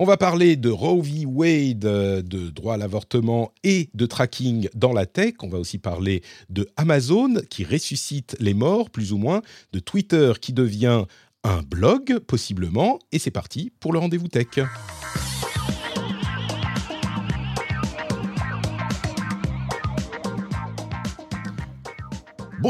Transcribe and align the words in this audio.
On 0.00 0.04
va 0.04 0.16
parler 0.16 0.54
de 0.54 0.70
Roe 0.70 1.02
v. 1.02 1.26
Wade, 1.26 1.84
euh, 1.84 2.22
de 2.22 2.50
droit 2.50 2.74
à 2.74 2.76
l'avortement 2.76 3.52
et 3.64 3.90
de 3.94 4.06
tracking 4.06 4.68
dans 4.76 4.92
la 4.92 5.06
tech. 5.06 5.34
On 5.42 5.48
va 5.48 5.58
aussi 5.58 5.78
parler 5.78 6.22
de 6.50 6.68
Amazon 6.76 7.34
qui 7.50 7.64
ressuscite 7.64 8.36
les 8.38 8.54
morts, 8.54 8.90
plus 8.90 9.12
ou 9.12 9.18
moins, 9.18 9.42
de 9.72 9.80
Twitter 9.80 10.34
qui 10.40 10.52
devient 10.52 11.02
un 11.42 11.62
blog, 11.62 12.20
possiblement. 12.20 13.00
Et 13.10 13.18
c'est 13.18 13.32
parti 13.32 13.72
pour 13.80 13.92
le 13.92 13.98
rendez-vous 13.98 14.28
tech. 14.28 14.46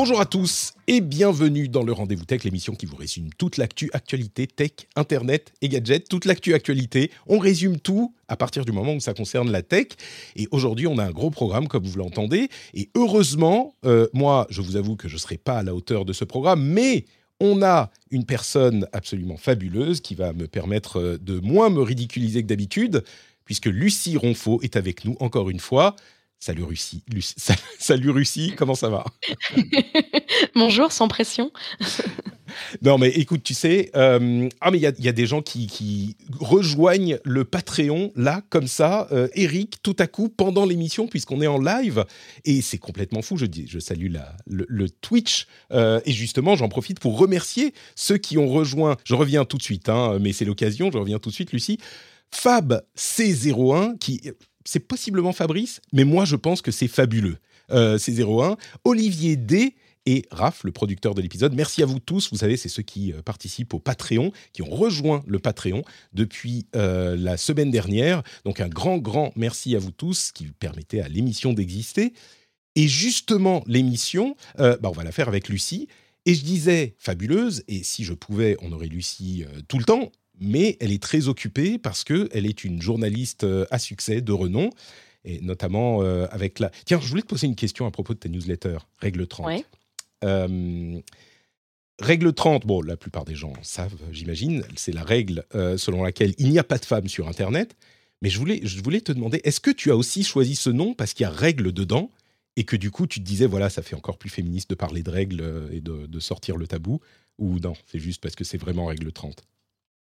Bonjour 0.01 0.21
à 0.21 0.27
tous 0.27 0.75
et 0.87 1.01
bienvenue 1.01 1.69
dans 1.69 1.83
le 1.83 1.91
Rendez-vous 1.91 2.25
Tech, 2.25 2.45
l'émission 2.45 2.77
qui 2.77 2.87
vous 2.87 2.95
résume 2.95 3.31
toute 3.37 3.57
l'actu, 3.57 3.91
actualité, 3.93 4.47
tech, 4.47 4.71
internet 4.95 5.53
et 5.61 5.69
gadgets, 5.69 6.09
toute 6.09 6.25
l'actu, 6.25 6.55
actualité. 6.55 7.11
On 7.27 7.41
résume 7.41 7.81
tout 7.81 8.15
à 8.29 8.37
partir 8.37 8.65
du 8.65 8.71
moment 8.71 8.95
où 8.95 9.01
ça 9.01 9.13
concerne 9.13 9.51
la 9.51 9.63
tech. 9.63 9.89
Et 10.37 10.47
aujourd'hui, 10.53 10.87
on 10.87 10.99
a 10.99 11.05
un 11.05 11.11
gros 11.11 11.31
programme, 11.31 11.67
comme 11.67 11.85
vous 11.85 11.99
l'entendez. 11.99 12.49
Et 12.75 12.91
heureusement, 12.95 13.75
euh, 13.85 14.07
moi, 14.13 14.47
je 14.51 14.63
vous 14.63 14.77
avoue 14.77 14.95
que 14.95 15.09
je 15.09 15.15
ne 15.15 15.19
serai 15.19 15.37
pas 15.37 15.59
à 15.59 15.63
la 15.65 15.75
hauteur 15.75 16.05
de 16.05 16.13
ce 16.13 16.25
programme, 16.25 16.65
mais 16.65 17.05
on 17.41 17.61
a 17.65 17.91
une 18.13 18.25
personne 18.25 18.87
absolument 18.93 19.37
fabuleuse 19.37 20.01
qui 20.01 20.15
va 20.15 20.33
me 20.33 20.47
permettre 20.47 21.01
euh, 21.01 21.19
de 21.19 21.41
moins 21.41 21.71
me 21.71 21.83
ridiculiser 21.83 22.43
que 22.43 22.47
d'habitude, 22.47 23.03
puisque 23.45 23.67
Lucie 23.67 24.17
Ronfaux 24.17 24.61
est 24.63 24.77
avec 24.77 25.05
nous 25.05 25.17
encore 25.19 25.51
une 25.51 25.59
fois. 25.59 25.97
Salut 26.41 26.63
Russie. 26.63 27.03
Salut 27.81 28.11
Russie, 28.11 28.55
comment 28.57 28.77
ça 28.77 28.89
va? 28.89 29.05
Bonjour, 30.55 30.93
sans 30.93 31.09
pression. 31.09 31.51
non, 32.83 32.97
mais 32.97 33.09
écoute, 33.09 33.43
tu 33.43 33.55
sais, 33.55 33.91
euh, 33.97 34.49
ah, 34.61 34.71
mais 34.71 34.79
il 34.79 34.83
y, 34.83 35.09
a 35.09 35.13
des 35.13 35.27
gens 35.27 35.43
qui, 35.43 36.17
rejoignent 36.39 37.19
le 37.25 37.45
Patreon, 37.45 38.13
là, 38.15 38.43
comme 38.51 38.69
ça, 38.69 39.09
euh, 39.11 39.27
Eric, 39.35 39.83
tout 39.83 39.97
à 39.99 40.07
coup, 40.07 40.29
pendant 40.29 40.65
l'émission, 40.65 41.09
puisqu'on 41.09 41.43
est 41.43 41.49
en 41.49 41.59
live. 41.59 42.05
Et 42.45 42.63
c'est 42.63 42.79
complètement 42.79 43.21
fou. 43.21 43.37
Je, 43.37 43.47
dis, 43.47 43.67
je 43.67 43.81
salue 43.81 44.13
la, 44.13 44.37
le, 44.47 44.89
Twitch. 44.89 45.49
Euh, 45.73 46.01
et 46.07 46.13
justement, 46.13 46.55
j'en 46.55 46.69
profite 46.69 47.01
pour 47.01 47.19
remercier 47.19 47.75
ceux 47.97 48.17
qui 48.17 48.39
ont 48.39 48.49
rejoint. 48.49 48.97
Je 49.03 49.17
reviens 49.17 49.45
tout 49.45 49.59
de 49.59 49.63
suite, 49.63 49.89
hein, 49.89 50.19
mais 50.21 50.33
c'est 50.33 50.45
l'occasion. 50.45 50.91
Je 50.93 50.99
reviens 50.99 51.19
tout 51.19 51.31
de 51.31 51.35
suite, 51.35 51.53
Lucie. 51.53 51.79
Fab 52.31 52.83
C01, 52.97 53.99
qui 53.99 54.21
c'est 54.69 54.81
possiblement 54.81 55.33
Fabrice, 55.33 55.81
mais 55.95 56.05
moi 56.05 56.27
je 56.27 56.37
pense 56.37 56.61
que 56.61 56.71
c'est 56.71 56.89
fabuleux. 56.89 57.39
Euh, 57.71 57.97
c'est 57.97 58.21
01. 58.21 58.59
Olivier 58.85 59.37
D 59.37 59.75
et 60.05 60.27
Raph, 60.31 60.63
le 60.63 60.73
producteur 60.73 61.15
de 61.15 61.23
l'épisode. 61.23 61.55
Merci 61.55 61.83
à 61.83 61.87
vous 61.87 62.01
tous. 62.01 62.31
Vous 62.31 62.37
savez, 62.37 62.59
c'est 62.59 62.69
ceux 62.69 62.83
qui 62.83 63.13
euh, 63.15 63.23
participent 63.23 63.73
au 63.73 63.79
Patreon, 63.79 64.31
qui 64.53 64.61
ont 64.61 64.71
rejoint 64.71 65.23
le 65.27 65.39
Patreon 65.39 65.85
depuis 66.13 66.67
euh, 66.77 67.17
la 67.17 67.39
semaine 67.39 67.71
dernière. 67.71 68.23
Donc 68.45 68.61
un 68.61 68.69
grand, 68.69 68.99
grand 68.99 69.33
merci 69.37 69.75
à 69.75 69.79
vous 69.79 69.91
tous 69.91 70.33
qui 70.33 70.45
permettez 70.47 71.01
à 71.01 71.09
l'émission 71.09 71.55
d'exister. 71.55 72.13
Et 72.75 72.89
justement, 72.89 73.65
l'émission, 73.67 74.37
bah, 74.57 74.79
on 74.85 74.93
va 74.93 75.03
la 75.03 75.11
faire 75.11 75.29
avec 75.29 75.49
Lucie. 75.49 75.89
Et 76.27 76.35
je 76.35 76.45
disais 76.45 76.95
fabuleuse, 76.99 77.65
et 77.67 77.83
si 77.83 78.05
je 78.05 78.13
pouvais, 78.13 78.57
on 78.61 78.71
aurait 78.71 78.87
Lucie 78.87 79.45
tout 79.67 79.79
le 79.79 79.85
temps 79.85 80.13
mais 80.41 80.77
elle 80.81 80.93
est 80.93 81.03
très 81.03 81.29
occupée 81.29 81.79
parce 81.79 82.05
qu'elle 82.05 82.47
est 82.47 82.65
une 82.65 82.81
journaliste 82.81 83.45
euh, 83.45 83.67
à 83.71 83.79
succès, 83.79 84.21
de 84.21 84.33
renom, 84.33 84.71
et 85.25 85.41
notamment 85.41 86.03
euh, 86.03 86.27
avec 86.31 86.59
la... 86.59 86.71
Tiens, 86.85 87.01
je 87.01 87.09
voulais 87.09 87.23
te 87.23 87.27
poser 87.27 87.47
une 87.47 87.57
question 87.57 87.87
à 87.87 87.91
propos 87.91 88.15
de 88.15 88.19
ta 88.19 88.29
newsletter, 88.29 88.79
Règle 88.99 89.27
30. 89.27 89.65
Euh, 90.25 91.01
règle 92.01 92.33
30, 92.33 92.67
bon, 92.67 92.83
la 92.83 92.97
plupart 92.97 93.25
des 93.25 93.35
gens 93.35 93.53
savent, 93.63 93.97
j'imagine, 94.13 94.65
c'est 94.77 94.93
la 94.93 95.05
règle 95.05 95.45
selon 95.77 96.03
laquelle 96.03 96.35
il 96.39 96.51
n'y 96.51 96.59
a 96.59 96.65
pas 96.65 96.79
de 96.79 96.85
femmes 96.85 97.09
sur 97.09 97.29
Internet. 97.29 97.77
Mais 98.21 98.31
je 98.31 98.39
voulais, 98.39 98.61
je 98.65 98.83
voulais 98.83 99.01
te 99.01 99.13
demander, 99.13 99.41
est-ce 99.45 99.61
que 99.61 99.71
tu 99.71 99.93
as 99.93 99.97
aussi 99.97 100.25
choisi 100.25 100.57
ce 100.57 100.71
nom 100.71 100.93
parce 100.93 101.15
qu'il 101.15 101.23
y 101.23 101.27
a 101.27 101.31
règle 101.31 101.73
dedans 101.73 102.11
et 102.57 102.65
que 102.65 102.75
du 102.75 102.91
coup 102.91 103.07
tu 103.07 103.21
te 103.21 103.25
disais, 103.25 103.47
voilà, 103.47 103.71
ça 103.71 103.83
fait 103.83 103.95
encore 103.95 104.19
plus 104.19 104.31
féministe 104.31 104.71
de 104.71 104.75
parler 104.75 105.05
de 105.05 105.11
règles 105.11 105.69
et 105.71 105.81
de, 105.81 106.07
de 106.07 106.21
sortir 106.21 106.57
le 106.57 106.67
tabou 106.67 107.01
Ou 107.39 107.61
non, 107.61 107.75
c'est 107.87 108.01
juste 108.01 108.21
parce 108.21 108.35
que 108.35 108.43
c'est 108.43 108.59
vraiment 108.59 108.87
règle 108.87 109.13
30 109.13 109.45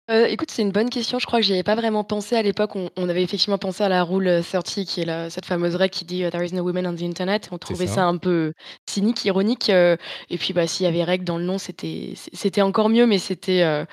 euh, 0.08 0.26
écoute, 0.26 0.52
c'est 0.52 0.62
une 0.62 0.70
bonne 0.70 0.88
question. 0.88 1.18
Je 1.18 1.26
crois 1.26 1.40
que 1.40 1.44
j'y 1.44 1.52
avais 1.52 1.64
pas 1.64 1.74
vraiment 1.74 2.04
pensé 2.04 2.36
à 2.36 2.42
l'époque. 2.42 2.76
On, 2.76 3.08
avait 3.08 3.24
effectivement 3.24 3.58
pensé 3.58 3.82
à 3.82 3.88
la 3.88 4.04
rule 4.04 4.40
30, 4.48 4.84
qui 4.84 5.00
est 5.00 5.04
la, 5.04 5.30
cette 5.30 5.46
fameuse 5.46 5.74
règle 5.74 5.90
qui 5.90 6.04
dit 6.04 6.22
euh, 6.22 6.30
There 6.30 6.44
is 6.44 6.54
no 6.54 6.62
women 6.62 6.86
on 6.86 6.94
the 6.94 7.02
internet. 7.02 7.48
On 7.50 7.58
trouvait 7.58 7.88
ça. 7.88 8.04
un 8.04 8.16
peu 8.16 8.52
cynique, 8.88 9.24
ironique. 9.24 9.68
Euh, 9.68 9.96
et 10.30 10.38
puis, 10.38 10.52
bah, 10.52 10.68
s'il 10.68 10.84
y 10.84 10.88
avait 10.88 11.02
règle 11.02 11.24
dans 11.24 11.38
le 11.38 11.44
nom, 11.44 11.58
c'était 11.58 12.14
c'était 12.32 12.62
encore 12.62 12.88
mieux, 12.88 13.06
mais 13.06 13.18
c'était 13.18 13.84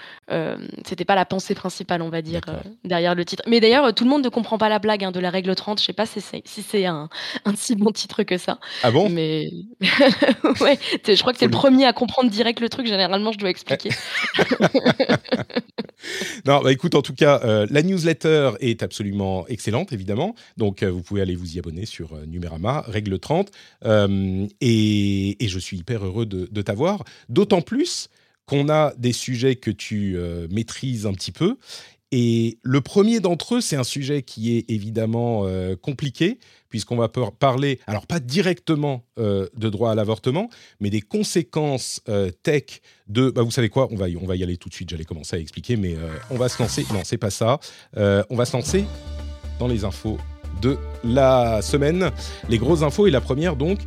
c'était 0.85 1.05
pas 1.05 1.15
la 1.15 1.25
pensée 1.25 1.55
principale, 1.55 2.03
on 2.03 2.09
va 2.09 2.21
dire, 2.21 2.41
derrière 2.83 3.15
le 3.15 3.25
titre. 3.25 3.41
Mais 3.47 3.59
d'ailleurs, 3.59 3.93
tout 3.95 4.03
le 4.03 4.11
monde 4.11 4.23
ne 4.23 4.29
comprend 4.29 4.59
pas 4.59 4.69
la 4.69 4.77
blague 4.77 5.03
hein, 5.03 5.11
de 5.11 5.19
la 5.19 5.31
règle 5.31 5.55
30. 5.55 5.79
Je 5.79 5.85
sais 5.85 5.93
pas 5.93 6.05
si 6.05 6.21
c'est 6.21 6.43
si 6.45 6.61
c'est 6.61 6.85
un, 6.85 7.09
un 7.45 7.55
si 7.55 7.75
bon 7.75 7.91
titre 7.91 8.21
que 8.21 8.37
ça. 8.37 8.59
Ah 8.83 8.91
bon? 8.91 9.09
Mais 9.09 9.47
ouais, 10.61 10.77
je 11.07 11.19
crois 11.21 11.33
que 11.33 11.39
c'est 11.39 11.45
le 11.45 11.51
premier 11.51 11.85
à 11.85 11.93
comprendre 11.93 12.29
direct 12.29 12.59
le 12.59 12.69
truc. 12.69 12.85
Généralement, 12.85 13.31
je 13.31 13.39
dois 13.39 13.49
expliquer. 13.49 13.89
non, 16.45 16.61
bah 16.61 16.71
écoute, 16.71 16.95
en 16.95 17.01
tout 17.01 17.13
cas, 17.13 17.41
euh, 17.43 17.67
la 17.69 17.81
newsletter 17.81 18.51
est 18.59 18.83
absolument 18.83 19.47
excellente, 19.47 19.93
évidemment. 19.93 20.35
Donc, 20.57 20.83
euh, 20.83 20.91
vous 20.91 21.01
pouvez 21.01 21.21
aller 21.21 21.35
vous 21.35 21.55
y 21.55 21.59
abonner 21.59 21.85
sur 21.85 22.13
euh, 22.13 22.25
Numérama, 22.25 22.83
règle 22.87 23.19
30. 23.19 23.51
Et, 24.61 25.37
je 25.41 25.59
suis 25.59 25.77
hyper 25.77 26.05
heureux 26.05 26.25
de 26.25 26.61
t'avoir. 26.61 27.03
D'autant 27.29 27.61
plus 27.61 28.09
qu'on 28.45 28.69
a 28.69 28.93
des 28.97 29.13
sujets 29.13 29.55
que 29.55 29.69
tu 29.69 30.17
maîtrises 30.49 31.05
un 31.05 31.13
petit 31.13 31.31
peu. 31.31 31.57
Et 32.11 32.57
le 32.63 32.81
premier 32.81 33.19
d'entre 33.19 33.55
eux, 33.55 33.61
c'est 33.61 33.75
un 33.75 33.83
sujet 33.83 34.23
qui 34.23 34.57
est 34.57 34.69
évidemment 34.69 35.45
compliqué, 35.81 36.39
puisqu'on 36.73 36.95
va 36.95 37.07
parler, 37.07 37.79
alors 37.85 38.07
pas 38.07 38.19
directement 38.19 39.03
euh, 39.19 39.47
de 39.55 39.69
droit 39.69 39.91
à 39.91 39.95
l'avortement, 39.95 40.49
mais 40.79 40.89
des 40.89 41.01
conséquences 41.01 42.01
euh, 42.09 42.31
tech 42.41 42.81
de, 43.07 43.29
bah, 43.29 43.43
vous 43.43 43.51
savez 43.51 43.69
quoi, 43.69 43.89
on 43.91 43.95
va, 43.95 44.09
y, 44.09 44.43
aller 44.43 44.57
tout 44.57 44.69
de 44.69 44.73
suite, 44.73 44.89
j'allais 44.89 45.05
commencer 45.05 45.35
à 45.35 45.39
expliquer, 45.39 45.75
mais 45.75 45.93
euh, 45.93 46.09
on 46.31 46.35
va 46.35 46.49
se 46.49 46.59
lancer, 46.59 46.83
non, 46.91 47.01
c'est 47.03 47.19
pas 47.19 47.29
ça, 47.29 47.59
on 47.95 48.35
va 48.35 48.45
se 48.45 48.57
lancer 48.57 48.85
dans 49.59 49.67
les 49.67 49.85
infos 49.85 50.17
de 50.63 50.79
la 51.03 51.61
semaine, 51.61 52.09
les 52.49 52.57
grosses 52.57 52.81
infos, 52.81 53.05
et 53.05 53.11
la 53.11 53.21
première 53.21 53.55
donc, 53.55 53.77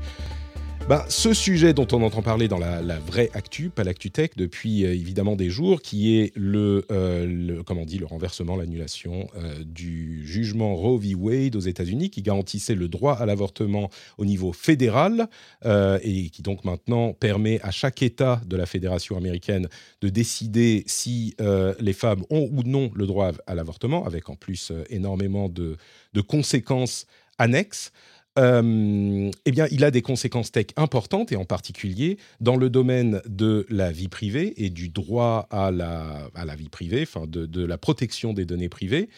ben, 0.88 1.04
ce 1.08 1.34
sujet 1.34 1.74
dont 1.74 1.88
on 1.90 2.00
entend 2.02 2.22
parler 2.22 2.46
dans 2.46 2.58
la, 2.58 2.98
vraie 3.00 3.28
actu, 3.34 3.70
pas 3.70 3.82
l'actu 3.82 4.12
tech, 4.12 4.30
depuis 4.36 4.84
euh, 4.84 4.94
évidemment 4.94 5.34
des 5.34 5.50
jours, 5.50 5.82
qui 5.82 6.16
est 6.16 6.32
le, 6.36 6.84
euh, 6.92 7.60
comment 7.66 7.84
dit, 7.84 7.98
le 7.98 8.06
renversement, 8.06 8.54
l'annulation 8.54 9.28
euh, 9.34 9.64
du 9.64 10.24
jugement 10.24 10.76
Roe 10.76 10.98
v. 10.98 11.16
Wade 11.16 11.56
aux 11.56 11.60
États-Unis, 11.60 12.10
qui 12.10 12.22
garantissait 12.22 12.76
le 12.76 12.86
droit 12.86 13.14
à 13.14 13.26
l'avortement 13.26 13.90
au 14.16 14.24
niveau 14.24 14.52
fédéral 14.52 15.28
et 15.64 16.30
qui 16.30 16.42
donc 16.42 16.64
maintenant 16.64 17.12
permet 17.12 17.60
à 17.62 17.72
chaque 17.72 18.02
État 18.02 18.40
de 18.46 18.56
la 18.56 18.66
fédération 18.66 19.16
américaine 19.16 19.68
de 20.00 20.08
décider 20.08 20.84
si 20.86 21.34
les 21.80 21.92
femmes 21.92 22.22
ont 22.30 22.48
ou 22.52 22.62
non 22.62 22.90
le 22.94 23.06
droit 23.06 23.32
à 23.46 23.54
l'avortement, 23.54 24.06
avec 24.06 24.28
en 24.28 24.36
plus 24.36 24.72
énormément 24.90 25.48
de 25.48 25.76
conséquences 26.20 27.06
annexes. 27.38 27.92
Euh, 28.38 29.30
eh 29.44 29.50
bien, 29.50 29.66
il 29.70 29.84
a 29.84 29.90
des 29.90 30.02
conséquences 30.02 30.52
tech 30.52 30.66
importantes, 30.76 31.32
et 31.32 31.36
en 31.36 31.44
particulier 31.44 32.18
dans 32.40 32.56
le 32.56 32.68
domaine 32.68 33.22
de 33.26 33.66
la 33.70 33.92
vie 33.92 34.08
privée 34.08 34.54
et 34.62 34.70
du 34.70 34.88
droit 34.88 35.46
à 35.50 35.70
la, 35.70 36.28
à 36.34 36.44
la 36.44 36.54
vie 36.54 36.68
privée, 36.68 37.02
enfin 37.02 37.26
de, 37.26 37.46
de, 37.46 37.64
la 37.64 37.78
protection 37.78 38.32
des 38.32 38.44
données 38.44 38.68
privées. 38.68 39.08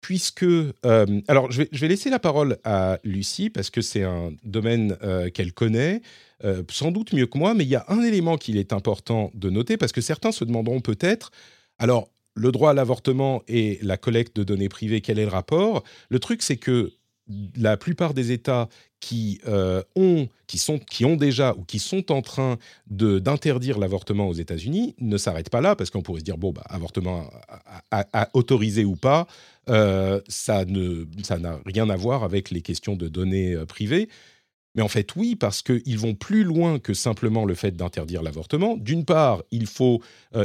Puisque, 0.00 0.42
euh, 0.42 0.72
alors 1.28 1.52
je 1.52 1.62
vais, 1.62 1.68
je 1.70 1.80
vais, 1.80 1.86
laisser 1.86 2.10
la 2.10 2.18
parole 2.18 2.58
à 2.64 2.98
Lucie 3.04 3.50
parce 3.50 3.70
que 3.70 3.80
c'est 3.80 4.02
un 4.02 4.32
domaine 4.42 4.96
euh, 5.04 5.30
qu'elle 5.30 5.52
connaît, 5.52 6.02
sans 6.70 6.90
doute 6.90 7.12
mieux 7.12 7.26
que 7.26 7.38
moi, 7.38 7.54
mais 7.54 7.62
il 7.62 7.70
y 7.70 7.76
a 7.76 7.84
un 7.86 8.02
élément 8.02 8.36
qu'il 8.36 8.56
est 8.56 8.72
important 8.72 9.30
de 9.34 9.48
noter 9.48 9.76
parce 9.76 9.92
que 9.92 10.00
certains 10.00 10.32
se 10.32 10.44
demanderont 10.44 10.80
peut-être, 10.80 11.30
alors 11.78 12.08
le 12.34 12.50
droit 12.50 12.70
à 12.70 12.74
l'avortement 12.74 13.42
et 13.48 13.78
la 13.82 13.96
collecte 13.96 14.36
de 14.36 14.44
données 14.44 14.68
privées, 14.68 15.00
quel 15.00 15.18
est 15.18 15.24
le 15.24 15.30
rapport? 15.30 15.84
Le 16.08 16.18
truc, 16.18 16.42
c'est 16.42 16.56
que 16.56 16.92
la 17.56 17.76
plupart 17.76 18.14
des 18.14 18.32
États 18.32 18.68
qui, 19.02 19.40
euh, 19.48 19.82
ont, 19.96 20.28
qui, 20.46 20.58
sont, 20.58 20.78
qui 20.78 21.04
ont 21.04 21.16
déjà 21.16 21.54
ou 21.58 21.64
qui 21.64 21.80
sont 21.80 22.12
en 22.12 22.22
train 22.22 22.56
d'interdire 22.86 23.78
l'avortement 23.78 24.28
aux 24.28 24.32
États-Unis 24.32 24.94
ne 25.00 25.16
s'arrêtent 25.18 25.50
pas 25.50 25.60
là, 25.60 25.74
parce 25.74 25.90
qu'on 25.90 26.02
pourrait 26.02 26.20
se 26.20 26.24
dire, 26.24 26.38
bon, 26.38 26.52
bah, 26.52 26.62
avortement 26.68 27.28
autorisé 28.32 28.84
ou 28.84 28.94
pas, 28.94 29.26
euh, 29.68 30.20
ça 30.28 30.64
n'a 30.64 31.60
rien 31.66 31.90
à 31.90 31.96
voir 31.96 32.22
avec 32.22 32.50
les 32.50 32.62
questions 32.62 32.94
de 32.94 33.08
données 33.08 33.54
euh, 33.54 33.66
privées. 33.66 34.08
Mais 34.74 34.82
en 34.82 34.88
fait, 34.88 35.16
oui, 35.16 35.34
parce 35.36 35.60
qu'ils 35.60 35.98
vont 35.98 36.14
plus 36.14 36.44
loin 36.44 36.78
que 36.78 36.94
simplement 36.94 37.44
le 37.44 37.54
fait 37.54 37.76
d'interdire 37.76 38.22
l'avortement. 38.22 38.76
D'une 38.78 39.04
part, 39.04 39.42
il 39.50 39.66
faut, 39.66 40.00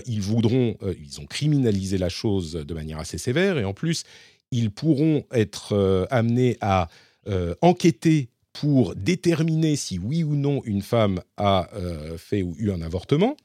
ils 0.06 0.22
voudront, 0.22 0.76
ils 1.02 1.22
ont 1.22 1.26
criminalisé 1.26 1.98
la 1.98 2.10
chose 2.10 2.52
de 2.52 2.74
manière 2.74 3.00
assez 3.00 3.18
sévère, 3.18 3.58
et 3.58 3.64
en 3.64 3.74
plus, 3.74 4.04
ils 4.52 4.72
pourront 4.72 5.24
être 5.32 5.74
euh, 5.74 6.06
amenés 6.10 6.58
à 6.62 6.90
euh, 7.28 7.56
enquêter 7.62 8.30
pour 8.54 8.96
déterminer 8.96 9.76
si 9.76 10.00
oui 10.00 10.24
ou 10.24 10.36
non 10.36 10.62
une 10.66 10.82
femme 10.82 11.22
a 11.38 11.70
euh, 11.76 12.18
fait 12.18 12.42
ou 12.42 12.56
eu 12.58 12.72
un 12.72 12.82
avortement. 12.82 13.38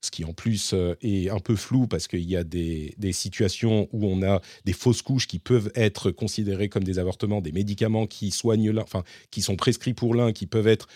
ce 0.00 0.10
qui 0.10 0.24
en 0.24 0.32
plus 0.32 0.74
est 1.00 1.30
un 1.30 1.38
peu 1.38 1.56
flou 1.56 1.86
parce 1.86 2.08
qu'il 2.08 2.28
y 2.28 2.36
a 2.36 2.44
des, 2.44 2.94
situations 3.12 3.88
où 3.92 4.06
on 4.06 4.22
a 4.22 4.40
des 4.64 4.74
fausses 4.74 5.02
couches 5.02 5.26
qui 5.26 5.38
peuvent 5.38 5.72
être 5.74 6.10
considérées 6.10 6.68
comme 6.68 6.84
des 6.84 6.98
avortements, 6.98 7.40
des 7.40 7.52
médicaments 7.52 8.06
qui 8.06 8.30
soignent 8.30 8.78
enfin 8.78 9.02
qui 9.30 9.40
sont 9.40 9.56
prescrits 9.56 9.94
pour 9.94 10.14
l'un, 10.14 10.32
qui 10.32 10.46
peuvent 10.46 10.68
être 10.68 10.88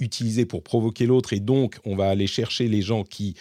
utilisés 0.00 0.44
pour 0.44 0.64
provoquer 0.64 1.06
l'autre, 1.06 1.32
et 1.32 1.40
donc 1.40 1.78
on 1.84 1.94
va 1.94 2.08
aller 2.08 2.26
chercher 2.26 2.66
les 2.66 2.82
gens 2.82 3.04
qui 3.04 3.36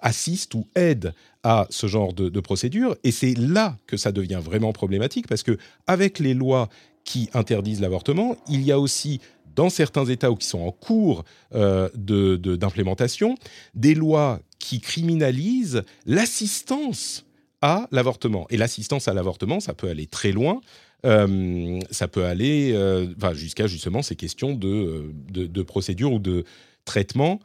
assistent 0.00 0.54
ou 0.54 0.66
aident 0.74 1.14
à 1.42 1.66
ce 1.70 1.86
genre 1.86 2.12
de, 2.12 2.28
de 2.28 2.40
procédure, 2.40 2.96
et 3.04 3.10
c'est 3.10 3.34
là 3.34 3.76
que 3.86 3.96
ça 3.96 4.12
devient 4.12 4.40
vraiment 4.42 4.72
problématique 4.72 5.26
parce 5.26 5.42
que 5.42 5.58
avec 5.86 6.18
les 6.18 6.34
lois 6.34 6.68
qui 7.04 7.28
interdisent 7.34 7.80
l'avortement, 7.80 8.36
il 8.48 8.62
y 8.62 8.72
a 8.72 8.78
aussi 8.78 9.20
dans 9.54 9.70
certains 9.70 10.04
États 10.06 10.30
ou 10.30 10.36
qui 10.36 10.46
sont 10.46 10.60
en 10.60 10.72
cours 10.72 11.24
euh, 11.54 11.88
d'implémentation, 11.94 13.36
des 13.74 13.94
lois 13.94 14.40
qui 14.58 14.80
criminalisent 14.80 15.82
l'assistance 16.06 17.26
à 17.60 17.86
l'avortement. 17.92 18.46
Et 18.50 18.56
l'assistance 18.56 19.08
à 19.08 19.14
l'avortement, 19.14 19.60
ça 19.60 19.74
peut 19.74 19.88
aller 19.88 20.06
très 20.06 20.32
loin. 20.32 20.60
Euh, 21.04 21.80
ça 21.90 22.08
peut 22.08 22.24
aller 22.24 22.72
euh, 22.72 23.06
jusqu'à 23.34 23.66
justement 23.66 24.02
ces 24.02 24.16
questions 24.16 24.54
de, 24.54 25.12
de, 25.30 25.62
procédure 25.62 26.12
ou 26.12 26.18
de 26.18 26.44
traitement 26.84 27.40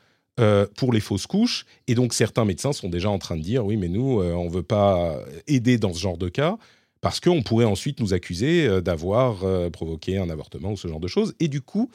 pour 0.76 0.94
les 0.94 1.00
fausses 1.00 1.28
couches. 1.28 1.66
Et 1.88 1.96
donc 1.96 2.14
certains 2.14 2.46
médecins 2.46 2.74
sont 2.74 2.90
déjà 2.90 3.10
en 3.10 3.18
train 3.18 3.38
de 3.38 3.42
dire, 3.42 3.66
oui, 3.66 3.76
mais 3.76 3.88
nous, 3.88 4.22
on 4.22 4.46
ne 4.46 4.52
veut 4.52 4.64
pas 4.64 5.20
aider 5.48 5.78
dans 5.78 5.94
ce 5.94 6.00
genre 6.00 6.18
de 6.18 6.30
cas 6.30 6.58
parce 7.02 7.20
qu'on 7.20 7.42
pourrait 7.42 7.66
ensuite 7.66 8.00
nous 8.00 8.14
accuser 8.14 8.68
euh, 8.68 8.82
d'avoir 8.82 9.44
euh, 9.44 9.70
provoqué 9.70 10.18
un 10.18 10.30
avortement 10.30 10.74
ou 10.74 10.78
ce 10.78 10.88
genre 10.88 11.00
de 11.00 11.08
choses. 11.08 11.36
Et 11.40 11.48
du 11.48 11.62
coup, 11.62 11.90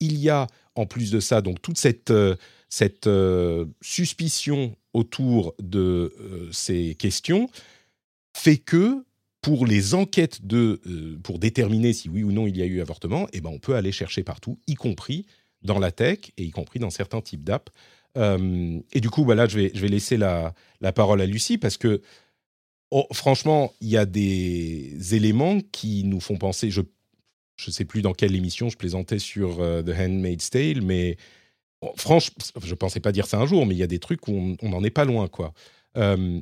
il 0.00 0.18
y 0.18 0.28
a 0.28 0.46
en 0.74 0.86
plus 0.86 1.10
de 1.10 1.20
ça 1.20 1.40
donc 1.40 1.60
toute 1.60 1.78
cette, 1.78 2.10
euh, 2.10 2.36
cette 2.68 3.08
suspicion 3.80 4.76
autour 4.92 5.54
de 5.58 6.12
ces 6.52 6.94
questions 6.96 7.48
fait 8.34 8.56
que 8.56 9.04
pour 9.42 9.66
les 9.66 9.94
enquêtes 9.94 10.46
de, 10.46 10.80
pour 11.22 11.38
déterminer 11.38 11.92
si 11.92 12.08
oui 12.08 12.22
ou 12.22 12.32
non 12.32 12.46
il 12.46 12.56
y 12.56 12.62
a 12.62 12.66
eu 12.66 12.80
avortement, 12.80 13.26
eh 13.32 13.40
ben 13.40 13.50
on 13.50 13.58
peut 13.58 13.74
aller 13.74 13.92
chercher 13.92 14.22
partout, 14.22 14.58
y 14.66 14.74
compris 14.74 15.24
dans 15.62 15.78
la 15.78 15.92
tech 15.92 16.18
et 16.36 16.44
y 16.44 16.50
compris 16.50 16.78
dans 16.78 16.90
certains 16.90 17.20
types 17.20 17.44
d'apps. 17.44 17.72
et 18.16 19.00
du 19.00 19.10
coup, 19.10 19.24
bah 19.24 19.34
là, 19.34 19.46
je 19.46 19.58
vais, 19.58 19.70
je 19.74 19.80
vais 19.80 19.88
laisser 19.88 20.16
la, 20.16 20.54
la 20.80 20.92
parole 20.92 21.20
à 21.20 21.26
Lucie 21.26 21.58
parce 21.58 21.76
que 21.76 22.02
Oh, 22.90 23.06
franchement, 23.12 23.74
il 23.80 23.88
y 23.88 23.98
a 23.98 24.06
des 24.06 25.14
éléments 25.14 25.60
qui 25.72 26.04
nous 26.04 26.20
font 26.20 26.38
penser. 26.38 26.70
Je 26.70 26.80
ne 26.80 27.72
sais 27.72 27.84
plus 27.84 28.00
dans 28.00 28.14
quelle 28.14 28.34
émission 28.34 28.70
je 28.70 28.78
plaisantais 28.78 29.18
sur 29.18 29.60
euh, 29.60 29.82
The 29.82 29.90
Handmaid's 29.90 30.48
Tale, 30.48 30.80
mais 30.80 31.18
franchement, 31.96 32.38
je 32.62 32.74
pensais 32.74 33.00
pas 33.00 33.12
dire 33.12 33.26
ça 33.26 33.38
un 33.38 33.46
jour, 33.46 33.66
mais 33.66 33.74
il 33.74 33.78
y 33.78 33.82
a 33.82 33.88
des 33.88 33.98
trucs 33.98 34.26
où 34.28 34.56
on 34.62 34.68
n'en 34.68 34.82
est 34.84 34.90
pas 34.90 35.04
loin, 35.04 35.28
quoi. 35.28 35.52
Euh, 35.98 36.40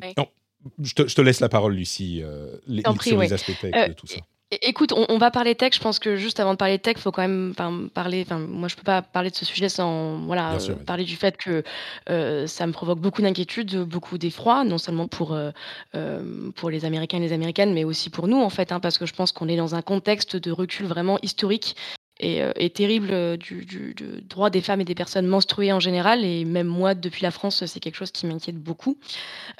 je, 0.82 0.94
te, 0.94 1.20
laisse 1.20 1.40
la 1.40 1.48
parole, 1.48 1.74
Lucie, 1.74 2.22
euh, 2.22 2.56
sur 3.00 3.20
les 3.20 3.32
aspects 3.32 3.58
tech 3.60 3.88
de 3.88 3.92
tout 3.92 4.06
ça. 4.06 4.20
Écoute, 4.62 4.92
on, 4.92 5.18
va 5.18 5.32
parler 5.32 5.56
tech. 5.56 5.74
Je 5.74 5.80
pense 5.80 5.98
que 5.98 6.14
juste 6.14 6.38
avant 6.38 6.52
de 6.52 6.56
parler 6.56 6.78
tech, 6.78 6.94
il 6.96 7.00
faut 7.00 7.10
quand 7.10 7.22
même 7.22 7.52
parler. 7.92 8.22
Enfin, 8.24 8.38
moi, 8.38 8.68
je 8.68 8.76
peux 8.76 8.84
pas 8.84 9.02
parler 9.02 9.30
de 9.30 9.34
ce 9.34 9.44
sujet 9.44 9.68
sans 9.68 10.18
voilà 10.18 10.56
parler 10.86 11.02
du 11.02 11.16
fait 11.16 11.36
que 11.36 11.64
euh, 12.10 12.46
ça 12.46 12.64
me 12.68 12.72
provoque 12.72 13.00
beaucoup 13.00 13.22
d'inquiétude, 13.22 13.76
beaucoup 13.82 14.18
d'effroi, 14.18 14.62
non 14.62 14.78
seulement 14.78 15.08
pour 15.08 15.32
euh, 15.32 15.50
euh, 15.96 16.52
pour 16.54 16.70
les 16.70 16.84
Américains 16.84 17.18
et 17.18 17.22
les 17.22 17.32
Américaines, 17.32 17.74
mais 17.74 17.82
aussi 17.82 18.08
pour 18.08 18.28
nous 18.28 18.40
en 18.40 18.50
fait, 18.50 18.70
hein, 18.70 18.78
parce 18.78 18.98
que 18.98 19.06
je 19.06 19.14
pense 19.14 19.32
qu'on 19.32 19.48
est 19.48 19.56
dans 19.56 19.74
un 19.74 19.82
contexte 19.82 20.36
de 20.36 20.52
recul 20.52 20.86
vraiment 20.86 21.18
historique 21.22 21.74
et, 22.18 22.42
euh, 22.42 22.52
terrible 22.74 23.08
euh, 23.12 23.36
du, 23.36 23.94
droit 24.28 24.50
des 24.50 24.60
femmes 24.60 24.80
et 24.80 24.84
des 24.84 24.94
personnes 24.94 25.26
menstruées 25.26 25.72
en 25.72 25.80
général. 25.80 26.24
Et 26.24 26.44
même 26.44 26.66
moi, 26.66 26.94
depuis 26.94 27.22
la 27.22 27.30
France, 27.30 27.64
c'est 27.66 27.80
quelque 27.80 27.96
chose 27.96 28.10
qui 28.10 28.26
m'inquiète 28.26 28.56
beaucoup. 28.56 28.96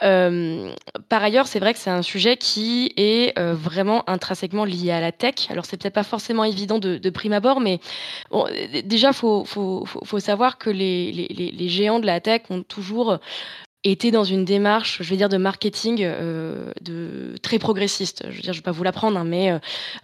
Euh, 0.03 0.73
par 1.09 1.23
ailleurs, 1.23 1.47
c'est 1.47 1.61
vrai 1.61 1.73
que 1.75 1.79
c'est 1.79 1.91
un 1.91 2.03
sujet 2.03 2.37
qui 2.37 2.93
est 2.97 3.39
vraiment 3.39 4.09
intrinsèquement 4.09 4.65
lié 4.65 4.91
à 4.91 5.01
la 5.01 5.13
tech. 5.13 5.35
Alors, 5.51 5.65
c'est 5.65 5.77
peut-être 5.77 5.95
pas 5.95 6.03
forcément 6.03 6.45
évident 6.45 6.79
de, 6.79 7.11
prime 7.11 7.33
abord, 7.33 7.61
mais 7.61 7.81
déjà, 8.85 9.13
faut, 9.13 9.45
faut, 9.45 10.19
savoir 10.19 10.59
que 10.59 10.71
les, 10.71 11.69
géants 11.69 12.01
de 12.01 12.07
la 12.07 12.21
tech 12.21 12.43
ont 12.51 12.63
toujours 12.63 13.19
était 13.91 14.11
dans 14.11 14.25
une 14.25 14.45
démarche, 14.45 15.03
je 15.03 15.09
vais 15.09 15.17
dire, 15.17 15.29
de 15.29 15.37
marketing 15.37 16.01
euh, 16.03 16.73
de, 16.81 17.35
très 17.43 17.59
progressiste. 17.59 18.25
Je 18.29 18.37
veux 18.37 18.43
dire, 18.43 18.53
je 18.53 18.59
vais 18.59 18.65
pas 18.65 18.73
vous 18.73 18.83
l'apprendre, 18.83 19.19
hein, 19.19 19.25
mais 19.25 19.53
euh, 19.53 19.59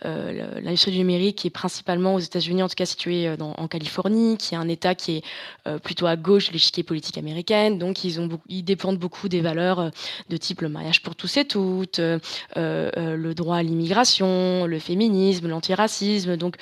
euh 0.05 0.61
l'industrie 0.61 0.93
du 0.93 0.99
numérique 0.99 1.45
est 1.45 1.51
principalement 1.51 2.15
aux 2.15 2.19
États-Unis, 2.19 2.63
en 2.63 2.69
tout 2.69 2.75
cas 2.75 2.87
située 2.87 3.29
euh, 3.29 3.37
dans, 3.37 3.53
en 3.53 3.69
Californie, 3.69 4.37
qui 4.37 4.55
est 4.55 4.59
un 4.59 4.69
État 4.69 4.95
qui 4.95 5.17
est 5.17 5.23
euh, 5.67 5.79
plutôt 5.79 6.07
à 6.07 6.17
gauche 6.17 6.49
de 6.49 6.53
l'échiquier 6.53 6.83
politique 6.83 7.19
américaine. 7.19 7.79
Donc, 7.79 8.05
ils, 8.05 8.21
ont 8.21 8.29
ils 8.49 8.63
dépendent 8.63 8.99
beaucoup 8.99 9.29
des 9.29 9.41
valeurs 9.41 9.91
de 10.29 10.37
type 10.37 10.61
le 10.61 10.69
mariage 10.69 11.03
pour 11.03 11.17
tous 11.17 11.37
et 11.37 11.45
toutes, 11.45 11.99
le 11.99 13.33
droit 13.33 13.57
à 13.57 13.63
l'immigration, 13.63 14.67
le 14.67 14.79
féminisme, 14.79 15.49
l'antiracisme. 15.49 16.37
Donc, 16.37 16.57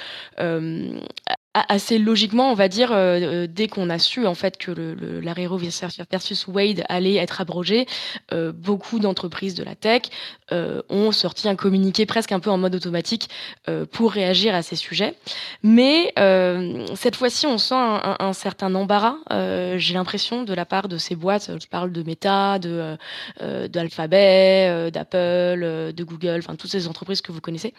assez 1.55 1.99
logiquement, 1.99 2.52
on 2.52 2.55
va 2.55 2.69
dire, 2.69 2.93
euh, 2.93 3.20
euh, 3.20 3.47
dès 3.49 3.67
qu'on 3.67 3.91
a 3.91 3.99
su 3.99 4.25
en 4.26 4.35
fait 4.35 4.56
que 4.56 4.70
le, 4.70 5.20
l'arrêt 5.20 5.47
Roe 5.47 5.58
versus 5.58 6.47
Wade 6.47 6.85
allait 6.88 7.17
être 7.17 7.41
abrogé, 7.41 7.87
euh, 8.32 8.52
beaucoup 8.52 9.00
d'entreprises 9.00 9.55
de 9.55 9.64
la 9.64 9.75
tech 9.75 10.02
ont 10.88 11.12
sorti 11.12 11.49
un 11.49 11.55
communiqué 11.55 12.06
presque 12.06 12.32
un 12.32 12.41
peu 12.41 12.50
en 12.50 12.58
mode 12.58 12.75
automatique 12.75 13.29
pour 13.93 14.11
réagir 14.11 14.52
à 14.52 14.62
ces 14.62 14.75
sujets. 14.75 15.14
Mais 15.62 16.12
cette 16.97 17.14
fois-ci, 17.14 17.47
on 17.47 17.56
sent 17.56 17.76
un, 17.76 18.32
certain 18.32 18.75
embarras. 18.75 19.14
j'ai 19.76 19.94
l'impression 19.94 20.43
de 20.43 20.52
la 20.52 20.67
part 20.67 20.88
de 20.88 20.99
ces 20.99 21.14
boîtes. 21.14 21.52
Je 21.62 21.69
parle 21.69 21.93
de 21.93 22.02
Meta, 22.02 22.58
de 22.58 22.97
d'Alphabet, 23.69 24.91
d'Apple, 24.91 25.93
de 25.94 26.05
Google, 26.05 26.41
enfin 26.41 26.56
toutes 26.56 26.73
ces 26.73 26.88
entreprises 26.88 27.23
que 27.23 27.31
vous 27.31 27.41
connaissez. 27.41 27.73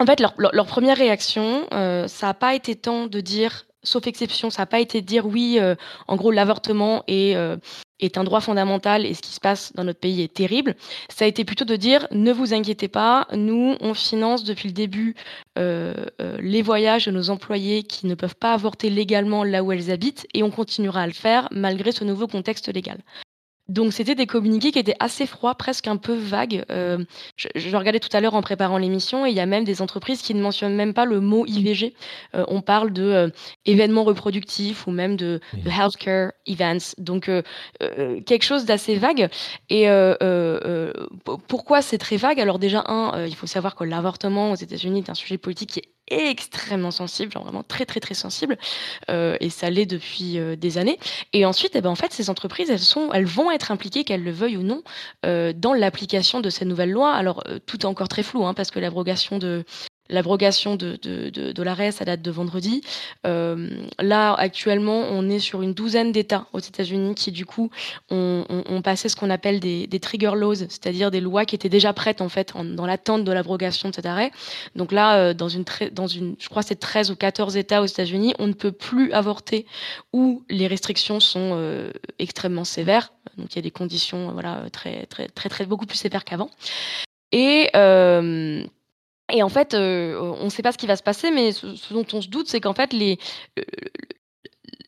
En 0.00 0.06
fait, 0.06 0.20
leur, 0.20 0.66
première 0.66 0.96
réaction, 0.96 1.66
euh, 1.72 2.08
ça 2.08 2.26
n'a 2.26 2.34
pas 2.34 2.54
été 2.54 2.74
tant 2.74 3.06
de 3.06 3.20
dire, 3.20 3.64
sauf 3.84 4.06
exception, 4.08 4.50
ça 4.50 4.62
n'a 4.62 4.66
pas 4.66 4.80
été 4.80 5.00
de 5.00 5.06
dire 5.06 5.24
oui, 5.24 5.58
euh, 5.60 5.76
en 6.08 6.16
gros, 6.16 6.32
l'avortement 6.32 7.04
euh, 7.08 7.56
est 8.00 8.18
un 8.18 8.24
droit 8.24 8.40
fondamental 8.40 9.06
et 9.06 9.14
ce 9.14 9.22
qui 9.22 9.30
se 9.30 9.38
passe 9.38 9.72
dans 9.74 9.84
notre 9.84 10.00
pays 10.00 10.22
est 10.22 10.34
terrible. 10.34 10.74
Ça 11.10 11.26
a 11.26 11.28
été 11.28 11.44
plutôt 11.44 11.64
de 11.64 11.76
dire 11.76 12.08
ne 12.10 12.32
vous 12.32 12.52
inquiétez 12.52 12.88
pas, 12.88 13.28
nous, 13.32 13.76
on 13.80 13.94
finance 13.94 14.42
depuis 14.42 14.68
le 14.68 14.74
début 14.74 15.14
les 15.56 16.62
voyages 16.62 17.06
de 17.06 17.12
nos 17.12 17.30
employés 17.30 17.84
qui 17.84 18.08
ne 18.08 18.16
peuvent 18.16 18.34
pas 18.34 18.52
avorter 18.52 18.90
légalement 18.90 19.44
là 19.44 19.62
où 19.62 19.70
elles 19.70 19.92
habitent 19.92 20.26
et 20.34 20.42
on 20.42 20.50
continuera 20.50 21.02
à 21.02 21.06
le 21.06 21.12
faire 21.12 21.48
malgré 21.52 21.92
ce 21.92 22.02
nouveau 22.02 22.26
contexte 22.26 22.72
légal. 22.74 22.98
Donc 23.68 23.94
c'était 23.94 24.14
des 24.14 24.26
communiqués 24.26 24.72
qui 24.72 24.78
étaient 24.78 24.96
assez 25.00 25.26
froids, 25.26 25.54
presque 25.54 25.86
un 25.86 25.96
peu 25.96 26.14
vagues. 26.14 26.64
Euh, 26.70 27.02
je, 27.36 27.48
je, 27.54 27.76
regardais 27.76 28.00
tout 28.00 28.14
à 28.14 28.20
l'heure 28.20 28.34
en 28.34 28.42
préparant 28.42 28.76
l'émission 28.76 29.24
et 29.24 29.30
il 29.30 29.36
y 29.36 29.40
a 29.40 29.46
même 29.46 29.64
des 29.64 29.80
entreprises 29.80 30.20
qui 30.20 30.34
ne 30.34 30.42
mentionnent 30.42 30.74
même 30.74 30.92
pas 30.92 31.06
le 31.06 31.20
mot 31.20 31.46
IVG. 31.46 31.94
Euh, 32.34 32.44
on 32.48 32.60
parle 32.60 32.92
de 32.92 33.02
euh, 33.02 33.28
événements 33.64 34.04
reproductifs 34.04 34.86
ou 34.86 34.90
même 34.90 35.16
de, 35.16 35.40
de 35.54 35.70
healthcare 35.70 36.32
events. 36.46 36.94
Donc 36.98 37.30
quelque 38.26 38.42
chose 38.42 38.66
d'assez 38.66 38.96
vague. 38.96 39.28
Et 39.70 39.86
pourquoi 41.48 41.80
c'est 41.80 41.98
très 41.98 42.16
vague? 42.16 42.40
Alors 42.40 42.58
déjà 42.58 42.84
un, 42.86 43.24
il 43.26 43.34
faut 43.34 43.46
savoir 43.46 43.74
que 43.74 43.84
l'avortement 43.84 44.52
aux 44.52 44.56
États-Unis 44.56 45.00
est 45.00 45.10
un 45.10 45.14
sujet 45.14 45.38
politique 45.38 45.70
qui 45.70 45.78
est 45.80 45.93
extrêmement 46.08 46.90
sensible, 46.90 47.32
genre 47.32 47.44
vraiment 47.44 47.62
très 47.62 47.86
très 47.86 48.00
très 48.00 48.14
sensible, 48.14 48.58
euh, 49.10 49.36
et 49.40 49.50
ça 49.50 49.70
l'est 49.70 49.86
depuis 49.86 50.38
euh, 50.38 50.56
des 50.56 50.78
années. 50.78 50.98
Et 51.32 51.44
ensuite, 51.46 51.76
eh 51.76 51.80
ben, 51.80 51.90
en 51.90 51.94
fait, 51.94 52.12
ces 52.12 52.30
entreprises, 52.30 52.70
elles, 52.70 52.78
sont, 52.78 53.12
elles 53.12 53.26
vont 53.26 53.50
être 53.50 53.70
impliquées, 53.70 54.04
qu'elles 54.04 54.24
le 54.24 54.30
veuillent 54.30 54.56
ou 54.56 54.62
non, 54.62 54.82
euh, 55.24 55.52
dans 55.54 55.74
l'application 55.74 56.40
de 56.40 56.50
ces 56.50 56.64
nouvelles 56.64 56.90
lois. 56.90 57.12
Alors, 57.12 57.44
tout 57.66 57.80
est 57.80 57.86
encore 57.86 58.08
très 58.08 58.22
flou, 58.22 58.44
hein, 58.44 58.54
parce 58.54 58.70
que 58.70 58.80
l'abrogation 58.80 59.38
de, 59.38 59.64
l'abrogation 60.10 60.76
de, 60.76 60.98
de, 61.02 61.30
de, 61.30 61.52
de 61.52 61.62
l'arrêt, 61.62 61.90
ça 61.90 62.04
date 62.04 62.20
de 62.20 62.30
vendredi. 62.30 62.82
Euh, 63.26 63.70
là, 63.98 64.34
actuellement, 64.34 65.00
on 65.10 65.28
est 65.30 65.38
sur 65.38 65.62
une 65.62 65.72
douzaine 65.72 66.12
d'États 66.12 66.46
aux 66.52 66.58
États-Unis 66.58 67.14
qui, 67.14 67.32
du 67.32 67.46
coup, 67.46 67.70
ont, 68.10 68.44
passé 68.84 69.08
ce 69.08 69.16
qu'on 69.16 69.30
appelle 69.30 69.60
des, 69.60 69.86
des, 69.86 70.00
trigger 70.00 70.32
laws, 70.34 70.56
c'est-à-dire 70.56 71.10
des 71.10 71.20
lois 71.20 71.46
qui 71.46 71.54
étaient 71.54 71.70
déjà 71.70 71.94
prêtes, 71.94 72.20
en 72.20 72.28
fait, 72.28 72.52
dans 72.54 72.84
l'attente 72.84 73.24
de 73.24 73.32
l'abrogation 73.32 73.88
de 73.88 73.94
cet 73.94 74.04
arrêt. 74.04 74.30
Donc 74.76 74.92
là, 74.92 75.16
euh, 75.16 75.34
dans, 75.34 75.48
une 75.48 75.64
dans 75.92 76.06
une, 76.06 76.36
je 76.38 76.48
crois 76.48 76.62
c'est 76.62 76.76
13 76.76 77.10
ou 77.10 77.16
14 77.16 77.56
États 77.56 77.80
aux 77.80 77.86
États-Unis, 77.86 78.34
on 78.38 78.46
ne 78.46 78.52
peut 78.52 78.72
plus 78.72 79.12
avorter 79.12 79.64
où 80.12 80.42
les 80.50 80.66
restrictions 80.66 81.18
sont 81.18 81.52
euh, 81.54 81.90
extrêmement 82.18 82.64
sévères. 82.64 83.12
Donc 83.38 83.54
il 83.54 83.56
y 83.56 83.58
a 83.60 83.62
des 83.62 83.70
conditions, 83.70 84.32
voilà, 84.32 84.64
très, 84.70 85.06
très, 85.06 85.28
très, 85.28 85.48
très, 85.48 85.64
beaucoup 85.64 85.86
plus 85.86 85.96
sévères 85.96 86.24
qu'avant. 86.24 86.50
Et 87.32 87.70
et 89.32 89.42
en 89.42 89.48
fait, 89.48 89.74
euh, 89.74 90.20
on 90.40 90.44
ne 90.44 90.50
sait 90.50 90.62
pas 90.62 90.72
ce 90.72 90.78
qui 90.78 90.86
va 90.86 90.96
se 90.96 91.02
passer, 91.02 91.30
mais 91.30 91.52
ce, 91.52 91.92
dont 91.92 92.06
on 92.12 92.20
se 92.20 92.28
doute, 92.28 92.48
c'est 92.48 92.60
qu'en 92.60 92.74
fait, 92.74 92.92
les, 92.92 93.18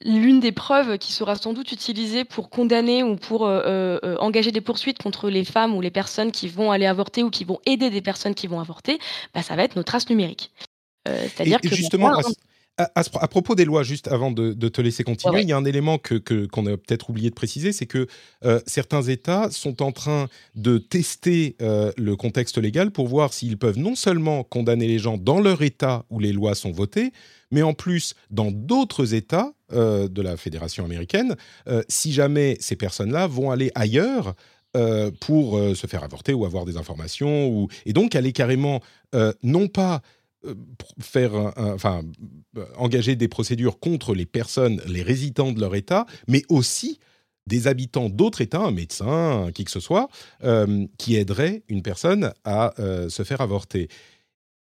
l'une 0.05 0.41
des 0.41 0.53
preuves 0.53 0.99
qui 0.99 1.13
sera 1.13 1.37
sans 1.37 1.55
doute 1.55 1.73
utilisée 1.73 2.25
pour 2.25 2.51
condamner 2.51 3.03
ou 3.03 3.17
pour 3.17 3.47
euh, 3.47 3.99
euh, 4.05 4.17
engager 4.19 4.53
des 4.53 4.61
poursuites 4.61 4.99
contre 5.03 5.31
les 5.31 5.45
femmes 5.45 5.75
ou 5.75 5.81
les 5.81 5.91
personnes 5.91 6.33
qui 6.33 6.49
vont 6.49 6.71
aller 6.71 6.87
avorter 6.87 7.23
ou 7.23 7.31
qui 7.31 7.45
vont 7.45 7.61
aider 7.65 7.89
des 7.89 8.03
personnes 8.03 8.35
qui 8.35 8.47
vont 8.47 8.61
avorter, 8.61 8.99
bah, 9.35 9.43
ça 9.43 9.57
va 9.57 9.65
être 9.65 9.77
nos 9.77 9.83
traces 9.83 10.09
numériques. 10.11 10.53
C'est-à-dire 11.07 11.61
que 11.61 11.69
justement, 11.69 12.21
à, 12.79 13.29
propos 13.29 13.55
des 13.55 13.65
lois, 13.65 13.83
juste 13.83 14.09
avant 14.09 14.31
de, 14.31 14.53
te 14.69 14.81
laisser 14.83 15.03
continuer, 15.03 15.43
il 15.43 15.49
y 15.49 15.53
a 15.53 15.57
un 15.57 15.65
élément 15.65 15.97
que, 15.99 16.19
qu'on 16.47 16.67
a 16.67 16.77
peut-être 16.77 17.09
oublié 17.09 17.31
de 17.31 17.35
préciser, 17.35 17.73
c'est 17.73 17.87
que 17.87 18.07
euh, 18.45 18.61
certains 18.67 19.03
États 19.03 19.51
sont 19.51 19.83
en 19.83 19.93
train 19.93 20.29
de 20.55 20.77
tester 20.77 21.57
euh, 21.63 21.91
le 21.97 22.17
contexte 22.17 22.59
légal 22.59 22.91
pour 22.91 23.09
voir 23.09 23.33
s'ils 23.33 23.57
peuvent 23.57 23.79
non 23.79 23.95
seulement 23.95 24.45
condamner 24.45 24.89
les 24.89 24.99
gens 24.99 25.17
dans 25.17 25.41
leur 25.41 25.63
État 25.63 26.05
où 26.11 26.19
les 26.19 26.33
lois 26.33 26.55
sont 26.55 26.71
votées, 26.71 27.13
mais 27.51 27.63
en 27.63 27.73
plus 27.73 28.15
dans 28.31 28.51
d'autres 28.51 29.15
États 29.15 29.53
euh, 29.73 30.07
de 30.09 30.21
la 30.21 30.37
Fédération 30.37 30.85
américaine, 30.85 31.35
si 31.89 32.13
jamais 32.13 32.59
ces 32.61 32.77
personnes-là 32.77 33.27
vont 33.27 33.51
aller 33.51 33.71
ailleurs 33.75 34.35
pour 35.21 35.59
se 35.75 35.87
faire 35.87 36.05
avorter 36.05 36.35
ou 36.35 36.45
avoir 36.45 36.67
des 36.67 36.77
informations, 36.77 37.49
ou... 37.49 37.69
et 37.87 37.95
donc 37.95 38.15
aller 38.15 38.33
carrément 38.33 38.83
non 39.43 39.69
pas 39.69 40.03
euh, 40.45 40.55
faire, 41.01 41.53
enfin, 41.57 42.03
euh, 42.57 42.65
engager 42.77 43.17
des 43.17 43.29
procédures 43.29 43.79
contre 43.79 44.15
les 44.15 44.27
personnes, 44.27 44.83
les 44.87 45.03
résidents 45.03 45.53
de 45.53 45.61
leur 45.61 45.75
État, 45.75 46.07
mais 46.29 46.43
aussi 46.49 46.99
des 47.47 47.69
habitants 47.69 48.09
d'autres 48.09 48.41
États, 48.41 48.61
un 48.61 48.73
médecin, 48.73 49.51
qui 49.55 49.65
que 49.65 49.71
ce 49.71 49.81
soit, 49.81 50.09
euh, 50.43 50.87
qui 50.99 51.17
aiderait 51.17 51.63
une 51.69 51.83
personne 51.83 52.33
à 52.45 52.75
se 52.77 53.23
faire 53.23 53.41
avorter. 53.41 53.89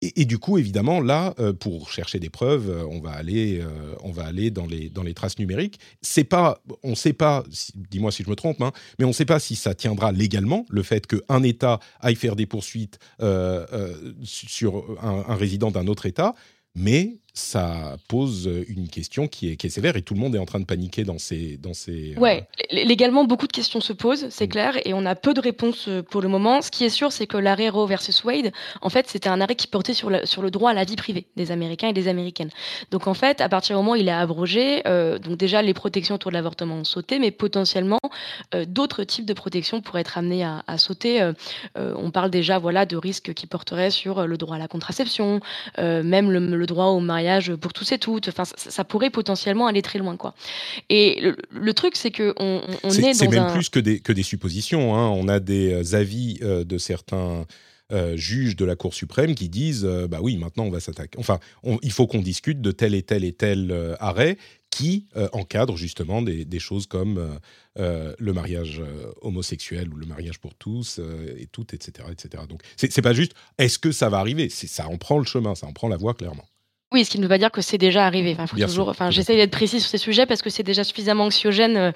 Et, 0.05 0.25
du 0.25 0.39
coup, 0.39 0.59
évidemment, 0.59 1.01
là, 1.01 1.33
euh, 1.39 1.53
pour 1.53 1.89
chercher 1.91 2.19
des 2.19 2.29
preuves, 2.29 2.69
euh, 2.69 2.85
on 2.91 2.99
va 2.99 3.13
aller, 3.13 3.61
euh, 3.61 3.95
on 4.03 4.11
va 4.11 4.25
aller 4.25 4.51
dans 4.51 4.67
les 4.67 4.91
dans 4.91 5.05
les 5.05 5.15
traces 5.15 5.39
numériques. 5.39 5.79
C'est 6.01 6.25
pas, 6.25 6.61
on 6.83 6.91
ne 6.91 6.95
sait 6.97 7.13
pas. 7.13 7.45
Dis-moi 7.77 8.11
si 8.11 8.25
je 8.25 8.31
me 8.31 8.35
trompe, 8.35 8.61
hein, 8.63 8.73
mais 8.99 9.05
on 9.05 9.09
ne 9.09 9.15
sait 9.15 9.25
pas 9.25 9.39
si 9.39 9.55
ça 9.55 9.77
tiendra 9.77 10.11
légalement 10.11 10.67
le 10.71 10.83
fait 10.83 11.07
qu'un 11.07 11.45
État 11.45 11.79
aille 12.01 12.17
faire 12.17 12.35
des 12.35 12.47
poursuites 12.47 12.99
sur 14.25 14.99
un 15.01 15.35
résident 15.37 15.71
d'un 15.71 15.87
autre 15.87 16.07
État 16.07 16.35
mais 16.75 17.19
ça 17.35 17.97
pose 18.09 18.51
une 18.69 18.89
question 18.89 19.27
qui 19.27 19.51
est, 19.51 19.57
qui 19.57 19.67
est, 19.67 19.71
sévère 19.71 19.97
et 19.97 20.03
tout 20.03 20.12
le 20.12 20.21
monde 20.21 20.35
est 20.35 20.39
en 20.39 20.45
train 20.45 20.61
de 20.61 20.67
paniquer 20.67 21.05
dans 21.05 21.19
ces... 21.19 21.57
Dans 21.57 21.73
ces 21.73 22.15
euh, 22.15 22.21
ouais, 22.21 22.47
légalement, 22.71 23.25
beaucoup 23.25 23.47
de 23.47 23.53
questions 23.53 23.81
se 23.81 23.95
posent, 23.95 24.27
c'est 24.29 24.47
mm. 24.47 24.51
clair, 24.51 24.79
et 24.85 24.93
on 24.93 25.07
a 25.07 25.15
peu 25.15 25.33
de 25.33 25.41
réponses 25.41 25.89
euh, 25.89 26.03
pour 26.03 26.21
le 26.21 26.29
moment. 26.29 26.61
Ce 26.61 26.71
qui 26.71 26.85
est 26.85 26.91
sûr, 26.91 27.11
c'est 27.11 27.27
que 27.27 27.39
l'arrêt 27.39 27.71
Roe 27.71 27.87
versus 27.87 28.23
Wade, 28.25 28.53
en 28.83 28.91
fait, 28.91 29.09
c'était 29.09 29.31
un 29.31 29.41
arrêt 29.41 29.55
qui 29.55 29.67
portait 29.67 29.95
sur, 29.95 30.11
sur 30.25 30.43
le 30.43 30.51
droit 30.51 30.71
à 30.71 30.75
la 30.75 30.85
vie 30.85 30.97
privée 30.97 31.27
des 31.37 31.51
Américains 31.53 31.89
et 31.89 31.93
des 31.95 32.09
Américaines. 32.09 32.51
Donc, 32.91 33.07
en 33.07 33.15
fait, 33.15 33.41
à 33.41 33.49
partir 33.49 33.77
du 33.77 33.83
moment 33.83 33.93
où 33.93 33.97
il 33.97 34.09
est 34.09 34.12
abrogé, 34.12 34.83
euh, 34.87 35.19
donc 35.19 35.39
déjà, 35.39 35.62
les 35.62 35.75
protections 35.75 36.17
autour 36.17 36.33
de 36.33 36.37
l'avortement 36.37 36.77
ont 36.77 36.85
sauté, 36.85 37.19
mais 37.19 37.31
potentiellement, 37.31 38.01
d'autres 38.67 39.05
types 39.05 39.25
de 39.25 39.33
protections 39.33 39.81
pourraient 39.81 40.03
être 40.03 40.19
amenées 40.19 40.45
à, 40.45 40.79
sauter. 40.79 41.33
on 41.77 42.11
parle 42.11 42.31
déjà 42.31 42.59
voilà, 42.59 42.87
de 42.87 42.97
risques 42.97 43.33
qui 43.35 43.47
porteraient 43.47 43.91
sur 43.91 44.27
le 44.27 44.37
droit 44.37 44.57
à 44.57 44.59
la 44.59 44.69
contraception, 44.69 45.41
même 45.79 46.31
le, 46.31 46.41
le 46.41 46.67
droit 46.67 46.87
au 46.87 47.01
mariage 47.01 47.22
pour 47.61 47.73
tous 47.73 47.93
et 47.93 47.99
toutes. 47.99 48.29
Enfin, 48.29 48.45
ça, 48.45 48.85
pourrait 48.85 49.11
potentiellement 49.11 49.67
aller 49.67 49.83
très 49.83 49.99
loin, 49.99 50.17
quoi. 50.17 50.35
Et 50.88 51.21
le, 51.50 51.75
truc, 51.75 51.97
c'est 51.97 52.11
que 52.11 52.35
on, 52.38 52.61
est, 52.91 53.14
C'est 53.14 53.29
même 53.29 53.52
plus 53.52 53.69
que 53.69 53.79
des, 53.79 54.00
que 54.00 54.12
des 54.12 54.23
suppositions. 54.23 54.95
Hein. 54.95 55.09
On 55.09 55.29
a 55.29 55.41
des 55.41 55.73
euh, 55.73 55.97
avis 55.97 56.38
euh, 56.43 56.64
de 56.64 56.79
certains. 56.79 57.47
Euh, 57.91 58.17
juges 58.17 58.57
de 58.57 58.64
la 58.64 58.75
Cour 58.75 58.95
suprême 58.95 59.35
qui 59.35 59.50
disent 59.50 59.85
bah 59.85 60.21
oui 60.23 60.38
maintenant 60.38 60.64
on 60.64 60.71
va 60.71 60.81
s'attaquer 60.81 61.19
enfin 61.19 61.41
il 61.83 61.93
faut 61.93 62.07
qu'on 62.07 62.23
discute 62.23 62.62
de 62.62 62.71
tel 62.71 62.95
et 62.95 63.02
tel 63.02 63.23
et 63.23 63.35
tel 63.35 63.97
arrêt 64.00 64.38
qui 64.71 65.09
encadre 65.33 65.76
justement 65.76 66.23
des, 66.23 66.47
des, 66.47 66.59
choses 66.59 66.87
comme 66.87 67.38
le 67.76 68.33
mariage 68.33 68.81
homosexuel 69.21 69.93
ou 69.93 69.97
le 69.97 70.07
mariage 70.07 70.38
pour 70.38 70.55
tous 70.55 71.00
et 71.37 71.49
tout 71.52 71.67
etc 71.75 72.09
etc 72.11 72.45
donc 72.49 72.62
c'est 72.76 73.02
pas 73.02 73.12
juste 73.12 73.33
est-ce 73.59 73.79
que 73.79 73.93
ça 73.93 74.09
va 74.09 74.21
arriver? 74.21 74.49
Ça 74.49 74.88
en 74.88 74.97
prend 74.97 75.19
le 75.19 75.26
chemin 75.26 75.55
ça 75.55 75.67
en 75.67 75.75
prend 75.75 75.88
la 75.88 75.99
voie 75.99 76.14
clairement 76.14 76.47
oui, 76.93 77.05
ce 77.05 77.11
qui 77.11 77.19
ne 77.19 77.23
veut 77.23 77.29
pas 77.29 77.39
dire 77.39 77.51
que 77.51 77.61
c'est 77.61 77.79
déjà 77.79 78.07
arrivé. 78.07 78.33
Enfin, 78.33 78.47
faut 78.47 78.57
toujours. 78.57 78.89
Enfin, 78.89 79.11
j'essaie 79.11 79.37
d'être 79.37 79.51
précis 79.51 79.81
sur 79.81 79.89
ces 79.89 79.99
sujets 79.99 80.27
parce 80.27 80.43
que 80.43 80.51
c'est 80.51 80.63
déjà 80.63 80.85
suffisamment 80.85 81.25
anxiogène. 81.25 81.77
Euh, 81.77 81.93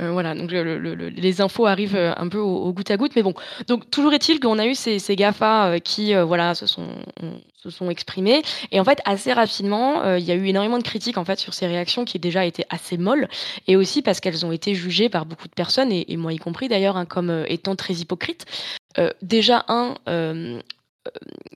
euh, 0.00 0.10
voilà, 0.10 0.34
donc 0.34 0.50
les 0.50 1.40
infos 1.40 1.66
arrivent 1.66 1.96
euh, 1.96 2.12
un 2.16 2.28
peu 2.28 2.38
au, 2.38 2.72
goutte 2.72 2.90
à 2.90 2.96
goutte, 2.96 3.12
mais 3.16 3.22
bon. 3.22 3.34
Donc 3.66 3.90
toujours 3.90 4.12
est-il 4.12 4.40
qu'on 4.40 4.58
a 4.58 4.66
eu 4.66 4.74
ces, 4.74 4.98
ces 4.98 5.16
Gafa 5.16 5.80
qui, 5.80 6.14
voilà, 6.14 6.54
se 6.54 6.66
sont 6.66 6.86
se 7.54 7.70
sont 7.70 7.90
exprimés 7.90 8.42
et 8.70 8.78
en 8.78 8.84
fait 8.84 9.00
assez 9.04 9.32
rapidement, 9.32 10.14
il 10.14 10.22
y 10.22 10.30
a 10.30 10.36
eu 10.36 10.46
énormément 10.46 10.78
de 10.78 10.84
critiques 10.84 11.18
en 11.18 11.24
fait 11.24 11.40
sur 11.40 11.54
ces 11.54 11.66
réactions 11.66 12.04
qui 12.04 12.20
déjà 12.20 12.46
étaient 12.46 12.66
assez 12.70 12.96
molles 12.96 13.28
et 13.66 13.74
aussi 13.74 14.00
parce 14.00 14.20
qu'elles 14.20 14.46
ont 14.46 14.52
été 14.52 14.76
jugées 14.76 15.08
par 15.08 15.26
beaucoup 15.26 15.48
de 15.48 15.54
personnes 15.54 15.90
et, 15.90 16.16
moi 16.16 16.32
y 16.32 16.38
compris 16.38 16.68
d'ailleurs 16.68 16.96
hein, 16.96 17.04
comme 17.04 17.44
étant 17.48 17.74
très 17.74 17.94
hypocrites. 17.94 18.46
déjà 19.22 19.64
un 19.66 19.96
euh, 20.08 20.60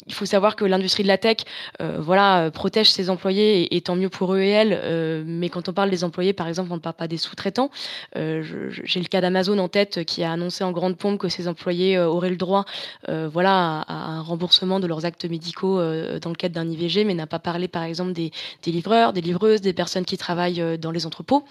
il 0.06 0.14
faut 0.14 0.26
savoir 0.26 0.56
que 0.56 0.64
l'industrie 0.64 1.02
de 1.02 1.08
la 1.08 1.18
tech, 1.18 1.38
euh, 1.80 1.98
voilà, 2.00 2.50
protège 2.50 2.90
ses 2.90 3.08
employés 3.10 3.74
et, 3.74 3.80
tant 3.80 3.96
mieux 3.96 4.08
pour 4.08 4.34
eux 4.34 4.40
et 4.40 4.48
elles. 4.48 4.78
Euh, 4.82 5.22
mais 5.24 5.48
quand 5.48 5.68
on 5.68 5.72
parle 5.72 5.90
des 5.90 6.04
employés, 6.04 6.32
par 6.32 6.48
exemple, 6.48 6.72
on 6.72 6.76
ne 6.76 6.80
parle 6.80 6.96
pas 6.96 7.08
des 7.08 7.16
sous-traitants. 7.16 7.70
J'ai 8.14 9.00
le 9.00 9.06
cas 9.06 9.20
d'Amazon 9.20 9.58
en 9.58 9.68
tête 9.68 10.04
qui 10.04 10.22
a 10.22 10.32
annoncé 10.32 10.64
en 10.64 10.72
grande 10.72 10.96
pompe 10.96 11.18
que 11.18 11.28
ses 11.28 11.48
employés 11.48 11.98
auraient 11.98 12.30
le 12.30 12.36
droit, 12.36 12.64
voilà, 13.08 13.80
à, 13.80 13.94
un 13.94 14.22
remboursement 14.22 14.80
de 14.80 14.86
leurs 14.86 15.04
actes 15.04 15.24
médicaux 15.24 15.76
dans 15.76 16.30
le 16.30 16.36
cadre 16.36 16.54
d'un 16.54 16.68
IVG, 16.68 17.04
mais 17.04 17.14
n'a 17.14 17.26
pas 17.26 17.38
parlé, 17.38 17.68
par 17.68 17.84
exemple, 17.84 18.12
des, 18.12 18.32
livreurs, 18.66 19.12
des 19.12 19.20
livreuses, 19.20 19.60
des 19.60 19.72
personnes 19.72 20.04
qui 20.04 20.18
travaillent 20.18 20.78
dans 20.78 20.90
les 20.90 21.06
entrepôts, 21.06 21.44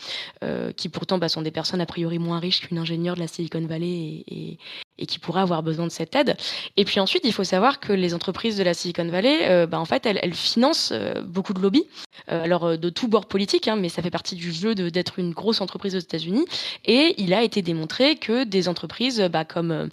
qui 0.75 0.89
pourtant 0.89 1.17
bah, 1.17 1.29
sont 1.29 1.41
des 1.41 1.51
personnes 1.51 1.81
a 1.81 1.85
priori 1.85 2.19
moins 2.19 2.39
riches 2.39 2.61
qu'une 2.61 2.77
ingénieure 2.77 3.15
de 3.15 3.21
la 3.21 3.27
Silicon 3.27 3.65
Valley 3.65 4.23
et, 4.27 4.57
et 5.01 5.05
qui 5.05 5.19
pourraient 5.19 5.41
avoir 5.41 5.63
besoin 5.63 5.85
de 5.87 5.91
cette 5.91 6.15
aide. 6.15 6.37
Et 6.77 6.85
puis 6.85 6.99
ensuite, 6.99 7.23
il 7.25 7.33
faut 7.33 7.43
savoir 7.43 7.79
que 7.79 7.90
les 7.93 8.13
entreprises 8.13 8.57
de 8.57 8.63
la 8.63 8.73
Silicon 8.73 9.07
Valley, 9.07 9.39
euh, 9.49 9.67
bah, 9.67 9.79
en 9.79 9.85
fait, 9.85 10.05
elles, 10.05 10.33
financent 10.33 10.91
euh, 10.91 11.21
beaucoup 11.21 11.53
de 11.53 11.59
lobbies, 11.59 11.85
euh, 12.31 12.43
alors 12.43 12.77
de 12.77 12.89
tout 12.89 13.07
bord 13.07 13.25
politique, 13.25 13.67
hein, 13.67 13.75
mais 13.75 13.89
ça 13.89 14.01
fait 14.01 14.09
partie 14.11 14.35
du 14.35 14.51
jeu 14.51 14.75
d'être 14.75 15.19
une 15.19 15.31
grosse 15.31 15.61
entreprise 15.61 15.95
aux 15.95 15.99
États-Unis. 15.99 16.45
Et 16.85 17.15
il 17.17 17.33
a 17.33 17.43
été 17.43 17.61
démontré 17.61 18.15
que 18.15 18.43
des 18.43 18.67
entreprises 18.67 19.21
bah, 19.31 19.45
comme, 19.45 19.89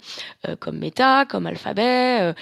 comme 0.59 0.77
Meta, 0.77 1.25
comme 1.25 1.47
Alphabet, 1.47 2.33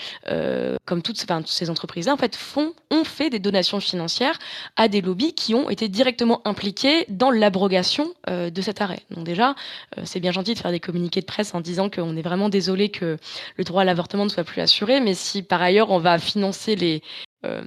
comme 0.85 1.01
toutes, 1.01 1.25
toutes 1.25 1.47
ces 1.47 1.69
entreprises-là, 1.69 2.13
en 2.13 2.17
fait, 2.17 2.35
font, 2.35 2.73
ont 2.91 3.03
fait 3.03 3.29
des 3.29 3.39
donations 3.39 3.79
financières 3.79 4.37
à 4.75 4.87
des 4.87 5.01
lobbies 5.01 5.33
qui 5.33 5.55
ont 5.55 5.69
été 5.69 5.87
directement 5.89 6.41
impliqués 6.45 7.05
dans 7.09 7.31
l'abrogation 7.31 8.13
de 8.27 8.61
cet 8.61 8.81
arrêt. 8.81 9.01
Donc 9.11 9.25
déjà, 9.25 9.55
c'est 10.03 10.19
bien 10.19 10.31
gentil 10.31 10.53
de 10.53 10.59
faire 10.59 10.71
des 10.71 10.79
communiqués 10.79 11.21
de 11.21 11.25
presse 11.25 11.53
en 11.53 11.61
disant 11.61 11.89
qu'on 11.89 12.15
est 12.15 12.21
vraiment 12.21 12.49
désolé 12.49 12.89
que 12.89 13.17
le 13.57 13.63
droit 13.63 13.81
à 13.81 13.85
l'avortement 13.85 14.25
ne 14.25 14.29
soit 14.29 14.43
plus 14.43 14.61
assuré, 14.61 14.99
mais 14.99 15.13
si 15.13 15.43
par 15.47 15.61
ailleurs 15.61 15.91
on 15.91 15.99
va 15.99 16.19
financer 16.19 16.75
les, 16.75 17.01
euh, 17.45 17.61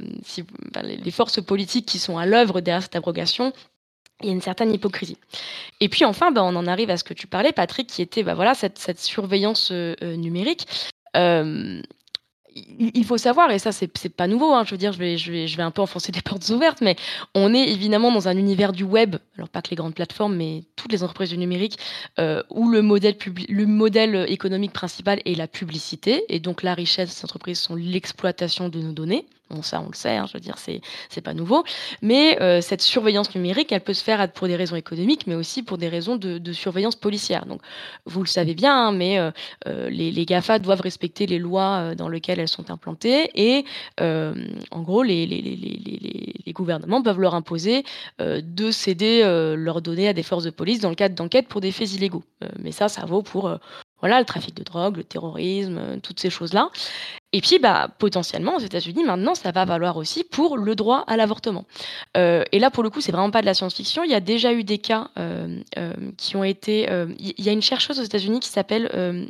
les, 0.82 1.10
forces 1.10 1.40
politiques 1.40 1.87
qui 1.87 1.99
sont 1.99 2.18
à 2.18 2.26
l'œuvre 2.26 2.60
derrière 2.60 2.82
cette 2.82 2.96
abrogation, 2.96 3.52
il 4.20 4.26
y 4.26 4.30
a 4.30 4.32
une 4.32 4.42
certaine 4.42 4.72
hypocrisie. 4.72 5.16
Et 5.80 5.88
puis 5.88 6.04
enfin, 6.04 6.30
ben, 6.32 6.42
on 6.42 6.56
en 6.56 6.66
arrive 6.66 6.90
à 6.90 6.96
ce 6.96 7.04
que 7.04 7.14
tu 7.14 7.26
parlais, 7.26 7.52
Patrick, 7.52 7.87
qui 7.87 8.02
était 8.02 8.22
ben, 8.22 8.34
voilà, 8.34 8.54
cette, 8.54 8.78
cette 8.78 8.99
surveillance 8.99 9.70
euh, 9.72 9.94
numérique. 10.16 10.66
Euh, 11.16 11.80
il 12.54 13.04
faut 13.04 13.19
savoir, 13.19 13.50
et 13.50 13.59
ça 13.59 13.73
c'est 13.73 14.09
pas 14.09 14.26
nouveau, 14.26 14.52
hein, 14.52 14.64
je 14.64 14.71
veux 14.73 14.78
dire, 14.78 14.92
je 14.92 14.99
vais, 14.99 15.62
un 15.62 15.71
peu 15.71 15.83
enfoncer 15.83 16.12
des 16.12 16.21
portes 16.23 16.49
ouvertes, 16.50 16.80
mais 16.80 16.97
on 17.35 17.54
est 17.54 17.69
évidemment 17.69 18.12
dans 18.12 18.28
un 18.28 18.37
univers 18.37 18.73
du 18.73 18.85
web, 18.85 19.16
alors 19.37 19.49
pas 19.49 19.62
que 19.62 19.71
les 19.71 19.76
grandes 19.76 19.95
plateformes, 19.95 20.37
mais 20.37 20.64
toutes 20.76 20.92
les 20.92 21.02
entreprises 21.02 21.30
du 21.30 21.38
numérique, 21.38 21.78
euh, 22.19 22.42
où 22.50 22.69
le 22.69 22.83
modèle, 22.83 23.16
le 23.49 23.66
modèle 23.66 24.26
économique 24.28 24.73
principal 24.73 25.21
est 25.25 25.35
la 25.35 25.49
publicité, 25.49 26.25
et 26.28 26.40
donc 26.40 26.62
la 26.62 26.75
richesse 26.75 27.09
de 27.09 27.14
ces 27.14 27.25
entreprises 27.25 27.61
sont 27.61 27.75
l'exploitation 27.75 28.69
de 28.69 28.80
nos 28.80 28.92
données. 28.92 29.26
Ça, 29.62 29.80
on 29.80 29.88
le 29.88 29.95
sait, 29.95 30.16
hein, 30.16 30.26
je 30.26 30.35
veux 30.35 30.40
dire, 30.40 30.57
c'est, 30.59 30.80
pas 31.21 31.35
nouveau. 31.35 31.64
Mais 32.02 32.40
euh, 32.40 32.61
cette 32.61 32.80
surveillance 32.80 33.35
numérique, 33.35 33.73
elle 33.73 33.80
peut 33.80 33.95
se 33.95 34.02
faire 34.02 34.33
pour 34.33 34.47
des 34.47 34.57
raisons 34.57 34.76
économiques, 34.76 35.26
mais 35.26 35.35
aussi 35.35 35.62
pour 35.62 35.76
des 35.76 35.88
raisons 35.88 36.16
de, 36.16 36.52
surveillance 36.52 36.97
policière. 36.97 37.47
Donc, 37.47 37.61
vous 38.07 38.21
le 38.23 38.28
savez 38.28 38.54
bien, 38.54 38.75
hein, 38.75 38.92
mais 38.92 39.19
euh, 39.19 39.30
euh, 39.66 39.90
les, 39.90 40.25
GAFA 40.25 40.59
doivent 40.59 40.80
respecter 40.80 41.26
les 41.26 41.38
lois 41.38 41.95
dans 41.97 42.09
lesquelles 42.09 42.38
elles 42.38 42.49
sont 42.49 42.71
implantées. 42.71 43.30
Et 43.35 43.64
en 43.99 44.83
gros, 44.83 45.02
les, 45.02 45.26
les, 45.26 45.40
les, 45.42 46.52
gouvernements 46.52 47.02
peuvent 47.02 47.21
leur 47.21 47.35
imposer 47.35 47.85
de 48.19 48.71
céder 48.71 49.23
leurs 49.57 49.83
données 49.83 50.09
à 50.09 50.12
des 50.12 50.23
forces 50.23 50.45
de 50.45 50.50
police 50.50 50.80
dans 50.80 50.90
le 50.90 50.95
cadre 50.95 51.14
d'enquêtes 51.14 51.49
pour 51.49 51.61
des 51.61 51.73
faits 51.73 51.92
illégaux. 51.95 52.25
mais 52.59 52.73
ça, 52.73 52.88
ça 52.88 53.04
vaut 53.07 53.23
pour 53.23 53.59
voilà, 54.00 54.19
le 54.19 54.25
trafic 54.25 54.54
de 54.54 54.62
drogue, 54.62 54.97
le 54.97 55.04
terrorisme, 55.04 56.00
toutes 56.02 56.21
ces 56.21 56.30
choses-là. 56.30 56.71
Et 57.33 57.40
puis, 57.40 57.59
bah, 57.61 57.88
potentiellement, 57.99 58.57
aux 58.57 58.61
États-Unis, 58.61 59.04
maintenant, 59.04 59.35
ça 59.35 59.52
va 59.52 59.64
valoir 59.64 59.97
aussi 59.97 60.25
pour 60.25 60.59
le 60.59 60.75
droit 60.75 61.04
à 61.07 61.16
l'avortement. 61.16 61.64
Euh, 62.16 62.45
et 62.50 62.59
là, 62.59 62.71
pour 62.71 62.83
le 62.83 62.90
coup, 62.90 63.00
c'est 63.00 63.12
vraiment 63.12 63.30
pas 63.30 63.40
de 63.40 63.47
la 63.47 63.54
science-fiction. 63.54 64.02
Il 64.02 64.11
y 64.11 64.14
a 64.14 64.21
déjà 64.21 64.52
eu 64.52 64.64
des 64.64 64.78
cas 64.78 65.11
euh, 65.19 65.61
euh, 65.78 65.92
qui 66.16 66.37
ont 66.37 66.45
été. 66.45 66.88
Il 67.19 67.45
y 67.45 67.49
a 67.49 67.52
une 67.52 67.62
chercheuse 67.62 68.00
aux 68.00 68.04
États-Unis 68.04 68.40
qui 68.40 68.49
s'appelle 68.49 69.28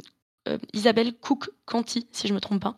Isabelle 0.72 1.12
Cook 1.12 1.50
Canty, 1.66 2.06
si 2.12 2.26
je 2.26 2.32
me 2.32 2.40
trompe 2.40 2.62
pas, 2.62 2.74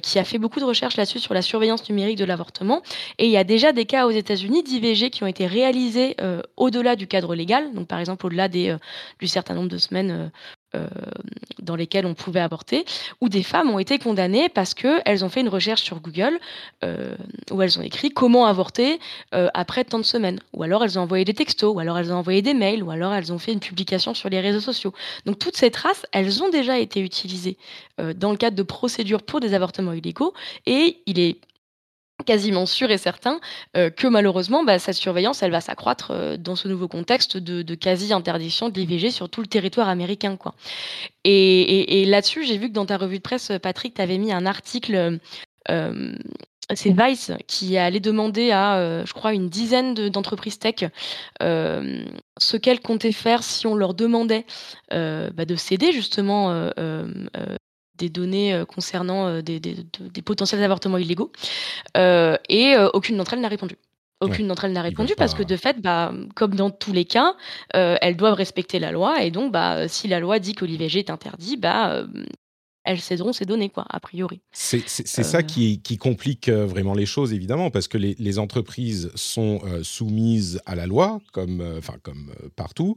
qui 0.00 0.18
a 0.18 0.24
fait 0.24 0.38
beaucoup 0.38 0.58
de 0.58 0.64
recherches 0.64 0.96
là-dessus 0.96 1.20
sur 1.20 1.34
la 1.34 1.42
surveillance 1.42 1.88
numérique 1.88 2.18
de 2.18 2.24
l'avortement. 2.24 2.82
Et 3.18 3.26
il 3.26 3.30
y 3.30 3.36
a 3.36 3.44
déjà 3.44 3.72
des 3.72 3.84
cas 3.84 4.06
aux 4.06 4.10
États-Unis 4.10 4.64
d'IVG 4.64 5.10
qui 5.10 5.22
ont 5.22 5.28
été 5.28 5.46
réalisés 5.46 6.16
au-delà 6.56 6.96
du 6.96 7.06
cadre 7.06 7.34
légal, 7.34 7.72
donc 7.74 7.86
par 7.86 8.00
exemple 8.00 8.26
au-delà 8.26 8.48
du 8.48 8.78
certain 9.26 9.54
nombre 9.54 9.68
de 9.68 9.78
semaines 9.78 10.32
dans 11.62 11.76
lesquelles 11.76 12.06
on 12.06 12.14
pouvait 12.14 12.40
avorter, 12.40 12.84
où 13.20 13.28
des 13.28 13.42
femmes 13.42 13.70
ont 13.70 13.78
été 13.78 13.98
condamnées 13.98 14.48
parce 14.48 14.74
qu'elles 14.74 15.24
ont 15.24 15.28
fait 15.28 15.40
une 15.40 15.48
recherche 15.48 15.82
sur 15.82 16.00
Google 16.00 16.38
où 17.50 17.62
elles 17.62 17.78
ont 17.78 17.82
écrit 17.82 18.10
comment 18.10 18.46
avorter 18.46 19.00
après 19.32 19.84
tant 19.84 19.98
de 19.98 20.04
semaines, 20.04 20.40
ou 20.52 20.62
alors 20.62 20.84
elles 20.84 20.98
ont 20.98 21.02
envoyé 21.02 21.24
des 21.24 21.34
textos, 21.34 21.74
ou 21.74 21.78
alors 21.78 21.98
elles 21.98 22.12
ont 22.12 22.16
envoyé 22.16 22.42
des 22.42 22.54
mails, 22.54 22.82
ou 22.82 22.90
alors 22.90 23.14
elles 23.14 23.32
ont 23.32 23.38
fait 23.38 23.52
une 23.52 23.60
publication 23.60 24.14
sur 24.14 24.28
les 24.28 24.40
réseaux 24.40 24.60
sociaux. 24.60 24.92
Donc 25.24 25.38
toutes 25.38 25.56
ces 25.56 25.70
traces, 25.70 26.06
elles 26.12 26.42
ont 26.42 26.50
déjà 26.50 26.78
été 26.78 27.00
utilisées 27.00 27.56
dans 28.16 28.30
le 28.30 28.36
cadre 28.36 28.56
de 28.56 28.62
procédures 28.62 29.22
pour 29.22 29.40
des 29.40 29.54
avortements 29.54 29.92
illégaux, 29.92 30.34
et 30.66 30.98
il 31.06 31.18
est 31.18 31.38
quasiment 32.24 32.66
sûr 32.66 32.90
et 32.90 32.98
certain 32.98 33.40
euh, 33.76 33.90
que 33.90 34.06
malheureusement, 34.06 34.64
bah, 34.64 34.78
cette 34.78 34.96
surveillance, 34.96 35.42
elle 35.42 35.50
va 35.50 35.60
s'accroître 35.60 36.10
euh, 36.10 36.36
dans 36.36 36.56
ce 36.56 36.68
nouveau 36.68 36.88
contexte 36.88 37.36
de, 37.36 37.74
quasi-interdiction 37.74 38.68
de 38.68 38.78
l'IVG 38.78 39.10
sur 39.10 39.28
tout 39.28 39.40
le 39.40 39.46
territoire 39.46 39.88
américain. 39.88 40.36
Et, 41.24 42.04
là-dessus, 42.06 42.44
j'ai 42.44 42.58
vu 42.58 42.68
que 42.68 42.74
dans 42.74 42.86
ta 42.86 42.96
revue 42.96 43.18
de 43.18 43.22
presse, 43.22 43.52
Patrick, 43.62 43.94
tu 43.94 44.02
avais 44.02 44.18
mis 44.18 44.32
un 44.32 44.46
article, 44.46 45.18
euh, 45.70 46.16
c'est 46.74 46.94
Vice, 46.96 47.32
qui 47.46 47.76
allait 47.78 48.00
demander 48.00 48.50
à, 48.50 49.04
je 49.04 49.12
crois, 49.12 49.32
une 49.32 49.48
dizaine 49.48 49.94
d'entreprises 49.94 50.58
tech 50.58 50.84
ce 51.40 52.56
qu'elles 52.56 52.80
comptaient 52.80 53.12
faire 53.12 53.42
si 53.42 53.66
on 53.66 53.74
leur 53.74 53.94
demandait 53.94 54.44
bah, 54.90 55.44
de 55.44 55.56
céder 55.56 55.92
justement 55.92 56.70
des 57.98 58.08
données 58.08 58.54
euh, 58.54 58.64
concernant 58.64 59.26
euh, 59.26 59.42
des, 59.42 59.60
potentiels 60.24 60.62
avortements 60.62 60.98
illégaux. 60.98 61.32
Euh, 61.96 62.36
et 62.48 62.76
aucune 62.94 63.16
d'entre 63.16 63.34
elles 63.34 63.40
n'a 63.40 63.48
répondu. 63.48 63.76
Aucune 64.20 64.48
d'entre 64.48 64.64
elles 64.64 64.72
n'a 64.72 64.82
répondu 64.82 65.14
parce 65.16 65.32
que 65.32 65.44
de 65.44 65.56
fait, 65.56 65.80
bah, 65.80 66.12
comme 66.34 66.56
dans 66.56 66.70
tous 66.70 66.92
les 66.92 67.04
cas, 67.04 67.34
elles 67.72 68.16
doivent 68.16 68.34
respecter 68.34 68.80
la 68.80 68.90
loi 68.90 69.22
et 69.22 69.30
donc, 69.30 69.52
bah, 69.52 69.86
si 69.86 70.08
la 70.08 70.18
loi 70.18 70.40
dit 70.40 70.54
que 70.54 70.64
l'IVG 70.64 70.98
est 70.98 71.10
interdit, 71.10 71.56
bah, 71.56 72.04
elles 72.82 73.00
céderont 73.00 73.32
ces 73.32 73.44
données, 73.44 73.68
quoi, 73.68 73.86
a 73.88 74.00
priori. 74.00 74.40
C'est 74.50 74.88
ça 74.88 75.44
qui, 75.44 75.98
complique 75.98 76.48
vraiment 76.48 76.94
les 76.94 77.06
choses, 77.06 77.32
évidemment, 77.32 77.70
parce 77.70 77.86
que 77.86 77.96
les, 77.96 78.38
entreprises 78.40 79.12
sont 79.14 79.60
soumises 79.84 80.60
à 80.66 80.74
la 80.74 80.86
loi, 80.86 81.20
comme, 81.32 81.76
enfin, 81.78 81.94
comme 82.02 82.32
partout. 82.56 82.96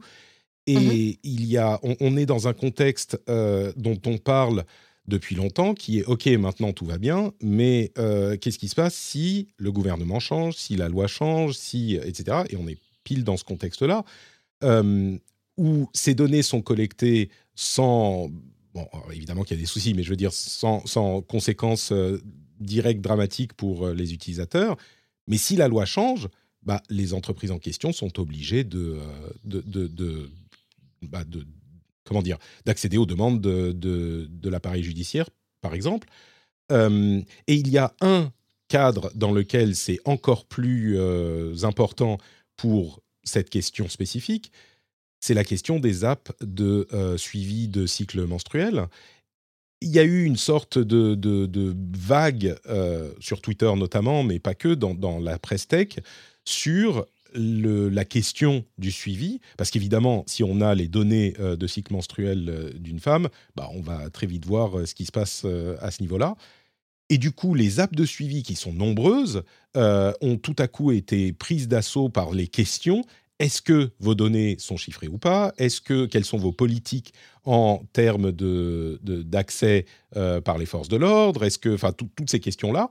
Et 0.66 0.76
mmh 0.76 1.18
il 1.24 1.44
y 1.46 1.56
a, 1.56 1.80
on, 1.82 2.16
est 2.16 2.26
dans 2.26 2.48
un 2.48 2.52
contexte 2.52 3.20
dont 3.28 4.00
on 4.06 4.18
parle 4.18 4.64
depuis 5.06 5.34
longtemps, 5.34 5.74
qui 5.74 5.98
est 5.98 6.04
OK, 6.04 6.26
maintenant 6.26 6.72
tout 6.72 6.86
va 6.86 6.98
bien, 6.98 7.32
mais 7.40 7.92
euh, 7.98 8.36
qu'est-ce 8.36 8.58
qui 8.58 8.68
se 8.68 8.74
passe 8.74 8.94
si 8.94 9.48
le 9.56 9.72
gouvernement 9.72 10.20
change, 10.20 10.54
si 10.54 10.76
la 10.76 10.88
loi 10.88 11.06
change, 11.06 11.54
si 11.54 11.96
etc. 11.96 12.42
Et 12.50 12.56
on 12.56 12.68
est 12.68 12.78
pile 13.02 13.24
dans 13.24 13.36
ce 13.36 13.44
contexte-là 13.44 14.04
euh, 14.62 15.18
où 15.56 15.88
ces 15.92 16.14
données 16.14 16.42
sont 16.42 16.62
collectées 16.62 17.30
sans 17.54 18.30
bon, 18.74 18.86
évidemment 19.12 19.42
qu'il 19.42 19.56
y 19.56 19.60
a 19.60 19.62
des 19.62 19.66
soucis, 19.66 19.92
mais 19.94 20.04
je 20.04 20.10
veux 20.10 20.16
dire 20.16 20.32
sans, 20.32 20.80
conséquences 21.22 21.90
euh, 21.90 22.22
directes 22.60 23.00
dramatiques 23.00 23.54
pour 23.54 23.88
les 23.88 24.14
utilisateurs. 24.14 24.76
Mais 25.26 25.36
si 25.36 25.56
la 25.56 25.66
loi 25.66 25.84
change, 25.84 26.28
bah, 26.62 26.80
les 26.90 27.12
entreprises 27.12 27.50
en 27.50 27.58
question 27.58 27.92
sont 27.92 28.20
obligées 28.20 28.62
de, 28.62 29.00
de, 29.44 29.62
de, 29.62 29.88
de, 29.88 30.30
bah, 31.02 31.24
de 31.24 31.44
comment 32.04 32.22
dire, 32.22 32.38
d'accéder 32.64 32.98
aux 32.98 33.06
demandes 33.06 33.40
de, 33.40 33.72
de, 33.72 34.48
l'appareil 34.48 34.82
judiciaire, 34.82 35.28
par 35.60 35.74
exemple. 35.74 36.08
Euh, 36.70 37.20
et 37.46 37.54
il 37.54 37.68
y 37.68 37.78
a 37.78 37.94
un 38.00 38.32
cadre 38.68 39.10
dans 39.14 39.32
lequel 39.32 39.76
c'est 39.76 40.00
encore 40.04 40.46
plus 40.46 40.94
euh, 40.96 41.54
important 41.62 42.18
pour 42.56 43.00
cette 43.24 43.50
question 43.50 43.88
spécifique, 43.88 44.50
c'est 45.20 45.34
la 45.34 45.44
question 45.44 45.78
des 45.78 46.04
apps 46.04 46.32
de 46.40 46.88
euh, 46.92 47.16
suivi 47.16 47.68
de 47.68 47.86
cycle 47.86 48.24
menstruel. 48.26 48.86
Il 49.80 49.90
y 49.90 49.98
a 49.98 50.04
eu 50.04 50.24
une 50.24 50.36
sorte 50.36 50.78
de, 50.78 51.14
de, 51.14 51.76
vague, 51.96 52.56
sur 53.18 53.40
Twitter 53.40 53.70
notamment, 53.74 54.22
mais 54.22 54.38
pas 54.38 54.54
que, 54.54 54.74
dans, 54.74 54.94
dans 54.94 55.18
la 55.18 55.40
presse 55.40 55.66
tech, 55.66 55.88
sur 56.44 57.04
la 57.34 58.04
question 58.04 58.64
du 58.78 58.90
suivi, 58.90 59.40
parce 59.56 59.70
qu'évidemment, 59.70 60.24
si 60.26 60.44
on 60.44 60.60
a 60.60 60.74
les 60.74 60.88
données 60.88 61.34
euh, 61.40 61.56
de 61.56 61.66
cycle 61.66 61.92
menstruel 61.92 62.48
euh, 62.48 62.70
d'une 62.78 63.00
femme, 63.00 63.28
bah, 63.56 63.68
on 63.72 63.80
va 63.80 64.10
très 64.10 64.26
vite 64.26 64.46
voir 64.46 64.78
euh, 64.78 64.86
ce 64.86 64.94
qui 64.94 65.06
se 65.06 65.12
passe 65.12 65.44
à 65.80 65.90
ce 65.90 66.02
niveau-là. 66.02 66.34
Et 67.08 67.18
du 67.18 67.32
coup, 67.32 67.54
les 67.54 67.80
apps 67.80 67.94
de 67.94 68.04
suivi, 68.04 68.42
qui 68.42 68.54
sont 68.54 68.72
nombreuses, 68.72 69.42
ont 69.74 70.38
tout 70.38 70.56
à 70.58 70.66
coup 70.66 70.92
été 70.92 71.32
prises 71.32 71.68
d'assaut 71.68 72.08
par 72.08 72.32
les 72.32 72.46
questions. 72.46 73.04
Est-ce 73.38 73.60
que 73.60 73.90
vos 73.98 74.14
données 74.14 74.56
sont 74.58 74.76
chiffrées 74.76 75.08
ou 75.08 75.18
pas? 75.18 75.52
Est-ce 75.58 75.80
que 75.80 76.06
quelles 76.06 76.24
sont 76.24 76.38
vos 76.38 76.52
politiques 76.52 77.12
en 77.44 77.82
termes 77.92 78.32
d'accès 78.32 79.84
de, 80.14 80.38
par 80.40 80.56
les 80.56 80.64
forces 80.64 80.88
de 80.88 80.96
l'ordre? 80.96 81.44
Est-ce 81.44 81.58
que, 81.58 81.74
enfin, 81.74 81.92
toutes 81.92 82.30
ces 82.30 82.40
questions-là, 82.40 82.90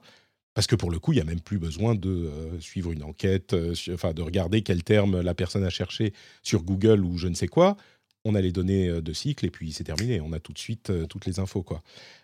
parce 0.53 0.67
que 0.67 0.75
pour 0.75 0.91
le 0.91 0.99
coup, 0.99 1.13
il 1.13 1.15
n'y 1.15 1.21
a 1.21 1.25
même 1.25 1.39
plus 1.39 1.59
besoin 1.59 1.95
de 1.95 2.09
euh, 2.09 2.59
suivre 2.59 2.91
une 2.91 3.03
enquête, 3.03 3.53
euh, 3.53 3.73
enfin 3.93 4.13
de 4.13 4.21
regarder 4.21 4.61
quel 4.61 4.83
terme 4.83 5.21
la 5.21 5.33
personne 5.33 5.63
a 5.63 5.69
cherché 5.69 6.13
sur 6.43 6.63
Google 6.63 7.05
ou 7.05 7.17
je 7.17 7.27
ne 7.27 7.35
sais 7.35 7.47
quoi. 7.47 7.77
On 8.25 8.35
a 8.35 8.41
les 8.41 8.51
données 8.51 8.89
euh, 8.89 9.01
de 9.01 9.13
cycle 9.13 9.45
et 9.45 9.49
puis 9.49 9.71
c'est 9.71 9.85
terminé. 9.85 10.19
On 10.19 10.33
a 10.33 10.39
tout 10.39 10.51
de 10.51 10.59
suite 10.59 10.91
toutes 11.07 11.25
les 11.25 11.39
infos. 11.39 11.63
Quoi. 11.63 11.81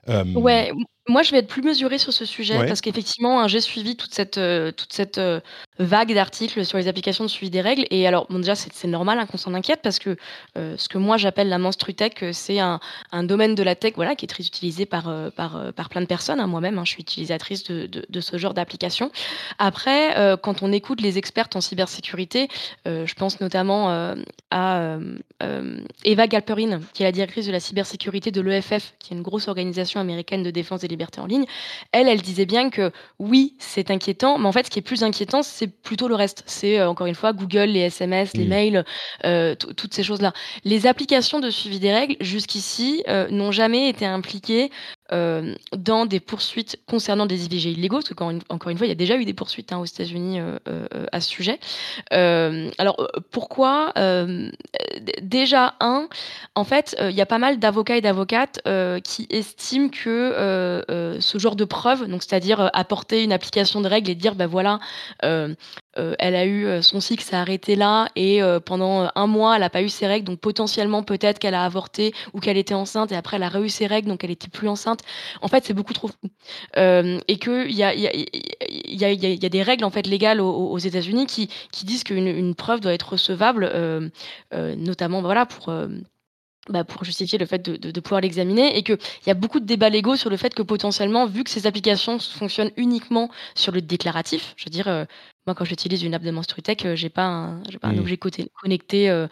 Ouais, 0.07 0.71
moi, 1.07 1.23
je 1.23 1.31
vais 1.31 1.37
être 1.37 1.47
plus 1.47 1.61
mesurée 1.61 1.97
sur 1.97 2.11
ce 2.11 2.25
sujet 2.25 2.65
parce 2.67 2.81
qu'effectivement, 2.81 3.39
hein, 3.39 3.47
j'ai 3.47 3.61
suivi 3.61 3.95
toute 3.95 4.13
cette, 4.13 4.37
euh, 4.37 4.71
toute 4.71 4.91
cette 4.91 5.17
euh, 5.17 5.39
vague 5.79 6.13
d'articles 6.13 6.65
sur 6.65 6.77
les 6.77 6.87
applications 6.87 7.23
de 7.23 7.29
suivi 7.29 7.49
des 7.49 7.61
règles. 7.61 7.85
Et 7.91 8.05
alors, 8.07 8.27
bon, 8.29 8.39
déjà, 8.39 8.55
c'est 8.55 8.87
normal 8.87 9.17
hein, 9.19 9.25
qu'on 9.25 9.37
s'en 9.37 9.53
inquiète 9.53 9.79
parce 9.81 9.99
que 9.99 10.17
euh, 10.57 10.75
ce 10.77 10.89
que 10.89 10.97
moi 10.97 11.17
j'appelle 11.17 11.47
la 11.47 11.59
menstrutech, 11.59 12.25
c'est 12.33 12.59
un, 12.59 12.79
un, 13.11 13.23
domaine 13.23 13.55
de 13.55 13.63
la 13.63 13.75
tech 13.75 13.93
voilà, 13.95 14.15
qui 14.15 14.25
est 14.25 14.27
très 14.27 14.43
utilisé 14.43 14.85
par, 14.85 15.09
par, 15.35 15.73
par 15.73 15.89
plein 15.89 16.01
de 16.01 16.07
personnes. 16.07 16.39
Hein. 16.39 16.47
Moi-même, 16.47 16.79
je 16.83 16.91
suis 16.91 17.01
utilisatrice 17.01 17.63
de, 17.63 17.85
de, 17.85 18.05
de 18.07 18.21
ce 18.21 18.37
genre 18.37 18.53
d'application. 18.53 19.11
Après, 19.59 20.37
quand 20.43 20.61
on 20.61 20.71
écoute 20.71 21.01
les 21.01 21.17
expertes 21.17 21.55
en 21.55 21.61
cybersécurité, 21.61 22.47
je 22.85 23.13
pense 23.13 23.39
notamment 23.39 24.15
à 24.51 24.97
Eva 26.03 26.27
Galperin, 26.27 26.81
qui 26.93 27.03
est 27.03 27.05
la 27.05 27.11
directrice 27.11 27.45
de 27.45 27.51
la 27.51 27.59
cybersécurité 27.59 28.31
de 28.31 28.41
l'EFF, 28.41 28.93
qui 28.99 29.13
est 29.13 29.17
une 29.17 29.23
grosse 29.23 29.47
organisation 29.47 29.99
américaine 29.99 30.43
de 30.43 30.51
défense 30.51 30.81
des 30.81 30.87
libertés 30.97 31.21
en 31.21 31.27
ligne, 31.27 31.45
elle, 31.91 32.07
elle 32.07 32.21
disait 32.21 32.45
bien 32.45 32.69
que 32.69 32.91
oui, 33.19 33.55
c'est 33.60 33.91
inquiétant, 33.91 34.38
mais 34.39 34.47
en 34.47 34.51
fait, 34.51 34.65
ce 34.65 34.71
qui 34.71 34.79
est 34.79 34.81
plus 34.81 35.03
inquiétant, 35.03 35.43
c'est 35.43 35.67
plutôt 35.67 36.07
le 36.07 36.15
reste. 36.15 36.43
C'est 36.47 36.79
euh, 36.79 36.89
encore 36.89 37.07
une 37.07 37.15
fois 37.15 37.33
Google, 37.33 37.69
les 37.69 37.81
SMS, 37.81 38.33
les 38.33 38.45
mails, 38.45 38.83
euh, 39.25 39.55
toutes 39.55 39.93
ces 39.93 40.03
choses-là. 40.03 40.33
Les 40.63 40.88
applications 40.88 41.39
de 41.39 41.49
suivi 41.49 41.79
des 41.79 41.93
règles, 41.93 42.15
jusqu'ici, 42.19 43.03
euh, 43.07 43.27
n'ont 43.29 43.51
jamais 43.51 43.89
été 43.89 44.05
impliquées 44.05 44.71
euh, 45.11 45.55
dans 45.75 46.05
des 46.05 46.19
poursuites 46.19 46.77
concernant 46.85 47.25
des 47.25 47.45
IVG 47.45 47.71
illégaux, 47.71 47.97
parce 47.97 48.09
que 48.09 48.13
encore 48.49 48.69
une 48.69 48.77
fois, 48.77 48.87
il 48.87 48.89
y 48.89 48.91
a 48.91 48.95
déjà 48.95 49.15
eu 49.15 49.25
des 49.25 49.33
poursuites 49.33 49.71
hein, 49.71 49.77
aux 49.77 49.85
États-Unis 49.85 50.39
euh, 50.39 50.57
euh, 50.67 51.05
à 51.11 51.21
ce 51.21 51.29
sujet. 51.29 51.59
alors 52.11 53.07
pourquoi 53.31 53.93
Déjà 55.21 55.75
un, 55.79 56.07
en 56.55 56.63
fait, 56.63 56.95
il 56.99 57.15
y 57.15 57.21
a 57.21 57.25
pas 57.25 57.37
mal 57.37 57.59
d'avocats 57.59 57.97
et 57.97 58.01
d'avocates 58.01 58.61
qui 59.03 59.27
estiment 59.29 59.89
que 59.89 60.83
ce 61.19 61.37
genre 61.37 61.55
de 61.55 61.65
preuve, 61.65 62.07
c'est-à-dire 62.19 62.69
apporter 62.73 63.23
une 63.23 63.31
application 63.31 63.81
de 63.81 63.87
règles 63.87 64.09
et 64.09 64.15
dire 64.15 64.35
ben 64.35 64.47
voilà, 64.47 64.79
euh, 65.97 66.15
elle 66.19 66.36
a 66.36 66.45
eu 66.45 66.65
euh, 66.65 66.81
son 66.81 66.99
cycle 66.99 67.23
s'est 67.23 67.36
arrêté 67.36 67.75
là 67.75 68.10
et 68.15 68.41
euh, 68.41 68.60
pendant 68.60 69.10
un 69.15 69.27
mois 69.27 69.55
elle 69.55 69.62
n'a 69.62 69.69
pas 69.69 69.81
eu 69.81 69.89
ses 69.89 70.07
règles. 70.07 70.25
Donc 70.25 70.39
potentiellement 70.39 71.03
peut-être 71.03 71.39
qu'elle 71.39 71.55
a 71.55 71.63
avorté 71.63 72.13
ou 72.33 72.39
qu'elle 72.39 72.57
était 72.57 72.73
enceinte 72.73 73.12
et 73.12 73.15
après 73.15 73.38
elle 73.38 73.43
a 73.43 73.60
eu 73.60 73.69
ses 73.69 73.88
règles 73.88 74.10
donc 74.10 74.23
elle 74.23 74.31
était 74.31 74.49
plus 74.49 74.67
enceinte. 74.67 75.01
En 75.41 75.47
fait 75.47 75.65
c'est 75.65 75.73
beaucoup 75.73 75.93
trop 75.93 76.10
fou 76.10 76.29
et 76.75 77.38
que 77.39 77.67
il 77.67 77.75
y 77.75 77.83
a, 77.83 77.93
y, 77.93 79.45
a, 79.45 79.49
des 79.49 79.63
règles 79.63 79.83
en 79.83 79.89
fait 79.89 80.07
légales 80.07 80.41
aux, 80.41 80.77
États-Unis 80.77 81.25
qui, 81.25 81.49
disent 81.83 82.03
qu'une 82.03 82.27
une 82.27 82.55
preuve 82.55 82.79
doit 82.79 82.93
être 82.93 83.13
recevable 83.13 83.71
notamment 84.51 85.21
voilà 85.21 85.45
pour 85.45 85.73
bah, 86.69 86.83
pour 86.83 87.03
justifier 87.05 87.38
le 87.38 87.45
fait 87.45 87.60
de, 87.60 87.99
pouvoir 87.99 88.21
l'examiner. 88.21 88.77
Et 88.77 88.83
qu'il 88.83 88.97
y 89.25 89.29
a 89.29 89.33
beaucoup 89.33 89.60
de 89.60 89.65
débats 89.65 89.89
légaux 89.89 90.15
sur 90.15 90.29
le 90.29 90.38
fait 90.38 90.53
que 90.53 90.62
potentiellement, 90.62 91.25
vu 91.25 91.43
que 91.43 91.49
ces 91.49 91.65
applications 91.65 92.19
fonctionnent 92.19 92.71
uniquement 92.75 93.29
sur 93.55 93.71
le 93.71 93.81
déclaratif, 93.81 94.53
je 94.57 94.65
veux 94.65 94.71
dire, 94.71 95.07
moi 95.47 95.55
quand 95.55 95.65
j'utilise 95.65 96.03
une 96.03 96.13
app 96.13 96.21
de 96.21 96.31
Menstrutech, 96.31 96.86
euh, 96.86 96.95
j'ai 96.95 97.10
pas 97.10 97.25
un, 97.25 97.63
j'ai 97.69 97.79
pas 97.79 97.88
un 97.88 97.97
objet 97.97 98.17
connecté 98.17 99.10
euh, 99.10 99.27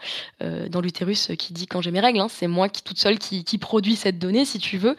dans 0.68 0.80
l'utérus 0.80 1.30
qui 1.38 1.52
dit 1.52 1.66
quand 1.66 1.80
j'ai 1.80 1.90
mes 1.90 2.00
règles, 2.00 2.20
hein. 2.20 2.28
c'est 2.28 2.46
moi 2.46 2.68
qui 2.68 2.82
toute 2.82 2.98
seule 2.98 3.18
qui, 3.18 3.44
qui, 3.44 3.58
produit 3.58 3.96
cette 3.96 4.18
donnée 4.18 4.44
si 4.44 4.58
tu 4.58 4.78
veux 4.78 4.96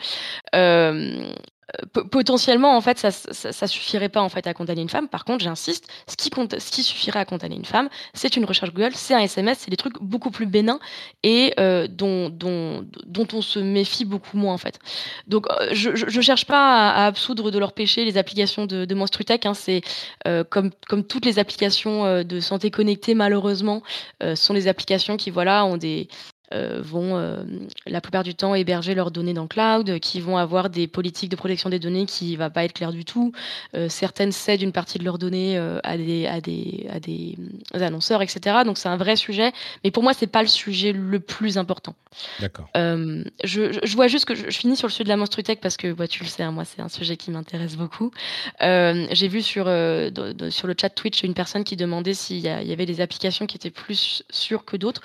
potentiellement, 2.11 2.77
en 2.77 2.81
fait, 2.81 2.97
ça, 2.97 3.11
ça, 3.11 3.67
suffirait 3.67 4.07
pas 4.09 4.21
en 4.21 4.29
fait 4.29 4.47
à 4.47 4.53
condamner 4.53 4.81
une 4.81 4.89
femme. 4.89 5.09
Par 5.09 5.25
contre, 5.25 5.43
j'insiste, 5.43 5.87
ce 6.07 6.15
qui, 6.15 6.29
compte, 6.29 6.57
ce 6.59 6.71
qui 6.71 6.81
suffirait 6.81 7.19
à 7.19 7.25
condamner 7.25 7.55
une 7.55 7.65
femme, 7.65 7.89
c'est 8.13 8.37
une 8.37 8.45
recherche 8.45 8.73
Google, 8.73 8.91
c'est 8.93 9.13
un 9.13 9.19
SMS, 9.19 9.59
c'est 9.59 9.69
des 9.69 9.77
trucs 9.77 10.01
beaucoup 10.01 10.31
plus 10.31 10.45
bénins 10.45 10.79
et 11.23 11.53
euh, 11.59 11.87
dont, 11.87 12.29
dont, 12.29 12.85
dont, 13.05 13.27
on 13.33 13.41
se 13.41 13.59
méfie 13.59 14.05
beaucoup 14.05 14.37
moins 14.37 14.53
en 14.53 14.57
fait. 14.57 14.79
Donc, 15.27 15.47
euh, 15.49 15.69
je, 15.73 15.93
je, 15.93 16.21
cherche 16.21 16.45
pas 16.45 16.89
à, 16.89 17.05
absoudre 17.05 17.51
de 17.51 17.59
leur 17.59 17.73
péché 17.73 18.05
les 18.05 18.17
applications 18.17 18.65
de, 18.65 18.85
de 18.85 18.95
Monstrutech. 18.95 19.45
Hein, 19.45 19.53
c'est 19.53 19.81
euh, 20.25 20.45
comme, 20.45 20.71
comme 20.87 21.03
toutes 21.07 21.25
les 21.25 21.39
applications 21.39 22.23
de 22.23 22.39
santé 22.39 22.71
connectée, 22.71 23.13
malheureusement, 23.13 23.83
sont 24.35 24.53
des 24.53 24.67
applications 24.67 25.17
qui 25.17 25.29
voilà 25.29 25.65
ont 25.65 25.77
des 25.77 26.07
vont 26.51 27.45
la 27.85 28.01
plupart 28.01 28.23
du 28.23 28.35
temps 28.35 28.55
héberger 28.55 28.95
leurs 28.95 29.11
données 29.11 29.33
dans 29.33 29.43
le 29.43 29.47
cloud, 29.47 29.99
qui 29.99 30.21
vont 30.21 30.37
avoir 30.37 30.69
des 30.69 30.87
politiques 30.87 31.29
de 31.29 31.35
protection 31.35 31.69
des 31.69 31.79
données 31.79 32.05
qui 32.05 32.33
ne 32.33 32.37
va 32.37 32.49
pas 32.49 32.63
être 32.63 32.73
claires 32.73 32.91
du 32.91 33.05
tout. 33.05 33.31
certaines 33.89 34.31
cèdent 34.31 34.61
une 34.61 34.71
partie 34.71 34.97
de 34.99 35.03
leurs 35.03 35.17
données 35.17 35.57
à 35.57 35.97
des, 35.97 36.27
à 36.27 36.41
des, 36.41 36.87
à 36.91 36.99
des 36.99 37.37
annonceurs, 37.73 38.21
etc. 38.21 38.57
Donc 38.65 38.77
c'est 38.77 38.89
un 38.89 38.97
vrai 38.97 39.15
sujet. 39.15 39.51
Mais 39.83 39.91
pour 39.91 40.03
moi, 40.03 40.13
c'est 40.13 40.27
pas 40.27 40.41
le 40.41 40.47
sujet 40.47 40.93
le 40.93 41.19
plus 41.19 41.57
important. 41.57 41.95
D'accord. 42.39 42.69
je, 42.75 43.79
je, 43.83 43.95
vois 43.95 44.07
juste 44.07 44.25
que 44.25 44.35
je, 44.35 44.49
finis 44.49 44.75
sur 44.75 44.87
le 44.87 44.91
sujet 44.91 45.03
de 45.03 45.09
la 45.09 45.17
menstruitech 45.17 45.59
parce 45.59 45.77
que 45.77 45.93
bah, 45.93 46.07
tu 46.07 46.23
le 46.23 46.29
sais, 46.29 46.43
hein, 46.43 46.51
moi 46.51 46.65
c'est 46.65 46.81
un 46.81 46.89
sujet 46.89 47.17
qui 47.17 47.31
m'intéresse 47.31 47.75
beaucoup. 47.75 48.11
J'ai 48.61 49.27
vu 49.27 49.41
sur, 49.41 49.65
sur 49.65 50.67
le 50.67 50.75
chat 50.79 50.89
Twitch 50.89 51.23
une 51.23 51.33
personne 51.33 51.63
qui 51.63 51.75
demandait 51.75 52.13
s'il 52.13 52.39
y, 52.39 52.47
avait 52.47 52.85
des 52.85 53.01
applications 53.01 53.45
qui 53.45 53.57
étaient 53.57 53.69
plus 53.69 54.23
sûres 54.29 54.65
que 54.65 54.77
d'autres. 54.77 55.01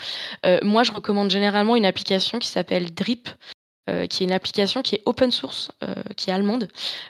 moi, 0.62 0.82
je 0.84 0.92
recommande 0.92 1.30
généralement 1.32 1.74
une 1.74 1.86
application 1.86 2.38
qui 2.38 2.48
s'appelle 2.48 2.94
Drip, 2.94 3.28
euh, 3.90 4.06
qui 4.06 4.22
est 4.22 4.26
une 4.26 4.32
application 4.32 4.80
qui 4.80 4.94
est 4.94 5.02
open 5.06 5.32
source, 5.32 5.72
euh, 5.82 5.92
qui 6.16 6.30
est 6.30 6.32
allemande, 6.32 6.68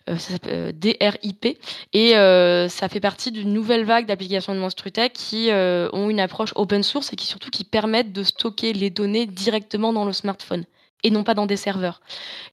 euh, 0.08 0.16
ça 0.16 0.32
s'appelle 0.32 0.72
DRIP, 0.72 1.58
et 1.92 2.12
ça 2.14 2.88
fait 2.88 2.98
partie 2.98 3.30
d'une 3.30 3.52
nouvelle 3.52 3.84
vague 3.84 4.06
d'applications 4.06 4.54
de 4.54 4.58
Monstrutech 4.58 5.12
qui 5.12 5.50
ont 5.50 6.08
une 6.08 6.18
approche 6.18 6.52
open 6.54 6.82
source 6.82 7.12
et 7.12 7.16
qui 7.16 7.26
surtout 7.26 7.50
qui 7.50 7.64
permettent 7.64 8.14
de 8.14 8.22
stocker 8.22 8.72
les 8.72 8.88
données 8.88 9.26
directement 9.26 9.92
dans 9.92 10.06
le 10.06 10.14
smartphone 10.14 10.64
et 11.02 11.10
non 11.10 11.24
pas 11.24 11.34
dans 11.34 11.46
des 11.46 11.56
serveurs. 11.58 12.00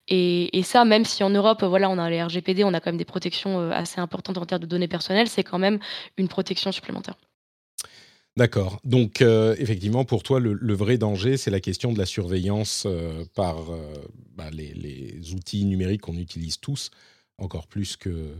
Et, 0.09 0.57
et, 0.57 0.63
ça, 0.63 0.83
même 0.83 1.05
si 1.05 1.23
en 1.23 1.29
Europe, 1.29 1.63
voilà, 1.63 1.89
on 1.89 1.97
a 1.97 2.09
les 2.09 2.21
RGPD, 2.21 2.65
on 2.65 2.73
a 2.73 2.81
quand 2.81 2.89
même 2.89 2.97
des 2.97 3.05
protections 3.05 3.71
assez 3.71 4.01
importantes 4.01 4.37
en 4.37 4.45
termes 4.45 4.63
de 4.63 4.67
données 4.67 4.87
personnelles, 4.89 5.29
c'est 5.29 5.43
quand 5.43 5.59
même 5.59 5.79
une 6.17 6.27
protection 6.27 6.73
supplémentaire. 6.73 7.15
D'accord. 8.39 8.79
Donc, 8.85 9.21
euh, 9.21 9.53
effectivement, 9.59 10.05
pour 10.05 10.23
toi, 10.23 10.39
le, 10.39 10.73
vrai 10.73 10.97
danger, 10.97 11.35
c'est 11.35 11.51
la 11.51 11.59
question 11.59 11.91
de 11.91 11.97
la 11.97 12.05
surveillance 12.05 12.85
euh, 12.85 13.25
par 13.35 13.73
euh, 13.73 13.81
bah, 14.33 14.49
les, 14.49 15.33
outils 15.33 15.65
numériques 15.65 15.99
qu'on 15.99 16.17
utilise 16.17 16.57
tous, 16.57 16.89
encore 17.37 17.67
plus 17.67 17.97
que, 17.97 18.33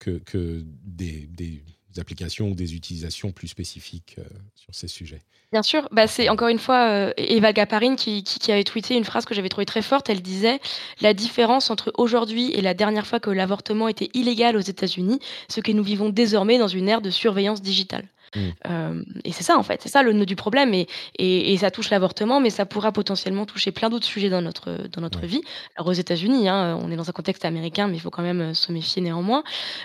que, 0.00 0.64
des, 0.84 1.62
applications 1.96 2.48
ou 2.48 2.54
des 2.56 2.74
utilisations 2.74 3.30
plus 3.30 3.46
spécifiques 3.46 4.16
sur 4.56 4.74
ces 4.74 4.88
sujets. 4.88 5.22
Bien 5.52 5.62
sûr, 5.62 5.88
bah, 5.92 6.08
c'est 6.08 6.28
encore 6.28 6.48
une 6.48 6.58
fois 6.58 7.12
Eva 7.16 7.52
Gaparine 7.52 7.94
qui, 7.94 8.24
qui, 8.24 8.50
avait 8.50 8.64
tweeté 8.64 8.96
une 8.96 9.04
phrase 9.04 9.26
que 9.26 9.34
j'avais 9.34 9.48
trouvée 9.48 9.64
très 9.64 9.82
forte. 9.82 10.10
Elle 10.10 10.22
disait 10.22 10.58
La 11.02 11.14
différence 11.14 11.70
entre 11.70 11.92
aujourd'hui 11.96 12.50
et 12.50 12.62
la 12.62 12.74
dernière 12.74 13.06
fois 13.06 13.20
que 13.20 13.30
l'avortement 13.30 13.86
était 13.86 14.10
illégal 14.12 14.56
aux 14.56 14.60
États-Unis, 14.60 15.20
c'est 15.46 15.62
que 15.62 15.70
nous 15.70 15.84
vivons 15.84 16.08
désormais 16.08 16.58
dans 16.58 16.66
une 16.66 16.88
ère 16.88 17.00
de 17.00 17.10
surveillance 17.10 17.62
digitale. 17.62 18.08
Mmh. 18.36 19.02
et 19.24 19.32
c'est 19.32 19.42
ça, 19.42 19.58
en 19.58 19.62
fait, 19.62 19.82
c'est 19.82 19.88
ça 19.88 20.02
le 20.02 20.12
nœud 20.12 20.26
du 20.26 20.36
problème. 20.36 20.72
Et, 20.74 20.86
et, 21.18 21.56
ça 21.56 21.70
touche 21.70 21.90
l'avortement, 21.90 22.40
mais 22.40 22.50
ça 22.50 22.64
pourra 22.66 22.92
potentiellement 22.92 23.46
toucher 23.46 23.72
plein 23.72 23.90
d'autres 23.90 24.06
sujets 24.06 24.30
dans 24.30 24.42
notre, 24.42 24.88
dans 24.88 25.00
notre 25.00 25.26
vie. 25.26 25.42
Alors, 25.76 25.88
aux 25.88 25.92
États-Unis, 25.92 26.48
hein, 26.48 26.78
on 26.80 26.90
est 26.90 26.96
dans 26.96 27.08
un 27.08 27.12
contexte 27.12 27.44
américain, 27.44 27.88
mais 27.88 27.96
il 27.96 28.00
faut 28.00 28.10
quand 28.10 28.22
même 28.22 28.54
se 28.54 28.72
méfier 28.72 29.02
néanmoins. 29.02 29.42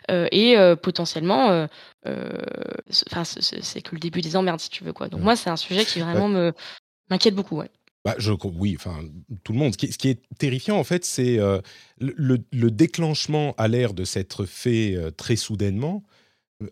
et 0.09 0.55
potentiellement, 0.81 1.67
enfin, 2.05 3.23
c'est 3.23 3.81
que 3.81 3.95
le 3.95 3.99
début 3.99 4.21
des 4.21 4.35
emmerdes, 4.35 4.59
si 4.59 4.69
tu 4.69 4.83
veux. 4.83 4.93
Quoi. 4.93 5.07
Donc, 5.07 5.21
moi, 5.21 5.35
c'est 5.35 5.49
un 5.49 5.57
sujet 5.57 5.85
qui 5.85 5.99
vraiment 5.99 6.27
me 6.27 6.53
m'inquiète 7.09 7.35
beaucoup. 7.35 7.57
Ouais. 7.57 7.69
Bah, 8.03 8.15
je, 8.19 8.31
oui, 8.43 8.75
enfin, 8.77 8.99
tout 9.43 9.53
le 9.53 9.59
monde. 9.59 9.73
Ce 9.73 9.77
qui, 9.77 9.91
ce 9.91 9.97
qui 9.97 10.09
est 10.09 10.21
terrifiant, 10.37 10.77
en 10.77 10.83
fait, 10.83 11.03
c'est 11.03 11.37
le, 11.99 12.37
le, 12.51 12.71
déclenchement 12.71 13.55
à 13.57 13.67
l'air 13.67 13.95
de 13.95 14.03
s'être 14.03 14.45
fait 14.45 14.95
très 15.17 15.35
soudainement 15.35 16.03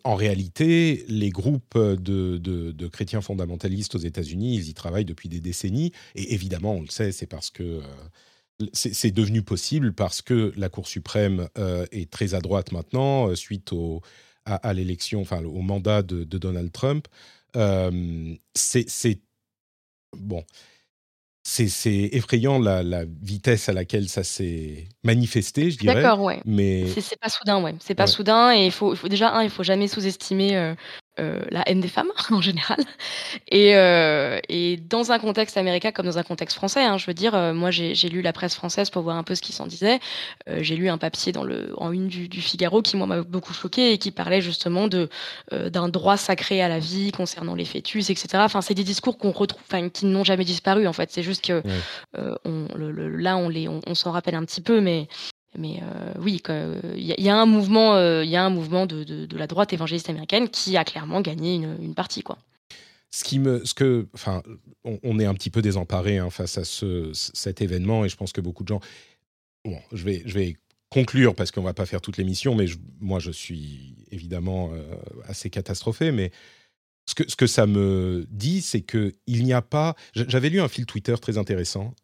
en 0.04 0.14
réalité, 0.14 1.04
les 1.08 1.30
groupes 1.30 1.76
de, 1.78 2.88
chrétiens 2.88 3.20
fondamentalistes 3.20 3.94
aux 3.94 3.98
États-Unis, 3.98 4.56
ils 4.56 4.68
y 4.68 4.74
travaillent 4.74 5.04
depuis 5.04 5.28
des 5.28 5.40
décennies. 5.40 5.92
Et 6.14 6.34
évidemment, 6.34 6.74
on 6.74 6.80
le 6.82 6.88
sait, 6.88 7.12
c'est 7.12 7.26
parce 7.26 7.50
que 7.50 7.62
euh, 7.62 8.66
c'est 8.72 9.10
devenu 9.10 9.42
possible 9.42 9.92
parce 9.92 10.22
que 10.22 10.52
la 10.56 10.68
Cour 10.68 10.86
suprême 10.88 11.48
euh, 11.58 11.86
est 11.92 12.10
très 12.10 12.34
à 12.34 12.40
droite 12.40 12.72
maintenant, 12.72 13.28
euh, 13.28 13.34
suite 13.34 13.72
au, 13.72 14.00
à, 14.44 14.72
l'élection, 14.72 15.20
enfin 15.20 15.42
au 15.44 15.60
mandat 15.60 16.02
de, 16.02 16.24
Donald 16.24 16.72
Trump. 16.72 17.08
c'est 18.54 19.20
bon 20.16 20.44
c'est 21.46 22.08
effrayant 22.12 22.58
la, 22.58 23.04
vitesse 23.22 23.68
à 23.68 23.72
laquelle 23.72 24.08
ça 24.08 24.24
s'est 24.24 24.88
manifesté, 25.02 25.70
je 25.70 25.78
dirais. 25.78 26.02
D'accord, 26.02 26.22
ouais. 26.22 26.40
Mais 26.46 26.86
c'est 26.88 27.20
pas 27.20 27.28
soudain, 27.28 27.62
ouais. 27.62 27.74
C'est 27.80 27.94
pas 27.94 28.06
soudain 28.06 28.52
et 28.54 28.64
il 28.64 28.72
faut, 28.72 28.96
faut, 28.96 29.08
déjà 29.08 29.34
un, 29.34 29.42
il 29.42 29.50
faut 29.50 29.62
jamais 29.62 29.86
sous-estimer 29.86 30.56
euh, 30.56 30.74
euh, 31.20 31.42
la 31.50 31.62
haine 31.68 31.80
des 31.80 31.88
femmes 31.88 32.10
en 32.30 32.40
général. 32.40 32.78
Et, 33.48 33.76
euh, 33.76 34.40
et, 34.48 34.76
dans 34.76 35.12
un 35.12 35.20
contexte 35.20 35.56
américain 35.56 35.92
comme 35.92 36.06
dans 36.06 36.18
un 36.18 36.24
contexte 36.24 36.56
français, 36.56 36.82
hein, 36.82 36.98
je 36.98 37.06
veux 37.06 37.14
dire, 37.14 37.36
euh, 37.36 37.54
moi 37.54 37.70
j'ai 37.70 37.94
lu 38.08 38.20
la 38.20 38.32
presse 38.32 38.56
française 38.56 38.90
pour 38.90 39.02
voir 39.02 39.16
un 39.16 39.22
peu 39.22 39.36
ce 39.36 39.42
qui 39.42 39.52
s'en 39.52 39.66
disait. 39.66 40.00
j'ai 40.58 40.74
lu 40.74 40.88
un 40.88 40.98
papier 40.98 41.30
dans 41.30 41.44
le, 41.44 41.72
en 41.76 41.92
une 41.92 42.08
du, 42.08 42.28
du 42.28 42.40
Figaro 42.40 42.82
qui 42.82 42.96
m'a 42.96 43.22
beaucoup 43.22 43.52
choqué 43.52 43.92
et 43.92 43.98
qui 43.98 44.10
parlait 44.10 44.40
justement 44.40 44.88
de 44.88 45.08
d'un 45.52 45.88
droit 45.88 46.16
sacré 46.16 46.60
à 46.62 46.68
la 46.68 46.78
vie 46.80 47.12
concernant 47.12 47.54
les 47.54 47.64
fœtus, 47.64 48.10
etc. 48.10 48.28
Enfin, 48.38 48.60
c'est 48.60 48.74
des 48.74 48.84
discours 48.84 49.16
qu'on 49.16 49.30
retrouve, 49.30 49.62
enfin, 49.68 49.88
qui 49.88 50.06
n'ont 50.06 50.24
jamais 50.24 50.44
disparu 50.44 50.86
en 50.86 50.92
fait. 50.92 51.10
C'est 51.12 51.22
juste 51.22 51.44
que 51.44 51.62
on, 52.44 52.66
le, 52.74 53.08
là 53.16 53.36
on 53.36 53.48
les, 53.48 53.68
on, 53.68 53.80
on 53.86 53.94
s'en 53.94 54.10
rappelle 54.10 54.34
un 54.34 54.44
petit 54.44 54.60
peu, 54.60 54.80
mais 54.80 55.08
mais 55.58 55.80
euh, 55.82 56.12
oui, 56.20 56.42
il 56.96 57.04
y, 57.04 57.28
a 57.28 57.36
un 57.36 57.46
mouvement, 57.46 57.98
il 58.22 58.28
y 58.28 58.36
a 58.36 58.44
un 58.44 58.50
mouvement 58.50 58.86
euh, 58.90 59.04
de, 59.04 59.36
la 59.36 59.46
droite 59.46 59.72
évangéliste 59.72 60.10
américaine 60.10 60.48
qui 60.48 60.76
a 60.76 60.84
clairement 60.84 61.20
gagné 61.20 61.54
une, 61.54 61.94
partie, 61.94 62.22
quoi. 62.22 62.38
Ce 63.10 63.22
qui 63.22 63.38
me, 63.38 63.64
ce 63.64 63.74
que, 63.74 64.08
enfin, 64.14 64.42
on, 64.82 65.18
est 65.20 65.24
un 65.24 65.34
petit 65.34 65.50
peu 65.50 65.62
désemparé 65.62 66.18
hein, 66.18 66.30
face 66.30 66.58
à 66.58 66.64
ce, 66.64 67.10
cet 67.12 67.62
événement, 67.62 68.04
et 68.04 68.08
je 68.08 68.16
pense 68.16 68.32
que 68.32 68.40
beaucoup 68.40 68.64
de 68.64 68.68
gens. 68.68 68.80
Bon, 69.64 69.78
je 69.92 70.04
vais, 70.04 70.22
je 70.26 70.34
vais 70.34 70.56
conclure 70.90 71.34
parce 71.34 71.52
qu'on 71.52 71.62
va 71.62 71.74
pas 71.74 71.86
faire 71.86 72.00
toute 72.00 72.16
l'émission, 72.16 72.54
mais 72.54 72.66
moi 73.00 73.20
je 73.20 73.30
suis 73.30 73.94
évidemment 74.10 74.70
euh, 74.72 74.82
assez 75.26 75.48
catastrophé, 75.48 76.10
mais 76.10 76.32
ce 77.06 77.14
que, 77.14 77.28
ce 77.28 77.36
que 77.36 77.46
ça 77.46 77.66
me 77.66 78.26
dit, 78.30 78.62
c'est 78.62 78.80
que 78.80 79.12
il 79.26 79.44
n'y 79.44 79.52
a 79.52 79.62
pas. 79.62 79.94
J'avais 80.14 80.50
lu 80.50 80.60
un 80.60 80.68
fil 80.68 80.86
Twitter 80.86 81.14
très 81.20 81.38
intéressant 81.38 81.94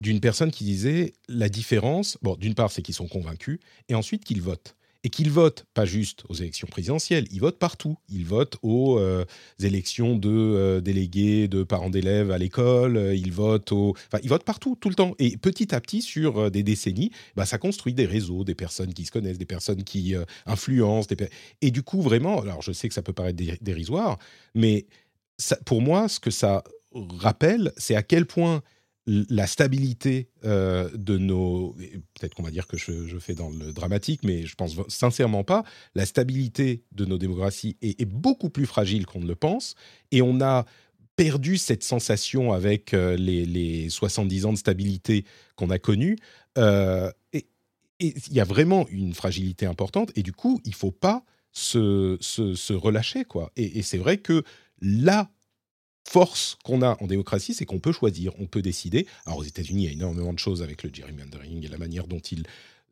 d'une 0.00 0.20
personne 0.20 0.50
qui 0.50 0.64
disait 0.64 1.12
la 1.28 1.48
différence, 1.48 2.18
bon, 2.22 2.36
d'une 2.36 2.54
part, 2.54 2.70
c'est 2.70 2.82
qu'ils 2.82 2.94
sont 2.94 3.08
convaincus, 3.08 3.58
et 3.88 3.94
ensuite 3.94 4.24
qu'ils 4.24 4.42
votent. 4.42 4.76
Et 5.06 5.10
qu'ils 5.10 5.30
votent 5.30 5.66
pas 5.74 5.84
juste 5.84 6.22
aux 6.30 6.34
élections 6.34 6.66
présidentielles, 6.66 7.26
ils 7.30 7.38
votent 7.38 7.58
partout. 7.58 7.98
Ils 8.08 8.24
votent 8.24 8.56
aux 8.62 8.98
euh, 8.98 9.26
élections 9.60 10.16
de 10.16 10.30
euh, 10.30 10.80
délégués, 10.80 11.46
de 11.46 11.62
parents 11.62 11.90
d'élèves 11.90 12.30
à 12.30 12.38
l'école, 12.38 12.96
euh, 12.96 13.14
ils 13.14 13.30
votent. 13.30 13.72
Enfin, 13.72 14.18
ils 14.22 14.30
votent 14.30 14.44
partout, 14.44 14.78
tout 14.80 14.88
le 14.88 14.94
temps. 14.94 15.14
Et 15.18 15.36
petit 15.36 15.74
à 15.74 15.80
petit, 15.82 16.00
sur 16.00 16.50
des 16.50 16.62
décennies, 16.62 17.10
bah, 17.36 17.44
ça 17.44 17.58
construit 17.58 17.92
des 17.92 18.06
réseaux, 18.06 18.44
des 18.44 18.54
personnes 18.54 18.94
qui 18.94 19.04
se 19.04 19.10
connaissent, 19.10 19.36
des 19.36 19.44
personnes 19.44 19.84
qui 19.84 20.14
influencent. 20.46 21.08
Et 21.60 21.70
du 21.70 21.82
coup, 21.82 22.00
vraiment, 22.00 22.40
alors 22.40 22.62
je 22.62 22.72
sais 22.72 22.88
que 22.88 22.94
ça 22.94 23.02
peut 23.02 23.12
paraître 23.12 23.38
dérisoire, 23.60 24.18
mais 24.54 24.86
pour 25.66 25.82
moi, 25.82 26.08
ce 26.08 26.18
que 26.18 26.30
ça 26.30 26.64
rappelle, 26.94 27.72
c'est 27.76 27.94
à 27.94 28.02
quel 28.02 28.24
point 28.24 28.62
la 29.06 29.46
stabilité 29.46 30.30
euh, 30.44 30.88
de 30.94 31.18
nos... 31.18 31.72
Peut-être 32.14 32.34
qu'on 32.34 32.42
va 32.42 32.50
dire 32.50 32.66
que 32.66 32.76
je, 32.76 33.18
fais 33.18 33.34
dans 33.34 33.50
le 33.50 33.72
dramatique, 33.72 34.20
mais 34.24 34.46
je 34.46 34.54
pense 34.54 34.76
sincèrement 34.88 35.44
pas. 35.44 35.64
La 35.94 36.06
stabilité 36.06 36.84
de 36.92 37.04
nos 37.04 37.18
démocraties 37.18 37.76
est, 37.82 38.04
beaucoup 38.04 38.50
plus 38.50 38.66
fragile 38.66 39.06
qu'on 39.06 39.20
ne 39.20 39.26
le 39.26 39.34
pense. 39.34 39.74
Et 40.10 40.22
on 40.22 40.40
a 40.40 40.64
perdu 41.16 41.58
cette 41.58 41.84
sensation 41.84 42.52
avec 42.52 42.94
euh, 42.94 43.16
les, 43.16 43.88
70 43.90 44.46
ans 44.46 44.52
de 44.52 44.58
stabilité 44.58 45.24
qu'on 45.56 45.70
a 45.70 45.78
connus. 45.78 46.16
Euh, 46.56 47.10
et 47.32 47.46
il 48.00 48.32
y 48.32 48.40
a 48.40 48.44
vraiment 48.44 48.86
une 48.88 49.14
fragilité 49.14 49.66
importante. 49.66 50.12
Et 50.16 50.22
du 50.22 50.32
coup, 50.32 50.60
il 50.64 50.74
faut 50.74 50.90
pas 50.90 51.24
se, 51.52 52.72
relâcher. 52.72 53.24
quoi. 53.24 53.52
Et 53.56 53.82
c'est 53.82 53.98
vrai 53.98 54.18
que 54.18 54.42
là 54.80 55.30
force 56.08 56.58
qu'on 56.64 56.82
a 56.82 56.96
en 57.00 57.06
démocratie, 57.06 57.54
c'est 57.54 57.64
qu'on 57.64 57.80
peut 57.80 57.92
choisir, 57.92 58.32
on 58.38 58.46
peut 58.46 58.62
décider. 58.62 59.06
Alors 59.26 59.38
aux 59.38 59.44
États-Unis, 59.44 59.84
il 59.84 59.86
y 59.86 59.90
a 59.90 59.92
énormément 59.92 60.32
de 60.32 60.38
choses 60.38 60.62
avec 60.62 60.82
le 60.82 60.90
gerrymandering 60.92 61.64
et 61.64 61.68
la 61.68 61.78
manière 61.78 62.06
dont 62.06 62.20
ils 62.20 62.44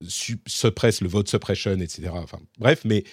suppressent 0.07 1.01
le 1.01 1.09
vote 1.09 1.29
suppression, 1.29 1.79
etc. 1.79 2.11
Enfin, 2.15 2.41
bref, 2.59 2.83
mais 2.85 3.05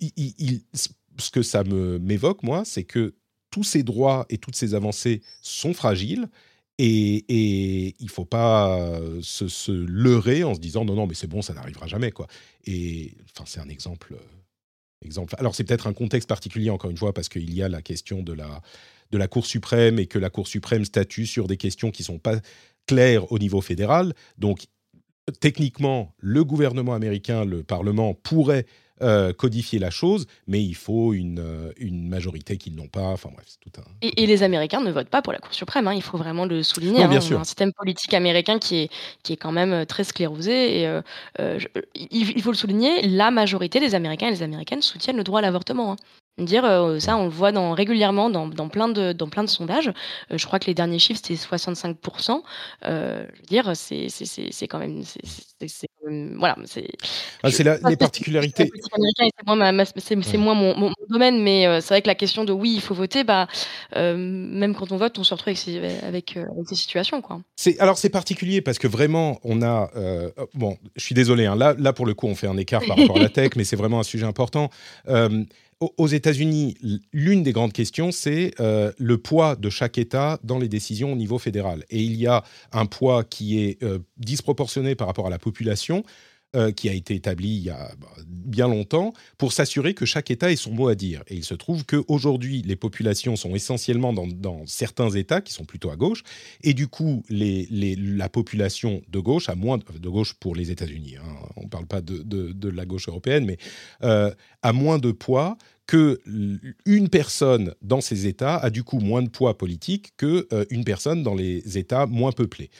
ce 0.00 1.30
que 1.30 1.42
ça 1.42 1.64
m'évoque, 1.64 2.42
moi, 2.42 2.64
c'est 2.64 2.84
que 2.84 3.14
tous 3.50 3.64
ces 3.64 3.82
droits 3.82 4.26
et 4.28 4.38
toutes 4.38 4.56
ces 4.56 4.74
avancées 4.74 5.22
sont 5.40 5.72
fragiles 5.72 6.28
et, 6.78 7.94
il 7.98 8.04
ne 8.04 8.10
faut 8.10 8.26
pas 8.26 9.00
se, 9.22 9.72
leurrer 9.72 10.44
en 10.44 10.54
se 10.54 10.60
disant 10.60 10.84
non, 10.84 10.94
non, 10.94 11.06
mais 11.06 11.14
c'est 11.14 11.26
bon, 11.26 11.42
ça 11.42 11.54
n'arrivera 11.54 11.86
jamais. 11.86 12.12
quoi. 12.12 12.26
Et 12.64 13.14
enfin, 13.34 13.44
c'est 13.46 13.60
un 13.60 13.68
exemple. 13.68 14.14
exemple. 15.02 15.34
Alors, 15.38 15.54
c'est 15.54 15.64
peut-être 15.64 15.86
un 15.86 15.94
contexte 15.94 16.28
particulier, 16.28 16.68
encore 16.68 16.90
une 16.90 16.98
fois, 16.98 17.14
parce 17.14 17.28
qu'il 17.28 17.52
y 17.54 17.62
a 17.62 17.68
la 17.68 17.80
question 17.80 18.22
de 18.22 18.34
la, 18.34 18.60
de 19.10 19.18
la 19.18 19.28
Cour 19.28 19.46
suprême 19.46 19.98
et 19.98 20.06
que 20.06 20.18
la 20.18 20.30
Cour 20.30 20.48
suprême 20.48 20.84
statue 20.84 21.26
sur 21.26 21.46
des 21.46 21.56
questions 21.56 21.90
qui 21.90 22.02
ne 22.02 22.06
sont 22.06 22.18
pas 22.18 22.36
claires 22.86 23.30
au 23.32 23.38
niveau 23.38 23.60
fédéral. 23.60 24.14
Donc, 24.38 24.66
techniquement, 25.40 26.14
le 26.18 26.44
gouvernement 26.44 26.94
américain, 26.94 27.44
le 27.44 27.62
Parlement 27.62 28.14
pourrait 28.14 28.66
euh, 29.02 29.34
codifier 29.34 29.78
la 29.78 29.90
chose, 29.90 30.26
mais 30.46 30.62
il 30.62 30.74
faut 30.74 31.12
une, 31.12 31.38
euh, 31.38 31.70
une 31.76 32.08
majorité 32.08 32.56
qu'ils 32.56 32.74
n'ont 32.74 32.88
pas. 32.88 33.08
Enfin 33.08 33.28
bref, 33.30 33.44
c'est 33.46 33.60
tout 33.60 33.78
un. 33.78 33.84
Et, 34.00 34.26
les 34.26 34.42
Américains 34.42 34.80
ne 34.80 34.90
votent 34.90 35.10
pas 35.10 35.20
pour 35.20 35.34
la 35.34 35.38
Cour 35.38 35.52
suprême. 35.52 35.86
Hein, 35.86 35.92
il 35.92 36.00
faut 36.00 36.16
vraiment 36.16 36.46
le 36.46 36.62
souligner. 36.62 37.00
Non, 37.00 37.08
bien 37.08 37.20
hein, 37.20 37.40
Un 37.40 37.44
système 37.44 37.74
politique 37.74 38.14
américain 38.14 38.58
qui 38.58 38.76
est, 38.76 38.90
qui 39.22 39.34
est 39.34 39.36
quand 39.36 39.52
même 39.52 39.72
euh, 39.74 39.84
très 39.84 40.04
sclérosé. 40.04 40.80
Et 40.80 41.00
il, 42.10 42.42
faut 42.42 42.52
le 42.52 42.56
souligner, 42.56 43.02
la 43.02 43.30
majorité 43.30 43.80
des 43.80 43.94
Américains 43.94 44.28
et 44.28 44.32
des 44.32 44.42
Américaines 44.42 44.80
soutiennent 44.80 45.18
le 45.18 45.24
droit 45.24 45.40
à 45.40 45.42
l'avortement. 45.42 45.92
Hein. 45.92 45.96
Dire, 46.38 46.96
ça, 47.00 47.16
on 47.16 47.24
le 47.24 47.30
voit 47.30 47.50
dans, 47.50 47.72
régulièrement 47.72 48.28
dans, 48.28 48.46
dans, 48.46 48.68
plein 48.68 48.88
de, 48.88 49.12
dans 49.12 49.28
plein 49.28 49.42
de 49.42 49.48
sondages. 49.48 49.90
je 50.30 50.44
crois 50.46 50.58
que 50.58 50.66
les 50.66 50.74
derniers 50.74 50.98
chiffres, 50.98 51.20
c'était 51.22 51.40
65%. 51.40 52.42
je 52.82 52.88
veux 52.90 53.26
dire, 53.48 53.72
c'est 53.74 54.68
quand 54.68 54.78
même. 54.78 55.02
c'est 55.02 55.88
voilà, 56.36 56.56
c'est. 56.64 56.88
Ah, 57.42 57.48
les 57.88 57.96
particularités. 57.96 58.70
C'est 60.22 60.36
moins, 60.36 60.54
mon, 60.54 60.92
domaine, 61.08 61.42
mais 61.42 61.80
c'est 61.80 61.88
vrai 61.88 62.02
que 62.02 62.08
la 62.08 62.14
question 62.14 62.44
de 62.44 62.52
oui, 62.52 62.72
il 62.74 62.80
faut 62.82 62.94
voter, 62.94 63.24
bah, 63.24 63.46
même 63.94 64.74
quand 64.74 64.92
on 64.92 64.98
vote, 64.98 65.18
on 65.18 65.24
se 65.24 65.32
retrouve 65.32 65.48
avec 65.48 65.58
ces, 65.58 65.78
avec, 66.04 66.38
ces 66.66 66.74
situations, 66.74 67.22
quoi. 67.22 67.40
Alors 67.78 67.98
c'est 67.98 68.10
particulier 68.10 68.60
parce 68.60 68.78
que 68.78 68.88
vraiment, 68.88 69.40
on 69.42 69.62
a. 69.62 69.90
Bon, 70.54 70.76
je 70.96 71.02
suis 71.02 71.14
désolé. 71.14 71.46
Hein, 71.46 71.56
là, 71.56 71.74
là, 71.78 71.94
pour 71.94 72.04
le 72.04 72.12
coup, 72.12 72.26
on 72.26 72.34
fait 72.34 72.48
un 72.48 72.58
écart 72.58 72.82
par 72.86 72.98
rapport 72.98 73.16
à 73.16 73.20
la 73.20 73.30
tech, 73.30 73.52
mais 73.56 73.64
c'est 73.64 73.76
vraiment 73.76 74.00
un 74.00 74.04
sujet 74.04 74.26
important 74.26 74.70
aux 75.80 76.06
États-Unis, 76.06 76.76
l'une 77.12 77.42
des 77.42 77.52
grandes 77.52 77.72
questions, 77.72 78.10
c'est 78.10 78.52
euh, 78.60 78.92
le 78.98 79.18
poids 79.18 79.56
de 79.56 79.68
chaque 79.68 79.98
État 79.98 80.38
dans 80.42 80.58
les 80.58 80.68
décisions 80.68 81.12
au 81.12 81.16
niveau 81.16 81.38
fédéral. 81.38 81.84
Et 81.90 82.02
il 82.02 82.16
y 82.16 82.26
a 82.26 82.44
un 82.72 82.86
poids 82.86 83.24
qui 83.24 83.60
est 83.60 83.82
euh, 83.82 83.98
disproportionné 84.16 84.94
par 84.94 85.06
rapport 85.06 85.26
à 85.26 85.30
la 85.30 85.38
population, 85.38 86.02
euh, 86.56 86.72
qui 86.72 86.88
a 86.88 86.92
été 86.92 87.14
établi 87.14 87.48
il 87.48 87.64
y 87.64 87.70
a 87.70 87.92
bah, 87.98 88.08
bien 88.26 88.66
longtemps, 88.66 89.12
pour 89.36 89.52
s'assurer 89.52 89.92
que 89.94 90.06
chaque 90.06 90.30
État 90.30 90.50
ait 90.50 90.56
son 90.56 90.72
mot 90.72 90.88
à 90.88 90.94
dire. 90.94 91.22
Et 91.28 91.34
il 91.34 91.44
se 91.44 91.54
trouve 91.54 91.84
qu'aujourd'hui, 91.84 92.62
les 92.62 92.76
populations 92.76 93.36
sont 93.36 93.54
essentiellement 93.54 94.12
dans, 94.12 94.66
certains 94.66 95.10
États 95.10 95.40
qui 95.40 95.52
sont 95.52 95.64
plutôt 95.64 95.90
à 95.90 95.96
gauche, 95.96 96.22
et 96.62 96.72
du 96.72 96.88
coup, 96.88 97.22
la 97.28 98.28
population 98.28 99.02
de 99.08 99.18
gauche, 99.18 99.48
à 99.48 99.54
moins 99.54 99.78
de, 99.78 100.08
gauche 100.08 100.34
pour 100.34 100.54
les 100.54 100.70
États-Unis, 100.70 101.16
hein, 101.16 101.36
on 101.56 101.64
ne 101.64 101.68
parle 101.68 101.86
pas 101.86 102.00
de, 102.00 102.68
la 102.68 102.86
gauche 102.86 103.08
européenne, 103.08 103.44
mais 103.44 103.58
euh, 104.02 104.32
a 104.62 104.72
moins 104.72 104.98
de 104.98 105.12
poids 105.12 105.58
que 105.86 106.20
une 106.84 107.08
personne 107.08 107.74
dans 107.80 108.00
ces 108.00 108.26
États 108.26 108.56
a 108.56 108.70
du 108.70 108.82
coup 108.82 108.98
moins 108.98 109.22
de 109.22 109.28
poids 109.28 109.56
politique 109.56 110.12
que 110.16 110.48
euh, 110.52 110.64
une 110.70 110.84
personne 110.84 111.22
dans 111.22 111.34
les 111.34 111.78
États 111.78 112.06
moins 112.06 112.32
peuplés. 112.32 112.70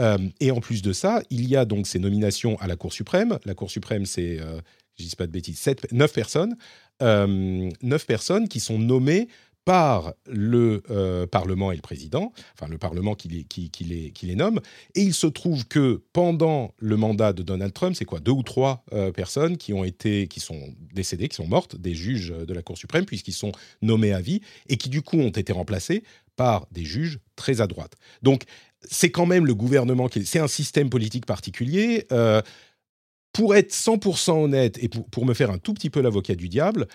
Euh, 0.00 0.18
et 0.40 0.50
en 0.50 0.60
plus 0.60 0.82
de 0.82 0.92
ça, 0.92 1.22
il 1.30 1.48
y 1.48 1.56
a 1.56 1.64
donc 1.64 1.86
ces 1.86 1.98
nominations 1.98 2.56
à 2.60 2.66
la 2.66 2.76
Cour 2.76 2.92
suprême. 2.92 3.38
La 3.44 3.54
Cour 3.54 3.70
suprême, 3.70 4.06
c'est, 4.06 4.40
euh, 4.40 4.60
je 4.96 5.04
dis 5.04 5.16
pas 5.16 5.26
de 5.26 5.32
bêtises, 5.32 5.58
7, 5.58 5.92
9 5.92 6.12
personnes, 6.12 6.56
9 7.00 8.06
personnes 8.06 8.46
qui 8.48 8.60
sont 8.60 8.78
nommées 8.78 9.26
par 9.64 10.14
le 10.26 10.82
euh, 10.90 11.26
Parlement 11.26 11.70
et 11.70 11.76
le 11.76 11.82
président, 11.82 12.32
enfin 12.54 12.70
le 12.70 12.78
Parlement 12.78 13.14
qui 13.14 13.28
les, 13.28 13.44
qui, 13.44 13.70
les, 13.84 14.10
qui 14.10 14.26
les, 14.26 14.34
nomme. 14.34 14.60
Et 14.94 15.02
il 15.02 15.14
se 15.14 15.26
trouve 15.26 15.66
que 15.66 16.02
pendant 16.12 16.74
le 16.78 16.96
mandat 16.96 17.32
de 17.32 17.42
Donald 17.42 17.72
Trump, 17.72 17.94
c'est 17.96 18.04
quoi 18.04 18.20
Deux 18.20 18.32
ou 18.32 18.42
trois 18.42 18.84
euh, 18.92 19.12
personnes 19.12 19.56
qui 19.56 19.72
ont 19.72 19.84
été, 19.84 20.26
qui 20.26 20.40
sont 20.40 20.74
décédées, 20.92 21.28
qui 21.28 21.36
sont 21.36 21.46
mortes, 21.46 21.76
des 21.76 21.94
juges 21.94 22.30
de 22.30 22.54
la 22.54 22.62
Cour 22.62 22.76
suprême, 22.76 23.04
puisqu'ils 23.04 23.32
sont 23.32 23.52
nommés 23.82 24.12
à 24.12 24.20
vie, 24.20 24.40
et 24.68 24.76
qui 24.76 24.88
du 24.88 25.02
coup 25.02 25.18
ont 25.18 25.30
été 25.30 25.52
remplacés 25.52 26.02
par 26.34 26.66
des 26.72 26.84
juges 26.84 27.18
très 27.36 27.60
à 27.60 27.66
droite. 27.66 27.94
Donc 28.22 28.44
c'est 28.82 29.10
quand 29.10 29.26
même 29.26 29.46
le 29.46 29.54
gouvernement 29.54 30.08
qui... 30.08 30.26
C'est 30.26 30.40
un 30.40 30.48
système 30.48 30.90
politique 30.90 31.26
particulier. 31.26 32.06
Euh, 32.10 32.42
pour 33.32 33.54
être 33.54 33.72
100% 33.72 34.44
honnête 34.44 34.78
et 34.82 34.90
pour, 34.90 35.08
pour, 35.08 35.24
me 35.24 35.32
faire 35.32 35.50
un 35.50 35.56
tout 35.56 35.72
petit 35.72 35.88
peu 35.88 36.02
l'avocat 36.02 36.34
du 36.34 36.50
diable, 36.50 36.86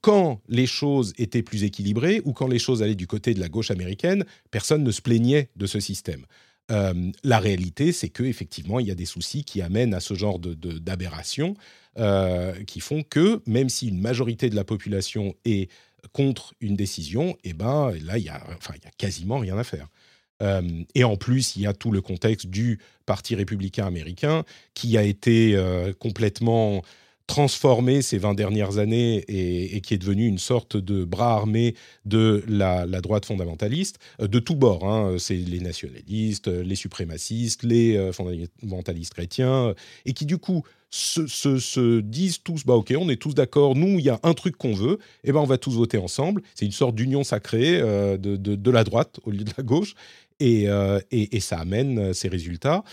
quand 0.00 0.40
les 0.48 0.66
choses 0.66 1.12
étaient 1.18 1.42
plus 1.42 1.64
équilibrées 1.64 2.22
ou 2.24 2.32
quand 2.32 2.46
les 2.46 2.58
choses 2.58 2.82
allaient 2.82 2.94
du 2.94 3.06
côté 3.06 3.34
de 3.34 3.40
la 3.40 3.48
gauche 3.48 3.70
américaine, 3.70 4.24
personne 4.50 4.84
ne 4.84 4.90
se 4.90 5.02
plaignait 5.02 5.50
de 5.56 5.66
ce 5.66 5.80
système. 5.80 6.24
Euh, 6.70 7.10
la 7.24 7.38
réalité, 7.38 7.92
c'est 7.92 8.10
qu'effectivement, 8.10 8.78
il 8.78 8.86
y 8.86 8.90
a 8.90 8.94
des 8.94 9.06
soucis 9.06 9.44
qui 9.44 9.62
amènent 9.62 9.94
à 9.94 10.00
ce 10.00 10.14
genre 10.14 10.38
de, 10.38 10.56
euh, 11.98 12.64
qui 12.64 12.80
font 12.80 13.02
que, 13.02 13.42
même 13.46 13.68
si 13.68 13.88
une 13.88 14.00
majorité 14.00 14.50
de 14.50 14.54
la 14.56 14.64
population 14.64 15.34
est 15.44 15.70
contre 16.12 16.54
une 16.60 16.76
décision, 16.76 17.36
eh 17.44 17.54
ben, 17.54 17.92
là, 18.02 18.18
il 18.18 18.24
y, 18.24 18.28
a, 18.28 18.42
enfin, 18.56 18.74
il 18.76 18.84
y 18.84 18.86
a 18.86 18.90
quasiment 18.98 19.38
rien 19.38 19.56
à 19.58 19.64
faire. 19.64 19.88
Euh, 20.42 20.62
et 20.94 21.04
en 21.04 21.16
plus, 21.16 21.56
il 21.56 21.62
y 21.62 21.66
a 21.66 21.72
tout 21.72 21.90
le 21.90 22.00
contexte 22.00 22.46
du 22.46 22.78
Parti 23.06 23.34
républicain 23.34 23.86
américain 23.86 24.44
qui 24.74 24.96
a 24.98 25.02
été 25.02 25.58
complètement 25.98 26.82
transformé 27.28 28.00
ces 28.02 28.18
20 28.18 28.34
dernières 28.34 28.78
années 28.78 29.22
et, 29.28 29.80
qui 29.82 29.94
est 29.94 29.98
devenu 29.98 30.26
une 30.26 30.38
sorte 30.38 30.76
de 30.76 31.04
bras 31.04 31.34
armé 31.34 31.74
de 32.06 32.42
la, 32.48 32.86
droite 33.00 33.26
fondamentaliste, 33.26 33.98
euh, 34.20 34.26
de 34.26 34.40
tous 34.40 34.56
bords. 34.56 34.88
Hein. 34.88 35.16
C'est 35.18 35.36
les 35.36 35.60
nationalistes, 35.60 36.48
les 36.48 36.74
suprémacistes, 36.74 37.62
les 37.62 37.96
euh, 37.96 38.12
fondamentalistes 38.12 39.12
chrétiens, 39.12 39.74
et 40.06 40.14
qui 40.14 40.24
du 40.24 40.38
coup 40.38 40.64
se, 40.90 42.00
disent 42.00 42.42
tous, 42.42 42.64
bah 42.64 42.74
ok, 42.74 42.94
on 42.98 43.10
est 43.10 43.20
tous 43.20 43.34
d'accord, 43.34 43.76
nous, 43.76 43.98
il 43.98 44.06
y 44.06 44.10
a 44.10 44.18
un 44.22 44.32
truc 44.32 44.56
qu'on 44.56 44.72
veut, 44.72 44.98
et 45.22 45.30
ben 45.30 45.40
on 45.40 45.44
va 45.44 45.58
tous 45.58 45.74
voter 45.76 45.98
ensemble. 45.98 46.42
C'est 46.54 46.64
une 46.64 46.72
sorte 46.72 46.94
d'union 46.94 47.24
sacrée 47.24 47.78
euh, 47.78 48.16
de, 48.16 48.70
la 48.70 48.84
droite 48.84 49.20
au 49.24 49.30
lieu 49.30 49.44
de 49.44 49.52
la 49.56 49.62
gauche, 49.62 49.94
et, 50.40 50.68
et, 51.10 51.40
ça 51.40 51.58
amène 51.58 52.14
ces 52.14 52.28
résultats. 52.28 52.84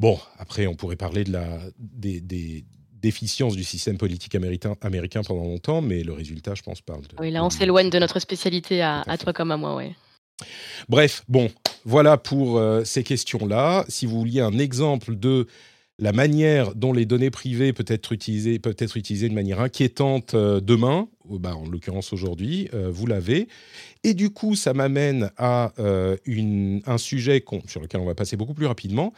Bon, 0.00 0.18
après, 0.36 0.66
on 0.66 0.74
pourrait 0.74 0.96
parler 0.96 1.24
de 1.24 1.32
la, 1.32 1.60
des 1.78 2.20
déficience 3.02 3.56
du 3.56 3.64
système 3.64 3.98
politique 3.98 4.34
américain, 4.34 4.76
américain 4.80 5.22
pendant 5.22 5.42
longtemps, 5.42 5.82
mais 5.82 6.02
le 6.02 6.12
résultat, 6.12 6.54
je 6.54 6.62
pense, 6.62 6.80
parle 6.80 7.02
de... 7.02 7.08
Oui, 7.18 7.30
là, 7.30 7.44
on 7.44 7.50
s'éloigne 7.50 7.90
de 7.90 7.98
notre 7.98 8.20
spécialité 8.20 8.80
à, 8.80 9.04
toi 9.20 9.32
comme 9.32 9.50
à 9.50 9.56
moi, 9.56 9.76
oui. 9.76 9.92
Bref, 10.88 11.24
bon, 11.28 11.50
voilà 11.84 12.16
pour 12.16 12.58
euh, 12.58 12.84
ces 12.84 13.02
questions-là. 13.02 13.84
Si 13.88 14.06
vous 14.06 14.18
vouliez 14.18 14.40
un 14.40 14.58
exemple 14.58 15.16
de 15.16 15.46
la 15.98 16.12
manière 16.12 16.74
dont 16.74 16.92
les 16.92 17.04
données 17.04 17.30
privées 17.30 17.72
peuvent 17.72 17.86
être 17.88 18.12
utilisées, 18.12 18.58
peuvent 18.58 18.76
être 18.78 18.96
utilisées 18.96 19.28
de 19.28 19.34
manière 19.34 19.60
inquiétante 19.60 20.34
euh, 20.34 20.60
demain, 20.60 21.08
ou 21.24 21.38
bah, 21.38 21.54
en 21.54 21.68
l'occurrence 21.68 22.12
aujourd'hui, 22.12 22.68
euh, 22.72 22.90
vous 22.90 23.06
l'avez. 23.06 23.46
Et 24.02 24.14
du 24.14 24.30
coup, 24.30 24.56
ça 24.56 24.74
m'amène 24.74 25.30
à 25.36 25.72
une, 26.24 26.82
un 26.86 26.98
sujet 26.98 27.44
sur 27.66 27.80
lequel 27.80 28.00
on 28.00 28.06
va 28.06 28.14
passer 28.14 28.36
beaucoup 28.36 28.54
plus 28.54 28.66
rapidement, 28.66 29.12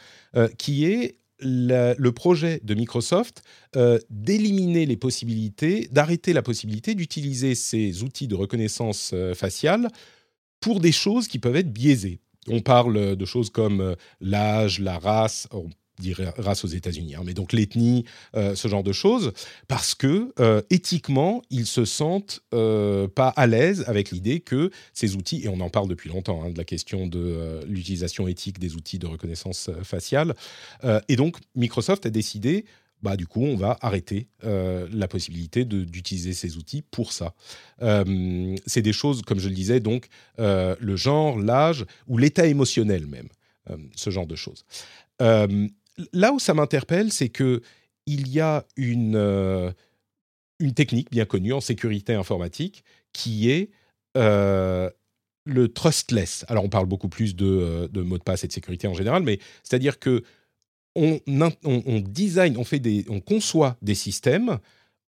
qui 0.59 0.85
est 0.85 1.15
le 1.39 2.09
projet 2.11 2.61
de 2.63 2.73
Microsoft 2.73 3.43
euh, 3.75 3.99
d'éliminer 4.09 4.85
les 4.85 4.97
possibilités, 4.97 5.87
d'arrêter 5.91 6.33
la 6.33 6.41
possibilité 6.41 6.95
d'utiliser 6.95 7.55
ces 7.55 8.03
outils 8.03 8.27
de 8.27 8.35
reconnaissance 8.35 9.11
euh, 9.13 9.33
faciale 9.33 9.89
pour 10.59 10.79
des 10.79 10.91
choses 10.91 11.27
qui 11.27 11.39
peuvent 11.39 11.55
être 11.55 11.71
biaisées. 11.71 12.19
On 12.47 12.61
parle 12.61 13.15
de 13.15 13.25
choses 13.25 13.49
comme 13.49 13.81
euh, 13.81 13.95
l'âge, 14.21 14.79
la 14.79 14.97
race, 14.97 15.47
race 16.37 16.63
aux 16.63 16.69
États-Unis, 16.69 17.15
hein, 17.15 17.21
mais 17.25 17.33
donc 17.33 17.53
l'ethnie, 17.53 18.05
euh, 18.35 18.55
ce 18.55 18.67
genre 18.67 18.83
de 18.83 18.91
choses, 18.91 19.31
parce 19.67 19.95
que 19.95 20.33
euh, 20.39 20.61
éthiquement, 20.69 21.41
ils 21.49 21.65
se 21.65 21.85
sentent 21.85 22.41
euh, 22.53 23.07
pas 23.07 23.29
à 23.29 23.47
l'aise 23.47 23.83
avec 23.87 24.11
l'idée 24.11 24.39
que 24.39 24.71
ces 24.93 25.15
outils, 25.15 25.43
et 25.43 25.49
on 25.49 25.59
en 25.59 25.69
parle 25.69 25.87
depuis 25.87 26.09
longtemps, 26.09 26.43
hein, 26.43 26.49
de 26.49 26.57
la 26.57 26.65
question 26.65 27.07
de 27.07 27.61
l'utilisation 27.67 28.27
éthique 28.27 28.59
des 28.59 28.75
outils 28.75 28.99
de 28.99 29.07
reconnaissance 29.07 29.69
faciale, 29.83 30.35
et 31.07 31.15
donc 31.15 31.37
Microsoft 31.55 32.05
a 32.05 32.09
décidé 32.09 32.65
bah, 33.01 33.17
du 33.17 33.27
coup, 33.27 33.43
on 33.43 33.55
va 33.55 33.77
arrêter 33.81 34.27
la 34.41 35.07
possibilité 35.07 35.65
d'utiliser 35.65 36.33
ces 36.33 36.57
outils 36.57 36.81
pour 36.81 37.11
ça. 37.11 37.33
c'est 37.79 38.81
des 38.81 38.93
choses, 38.93 39.21
comme 39.21 39.39
je 39.39 39.49
le 39.49 39.55
disais, 39.55 39.79
donc 39.79 40.07
le 40.37 40.95
genre, 40.95 41.37
l'âge 41.39 41.85
ou 42.07 42.17
l'état 42.17 42.47
émotionnel 42.47 43.05
même, 43.05 43.27
ce 43.95 44.09
genre 44.09 44.27
de 44.27 44.35
choses 44.35 44.65
là 46.13 46.31
où 46.33 46.39
ça 46.39 46.53
m'interpelle, 46.53 47.11
c'est 47.11 47.29
que 47.29 47.61
il 48.05 48.27
y 48.27 48.39
a 48.39 48.65
une, 48.77 49.15
euh, 49.15 49.71
technique 50.75 51.09
bien 51.11 51.25
connue 51.25 51.53
en 51.53 51.61
sécurité 51.61 52.13
informatique 52.13 52.83
qui 53.13 53.49
est 53.49 53.71
euh, 54.17 54.89
le 55.45 55.67
trustless. 55.67 56.45
Alors, 56.47 56.63
on 56.63 56.69
parle 56.69 56.85
beaucoup 56.85 57.09
plus 57.09 57.35
de, 57.35 57.45
euh, 57.45 57.87
de, 57.87 58.01
mots 58.01 58.17
de 58.17 58.23
passe 58.23 58.43
et 58.43 58.47
de 58.47 58.53
sécurité 58.53 58.87
en 58.87 58.93
général, 58.93 59.23
mais 59.23 59.39
c'est-à-dire 59.63 59.99
que 59.99 60.23
on, 60.95 61.19
on, 61.65 61.99
design, 61.99 62.55
on, 62.57 62.63
fait 62.63 62.81
on 63.09 63.19
conçoit 63.19 63.75
des 63.81 63.95
systèmes 63.95 64.59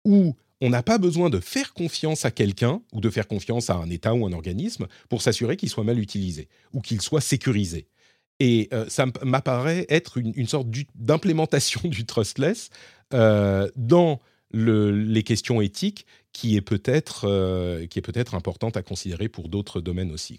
où 0.04 0.36
on 0.62 0.70
n'a 0.72 0.82
pas 0.82 0.98
besoin 0.98 1.30
de 1.30 1.40
faire 1.40 1.74
confiance 1.74 2.26
à 2.26 2.32
quelqu'un 2.32 2.82
ou 2.92 3.02
de 3.02 3.10
faire 3.12 3.28
confiance 3.28 3.70
à 3.70 3.76
un 3.76 3.90
État 3.92 4.16
ou 4.16 4.26
un 4.26 4.34
organisme 4.34 4.88
pour 5.10 5.22
s'assurer 5.22 5.58
qu'il 5.58 5.70
soit 5.70 5.84
mal 5.84 6.00
utilisé 6.00 6.48
ou 6.74 6.82
qu'il 6.82 7.02
soit 7.02 7.22
sécurisé. 7.22 7.88
Et 8.40 8.68
euh, 8.74 8.86
ça 8.90 9.06
m'apparaît 9.24 9.86
être 9.90 10.18
une, 10.18 10.48
sorte 10.48 10.68
d'implémentation 10.96 11.82
du 11.86 12.06
trustless 12.06 12.70
euh, 13.14 13.70
dans 13.76 14.20
les 14.52 15.24
questions 15.24 15.60
éthiques 15.62 16.06
qui 16.32 16.56
est 16.56 16.62
peut-être 16.62 17.26
euh, 17.28 17.88
qui 17.88 18.00
est 18.00 18.02
peut-être 18.02 18.36
importante 18.36 18.78
à 18.78 18.84
considérer 18.84 19.28
pour 19.28 19.50
d'autres 19.50 19.82
domaines 19.82 20.12
aussi. 20.12 20.38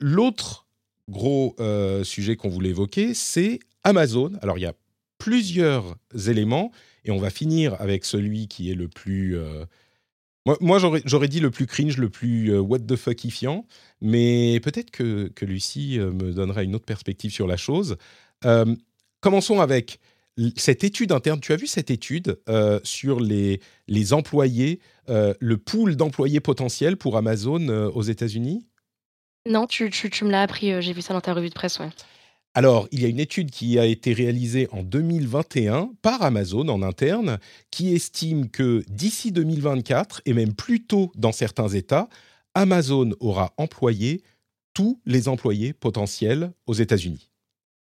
L'autre 0.00 0.66
gros 1.08 1.56
sujet 2.02 2.36
qu'on 2.36 2.48
voulait 2.48 2.70
évoquer, 2.70 3.14
c'est 3.14 3.60
Amazon, 3.84 4.32
alors 4.42 4.58
il 4.58 4.62
y 4.62 4.66
a 4.66 4.74
plusieurs 5.18 5.96
éléments, 6.26 6.72
et 7.04 7.12
on 7.12 7.18
va 7.18 7.30
finir 7.30 7.80
avec 7.80 8.04
celui 8.04 8.48
qui 8.48 8.70
est 8.70 8.74
le 8.74 8.88
plus... 8.88 9.38
moi, 10.60 10.78
j'aurais 10.78 11.28
dit 11.28 11.40
le 11.40 11.50
plus 11.50 11.66
cringe, 11.66 11.96
le 11.98 12.08
plus 12.08 12.58
what 12.58 12.80
the 12.80 12.96
fuckifiant, 12.96 13.66
mais 14.00 14.58
peut-être 14.60 14.90
que, 14.90 15.28
que 15.28 15.44
Lucie 15.44 15.98
me 15.98 16.32
donnera 16.32 16.62
une 16.62 16.74
autre 16.74 16.86
perspective 16.86 17.30
sur 17.30 17.46
la 17.46 17.56
chose. 17.56 17.96
commençons 19.20 19.60
avec 19.60 20.00
cette 20.56 20.84
étude 20.84 21.12
interne, 21.12 21.40
tu 21.40 21.52
as 21.52 21.56
vu 21.56 21.66
cette 21.66 21.90
étude 21.90 22.40
euh, 22.48 22.80
sur 22.82 23.20
les, 23.20 23.60
les 23.88 24.12
employés, 24.12 24.80
euh, 25.08 25.34
le 25.40 25.58
pool 25.58 25.96
d'employés 25.96 26.40
potentiels 26.40 26.96
pour 26.96 27.16
Amazon 27.16 27.68
euh, 27.68 27.90
aux 27.90 28.02
États-Unis? 28.02 28.66
Non, 29.46 29.66
tu, 29.66 29.90
tu, 29.90 30.24
me 30.24 30.30
l'as 30.30 30.42
appris, 30.42 30.80
j'ai 30.82 30.92
vu 30.92 31.02
ça 31.02 31.14
dans 31.14 31.20
ta 31.20 31.32
revue 31.32 31.48
de 31.48 31.54
presse, 31.54 31.78
ouais. 31.78 31.88
Alors, 32.52 32.88
il 32.90 33.00
y 33.00 33.04
a 33.04 33.08
une 33.08 33.20
étude 33.20 33.52
qui 33.52 33.78
a 33.78 33.86
été 33.86 34.12
réalisée 34.12 34.68
en 34.72 34.82
2021 34.82 35.92
par 36.02 36.22
Amazon 36.22 36.68
en 36.68 36.82
interne 36.82 37.38
qui 37.70 37.94
estime 37.94 38.50
que 38.50 38.84
d'ici 38.88 39.30
2024, 39.30 40.22
et 40.26 40.32
même 40.32 40.54
plus 40.54 40.84
tôt 40.84 41.12
dans 41.14 41.30
certains 41.30 41.68
États, 41.68 42.08
Amazon 42.54 43.12
aura 43.20 43.54
employé 43.56 44.22
tous 44.74 45.00
les 45.06 45.28
employés 45.28 45.72
potentiels 45.72 46.52
aux 46.66 46.74
États-Unis. 46.74 47.30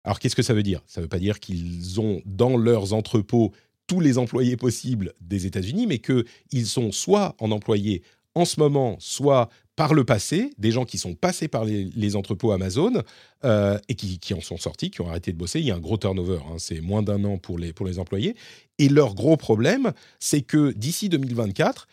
Alors 0.05 0.19
qu'est-ce 0.21 0.37
que 0.37 0.42
ça 0.42 0.55
veut 0.55 0.62
dire? 0.62 0.83
Ça 0.87 1.01
ne 1.01 1.05
veut 1.05 1.09
pas 1.09 1.19
dire 1.19 1.38
qu'ils 1.38 2.01
ont 2.01 2.23
dans 2.25 2.57
leurs 2.57 2.95
entrepôts 2.95 3.53
tous 3.87 4.01
les 4.01 4.16
employés 4.16 4.57
possibles 4.57 5.12
des 5.21 5.45
États-Unis, 5.45 5.87
mais 5.87 5.99
qu'ils 5.99 6.66
sont 6.66 6.92
soit 6.92 7.37
en 7.40 7.51
employés 7.51 8.03
en 8.35 8.47
ce 8.47 8.59
moment, 8.59 8.97
soit 9.01 9.51
par 9.76 9.92
le 9.92 10.04
passé, 10.04 10.52
des 10.56 10.70
gens 10.70 10.86
qui 10.86 10.96
sont 10.96 11.14
passés 11.14 11.48
par 11.48 11.64
les, 11.64 12.16
entrepôts 12.16 12.52
Amazon 12.52 13.02
euh, 13.44 13.78
et 13.88 13.94
qui, 13.94 14.32
en 14.32 14.40
sont 14.40 14.56
sortis, 14.56 14.90
qui 14.90 15.02
ont 15.02 15.08
arrêté 15.08 15.32
de 15.32 15.36
bosser. 15.36 15.60
Il 15.60 15.66
y 15.66 15.70
a 15.70 15.76
un 15.76 15.80
gros 15.80 15.98
turnover, 15.98 16.38
hein, 16.48 16.56
c'est 16.58 16.80
moins 16.80 17.02
d'un 17.02 17.22
an 17.24 17.36
pour 17.36 17.58
les, 17.58 17.74
pour 17.74 17.86
les 17.86 17.98
employés. 17.98 18.34
Et 18.78 18.88
leur 18.88 19.14
gros 19.14 19.36
problème, 19.36 19.92
c'est 20.18 20.40
que 20.40 20.72
d'ici 20.72 21.10
2024, 21.10 21.86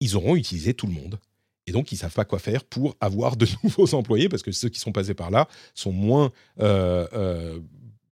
ils 0.00 0.16
auront 0.16 0.36
utilisé 0.36 0.74
tout 0.74 0.86
le 0.86 0.92
monde. 0.92 1.18
Et 1.66 1.72
donc, 1.72 1.90
ils 1.90 1.96
ne 1.96 2.00
savent 2.00 2.14
pas 2.14 2.24
quoi 2.24 2.38
faire 2.38 2.64
pour 2.64 2.96
avoir 3.00 3.36
de 3.36 3.48
nouveaux 3.64 3.94
employés, 3.94 4.28
parce 4.28 4.42
que 4.44 4.52
ceux 4.52 4.68
qui 4.68 4.78
sont 4.78 4.92
passés 4.92 5.14
par 5.14 5.30
là 5.32 5.48
sont, 5.74 5.92
moins, 5.92 6.30
euh, 6.60 7.06
euh, 7.14 7.58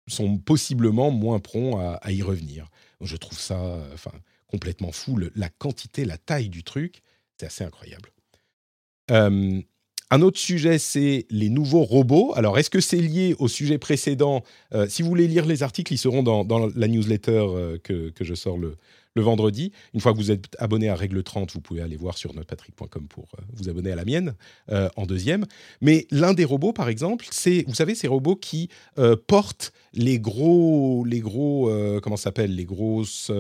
sont 0.09 0.37
possiblement 0.39 1.13
moins 1.13 1.39
prompts 1.39 1.79
à, 1.79 2.11
y 2.11 2.23
revenir. 2.23 2.67
je 3.01 3.17
trouve 3.17 3.39
ça 3.39 3.79
complètement 4.49 4.91
fou. 4.91 5.19
la 5.37 5.49
quantité, 5.49 6.05
la 6.05 6.19
taille 6.19 6.49
du 6.49 6.65
truc, 6.65 7.03
c'est 7.39 7.47
assez 7.47 7.65
incroyable. 7.65 8.12
Euh, 9.13 9.61
un 10.11 10.21
autre 10.21 10.39
sujet, 10.39 10.79
c'est 10.79 11.27
les 11.31 11.49
nouveaux 11.49 11.85
robots. 11.85 12.33
Alors, 12.37 12.59
est-ce 12.59 12.69
que 12.69 12.81
c'est 12.81 12.99
lié 12.99 13.35
au 13.39 13.49
sujet 13.49 13.79
précédent? 13.79 14.43
Si 14.87 15.01
vous 15.01 15.09
voulez 15.09 15.27
lire 15.27 15.47
les 15.47 15.63
articles, 15.63 15.91
ils 15.91 15.99
seront 15.99 16.23
dans, 16.23 16.67
la 16.75 16.87
newsletter 16.87 17.79
que, 17.83 18.11
que, 18.11 18.23
je 18.23 18.35
sors 18.35 18.59
le, 18.59 18.77
vendredi. 19.21 19.73
Une 19.95 20.01
fois 20.01 20.13
que 20.13 20.19
vous 20.19 20.31
êtes 20.31 20.57
abonné 20.59 20.89
à 20.89 20.95
Règle 20.95 21.23
30, 21.23 21.53
vous 21.53 21.61
pouvez 21.61 21.83
aller 21.83 21.97
voir 21.97 22.17
sur 22.17 22.35
notrepatrick.com 22.35 23.09
pour 23.09 23.29
euh, 23.39 23.43
vous 23.55 23.69
abonner 23.69 23.93
à 23.93 23.97
la 23.97 24.05
mienne 24.05 24.35
euh, 24.71 24.89
en 24.97 25.07
deuxième. 25.07 25.45
Mais 25.81 26.07
l'un 26.11 26.33
des 26.33 26.45
robots, 26.45 26.73
par 26.73 26.89
exemple, 26.89 27.27
c'est, 27.31 27.65
vous 27.67 27.75
savez, 27.75 27.95
ces 27.95 28.09
robots 28.09 28.37
qui 28.37 28.69
euh, 28.99 29.17
portent 29.17 29.73
les 29.93 30.19
gros, 30.19 31.05
les 31.05 31.21
gros, 31.21 31.71
comment 32.03 32.17
s'appelle, 32.17 32.55
les 32.55 32.65
grosses 32.65 33.31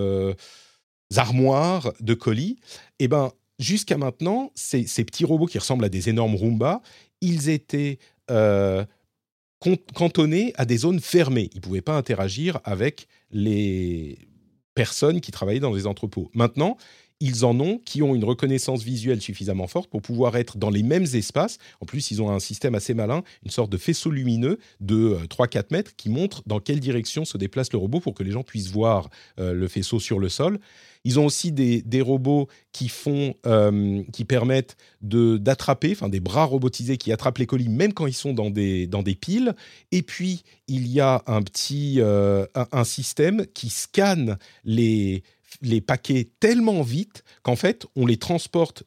armoires 1.16 1.92
de 2.00 2.14
colis. 2.14 2.56
Eh 2.98 3.08
ben, 3.08 3.32
jusqu'à 3.62 3.96
maintenant, 3.96 4.52
ces, 4.54 4.84
petits 5.04 5.24
robots 5.24 5.46
qui 5.46 5.58
ressemblent 5.58 5.84
à 5.84 5.88
des 5.88 6.08
énormes 6.08 6.34
Roomba, 6.34 6.82
ils 7.20 7.48
étaient 7.48 7.98
cantonnés 9.94 10.52
à 10.56 10.64
des 10.64 10.78
zones 10.78 11.00
fermées. 11.00 11.50
Ils 11.52 11.58
ne 11.58 11.62
pouvaient 11.62 11.80
pas 11.80 11.96
interagir 11.96 12.60
avec 12.64 13.06
les, 13.30 14.18
personnes 14.74 15.20
qui 15.20 15.30
travaillaient 15.30 15.60
dans 15.60 15.72
les 15.72 15.86
entrepôts. 15.86 16.30
Maintenant, 16.34 16.76
ils 17.22 17.44
en 17.44 17.58
ont 17.60 17.78
qui 17.78 18.02
ont 18.02 18.16
une 18.16 18.24
reconnaissance 18.24 18.82
visuelle 18.82 19.22
suffisamment 19.22 19.68
forte 19.68 19.88
pour 19.88 20.02
pouvoir 20.02 20.36
être 20.36 20.58
dans 20.58 20.70
les 20.70 20.82
mêmes 20.82 21.06
espaces. 21.14 21.58
En 21.80 21.86
plus, 21.86 22.10
ils 22.10 22.20
ont 22.20 22.30
un 22.30 22.40
système 22.40 22.74
assez 22.74 22.94
malin, 22.94 23.22
une 23.44 23.52
sorte 23.52 23.70
de 23.70 23.76
faisceau 23.76 24.10
lumineux 24.10 24.58
de 24.80 25.16
3-4 25.30 25.56
euh, 25.56 25.62
mètres 25.70 25.96
qui 25.96 26.08
montre 26.08 26.42
dans 26.46 26.58
quelle 26.58 26.80
direction 26.80 27.24
se 27.24 27.38
déplace 27.38 27.72
le 27.72 27.78
robot 27.78 28.00
pour 28.00 28.14
que 28.14 28.24
les 28.24 28.32
gens 28.32 28.42
puissent 28.42 28.70
voir 28.70 29.08
euh, 29.38 29.52
le 29.52 29.68
faisceau 29.68 30.00
sur 30.00 30.18
le 30.18 30.28
sol. 30.28 30.58
Ils 31.04 31.20
ont 31.20 31.26
aussi 31.26 31.52
des, 31.52 32.00
robots 32.00 32.48
qui 32.72 32.88
font, 32.88 33.34
euh, 33.46 34.02
qui 34.12 34.24
permettent 34.24 34.76
de 35.00 35.36
d'attraper, 35.36 35.92
enfin 35.92 36.08
des 36.08 36.20
bras 36.20 36.44
robotisés 36.44 36.96
qui 36.96 37.12
attrapent 37.12 37.38
les 37.38 37.46
colis 37.46 37.68
même 37.68 37.92
quand 37.92 38.06
ils 38.06 38.14
sont 38.14 38.32
dans 38.32 38.50
des 38.50 38.88
dans 38.88 39.02
des 39.04 39.14
piles. 39.14 39.54
Et 39.92 40.02
puis 40.02 40.42
il 40.66 40.88
y 40.88 41.00
a 41.00 41.22
un 41.26 41.42
petit 41.42 42.00
un, 42.00 42.84
système 42.84 43.46
qui 43.52 43.68
scanne 43.68 44.38
les 44.64 45.24
les 45.60 45.80
paquets 45.80 46.28
tellement 46.40 46.82
vite 46.82 47.24
qu'en 47.42 47.56
fait, 47.56 47.86
on 47.96 48.06
les 48.06 48.16
transporte 48.16 48.84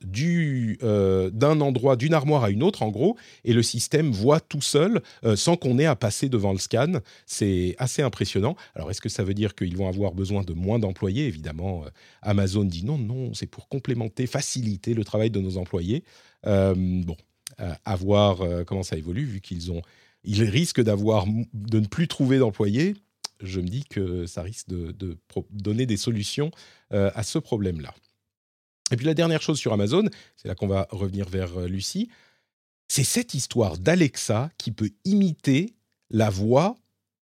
euh, 0.83 1.29
d'un 1.29 1.61
endroit, 1.61 1.95
d'une 1.95 2.13
armoire 2.13 2.43
à 2.43 2.49
une 2.49 2.63
autre, 2.63 2.83
en 2.83 2.89
gros, 2.89 3.17
et 3.43 3.53
le 3.53 3.63
système 3.63 4.11
voit 4.11 4.39
tout 4.39 4.61
seul 4.61 5.01
euh, 5.23 5.35
sans 5.35 5.57
qu'on 5.57 5.77
ait 5.79 5.85
à 5.85 5.95
passer 5.95 6.29
devant 6.29 6.51
le 6.51 6.57
scan. 6.57 6.93
C'est 7.25 7.75
assez 7.77 8.01
impressionnant. 8.01 8.55
Alors, 8.75 8.91
est-ce 8.91 9.01
que 9.01 9.09
ça 9.09 9.23
veut 9.23 9.33
dire 9.33 9.55
qu'ils 9.55 9.77
vont 9.77 9.87
avoir 9.87 10.13
besoin 10.13 10.43
de 10.43 10.53
moins 10.53 10.79
d'employés? 10.79 11.27
Évidemment, 11.27 11.83
euh, 11.85 11.89
Amazon 12.21 12.63
dit 12.63 12.85
non, 12.85 12.97
non, 12.97 13.33
c'est 13.33 13.47
pour 13.47 13.67
complémenter, 13.67 14.27
faciliter 14.27 14.93
le 14.93 15.03
travail 15.03 15.29
de 15.29 15.39
nos 15.39 15.57
employés. 15.57 16.03
bon, 16.43 17.17
à 17.57 17.95
voir 17.95 18.39
comment 18.65 18.83
ça 18.83 18.97
évolue, 18.97 19.25
vu 19.25 19.41
qu'ils 19.41 19.71
ont, 19.71 19.81
ils 20.23 20.43
risquent 20.43 20.81
de 20.81 21.79
ne 21.79 21.85
plus 21.87 22.07
trouver 22.07 22.39
d'employés 22.39 22.95
je 23.41 23.59
me 23.59 23.67
dis 23.67 23.83
que 23.85 24.25
ça 24.25 24.41
risque 24.41 24.67
de, 24.67 25.17
donner 25.51 25.85
des 25.85 25.97
solutions 25.97 26.51
euh, 26.93 27.11
à 27.15 27.23
ce 27.23 27.39
problème-là. 27.39 27.93
Et 28.91 28.97
puis 28.97 29.05
la 29.05 29.13
dernière 29.13 29.41
chose 29.41 29.59
sur 29.59 29.73
Amazon, 29.73 30.07
c'est 30.35 30.47
là 30.47 30.55
qu'on 30.55 30.67
va 30.67 30.87
revenir 30.91 31.27
vers 31.27 31.57
euh, 31.57 31.67
Lucie, 31.67 32.09
c'est 32.87 33.03
cette 33.03 33.33
histoire 33.33 33.77
d'Alexa 33.77 34.51
qui 34.57 34.71
peut 34.71 34.91
imiter 35.05 35.73
la 36.11 36.29
voix 36.29 36.75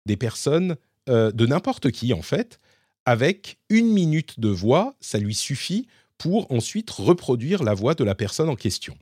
des 0.06 0.16
personnes, 0.16 0.76
euh, 1.08 1.30
de 1.30 1.46
n'importe 1.46 1.90
qui 1.90 2.12
en 2.12 2.22
fait, 2.22 2.58
avec 3.04 3.58
une 3.68 3.88
minute 3.92 4.40
de 4.40 4.48
voix, 4.48 4.94
ça 5.00 5.18
lui 5.18 5.34
suffit 5.34 5.86
pour 6.16 6.50
ensuite 6.50 6.90
reproduire 6.90 7.64
la 7.64 7.74
voix 7.74 7.94
de 7.94 8.04
la 8.04 8.14
personne 8.14 8.48
en 8.48 8.56
question. 8.56 8.96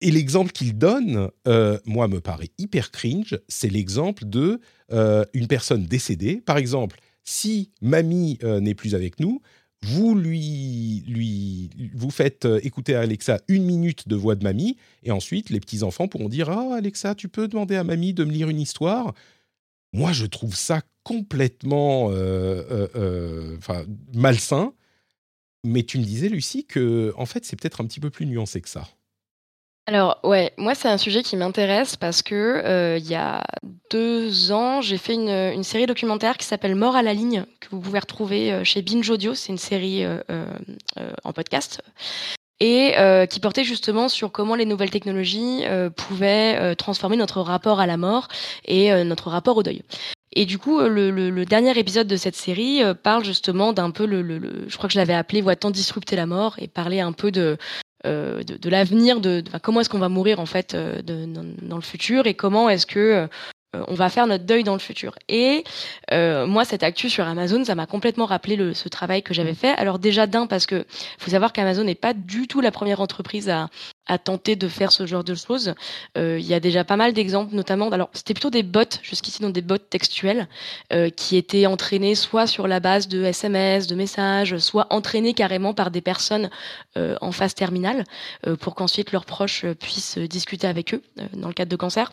Et 0.00 0.10
l'exemple 0.10 0.52
qu'il 0.52 0.76
donne, 0.76 1.30
euh, 1.48 1.78
moi, 1.86 2.08
me 2.08 2.20
paraît 2.20 2.50
hyper 2.58 2.90
cringe. 2.90 3.38
C'est 3.48 3.70
l'exemple 3.70 4.24
de 4.26 4.60
euh, 4.92 5.24
une 5.32 5.46
personne 5.46 5.84
décédée. 5.84 6.40
Par 6.40 6.58
exemple, 6.58 7.00
si 7.24 7.70
mamie 7.80 8.38
euh, 8.42 8.60
n'est 8.60 8.74
plus 8.74 8.94
avec 8.94 9.18
nous, 9.20 9.40
vous 9.82 10.14
lui, 10.14 11.70
vous 11.94 12.10
faites 12.10 12.48
écouter 12.62 12.94
à 12.94 13.00
Alexa 13.00 13.40
une 13.48 13.64
minute 13.64 14.08
de 14.08 14.16
voix 14.16 14.34
de 14.34 14.42
mamie, 14.42 14.78
et 15.02 15.10
ensuite 15.10 15.50
les 15.50 15.60
petits 15.60 15.82
enfants 15.82 16.08
pourront 16.08 16.30
dire 16.30 16.48
ah 16.48 16.76
Alexa, 16.76 17.14
tu 17.14 17.28
peux 17.28 17.48
demander 17.48 17.76
à 17.76 17.84
mamie 17.84 18.14
de 18.14 18.24
me 18.24 18.32
lire 18.32 18.48
une 18.48 18.60
histoire? 18.60 19.12
Moi, 19.92 20.12
je 20.12 20.24
trouve 20.24 20.56
ça 20.56 20.80
complètement, 21.02 22.10
malsain. 24.14 24.72
Mais 25.64 25.82
tu 25.82 25.98
me 25.98 26.04
disais, 26.04 26.28
Lucie, 26.28 26.64
que 26.64 27.12
en 27.16 27.26
fait, 27.26 27.44
c'est 27.44 27.56
peut-être 27.56 27.80
un 27.82 27.86
petit 27.86 28.00
peu 28.00 28.10
plus 28.10 28.26
nuancé 28.26 28.60
que 28.60 28.68
ça. 28.68 28.88
Alors 29.86 30.18
ouais, 30.24 30.52
moi 30.56 30.74
c'est 30.74 30.88
un 30.88 30.96
sujet 30.96 31.22
qui 31.22 31.36
m'intéresse 31.36 31.96
parce 31.96 32.22
que, 32.22 32.34
euh, 32.34 32.96
il 32.98 33.06
y 33.06 33.14
a 33.14 33.44
deux 33.90 34.50
ans, 34.50 34.80
j'ai 34.80 34.96
fait 34.96 35.12
une, 35.12 35.62
série 35.62 35.84
documentaire 35.84 36.38
qui 36.38 36.46
s'appelle 36.46 36.74
«Mort 36.74 36.96
à 36.96 37.02
la 37.02 37.12
ligne» 37.12 37.44
que 37.60 37.68
vous 37.70 37.80
pouvez 37.80 37.98
retrouver, 37.98 38.50
euh, 38.50 38.64
chez 38.64 38.80
Binge 38.80 39.08
Audio. 39.10 39.34
C'est 39.34 39.52
une 39.52 39.58
série, 39.58 40.04
euh, 40.04 40.46
en 41.22 41.32
podcast 41.32 41.82
et 42.60 42.94
qui 43.28 43.40
portait 43.40 43.64
justement 43.64 44.08
sur 44.08 44.32
comment 44.32 44.54
les 44.54 44.64
nouvelles 44.64 44.88
technologies, 44.90 45.64
pouvaient, 45.96 46.74
transformer 46.76 47.16
notre 47.16 47.42
rapport 47.42 47.78
à 47.78 47.86
la 47.86 47.98
mort 47.98 48.28
et 48.64 49.04
notre 49.04 49.28
rapport 49.28 49.58
au 49.58 49.62
deuil. 49.62 49.82
Et 50.32 50.46
du 50.46 50.56
coup, 50.56 50.78
le 50.80 51.44
dernier 51.44 51.76
épisode 51.78 52.06
de 52.06 52.16
cette 52.16 52.36
série, 52.36 52.80
parle 53.02 53.22
justement 53.22 53.74
d'un 53.74 53.90
peu 53.90 54.06
le 54.06 54.64
je 54.66 54.76
crois 54.78 54.88
que 54.88 54.94
je 54.94 54.98
l'avais 54.98 55.12
appelé 55.14 55.42
«Voit-on 55.42 55.70
disrupter 55.70 56.16
la 56.16 56.24
mort?» 56.24 56.54
et 56.58 56.68
parler 56.68 57.00
un 57.00 57.12
peu 57.12 57.30
de 57.30 57.58
euh, 58.04 58.42
de, 58.42 58.68
l'avenir, 58.68 59.20
de, 59.20 59.42
comment 59.62 59.80
est-ce 59.80 59.88
qu'on 59.88 59.98
va 59.98 60.08
mourir 60.08 60.38
en 60.38 60.46
fait 60.46 60.74
euh, 60.74 61.00
dans, 61.02 61.76
le 61.76 61.82
futur 61.82 62.26
et 62.26 62.34
comment 62.34 62.68
est-ce 62.68 62.86
que 62.86 62.98
euh, 62.98 63.26
on 63.88 63.94
va 63.94 64.08
faire 64.08 64.26
notre 64.26 64.44
deuil 64.44 64.62
dans 64.62 64.74
le 64.74 64.78
futur. 64.78 65.14
Et 65.28 65.64
moi, 66.12 66.64
cette 66.64 66.84
actu 66.84 67.10
sur 67.10 67.26
Amazon, 67.26 67.64
ça 67.64 67.74
m'a 67.74 67.86
complètement 67.86 68.26
rappelé 68.26 68.72
ce 68.72 68.88
travail 68.88 69.22
que 69.22 69.34
j'avais 69.34 69.54
fait. 69.54 69.70
Alors 69.70 69.98
déjà 69.98 70.28
d'un 70.28 70.46
parce 70.46 70.66
que 70.66 70.86
faut 71.18 71.30
savoir 71.30 71.52
qu'Amazon 71.52 71.82
n'est 71.82 71.96
pas 71.96 72.14
du 72.14 72.46
tout 72.46 72.60
la 72.60 72.70
première 72.70 73.00
entreprise 73.00 73.48
à, 73.48 73.68
à 74.06 74.18
tenter 74.18 74.56
de 74.56 74.68
faire 74.68 74.92
ce 74.92 75.06
genre 75.06 75.24
de 75.24 75.34
choses. 75.34 75.74
Euh, 76.18 76.38
il 76.38 76.46
y 76.46 76.54
a 76.54 76.60
déjà 76.60 76.84
pas 76.84 76.96
mal 76.96 77.12
d'exemples, 77.12 77.54
notamment, 77.54 77.88
alors 77.90 78.10
c'était 78.12 78.34
plutôt 78.34 78.50
des 78.50 78.62
bots, 78.62 78.82
jusqu'ici 79.02 79.42
dans 79.42 79.50
des 79.50 79.62
bots 79.62 79.78
textuels, 79.78 80.48
euh, 80.92 81.10
qui 81.10 81.36
étaient 81.36 81.66
entraînés 81.66 82.14
soit 82.14 82.46
sur 82.46 82.68
la 82.68 82.80
base 82.80 83.08
de 83.08 83.24
SMS, 83.24 83.86
de 83.86 83.94
messages, 83.94 84.58
soit 84.58 84.86
entraînés 84.90 85.34
carrément 85.34 85.74
par 85.74 85.90
des 85.90 86.00
personnes 86.00 86.50
euh, 86.96 87.16
en 87.20 87.32
phase 87.32 87.54
terminale, 87.54 88.04
pour 88.60 88.74
qu'ensuite 88.74 89.12
leurs 89.12 89.24
proches 89.24 89.64
puissent 89.80 90.18
discuter 90.18 90.66
avec 90.66 90.94
eux 90.94 91.02
dans 91.32 91.48
le 91.48 91.54
cadre 91.54 91.70
de 91.70 91.76
cancer. 91.76 92.12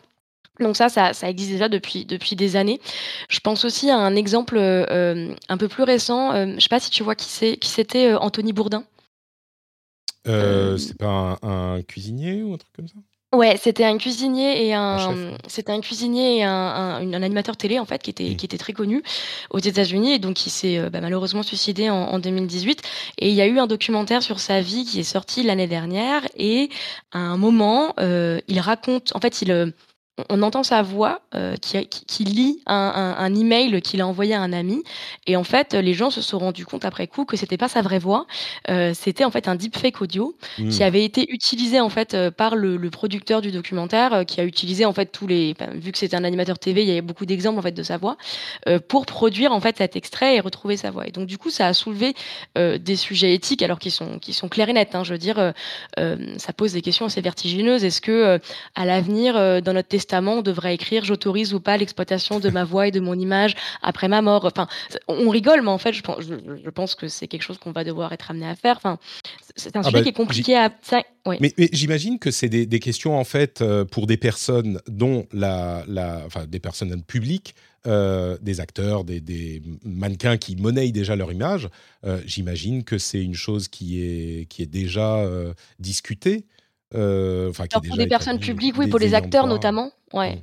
Donc 0.60 0.76
ça, 0.76 0.88
ça, 0.88 1.12
existe 1.28 1.52
déjà 1.52 1.68
depuis, 1.68 2.04
depuis 2.04 2.36
des 2.36 2.56
années. 2.56 2.80
Je 3.28 3.40
pense 3.40 3.64
aussi 3.64 3.90
à 3.90 3.96
un 3.96 4.14
exemple 4.14 4.58
un 4.58 5.56
peu 5.56 5.68
plus 5.68 5.82
récent. 5.82 6.32
je 6.34 6.54
ne 6.54 6.60
sais 6.60 6.68
pas 6.68 6.80
si 6.80 6.90
tu 6.90 7.02
vois 7.02 7.14
qui 7.14 7.26
c'est, 7.26 7.56
qui 7.56 7.68
c'était 7.68 8.14
Anthony 8.14 8.52
Bourdin. 8.52 8.84
C'est 10.24 10.98
pas 10.98 11.38
un, 11.42 11.82
cuisinier 11.82 12.42
ou 12.42 12.54
un 12.54 12.58
truc 12.58 12.72
comme 12.74 12.88
ça? 12.88 12.96
Ouais, 13.34 13.56
c'était 13.56 13.84
un 13.84 13.96
cuisinier 13.96 14.66
et 14.66 14.74
un, 14.74 15.32
c'était 15.46 15.72
un 15.72 15.80
cuisinier 15.80 16.36
et 16.36 16.44
un, 16.44 16.50
un, 16.52 17.22
animateur 17.22 17.56
télé 17.56 17.78
en 17.78 17.86
fait 17.86 18.02
qui 18.02 18.10
était, 18.10 18.28
mmh. 18.28 18.36
qui 18.36 18.44
était 18.44 18.58
très 18.58 18.74
connu 18.74 19.02
aux 19.48 19.58
États-Unis 19.58 20.12
et 20.12 20.18
donc 20.18 20.44
il 20.44 20.50
s'est 20.50 20.76
euh, 20.76 20.90
bah, 20.90 21.00
malheureusement 21.00 21.42
suicidé 21.42 21.88
en, 21.88 21.96
en, 21.96 22.18
2018. 22.18 22.82
Et 23.20 23.30
il 23.30 23.34
y 23.34 23.40
a 23.40 23.46
eu 23.46 23.58
un 23.58 23.66
documentaire 23.66 24.22
sur 24.22 24.38
sa 24.38 24.60
vie 24.60 24.84
qui 24.84 25.00
est 25.00 25.04
sorti 25.04 25.42
l'année 25.44 25.66
dernière 25.66 26.28
et 26.36 26.68
à 27.12 27.20
un 27.20 27.38
moment, 27.38 27.94
euh, 28.00 28.38
il 28.48 28.60
raconte, 28.60 29.16
en 29.16 29.20
fait, 29.20 29.40
il 29.40 29.50
euh, 29.50 29.70
on 30.28 30.42
entend 30.42 30.62
sa 30.62 30.82
voix 30.82 31.22
euh, 31.34 31.56
qui, 31.56 31.86
qui, 31.86 32.24
lit 32.24 32.60
un, 32.66 33.14
un, 33.16 33.34
email 33.34 33.80
qu'il 33.80 34.02
a 34.02 34.06
envoyé 34.06 34.34
à 34.34 34.42
un 34.42 34.52
ami. 34.52 34.82
Et 35.26 35.36
en 35.36 35.44
fait, 35.44 35.72
les 35.72 35.94
gens 35.94 36.10
se 36.10 36.20
sont 36.20 36.38
rendus 36.38 36.66
compte 36.66 36.84
après 36.84 37.06
coup 37.06 37.24
que 37.24 37.36
c'était 37.36 37.56
pas 37.56 37.68
sa 37.68 37.80
vraie 37.80 37.98
voix. 37.98 38.26
Euh, 38.68 38.92
c'était 38.94 39.24
en 39.24 39.30
fait 39.30 39.48
un 39.48 39.54
deepfake 39.54 40.02
audio 40.02 40.36
qui 40.56 40.64
mmh. 40.64 40.82
avait 40.82 41.04
été 41.04 41.32
utilisé 41.32 41.80
en 41.80 41.88
fait 41.88 42.12
euh, 42.12 42.30
par 42.30 42.56
le, 42.56 42.78
producteur 42.90 43.40
du 43.40 43.52
documentaire, 43.52 44.26
qui 44.26 44.40
a 44.40 44.44
utilisé 44.44 44.84
en 44.84 44.92
fait 44.92 45.06
tous 45.06 45.26
les, 45.26 45.54
vu 45.72 45.92
que 45.92 45.98
c'était 45.98 46.16
un 46.16 46.24
animateur 46.24 46.58
TV, 46.58 46.82
il 46.82 46.88
y 46.88 46.90
avait 46.90 47.00
beaucoup 47.00 47.24
d'exemples 47.24 47.58
en 47.58 47.62
fait 47.62 47.72
de 47.72 47.82
sa 47.82 47.96
voix 47.96 48.18
pour 48.88 49.06
produire 49.06 49.52
en 49.52 49.60
fait 49.60 49.78
cet 49.78 49.96
extrait 49.96 50.36
et 50.36 50.40
retrouver 50.40 50.76
sa 50.76 50.90
voix. 50.90 51.06
Et 51.06 51.10
donc 51.10 51.26
du 51.26 51.38
coup, 51.38 51.48
ça 51.48 51.66
a 51.66 51.72
soulevé 51.72 52.14
des 52.54 52.96
sujets 52.96 53.32
éthiques 53.32 53.62
alors 53.62 53.78
qu'ils 53.78 53.92
sont 53.92 54.18
qui 54.18 54.34
sont 54.34 54.48
clairs 54.48 54.68
et 54.68 54.74
nets. 54.74 54.94
Hein. 54.94 55.04
je 55.04 55.12
veux 55.12 55.18
dire, 55.18 55.54
ça 55.96 56.52
pose 56.52 56.74
des 56.74 56.82
questions 56.82 57.06
assez 57.06 57.22
vertigineuses. 57.22 57.82
Est-ce 57.82 58.02
que 58.02 58.38
à 58.74 58.84
l'avenir, 58.84 59.62
dans 59.62 59.72
notre 59.72 59.88
on 60.12 60.42
devrait 60.42 60.74
écrire 60.74 61.04
j'autorise 61.04 61.54
ou 61.54 61.60
pas 61.60 61.76
l'exploitation 61.76 62.40
de 62.40 62.50
ma 62.50 62.64
voix 62.64 62.88
et 62.88 62.90
de 62.90 63.00
mon 63.00 63.18
image 63.18 63.54
après 63.82 64.08
ma 64.08 64.22
mort. 64.22 64.44
Enfin, 64.44 64.66
on 65.08 65.28
rigole, 65.28 65.62
mais 65.62 65.70
en 65.70 65.78
fait, 65.78 65.92
je 65.92 66.02
pense, 66.02 66.20
je, 66.20 66.70
pense 66.70 66.94
que 66.94 67.08
c'est 67.08 67.28
quelque 67.28 67.42
chose 67.42 67.58
qu'on 67.58 67.72
va 67.72 67.84
devoir 67.84 68.12
être 68.12 68.30
amené 68.30 68.48
à 68.48 68.54
faire. 68.54 68.76
Enfin, 68.76 68.98
c'est 69.56 69.76
un 69.76 69.80
ah 69.80 69.84
sujet 69.84 69.98
bah, 69.98 70.02
qui 70.02 70.08
est 70.08 70.12
compliqué 70.12 70.56
à. 70.56 70.72
Mais, 71.40 71.52
j'imagine 71.72 72.18
que 72.18 72.30
c'est 72.30 72.48
des, 72.48 72.80
questions 72.80 73.16
en 73.16 73.24
fait 73.24 73.60
euh, 73.60 73.84
pour 73.84 74.06
des 74.06 74.16
personnes 74.16 74.80
dont 74.88 75.26
la, 75.32 75.84
la 75.86 76.22
enfin 76.26 76.46
des 76.46 76.60
personnes 76.60 77.02
publiques. 77.02 77.54
Euh, 77.88 78.38
des 78.40 78.60
acteurs, 78.60 79.02
des, 79.02 79.60
mannequins 79.84 80.36
qui 80.36 80.54
monnaient 80.54 80.92
déjà 80.92 81.16
leur 81.16 81.32
image, 81.32 81.68
euh, 82.04 82.20
j'imagine 82.24 82.84
que 82.84 82.96
c'est 82.96 83.20
une 83.20 83.34
chose 83.34 83.66
qui 83.66 84.00
est, 84.00 84.46
qui 84.48 84.62
est 84.62 84.66
déjà 84.66 85.26
discutée. 85.80 86.44
Enfin, 86.94 87.64
pour 87.70 87.96
des 87.96 88.06
personnes 88.06 88.38
publiques, 88.38 88.76
oui, 88.78 88.88
pour 88.88 88.98
les 88.98 89.14
acteurs 89.14 89.46
notamment. 89.46 89.90
Ouais. 90.12 90.42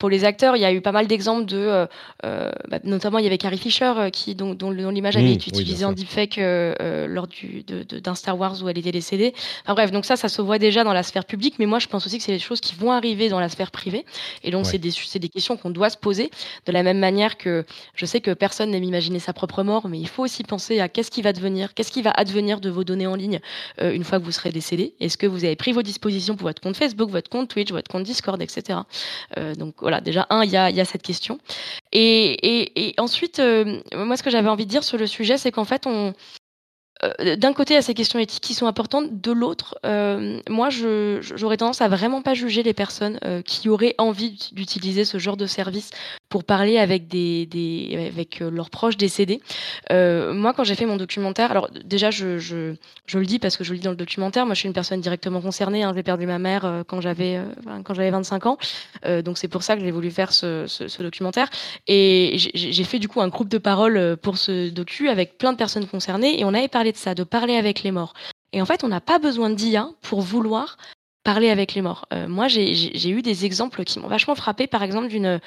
Pour 0.00 0.08
les 0.08 0.24
acteurs, 0.24 0.56
il 0.56 0.62
y 0.62 0.64
a 0.64 0.72
eu 0.72 0.80
pas 0.80 0.92
mal 0.92 1.06
d'exemples 1.06 1.44
de, 1.44 1.58
euh, 1.58 1.86
euh, 2.24 2.50
bah, 2.68 2.78
notamment 2.84 3.18
il 3.18 3.24
y 3.24 3.26
avait 3.26 3.36
Carrie 3.36 3.58
Fisher 3.58 3.92
euh, 3.98 4.08
qui 4.08 4.34
dont, 4.34 4.54
dont, 4.54 4.70
l'image 4.70 5.18
avait 5.18 5.26
mmh, 5.26 5.32
été 5.32 5.50
utilisée 5.50 5.84
en 5.84 5.92
deepfake 5.92 6.40
lors 6.40 7.26
du 7.26 7.62
d'un 7.64 8.14
Star 8.14 8.38
Wars 8.38 8.62
où 8.62 8.68
elle 8.70 8.78
était 8.78 8.92
décédée. 8.92 9.34
Enfin 9.62 9.74
bref, 9.74 9.90
donc 9.90 10.06
ça, 10.06 10.16
ça 10.16 10.30
se 10.30 10.40
voit 10.40 10.58
déjà 10.58 10.84
dans 10.84 10.94
la 10.94 11.02
sphère 11.02 11.26
publique, 11.26 11.56
mais 11.58 11.66
moi 11.66 11.80
je 11.80 11.86
pense 11.86 12.06
aussi 12.06 12.16
que 12.16 12.24
c'est 12.24 12.32
des 12.32 12.38
choses 12.38 12.60
qui 12.60 12.74
vont 12.76 12.92
arriver 12.92 13.28
dans 13.28 13.40
la 13.40 13.50
sphère 13.50 13.70
privée, 13.70 14.06
et 14.42 14.50
donc 14.50 14.64
c'est 14.64 14.78
des 14.78 14.90
c'est 14.90 15.18
des 15.18 15.28
questions 15.28 15.58
qu'on 15.58 15.68
doit 15.68 15.90
se 15.90 15.98
poser 15.98 16.30
de 16.64 16.72
la 16.72 16.82
même 16.82 16.98
manière 16.98 17.36
que 17.36 17.66
je 17.94 18.06
sais 18.06 18.22
que 18.22 18.30
personne 18.30 18.70
n'aime 18.70 18.84
imaginer 18.84 19.18
sa 19.18 19.34
propre 19.34 19.62
mort, 19.62 19.86
mais 19.86 19.98
il 19.98 20.08
faut 20.08 20.24
aussi 20.24 20.44
penser 20.44 20.80
à 20.80 20.88
qu'est-ce 20.88 21.10
qui 21.10 21.20
va 21.20 21.34
devenir, 21.34 21.74
qu'est-ce 21.74 21.92
qui 21.92 22.00
va 22.00 22.12
advenir 22.12 22.62
de 22.62 22.70
vos 22.70 22.84
données 22.84 23.06
en 23.06 23.16
ligne 23.16 23.40
une 23.82 24.04
fois 24.04 24.18
que 24.18 24.24
vous 24.24 24.32
serez 24.32 24.50
décédé. 24.50 24.94
Est-ce 24.98 25.18
que 25.18 25.26
vous 25.26 25.44
avez 25.44 25.56
pris 25.56 25.72
vos 25.72 25.82
dispositions 25.82 26.36
pour 26.36 26.48
votre 26.48 26.62
compte 26.62 26.78
Facebook, 26.78 27.10
votre 27.10 27.28
compte 27.28 27.50
Twitch, 27.50 27.70
votre 27.70 27.90
compte 27.90 28.04
Discord, 28.04 28.40
etc. 28.40 28.78
donc 29.58 29.74
voilà, 29.90 30.00
déjà, 30.00 30.26
un, 30.30 30.44
il 30.44 30.50
y 30.50 30.56
a, 30.56 30.84
cette 30.84 31.02
question. 31.02 31.38
Et, 31.92 32.94
ensuite, 32.98 33.40
euh, 33.40 33.80
moi, 33.92 34.16
ce 34.16 34.22
que 34.22 34.30
j'avais 34.30 34.48
envie 34.48 34.64
de 34.64 34.70
dire 34.70 34.84
sur 34.84 34.98
le 34.98 35.06
sujet, 35.08 35.36
c'est 35.36 35.50
qu'en 35.50 35.64
fait, 35.64 35.84
euh, 35.88 37.36
d'un 37.36 37.52
côté, 37.52 37.74
y 37.74 37.76
a 37.76 37.82
ces 37.82 37.94
questions 37.94 38.20
éthiques 38.20 38.44
qui 38.44 38.54
sont 38.54 38.68
importantes. 38.68 39.20
De 39.20 39.32
l'autre, 39.32 39.78
euh, 39.84 40.40
moi, 40.48 40.68
j'aurais 40.70 41.56
tendance 41.56 41.80
à 41.80 41.88
vraiment 41.88 42.22
pas 42.22 42.34
juger 42.34 42.62
les 42.62 42.72
personnes 42.72 43.18
qui 43.44 43.68
auraient 43.68 43.96
envie 43.98 44.50
d'utiliser 44.52 45.04
ce 45.04 45.18
genre 45.18 45.36
de 45.36 45.46
service 45.46 45.90
pour 46.30 46.44
parler 46.44 46.78
avec 46.78 47.08
des, 47.08 47.44
des 47.44 48.08
avec 48.10 48.40
leurs 48.40 48.70
proches 48.70 48.96
décédés. 48.96 49.42
moi, 49.90 50.54
quand 50.54 50.64
j'ai 50.64 50.74
fait 50.74 50.86
mon 50.86 50.96
documentaire, 50.96 51.50
alors 51.50 51.68
déjà, 51.84 52.10
je, 52.10 52.38
je, 52.38 52.74
je, 53.06 53.18
le 53.18 53.26
dis 53.26 53.38
parce 53.38 53.58
que 53.58 53.64
je 53.64 53.72
le 53.72 53.78
dis 53.78 53.84
dans 53.84 53.90
le 53.90 53.96
documentaire. 53.96 54.46
Moi, 54.46 54.54
je 54.54 54.60
suis 54.60 54.68
une 54.68 54.72
personne 54.72 55.00
directement 55.02 55.42
concernée. 55.42 55.82
Hein, 55.82 55.92
j'ai 55.94 56.02
perdu 56.02 56.26
ma 56.26 56.38
mère 56.38 56.84
quand 56.86 57.02
j'avais 57.02 57.40
quand 57.84 57.94
j'avais 57.94 58.10
25 58.10 58.46
ans, 58.46 58.58
donc 59.24 59.36
c'est 59.36 59.48
pour 59.48 59.62
ça 59.62 59.76
que 59.76 59.82
j'ai 59.82 59.90
voulu 59.90 60.10
faire 60.10 60.32
ce, 60.32 60.64
ce, 60.66 60.88
ce 60.88 61.02
documentaire. 61.02 61.50
Et 61.86 62.36
j'ai 62.36 62.84
fait 62.84 62.98
du 62.98 63.08
coup 63.08 63.20
un 63.20 63.28
groupe 63.28 63.48
de 63.48 63.58
parole 63.58 64.16
pour 64.22 64.38
ce 64.38 64.70
docu 64.70 65.08
avec 65.08 65.36
plein 65.36 65.52
de 65.52 65.58
personnes 65.58 65.86
concernées 65.86 66.40
et 66.40 66.44
on 66.44 66.54
avait 66.54 66.68
parlé 66.68 66.92
de 66.92 66.96
ça, 66.96 67.14
de 67.14 67.24
parler 67.24 67.56
avec 67.56 67.82
les 67.82 67.90
morts. 67.90 68.14
Et 68.52 68.62
en 68.62 68.66
fait, 68.66 68.84
on 68.84 68.88
n'a 68.88 69.00
pas 69.00 69.18
besoin 69.18 69.50
d'IA 69.50 69.90
pour 70.02 70.20
vouloir 70.20 70.76
parler 71.22 71.50
avec 71.50 71.74
les 71.74 71.82
morts. 71.82 72.06
Euh, 72.12 72.28
moi, 72.28 72.48
j'ai 72.48 73.10
eu 73.10 73.22
des 73.22 73.44
exemples 73.44 73.84
qui 73.84 73.98
m'ont 73.98 74.08
vachement 74.08 74.34
frappé. 74.34 74.66
Par 74.66 74.82
exemple, 74.82 75.08
d'une 75.08 75.40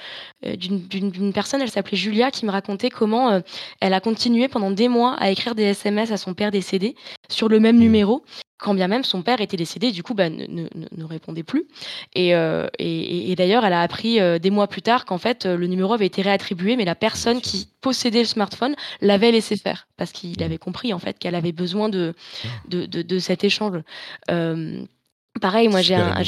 euh, 0.46 1.32
personne, 1.34 1.62
elle 1.62 1.72
s'appelait 1.72 1.98
Julia, 1.98 2.32
qui 2.32 2.46
me 2.46 2.52
racontait 2.52 2.90
comment 2.90 3.32
euh, 3.32 3.40
elle 3.80 3.94
a 3.94 4.00
continué 4.00 4.48
pendant 4.48 4.72
des 4.72 4.88
mois 4.88 5.16
à 5.16 5.32
écrire 5.32 5.56
des 5.56 5.64
SMS 5.64 6.12
à 6.12 6.18
son 6.18 6.34
père 6.34 6.52
décédé 6.52 6.96
sur 7.30 7.50
le 7.50 7.60
même 7.60 7.78
mmh. 7.78 7.80
numéro 7.80 8.24
quand 8.60 8.76
bien 8.76 8.88
même 8.88 9.04
son 9.04 9.24
père 9.24 9.42
était 9.42 9.58
décédé, 9.58 9.92
du 9.92 10.04
coup, 10.04 10.14
bah, 10.14 10.30
ne, 10.30 10.46
ne, 10.46 11.04
répondait 11.04 11.44
plus. 11.44 11.68
Et, 12.16 12.30
et, 12.30 13.36
d'ailleurs, 13.36 13.66
elle 13.66 13.74
a 13.74 13.82
appris 13.82 14.22
des 14.40 14.50
mois 14.52 14.68
plus 14.68 14.82
tard 14.82 15.04
qu'en 15.04 15.18
fait, 15.18 15.46
le 15.46 15.68
numéro 15.68 15.92
avait 15.92 16.06
été 16.06 16.22
réattribué, 16.22 16.78
mais 16.78 16.86
la 16.86 16.96
personne 16.96 17.42
qui 17.42 17.68
possédait 17.82 18.20
le 18.20 18.26
smartphone 18.26 18.76
l'avait 19.02 19.34
laissé 19.34 19.58
faire, 19.58 19.90
parce 19.98 20.14
qu'il 20.14 20.42
avait 20.42 20.60
compris 20.60 20.94
en 20.94 21.00
fait 21.00 21.20
qu'elle 21.20 21.36
avait 21.36 21.52
besoin 21.52 21.90
de, 21.90 22.14
de, 22.70 22.86
de, 22.86 23.20
cet 23.20 23.44
échange. 23.44 23.82
Pareil, 25.42 25.68
moi 25.68 25.82
j'ai 25.82 25.96
un. 25.96 26.24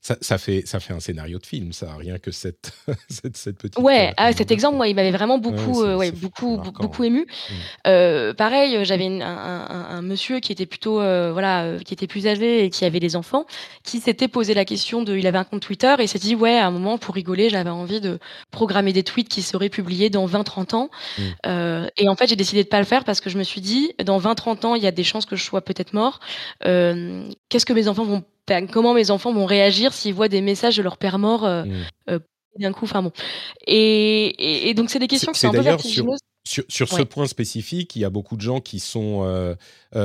Ça, 0.00 0.16
ça, 0.20 0.38
fait, 0.38 0.62
ça 0.66 0.78
fait 0.78 0.92
un 0.92 1.00
scénario 1.00 1.38
de 1.38 1.46
film, 1.46 1.72
ça, 1.72 1.96
rien 1.98 2.18
que 2.18 2.30
cette, 2.30 2.72
cette, 3.08 3.36
cette 3.36 3.58
petite. 3.58 3.82
Ouais, 3.82 4.14
ah, 4.16 4.32
cet 4.32 4.52
exemple, 4.52 4.76
moi, 4.76 4.86
il 4.86 4.94
m'avait 4.94 5.10
vraiment 5.10 5.38
beaucoup, 5.38 5.82
ouais, 5.82 6.12
beaucoup, 6.12 6.58
beaucoup 6.58 7.02
ému. 7.02 7.22
Mmh. 7.22 7.54
Euh, 7.88 8.34
pareil, 8.34 8.84
j'avais 8.84 9.06
un, 9.06 9.20
un, 9.20 9.86
un, 9.90 10.02
monsieur 10.02 10.38
qui 10.38 10.52
était 10.52 10.66
plutôt, 10.66 11.00
euh, 11.00 11.32
voilà, 11.32 11.76
qui 11.84 11.92
était 11.92 12.06
plus 12.06 12.28
âgé 12.28 12.64
et 12.64 12.70
qui 12.70 12.84
avait 12.84 13.00
des 13.00 13.16
enfants, 13.16 13.46
qui 13.82 13.98
s'était 13.98 14.28
posé 14.28 14.54
la 14.54 14.64
question 14.64 15.02
de. 15.02 15.16
Il 15.16 15.26
avait 15.26 15.38
un 15.38 15.44
compte 15.44 15.62
Twitter 15.62 15.94
et 15.98 16.06
s'est 16.06 16.20
dit, 16.20 16.36
ouais, 16.36 16.56
à 16.56 16.68
un 16.68 16.70
moment, 16.70 16.98
pour 16.98 17.16
rigoler, 17.16 17.50
j'avais 17.50 17.70
envie 17.70 18.00
de 18.00 18.20
programmer 18.52 18.92
des 18.92 19.02
tweets 19.02 19.28
qui 19.28 19.42
seraient 19.42 19.70
publiés 19.70 20.08
dans 20.08 20.26
20-30 20.26 20.76
ans. 20.76 20.90
Mmh. 21.18 21.22
Euh, 21.46 21.88
et 21.96 22.08
en 22.08 22.14
fait, 22.14 22.28
j'ai 22.28 22.36
décidé 22.36 22.62
de 22.62 22.68
pas 22.68 22.78
le 22.78 22.86
faire 22.86 23.02
parce 23.02 23.20
que 23.20 23.28
je 23.28 23.38
me 23.38 23.42
suis 23.42 23.60
dit, 23.60 23.90
dans 24.04 24.20
20-30 24.20 24.66
ans, 24.66 24.74
il 24.76 24.84
y 24.84 24.86
a 24.86 24.92
des 24.92 25.04
chances 25.04 25.26
que 25.26 25.34
je 25.34 25.42
sois 25.42 25.62
peut-être 25.62 25.94
mort. 25.94 26.20
Qu'est-ce 26.60 27.66
que 27.66 27.72
mes 27.72 27.88
enfants 27.88 28.04
vont 28.04 28.22
comment 28.70 28.94
mes 28.94 29.10
enfants 29.10 29.32
vont 29.32 29.46
réagir 29.46 29.92
s'ils 29.92 30.14
voient 30.14 30.28
des 30.28 30.40
messages 30.40 30.76
de 30.76 30.82
leur 30.82 30.96
père 30.96 31.18
mort 31.18 31.44
euh, 31.44 31.64
mmh. 31.64 31.74
euh, 32.10 32.18
d'un 32.58 32.72
coup. 32.72 32.84
Enfin 32.84 33.02
bon. 33.02 33.12
Et, 33.66 34.72
donc, 34.76 34.90
c'est 34.90 34.98
des 34.98 35.08
questions 35.08 35.32
qui 35.32 35.40
sont 35.40 35.48
un 35.48 35.52
peu 35.52 35.60
vertigineuses. 35.60 36.18
Sur, 36.44 36.62
sur, 36.68 36.88
ce 36.88 37.02
point 37.02 37.26
spécifique, 37.26 37.96
il 37.96 38.02
y 38.02 38.04
a 38.04 38.10
beaucoup 38.10 38.36
de 38.36 38.40
gens 38.40 38.60
qui 38.60 38.78
sont, 38.78 39.24
euh, 39.24 39.56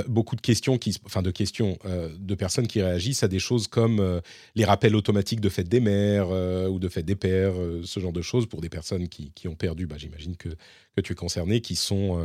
beaucoup 0.08 0.36
de 0.36 0.42
questions, 0.42 0.80
qui, 0.80 0.98
enfin 1.06 1.22
de 1.22 1.30
questions 1.30 1.78
de 1.86 2.36
personnes 2.36 2.66
qui 2.66 2.82
réagissent 2.82 3.22
à 3.22 3.28
des 3.28 3.38
choses 3.38 3.68
comme 3.68 4.22
les 4.56 4.66
rappels 4.66 4.96
automatiques 4.96 5.40
de 5.40 5.50
fête 5.50 5.70
des 5.70 5.80
mères 5.80 6.30
ou 6.32 6.80
de 6.80 6.90
fête 6.90 7.06
des 7.06 7.16
pères, 7.16 7.54
ce 7.84 8.00
genre 8.00 8.12
de 8.12 8.24
choses 8.24 8.48
pour 8.48 8.60
des 8.60 8.70
personnes 8.70 9.08
qui, 9.08 9.32
qui 9.36 9.48
ont 9.48 9.56
perdu. 9.56 9.86
Bah, 9.86 9.98
J'imagine 10.00 10.36
que, 10.36 10.50
que 10.96 11.02
tu 11.02 11.14
es 11.14 11.16
concerné, 11.16 11.62
qui 11.62 11.76
sont 11.76 12.20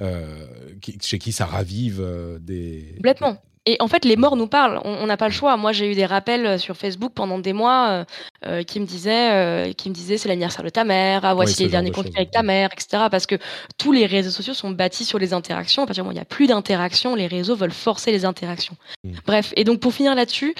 chez 0.00 1.18
qui 1.20 1.30
ça 1.30 1.46
ravive 1.46 2.04
des. 2.40 2.94
Complètement. 2.96 3.38
Et 3.68 3.76
en 3.80 3.88
fait, 3.88 4.04
les 4.04 4.14
morts 4.14 4.36
nous 4.36 4.46
parlent. 4.46 4.80
On 4.84 5.06
n'a 5.06 5.16
pas 5.16 5.26
le 5.26 5.32
choix. 5.32 5.56
Moi, 5.56 5.72
j'ai 5.72 5.90
eu 5.90 5.96
des 5.96 6.06
rappels 6.06 6.46
euh, 6.46 6.58
sur 6.58 6.76
Facebook 6.76 7.12
pendant 7.12 7.40
des 7.40 7.52
mois 7.52 7.88
euh, 7.88 8.04
euh, 8.46 8.62
qui 8.62 8.78
me 8.78 8.86
disaient, 8.86 9.74
qui 9.74 9.88
me 9.90 9.94
disaient, 9.94 10.18
c'est 10.18 10.28
l'anniversaire 10.28 10.64
de 10.64 10.68
ta 10.68 10.84
mère. 10.84 11.24
Ah, 11.24 11.34
voici 11.34 11.64
les 11.64 11.68
derniers 11.68 11.90
comptes 11.90 12.06
avec 12.14 12.30
ta 12.30 12.44
mère, 12.44 12.70
etc. 12.72 13.04
Parce 13.10 13.26
que 13.26 13.34
tous 13.76 13.90
les 13.90 14.06
réseaux 14.06 14.30
sociaux 14.30 14.54
sont 14.54 14.70
bâtis 14.70 15.04
sur 15.04 15.18
les 15.18 15.32
interactions. 15.32 15.82
À 15.82 15.86
partir 15.86 16.04
du 16.04 16.06
moment 16.06 16.10
où 16.10 16.16
il 16.16 16.20
n'y 16.20 16.22
a 16.22 16.24
plus 16.24 16.46
d'interactions, 16.46 17.16
les 17.16 17.26
réseaux 17.26 17.56
veulent 17.56 17.72
forcer 17.72 18.12
les 18.12 18.24
interactions. 18.24 18.76
Mmh. 19.02 19.10
Bref. 19.26 19.52
Et 19.56 19.64
donc, 19.64 19.80
pour 19.80 19.92
finir 19.92 20.14
là-dessus, 20.14 20.54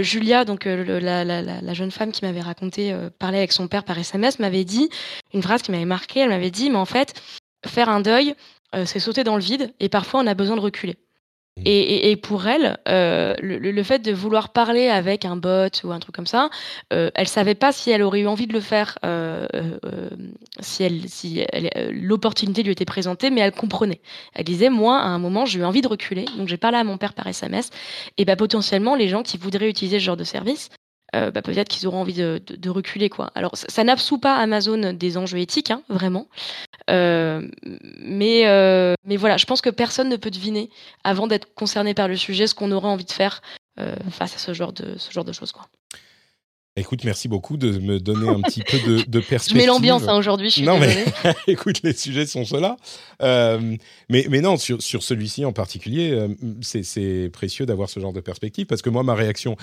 Julia, 0.00 0.44
donc 0.44 0.64
la, 0.64 1.24
la, 1.24 1.42
la, 1.42 1.74
jeune 1.74 1.90
femme 1.90 2.12
qui 2.12 2.24
m'avait 2.24 2.40
raconté 2.40 2.94
parler 3.18 3.38
avec 3.38 3.50
son 3.50 3.66
père 3.66 3.82
par 3.82 3.98
SMS, 3.98 4.38
m'avait 4.38 4.64
dit 4.64 4.88
une 5.34 5.42
phrase 5.42 5.62
qui 5.62 5.72
m'avait 5.72 5.84
marqué. 5.84 6.20
Elle 6.20 6.28
m'avait 6.28 6.52
dit, 6.52 6.70
mais 6.70 6.78
en 6.78 6.84
fait, 6.84 7.20
faire 7.66 7.88
un 7.88 8.00
deuil, 8.00 8.34
c'est 8.84 9.00
sauter 9.00 9.24
dans 9.24 9.34
le 9.34 9.42
vide. 9.42 9.74
Et 9.80 9.88
parfois, 9.88 10.20
on 10.20 10.26
a 10.28 10.34
besoin 10.34 10.54
de 10.54 10.60
reculer. 10.60 10.96
Mmh. 11.58 11.62
Et, 11.66 12.16
pour 12.16 12.46
elle, 12.46 12.78
euh, 12.88 13.34
le, 13.42 13.82
fait 13.82 13.98
de 13.98 14.10
vouloir 14.10 14.54
parler 14.54 14.88
avec 14.88 15.26
un 15.26 15.36
bot 15.36 15.68
ou 15.84 15.92
un 15.92 15.98
truc 15.98 16.14
comme 16.14 16.26
ça, 16.26 16.48
euh, 16.94 17.10
elle 17.14 17.28
savait 17.28 17.54
pas 17.54 17.72
si 17.72 17.90
elle 17.90 18.00
aurait 18.00 18.20
eu 18.20 18.26
envie 18.26 18.46
de 18.46 18.54
le 18.54 18.60
faire, 18.60 18.98
euh, 19.04 19.46
euh, 19.84 20.08
si, 20.60 20.82
elle, 20.82 21.10
si 21.10 21.44
l'opportunité 21.90 22.62
lui 22.62 22.72
était 22.72 22.86
présentée, 22.86 23.28
mais 23.28 23.42
elle 23.42 23.52
comprenait. 23.52 24.00
Elle 24.32 24.44
disait, 24.44 24.70
moi, 24.70 24.98
à 24.98 25.08
un 25.08 25.18
moment, 25.18 25.44
j'ai 25.44 25.60
eu 25.60 25.64
envie 25.64 25.82
de 25.82 25.88
reculer, 25.88 26.24
donc 26.38 26.48
j'ai 26.48 26.56
parlé 26.56 26.78
à 26.78 26.84
mon 26.84 26.96
père 26.96 27.12
par 27.12 27.26
SMS, 27.26 27.68
et 28.16 28.24
bah, 28.24 28.36
potentiellement, 28.36 28.94
les 28.94 29.08
gens 29.08 29.22
qui 29.22 29.36
voudraient 29.36 29.68
utiliser 29.68 29.98
ce 29.98 30.04
genre 30.04 30.16
de 30.16 30.24
service, 30.24 30.70
bah, 31.12 31.42
peut-être 31.42 31.68
qu'ils 31.68 31.86
auront 31.86 32.00
envie 32.00 32.14
de, 32.14 32.70
reculer. 32.70 33.08
Quoi. 33.08 33.30
Alors, 33.34 33.52
ça, 33.54 33.84
n'absout 33.84 34.18
pas 34.18 34.36
Amazon 34.36 34.92
des 34.92 35.16
enjeux 35.16 35.38
éthiques, 35.38 35.70
hein, 35.70 35.82
vraiment. 35.88 36.28
mais, 36.88 38.44
mais 39.04 39.16
voilà, 39.16 39.36
je 39.36 39.44
pense 39.44 39.60
que 39.60 39.70
personne 39.70 40.08
ne 40.08 40.16
peut 40.16 40.30
deviner, 40.30 40.70
avant 41.04 41.26
d'être 41.26 41.54
concerné 41.54 41.94
par 41.94 42.08
le 42.08 42.16
sujet, 42.16 42.46
ce 42.46 42.54
qu'on 42.54 42.72
aurait 42.72 42.88
envie 42.88 43.04
de 43.04 43.12
faire 43.12 43.42
face 44.10 44.34
à 44.34 44.38
ce 44.38 44.54
genre 44.54 44.72
de, 44.72 44.96
ce 44.98 45.12
genre 45.12 45.24
de 45.24 45.32
choses. 45.32 45.52
Quoi. 45.52 45.66
Écoute, 46.74 47.04
merci 47.04 47.28
beaucoup 47.28 47.58
de 47.58 47.78
me 47.78 48.00
donner 48.00 48.26
un 48.26 48.40
petit 48.40 48.62
peu 48.62 48.78
de, 48.78 49.02
de 49.02 49.20
perspective. 49.20 49.48
Je 49.52 49.58
mets 49.58 49.66
l'ambiance 49.66 50.08
hein, 50.08 50.16
aujourd'hui, 50.16 50.48
je 50.48 50.54
suis 50.54 50.62
Non, 50.62 50.78
mais 50.78 51.04
écoute, 51.46 51.82
les 51.82 51.92
sujets 51.92 52.24
sont 52.24 52.46
ceux-là. 52.46 52.78
Euh, 53.20 53.76
mais, 54.08 54.24
mais 54.30 54.40
non, 54.40 54.56
sur, 54.56 54.80
sur 54.80 55.02
celui-ci 55.02 55.44
en 55.44 55.52
particulier, 55.52 56.12
euh, 56.12 56.28
c'est 56.62 57.28
précieux 57.30 57.66
d'avoir 57.66 57.90
ce 57.90 58.00
genre 58.00 58.14
de 58.14 58.20
perspective 58.20 58.64
parce 58.64 58.80
que 58.80 58.88
moi, 58.88 59.02
ma 59.02 59.14
réaction, 59.14 59.56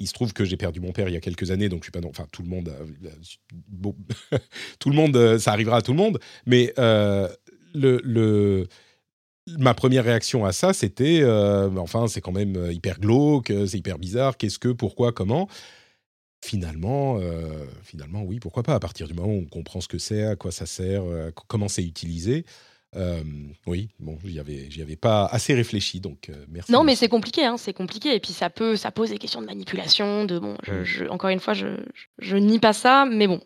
il 0.00 0.08
se 0.08 0.12
trouve 0.12 0.32
que 0.32 0.44
j'ai 0.44 0.56
perdu 0.56 0.80
mon 0.80 0.90
père 0.90 1.08
il 1.08 1.14
y 1.14 1.16
a 1.16 1.20
quelques 1.20 1.52
années, 1.52 1.68
donc 1.68 1.84
je 1.84 1.84
suis 1.84 1.92
pas. 1.92 2.00
Enfin, 2.04 2.26
tout 2.32 2.42
le 2.42 2.48
monde. 2.48 2.72
bon, 3.68 3.94
tout 4.80 4.90
le 4.90 4.96
monde, 4.96 5.16
euh, 5.16 5.38
ça 5.38 5.52
arrivera 5.52 5.76
à 5.76 5.82
tout 5.82 5.92
le 5.92 5.98
monde, 5.98 6.18
mais 6.46 6.72
le. 6.76 8.00
le 8.02 8.66
ma 9.58 9.74
première 9.74 10.02
réaction 10.02 10.44
à 10.44 10.50
ça, 10.50 10.72
c'était, 10.72 11.24
enfin, 11.24 12.08
c'est 12.08 12.20
quand 12.20 12.32
même 12.32 12.68
hyper 12.72 12.98
glauque, 12.98 13.52
c'est 13.68 13.78
hyper 13.78 13.96
bizarre. 13.96 14.36
Qu'est-ce 14.36 14.58
que, 14.58 14.70
pourquoi, 14.70 15.12
comment? 15.12 15.48
Finalement, 16.44 17.18
euh, 17.18 17.66
finalement, 17.82 18.22
oui, 18.22 18.40
pourquoi 18.40 18.62
pas, 18.62 18.74
à 18.74 18.80
partir 18.80 19.08
du 19.08 19.14
moment 19.14 19.32
où 19.32 19.42
on 19.42 19.46
comprend 19.46 19.80
ce 19.80 19.88
que 19.88 19.98
c'est, 19.98 20.24
à 20.24 20.36
quoi 20.36 20.52
ça 20.52 20.66
sert, 20.66 21.04
euh, 21.04 21.30
comment 21.48 21.68
c'est 21.68 21.84
utilisé. 21.84 22.44
Euh, 22.94 23.22
oui, 23.66 23.88
bon, 23.98 24.16
j'y 24.24 24.38
avais, 24.38 24.70
j'y 24.70 24.80
avais 24.80 24.96
pas 24.96 25.26
assez 25.26 25.52
réfléchi, 25.54 26.00
donc 26.00 26.30
merci. 26.48 26.72
Non, 26.72 26.82
mais 26.82 26.94
c'est 26.94 27.08
compliqué, 27.08 27.44
hein, 27.44 27.56
c'est 27.58 27.74
compliqué, 27.74 28.14
et 28.14 28.20
puis 28.20 28.32
ça 28.32 28.48
peut, 28.48 28.76
ça 28.76 28.90
pose 28.90 29.10
des 29.10 29.18
questions 29.18 29.42
de 29.42 29.46
manipulation, 29.46 30.24
de 30.24 30.38
bon, 30.38 30.56
je, 30.62 31.04
mmh. 31.04 31.10
encore 31.10 31.30
une 31.30 31.40
fois, 31.40 31.52
je, 31.52 31.76
je, 32.18 32.36
nie 32.36 32.58
pas 32.58 32.72
ça, 32.72 33.06
mais 33.10 33.26
bon, 33.26 33.40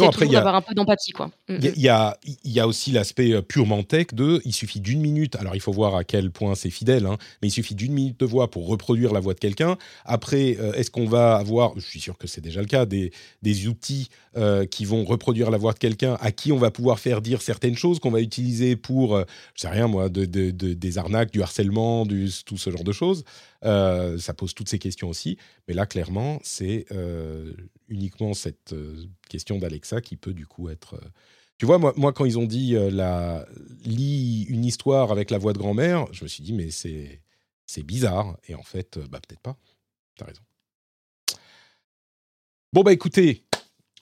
après, 0.00 0.26
il 0.26 0.32
y 0.32 0.36
a 0.36 0.54
un 0.54 0.60
peu 0.60 0.74
d'empathie, 0.74 1.12
quoi. 1.12 1.28
Mm, 1.48 1.56
il 1.60 1.80
y, 1.80 1.88
a, 1.88 2.18
y 2.44 2.60
a 2.60 2.66
aussi 2.66 2.92
l'aspect 2.92 3.32
euh, 3.32 3.42
purement 3.42 3.82
tech 3.82 4.08
de, 4.12 4.40
il 4.44 4.52
suffit 4.52 4.80
d'une 4.80 5.00
minute. 5.00 5.36
Alors, 5.36 5.54
il 5.54 5.60
faut 5.60 5.72
voir 5.72 5.96
à 5.96 6.04
quel 6.04 6.30
point 6.30 6.54
c'est 6.54 6.70
fidèle, 6.70 7.06
hein, 7.06 7.16
mais 7.40 7.48
il 7.48 7.50
suffit 7.50 7.74
d'une 7.74 7.92
minute 7.92 8.20
de 8.20 8.26
voix 8.26 8.50
pour 8.50 8.66
reproduire 8.66 9.12
la 9.12 9.20
voix 9.20 9.34
de 9.34 9.40
quelqu'un. 9.40 9.76
Après, 10.04 10.56
euh, 10.60 10.72
est-ce 10.74 10.90
qu'on 10.90 11.06
va 11.06 11.36
avoir, 11.36 11.72
je 11.76 11.86
suis 11.86 12.00
sûr 12.00 12.18
que 12.18 12.26
c'est 12.26 12.40
déjà 12.40 12.60
le 12.60 12.66
cas, 12.66 12.86
des, 12.86 13.12
des 13.42 13.68
outils 13.68 14.08
euh, 14.36 14.64
qui 14.66 14.84
vont 14.84 15.04
reproduire 15.04 15.50
la 15.50 15.58
voix 15.58 15.72
de 15.72 15.78
quelqu'un 15.78 16.16
à 16.20 16.32
qui 16.32 16.52
on 16.52 16.58
va 16.58 16.70
pouvoir 16.70 16.98
faire 16.98 17.20
dire 17.20 17.42
certaines 17.42 17.76
choses 17.76 17.98
qu'on 17.98 18.10
va 18.10 18.20
utiliser 18.20 18.76
pour, 18.76 19.18
je 19.18 19.60
sais 19.60 19.68
rien 19.68 19.86
moi, 19.86 20.08
de, 20.08 20.24
de, 20.24 20.50
des 20.50 20.98
arnaques, 20.98 21.32
du 21.32 21.42
harcèlement, 21.42 22.06
tout 22.06 22.56
ce 22.56 22.70
genre 22.70 22.84
de 22.84 22.92
choses. 22.92 23.24
ça 23.62 24.34
pose 24.36 24.54
toutes 24.54 24.68
ces 24.68 24.78
questions 24.78 25.08
aussi. 25.08 25.38
Mais 25.68 25.74
là, 25.74 25.86
clairement, 25.86 26.38
c'est 26.42 26.86
uniquement 27.88 28.34
cette 28.34 28.74
question 29.28 29.58
d'Alexa 29.58 30.00
qui 30.00 30.16
peut 30.16 30.34
du 30.34 30.46
coup 30.46 30.68
être. 30.68 30.94
Euh, 30.94 31.08
tu 31.58 31.66
vois, 31.66 31.78
moi, 31.78 32.12
quand 32.12 32.24
ils 32.24 32.38
ont 32.38 32.46
dit 32.46 32.74
euh, 32.74 32.90
la 32.90 33.46
lis 33.84 34.44
une 34.48 34.64
histoire 34.64 35.12
avec 35.12 35.30
la 35.30 35.38
voix 35.38 35.52
de 35.52 35.58
grand-mère, 35.58 36.06
je 36.12 36.24
me 36.24 36.28
suis 36.28 36.42
dit 36.42 36.52
mais 36.52 36.70
c'est 36.70 37.22
c'est 37.66 37.82
bizarre. 37.82 38.36
Et 38.48 38.54
en 38.54 38.62
fait, 38.62 38.96
euh, 38.96 39.06
bah 39.08 39.20
peut-être 39.26 39.40
pas. 39.40 39.56
T'as 40.16 40.26
raison. 40.26 40.42
Bon 42.72 42.82
bah 42.82 42.92
écoutez, 42.92 43.44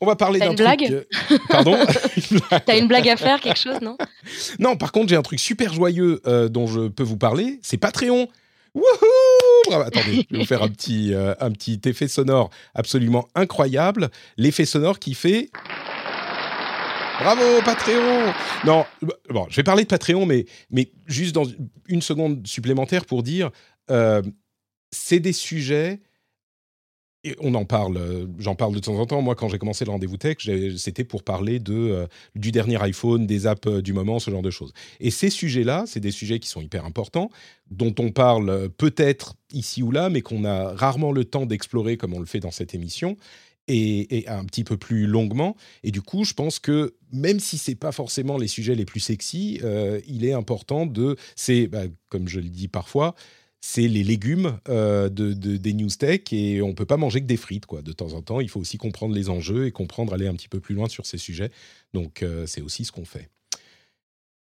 on 0.00 0.06
va 0.06 0.16
parler 0.16 0.38
d'un 0.38 0.54
blague 0.54 1.06
Pardon 1.48 1.76
T'as 2.66 2.78
une 2.78 2.88
blague 2.88 3.08
à 3.08 3.16
faire, 3.16 3.40
quelque 3.40 3.58
chose, 3.58 3.80
non? 3.80 3.96
Non, 4.58 4.76
par 4.76 4.92
contre, 4.92 5.08
j'ai 5.08 5.16
un 5.16 5.22
truc 5.22 5.40
super 5.40 5.72
joyeux 5.72 6.20
dont 6.50 6.66
je 6.66 6.88
peux 6.88 7.02
vous 7.02 7.18
parler. 7.18 7.58
C'est 7.62 7.76
Patreon. 7.76 8.28
Wouhou 8.74 9.72
Attendez, 9.72 10.26
je 10.30 10.34
vais 10.34 10.40
vous 10.40 10.46
faire 10.46 10.62
un 10.62 10.68
petit, 10.68 11.12
euh, 11.12 11.34
un 11.40 11.50
petit 11.50 11.80
effet 11.86 12.08
sonore 12.08 12.50
absolument 12.74 13.28
incroyable. 13.34 14.10
L'effet 14.36 14.64
sonore 14.64 14.98
qui 14.98 15.14
fait. 15.14 15.50
Bravo 17.20 17.60
Patreon 17.64 18.32
Non, 18.64 18.86
bon, 19.28 19.46
je 19.50 19.56
vais 19.56 19.62
parler 19.62 19.82
de 19.82 19.88
Patreon, 19.88 20.24
mais, 20.24 20.46
mais 20.70 20.90
juste 21.06 21.34
dans 21.34 21.44
une 21.86 22.00
seconde 22.00 22.46
supplémentaire 22.46 23.04
pour 23.04 23.22
dire, 23.22 23.50
euh, 23.90 24.22
c'est 24.90 25.20
des 25.20 25.32
sujets 25.32 26.00
on 27.40 27.54
en 27.54 27.64
parle, 27.64 27.96
euh, 27.96 28.26
j'en 28.38 28.54
parle 28.54 28.74
de 28.74 28.80
temps 28.80 28.98
en 28.98 29.06
temps. 29.06 29.20
Moi, 29.20 29.34
quand 29.34 29.48
j'ai 29.48 29.58
commencé 29.58 29.84
le 29.84 29.90
rendez-vous 29.90 30.16
tech, 30.16 30.38
c'était 30.76 31.04
pour 31.04 31.22
parler 31.22 31.60
euh, 31.68 32.06
du 32.34 32.50
dernier 32.50 32.80
iPhone, 32.82 33.26
des 33.26 33.46
apps 33.46 33.66
euh, 33.66 33.82
du 33.82 33.92
moment, 33.92 34.18
ce 34.18 34.30
genre 34.30 34.42
de 34.42 34.50
choses. 34.50 34.72
Et 35.00 35.10
ces 35.10 35.28
sujets-là, 35.28 35.84
c'est 35.86 36.00
des 36.00 36.10
sujets 36.10 36.38
qui 36.38 36.48
sont 36.48 36.62
hyper 36.62 36.84
importants, 36.84 37.30
dont 37.70 37.94
on 37.98 38.10
parle 38.10 38.70
peut-être 38.70 39.34
ici 39.52 39.82
ou 39.82 39.90
là, 39.90 40.08
mais 40.08 40.22
qu'on 40.22 40.44
a 40.44 40.72
rarement 40.74 41.12
le 41.12 41.24
temps 41.24 41.46
d'explorer 41.46 41.96
comme 41.96 42.14
on 42.14 42.20
le 42.20 42.26
fait 42.26 42.40
dans 42.40 42.50
cette 42.50 42.74
émission. 42.74 43.16
Et, 43.72 44.24
un 44.26 44.44
petit 44.46 44.64
peu 44.64 44.76
plus 44.76 45.06
longuement. 45.06 45.54
Et 45.84 45.92
du 45.92 46.02
coup, 46.02 46.24
je 46.24 46.34
pense 46.34 46.58
que 46.58 46.96
même 47.12 47.38
si 47.38 47.56
c'est 47.56 47.76
pas 47.76 47.92
forcément 47.92 48.36
les 48.36 48.48
sujets 48.48 48.74
les 48.74 48.84
plus 48.84 48.98
sexy, 48.98 49.60
il 50.08 50.24
est 50.24 50.32
important 50.32 50.86
de, 50.86 51.14
c'est 51.36 51.68
bah, 51.68 51.84
comme 52.08 52.26
je 52.26 52.40
le 52.40 52.48
dis 52.48 52.66
parfois, 52.66 53.14
c'est 53.60 53.88
les 53.88 54.02
légumes 54.02 54.58
euh, 54.68 55.08
de, 55.08 55.32
des 55.32 55.72
news 55.74 55.90
tech 55.90 56.20
et 56.32 56.62
on 56.62 56.74
peut 56.74 56.86
pas 56.86 56.96
manger 56.96 57.20
que 57.20 57.26
des 57.26 57.36
frites 57.36 57.66
quoi. 57.66 57.82
De 57.82 57.92
temps 57.92 58.14
en 58.14 58.22
temps, 58.22 58.40
il 58.40 58.48
faut 58.48 58.60
aussi 58.60 58.78
comprendre 58.78 59.14
les 59.14 59.28
enjeux 59.28 59.66
et 59.66 59.72
comprendre 59.72 60.14
aller 60.14 60.26
un 60.26 60.34
petit 60.34 60.48
peu 60.48 60.60
plus 60.60 60.74
loin 60.74 60.88
sur 60.88 61.06
ces 61.06 61.18
sujets. 61.18 61.50
Donc 61.92 62.22
euh, 62.22 62.46
c'est 62.46 62.62
aussi 62.62 62.84
ce 62.84 62.92
qu'on 62.92 63.04
fait. 63.04 63.28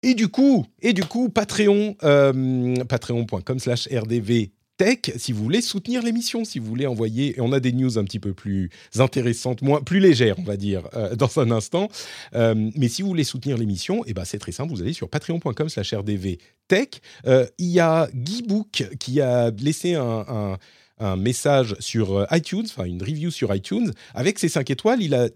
Et 0.04 0.14
du 0.14 0.28
coup, 0.28 0.66
et 0.82 0.94
du 0.94 1.04
coup, 1.04 1.30
Patreon, 1.30 1.96
euh, 2.04 2.76
patreon.com/rdv 2.86 4.52
tech 4.78 5.12
si 5.18 5.32
vous 5.32 5.44
voulez 5.44 5.62
soutenir 5.62 6.02
l'émission, 6.02 6.46
si 6.46 6.60
vous 6.60 6.68
voulez 6.68 6.88
envoyer. 6.88 7.38
Et 7.38 7.42
on 7.42 7.52
a 7.52 7.60
des 7.60 7.72
news 7.72 7.98
un 7.98 8.04
petit 8.04 8.20
peu 8.20 8.34
plus 8.34 8.70
intéressantes, 8.98 9.62
moins, 9.62 9.82
plus 9.82 10.00
légères, 10.00 10.40
on 10.40 10.44
va 10.44 10.58
dire, 10.58 10.88
euh, 10.96 11.16
dans 11.16 11.40
un 11.40 11.52
instant. 11.52 11.90
Euh, 12.36 12.56
mais 12.76 12.88
si 12.88 13.02
vous 13.02 13.10
voulez 13.10 13.24
soutenir 13.24 13.58
l'émission, 13.58 14.04
et 14.06 14.10
eh 14.10 14.14
ben, 14.14 14.26
c'est 14.26 14.40
très 14.40 14.52
simple, 14.52 14.72
vous 14.72 14.82
allez 14.82 14.94
sur 14.94 15.10
patreon.com 15.10 15.70
slash 15.70 15.94
rdv 15.94 16.38
tech. 16.68 16.88
Euh, 17.26 17.46
il 17.58 17.68
y 17.68 17.80
a 17.80 18.10
Guy 18.14 18.44
Book 18.44 18.88
qui 19.00 19.22
a 19.22 19.52
laissé 19.52 19.96
un, 19.96 20.58
un 21.00 21.16
message 21.16 21.76
sur 21.80 22.26
iTunes, 22.32 22.66
enfin 22.66 22.86
une 22.86 23.02
review 23.02 23.32
sur 23.32 23.54
iTunes. 23.54 23.92
Avec 24.14 24.40
ses 24.40 24.50
5 24.50 24.70
étoiles, 24.70 25.02
il 25.02 25.14
a 25.14 25.30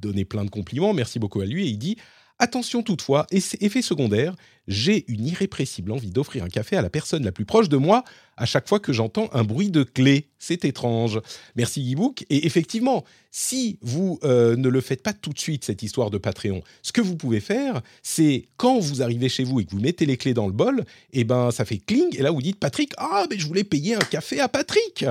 donné 0.00 0.24
plein 0.24 0.44
de 0.44 0.50
compliments, 0.50 0.94
merci 0.94 1.18
beaucoup 1.18 1.40
à 1.40 1.46
lui, 1.46 1.66
et 1.66 1.70
il 1.70 1.78
dit 1.78 1.96
Attention 2.40 2.82
toutefois, 2.82 3.26
effet 3.32 3.82
secondaire, 3.82 4.34
j'ai 4.68 5.04
une 5.10 5.26
irrépressible 5.26 5.90
envie 5.90 6.10
d'offrir 6.10 6.44
un 6.44 6.48
café 6.48 6.76
à 6.76 6.82
la 6.82 6.90
personne 6.90 7.24
la 7.24 7.32
plus 7.32 7.44
proche 7.44 7.68
de 7.68 7.76
moi 7.76 8.04
à 8.36 8.46
chaque 8.46 8.68
fois 8.68 8.78
que 8.78 8.92
j'entends 8.92 9.28
un 9.32 9.42
bruit 9.42 9.70
de 9.70 9.82
clé. 9.82 10.28
C'est 10.38 10.64
étrange. 10.64 11.20
Merci 11.56 11.82
Guibook. 11.82 12.24
Et 12.30 12.46
effectivement, 12.46 13.04
si 13.32 13.78
vous 13.82 14.20
euh, 14.22 14.54
ne 14.56 14.68
le 14.68 14.80
faites 14.80 15.02
pas 15.02 15.12
tout 15.12 15.32
de 15.32 15.38
suite, 15.38 15.64
cette 15.64 15.82
histoire 15.82 16.10
de 16.10 16.18
Patreon, 16.18 16.62
ce 16.82 16.92
que 16.92 17.00
vous 17.00 17.16
pouvez 17.16 17.40
faire, 17.40 17.80
c'est 18.02 18.46
quand 18.56 18.78
vous 18.78 19.02
arrivez 19.02 19.28
chez 19.28 19.42
vous 19.42 19.58
et 19.58 19.64
que 19.64 19.72
vous 19.72 19.80
mettez 19.80 20.06
les 20.06 20.16
clés 20.16 20.34
dans 20.34 20.46
le 20.46 20.52
bol, 20.52 20.84
et 21.12 21.20
eh 21.20 21.24
ben 21.24 21.50
ça 21.50 21.64
fait 21.64 21.78
cling, 21.78 22.16
et 22.16 22.22
là 22.22 22.30
vous 22.30 22.42
dites 22.42 22.60
Patrick, 22.60 22.92
ah 22.98 23.26
mais 23.28 23.38
je 23.38 23.46
voulais 23.48 23.64
payer 23.64 23.96
un 23.96 24.04
café 24.10 24.38
à 24.38 24.48
Patrick. 24.48 25.02
Et 25.02 25.06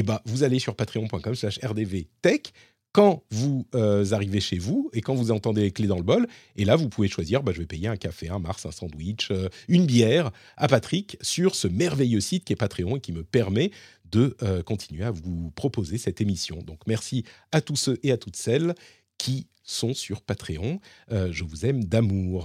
eh 0.00 0.02
ben 0.02 0.18
vous 0.24 0.42
allez 0.42 0.58
sur 0.58 0.74
patreon.com 0.74 1.34
slash 1.36 1.60
rdvtech 1.62 2.52
quand 2.92 3.24
vous 3.30 3.66
euh, 3.74 4.12
arrivez 4.12 4.40
chez 4.40 4.58
vous 4.58 4.90
et 4.92 5.00
quand 5.00 5.14
vous 5.14 5.30
entendez 5.30 5.62
les 5.62 5.70
clés 5.70 5.86
dans 5.86 5.96
le 5.96 6.02
bol. 6.02 6.26
Et 6.56 6.64
là, 6.64 6.76
vous 6.76 6.88
pouvez 6.88 7.08
choisir, 7.08 7.42
bah, 7.42 7.52
je 7.54 7.60
vais 7.60 7.66
payer 7.66 7.88
un 7.88 7.96
café, 7.96 8.28
un 8.28 8.38
Mars, 8.38 8.66
un 8.66 8.70
sandwich, 8.70 9.30
euh, 9.30 9.48
une 9.68 9.86
bière 9.86 10.30
à 10.56 10.68
Patrick 10.68 11.16
sur 11.22 11.54
ce 11.54 11.68
merveilleux 11.68 12.20
site 12.20 12.44
qui 12.44 12.52
est 12.52 12.56
Patreon 12.56 12.96
et 12.96 13.00
qui 13.00 13.12
me 13.12 13.24
permet 13.24 13.70
de 14.10 14.36
euh, 14.42 14.62
continuer 14.62 15.04
à 15.04 15.10
vous 15.10 15.50
proposer 15.54 15.96
cette 15.96 16.20
émission. 16.20 16.58
Donc 16.62 16.80
merci 16.86 17.24
à 17.50 17.62
tous 17.62 17.76
ceux 17.76 17.98
et 18.02 18.12
à 18.12 18.18
toutes 18.18 18.36
celles 18.36 18.74
qui 19.16 19.46
sont 19.64 19.94
sur 19.94 20.20
Patreon. 20.20 20.80
je 21.08 21.44
vous 21.44 21.64
aime 21.64 21.84
d'amour. 21.84 22.44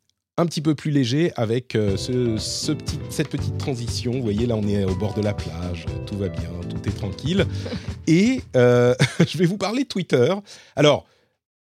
un 0.41 0.45
petit 0.45 0.61
peu 0.61 0.75
plus 0.75 0.91
léger 0.91 1.31
avec 1.35 1.75
euh, 1.75 1.95
ce, 1.95 2.37
ce 2.37 2.71
petit, 2.71 2.99
cette 3.09 3.29
petite 3.29 3.57
transition. 3.57 4.11
Vous 4.11 4.23
voyez, 4.23 4.47
là, 4.47 4.55
on 4.55 4.67
est 4.67 4.83
au 4.83 4.95
bord 4.95 5.13
de 5.13 5.21
la 5.21 5.33
plage, 5.33 5.85
tout 6.07 6.17
va 6.17 6.27
bien, 6.29 6.49
tout 6.69 6.89
est 6.89 6.93
tranquille. 6.93 7.45
Et 8.07 8.41
euh, 8.55 8.95
je 9.27 9.37
vais 9.37 9.45
vous 9.45 9.57
parler 9.57 9.83
de 9.83 9.87
Twitter. 9.87 10.33
Alors, 10.75 11.05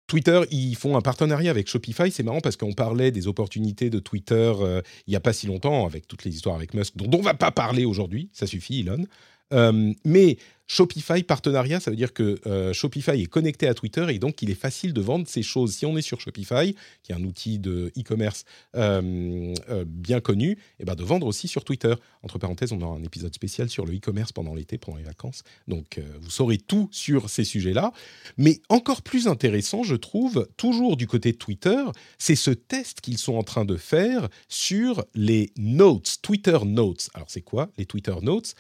Twitter, 0.07 0.43
ils 0.51 0.75
font 0.75 0.97
un 0.97 1.01
partenariat 1.01 1.51
avec 1.51 1.69
Shopify. 1.69 2.11
C'est 2.11 2.23
marrant 2.23 2.41
parce 2.41 2.57
qu'on 2.57 2.73
parlait 2.73 3.11
des 3.11 3.27
opportunités 3.27 3.91
de 3.91 3.99
Twitter 3.99 4.53
euh, 4.61 4.83
il 5.07 5.11
n'y 5.11 5.17
a 5.17 5.21
pas 5.21 5.33
si 5.33 5.47
longtemps, 5.47 5.87
avec 5.87 6.07
toutes 6.07 6.25
les 6.25 6.35
histoires 6.35 6.57
avec 6.57 6.75
Musk, 6.75 6.97
dont 6.97 7.09
on 7.15 7.21
ne 7.21 7.25
va 7.25 7.35
pas 7.35 7.53
parler 7.53 7.85
aujourd'hui. 7.85 8.29
Ça 8.33 8.47
suffit, 8.47 8.81
Elon. 8.81 9.05
Euh, 9.53 9.93
mais 10.05 10.39
Shopify 10.67 11.23
partenariat, 11.23 11.79
ça 11.79 11.91
veut 11.91 11.97
dire 11.97 12.15
que 12.15 12.41
euh, 12.47 12.73
Shopify 12.73 13.21
est 13.21 13.27
connecté 13.27 13.69
à 13.69 13.75
Twitter 13.75 14.07
et 14.09 14.19
donc 14.19 14.41
il 14.41 14.51
est 14.51 14.59
facile 14.59 14.95
de 14.95 15.01
vendre 15.03 15.29
ces 15.29 15.43
choses. 15.43 15.75
Si 15.75 15.85
on 15.85 15.97
est 15.99 16.03
sur 16.03 16.21
Shopify, 16.21 16.75
qui 17.03 17.13
est 17.13 17.15
un 17.15 17.23
outil 17.23 17.59
de 17.59 17.93
e-commerce 17.99 18.45
euh, 18.75 19.55
bien 19.87 20.21
connu, 20.21 20.57
et 20.81 20.87
ben 20.87 20.95
de 20.95 21.05
vendre 21.05 21.27
aussi 21.27 21.49
sur 21.49 21.65
Twitter. 21.65 21.95
Entre 22.23 22.39
parenthèses, 22.39 22.73
on 22.73 22.81
aura 22.81 22.97
un 22.97 23.03
épisode 23.03 23.35
spécial 23.35 23.69
sur 23.69 23.85
le 23.85 23.95
e-commerce 23.95 24.33
pendant 24.33 24.55
l'été, 24.55 24.79
pendant 24.79 24.97
les 24.97 25.05
vacances. 25.05 25.43
Donc 25.69 26.01
vous 26.21 26.31
saurez 26.31 26.57
tout 26.57 26.89
sur 26.91 27.29
ces 27.29 27.45
sujets-là. 27.45 27.93
Mais 28.39 28.61
encore 28.71 29.03
plus 29.03 29.29
intéressant, 29.29 29.83
je 29.83 29.97
trouve, 29.97 30.49
toujours 30.57 30.97
du 30.97 31.07
côté 31.07 31.33
de 31.33 31.37
Twitter, 31.37 31.85
c'est 32.17 32.37
ce 32.37 32.51
test 32.51 33.03
qu'ils 33.03 33.19
sont 33.19 33.35
en 33.35 33.43
train 33.43 33.67
de 33.67 33.77
faire 33.77 34.29
sur 34.49 35.05
les 35.15 35.53
notes, 35.59 36.17
Twitter 36.23 36.59
Notes. 36.65 37.11
Alors 37.13 37.29
c'est 37.31 37.43
quoi 37.43 37.69
les 37.77 37.85
Twitter 37.85 38.15
Notes? 38.23 38.55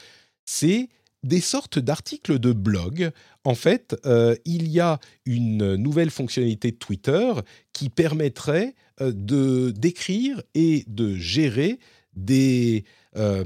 C'est 0.45 0.89
des 1.25 1.41
sortes 1.41 1.79
d'articles 1.79 2.39
de 2.39 2.53
blog. 2.53 3.11
En 3.45 3.55
fait, 3.55 3.97
euh, 4.07 4.37
il 4.45 4.69
y 4.69 4.79
a 4.81 5.01
une 5.25 5.77
nouvelle 5.77 6.11
fonctionnalité 6.11 6.71
de 6.71 6.77
Twitter 6.77 7.33
qui 7.73 7.89
permettrait 7.89 8.75
euh, 9.01 9.13
de 9.15 9.71
d'écrire 9.71 10.43
et 10.55 10.85
de 10.87 11.17
gérer 11.17 11.79
des, 12.15 12.85
euh, 13.17 13.43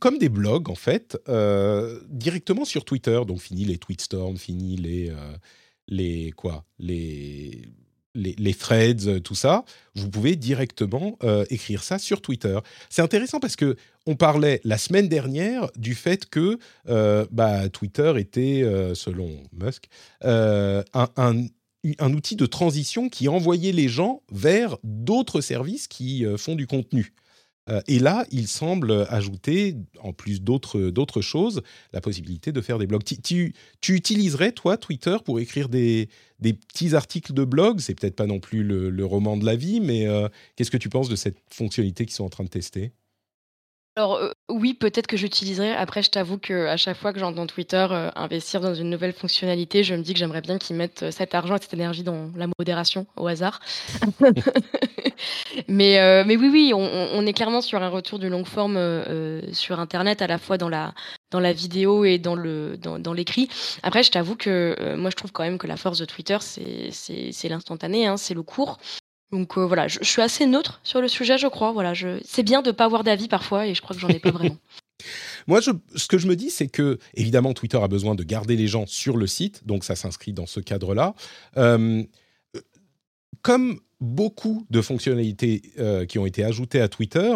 comme 0.00 0.18
des 0.18 0.28
blogs 0.28 0.68
en 0.68 0.74
fait 0.74 1.16
directement 2.10 2.64
sur 2.64 2.84
Twitter. 2.84 3.20
Donc 3.26 3.40
fini 3.40 3.64
les 3.64 3.78
tweetstorms, 3.78 4.36
fini 4.36 4.76
les 4.76 5.12
les 5.86 6.32
quoi? 6.32 6.64
Les 6.78 7.62
les, 8.18 8.54
threads, 8.54 9.06
euh, 9.06 9.20
tout 9.20 9.34
ça, 9.34 9.64
vous 9.94 10.10
pouvez 10.10 10.36
directement 10.36 11.18
euh, 11.22 11.44
écrire 11.50 11.82
ça 11.82 11.98
sur 11.98 12.20
Twitter. 12.20 12.58
C'est 12.90 13.02
intéressant 13.02 13.40
parce 13.40 13.56
que 13.56 13.76
on 14.06 14.16
parlait 14.16 14.60
la 14.64 14.78
semaine 14.78 15.08
dernière 15.08 15.70
du 15.76 15.94
fait 15.94 16.28
que 16.28 16.58
euh, 16.88 17.26
bah, 17.30 17.68
Twitter 17.68 18.14
était, 18.16 18.64
selon 18.94 19.28
Musk, 19.52 19.88
un, 20.22 22.12
outil 22.14 22.36
de 22.36 22.46
transition 22.46 23.08
qui 23.08 23.28
envoyait 23.28 23.72
les 23.72 23.88
gens 23.88 24.22
vers 24.32 24.78
d'autres 24.82 25.40
services 25.40 25.88
qui 25.88 26.24
font 26.38 26.54
du 26.54 26.66
contenu. 26.66 27.12
Euh, 27.68 27.80
et 27.86 27.98
là, 27.98 28.24
il 28.30 28.48
semble 28.48 29.06
ajouter, 29.10 29.76
en 30.00 30.12
plus 30.12 30.40
d'autres 30.42 31.20
choses, 31.20 31.62
la 31.92 32.00
possibilité 32.00 32.52
de 32.52 32.60
faire 32.60 32.78
des 32.78 32.86
blogs. 32.86 33.02
Tu, 33.04 33.54
utiliserais, 33.88 34.52
toi, 34.52 34.76
Twitter, 34.76 35.16
pour 35.24 35.40
écrire 35.40 35.68
des, 35.68 36.08
des 36.40 36.52
petits 36.54 36.94
articles 36.94 37.32
de 37.32 37.44
blog? 37.44 37.80
C'est 37.80 37.94
peut-être 37.94 38.16
pas 38.16 38.26
non 38.26 38.40
plus 38.40 38.62
le, 38.62 38.90
le 38.90 39.04
roman 39.04 39.36
de 39.36 39.44
la 39.44 39.56
vie, 39.56 39.80
mais 39.80 40.06
euh, 40.06 40.28
qu'est-ce 40.56 40.70
que 40.70 40.76
tu 40.76 40.88
penses 40.88 41.08
de 41.08 41.16
cette 41.16 41.38
fonctionnalité 41.50 42.06
qu'ils 42.06 42.14
sont 42.14 42.24
en 42.24 42.30
train 42.30 42.44
de 42.44 42.48
tester? 42.48 42.92
Alors 43.98 44.14
euh, 44.14 44.30
oui, 44.48 44.74
peut-être 44.74 45.08
que 45.08 45.16
j'utiliserai. 45.16 45.72
Après, 45.72 46.04
je 46.04 46.10
t'avoue 46.10 46.38
qu'à 46.38 46.76
chaque 46.76 46.96
fois 46.96 47.12
que 47.12 47.18
j'entends 47.18 47.48
Twitter 47.48 47.84
euh, 47.90 48.10
investir 48.14 48.60
dans 48.60 48.72
une 48.72 48.90
nouvelle 48.90 49.12
fonctionnalité, 49.12 49.82
je 49.82 49.96
me 49.96 50.02
dis 50.02 50.12
que 50.12 50.20
j'aimerais 50.20 50.40
bien 50.40 50.56
qu'ils 50.56 50.76
mettent 50.76 51.02
euh, 51.02 51.10
cet 51.10 51.34
argent 51.34 51.56
et 51.56 51.58
cette 51.60 51.74
énergie 51.74 52.04
dans 52.04 52.30
la 52.36 52.46
modération 52.60 53.08
au 53.16 53.26
hasard. 53.26 53.58
mais, 55.68 55.98
euh, 55.98 56.22
mais 56.24 56.36
oui, 56.36 56.48
oui, 56.48 56.72
on, 56.72 57.26
est 57.26 57.32
clairement 57.32 57.60
sur 57.60 57.82
un 57.82 57.88
retour 57.88 58.20
du 58.20 58.28
long 58.28 58.44
forme 58.44 58.78
sur 59.52 59.80
Internet, 59.80 60.22
à 60.22 60.28
la 60.28 60.38
fois 60.38 60.58
dans 60.58 60.68
la, 60.68 60.94
dans 61.30 61.40
la 61.40 61.52
vidéo 61.52 62.04
et 62.04 62.18
dans 62.18 62.34
le 62.34 62.76
dans, 62.76 62.98
dans 62.98 63.12
l'écrit. 63.12 63.48
Après, 63.82 64.02
je 64.02 64.10
t'avoue 64.10 64.36
que 64.36 64.76
euh, 64.78 64.96
moi, 64.96 65.10
je 65.10 65.16
trouve 65.16 65.32
quand 65.32 65.42
même 65.42 65.58
que 65.58 65.66
la 65.66 65.76
force 65.76 65.98
de 65.98 66.04
Twitter, 66.04 66.38
c'est 66.40 67.48
l'instantané, 67.48 68.06
hein, 68.06 68.16
c'est 68.16 68.34
le 68.34 68.42
court. 68.42 68.78
Donc 69.32 69.58
euh, 69.58 69.66
voilà, 69.66 69.88
je, 69.88 69.98
je 70.00 70.08
suis 70.08 70.22
assez 70.22 70.46
neutre 70.46 70.80
sur 70.82 71.00
le 71.00 71.08
sujet, 71.08 71.36
je 71.38 71.46
crois. 71.46 71.72
Voilà, 71.72 71.92
je... 71.94 72.18
c'est 72.24 72.42
bien 72.42 72.62
de 72.62 72.70
pas 72.70 72.84
avoir 72.84 73.04
d'avis 73.04 73.28
parfois, 73.28 73.66
et 73.66 73.74
je 73.74 73.82
crois 73.82 73.94
que 73.94 74.00
j'en 74.00 74.08
ai 74.08 74.18
pas 74.20 74.30
vraiment. 74.30 74.56
Moi, 75.46 75.60
je- 75.60 75.70
ce 75.94 76.06
que 76.08 76.18
je 76.18 76.26
me 76.26 76.34
dis, 76.34 76.50
c'est 76.50 76.68
que, 76.68 76.98
évidemment, 77.14 77.52
Twitter 77.54 77.78
a 77.80 77.88
besoin 77.88 78.14
de 78.14 78.22
garder 78.24 78.56
les 78.56 78.66
gens 78.66 78.86
sur 78.86 79.16
le 79.16 79.26
site, 79.26 79.66
donc 79.66 79.84
ça 79.84 79.96
s'inscrit 79.96 80.32
dans 80.32 80.46
ce 80.46 80.60
cadre-là. 80.60 81.14
Euh, 81.56 82.02
comme 83.42 83.80
beaucoup 84.00 84.66
de 84.70 84.80
fonctionnalités 84.80 85.62
euh, 85.78 86.06
qui 86.06 86.18
ont 86.18 86.26
été 86.26 86.44
ajoutées 86.44 86.80
à 86.80 86.88
Twitter, 86.88 87.34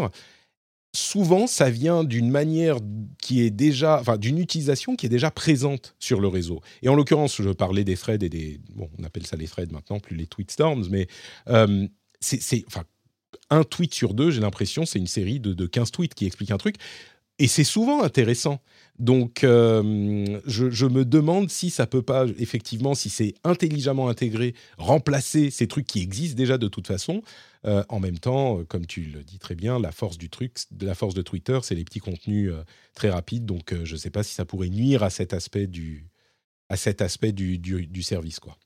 souvent, 0.95 1.47
ça 1.47 1.71
vient 1.71 2.05
d'une 2.05 2.31
manière 2.31 2.79
qui 3.21 3.43
est 3.43 3.51
déjà, 3.51 3.99
enfin, 4.01 4.19
d'une 4.19 4.39
utilisation 4.39 4.95
qui 4.95 5.07
est 5.07 5.11
déjà 5.11 5.31
présente 5.31 5.95
sur 5.99 6.21
le 6.21 6.29
réseau. 6.29 6.61
Et 6.83 6.89
en 6.89 6.95
l'occurrence, 6.95 7.41
je 7.41 7.51
parlais 7.51 7.85
des 7.85 7.97
threads 7.97 8.23
et 8.23 8.29
des, 8.29 8.61
bon, 8.75 8.91
on 8.99 9.05
appelle 9.05 9.27
ça 9.27 9.37
les 9.37 9.47
threads 9.47 9.73
maintenant, 9.73 10.01
plus 10.01 10.17
les 10.17 10.27
tweetstorms, 10.27 10.87
mais 10.91 11.07
euh, 11.49 11.87
c'est, 12.21 12.65
enfin, 12.67 12.85
un 13.51 13.65
tweet 13.65 13.95
sur 13.95 14.15
deux, 14.15 14.31
j'ai 14.31 14.41
l'impression, 14.41 14.85
c'est 14.85 14.99
une 14.99 15.07
série 15.07 15.41
de, 15.41 15.55
de 15.55 15.67
15 15.67 15.91
tweets 15.91 16.15
qui 16.15 16.27
expliquent 16.27 16.53
un 16.53 16.59
truc. 16.59 16.77
Et 17.39 17.49
c'est 17.49 17.65
souvent 17.65 18.03
intéressant. 18.03 18.61
Donc, 18.99 19.43
euh, 19.43 20.41
je, 20.47 20.87
me 20.87 21.05
demande 21.05 21.51
si 21.51 21.71
ça 21.71 21.87
peut 21.87 22.03
pas, 22.03 22.27
effectivement, 22.39 22.95
si 22.95 23.09
c'est 23.09 23.35
intelligemment 23.43 24.09
intégré, 24.09 24.55
remplacer 24.77 25.51
ces 25.51 25.67
trucs 25.67 25.87
qui 25.87 26.01
existent 26.01 26.37
déjà 26.37 26.59
de 26.59 26.69
toute 26.69 26.87
façon. 26.87 27.23
Euh, 27.65 27.85
en 27.89 28.01
même 28.01 28.19
temps, 28.19 28.59
euh, 28.59 28.65
comme 28.65 28.87
tu 28.87 29.03
le 29.03 29.23
dis 29.23 29.39
très 29.39 29.55
bien, 29.55 29.79
la 29.79 29.93
force 29.93 30.19
du 30.19 30.29
truc, 30.29 30.57
la 30.81 30.95
force 30.95 31.15
de 31.15 31.23
Twitter, 31.23 31.59
c'est 31.63 31.75
les 31.75 31.85
petits 31.85 32.01
contenus 32.01 32.53
très 32.95 33.11
rapides. 33.11 33.47
Donc, 33.47 33.75
je 33.85 33.93
ne 33.93 33.99
sais 33.99 34.11
pas 34.11 34.23
si 34.23 34.35
ça 34.35 34.45
pourrait 34.45 34.69
nuire 34.69 35.03
à 35.03 35.11
cet 35.11 35.33
aspect 35.33 35.67
du, 35.67 36.07
à 36.69 36.77
cet 36.77 37.01
aspect 37.01 37.33
du, 37.33 37.59
du, 37.59 38.03
service, 38.03 38.41
quoi. 38.41 38.57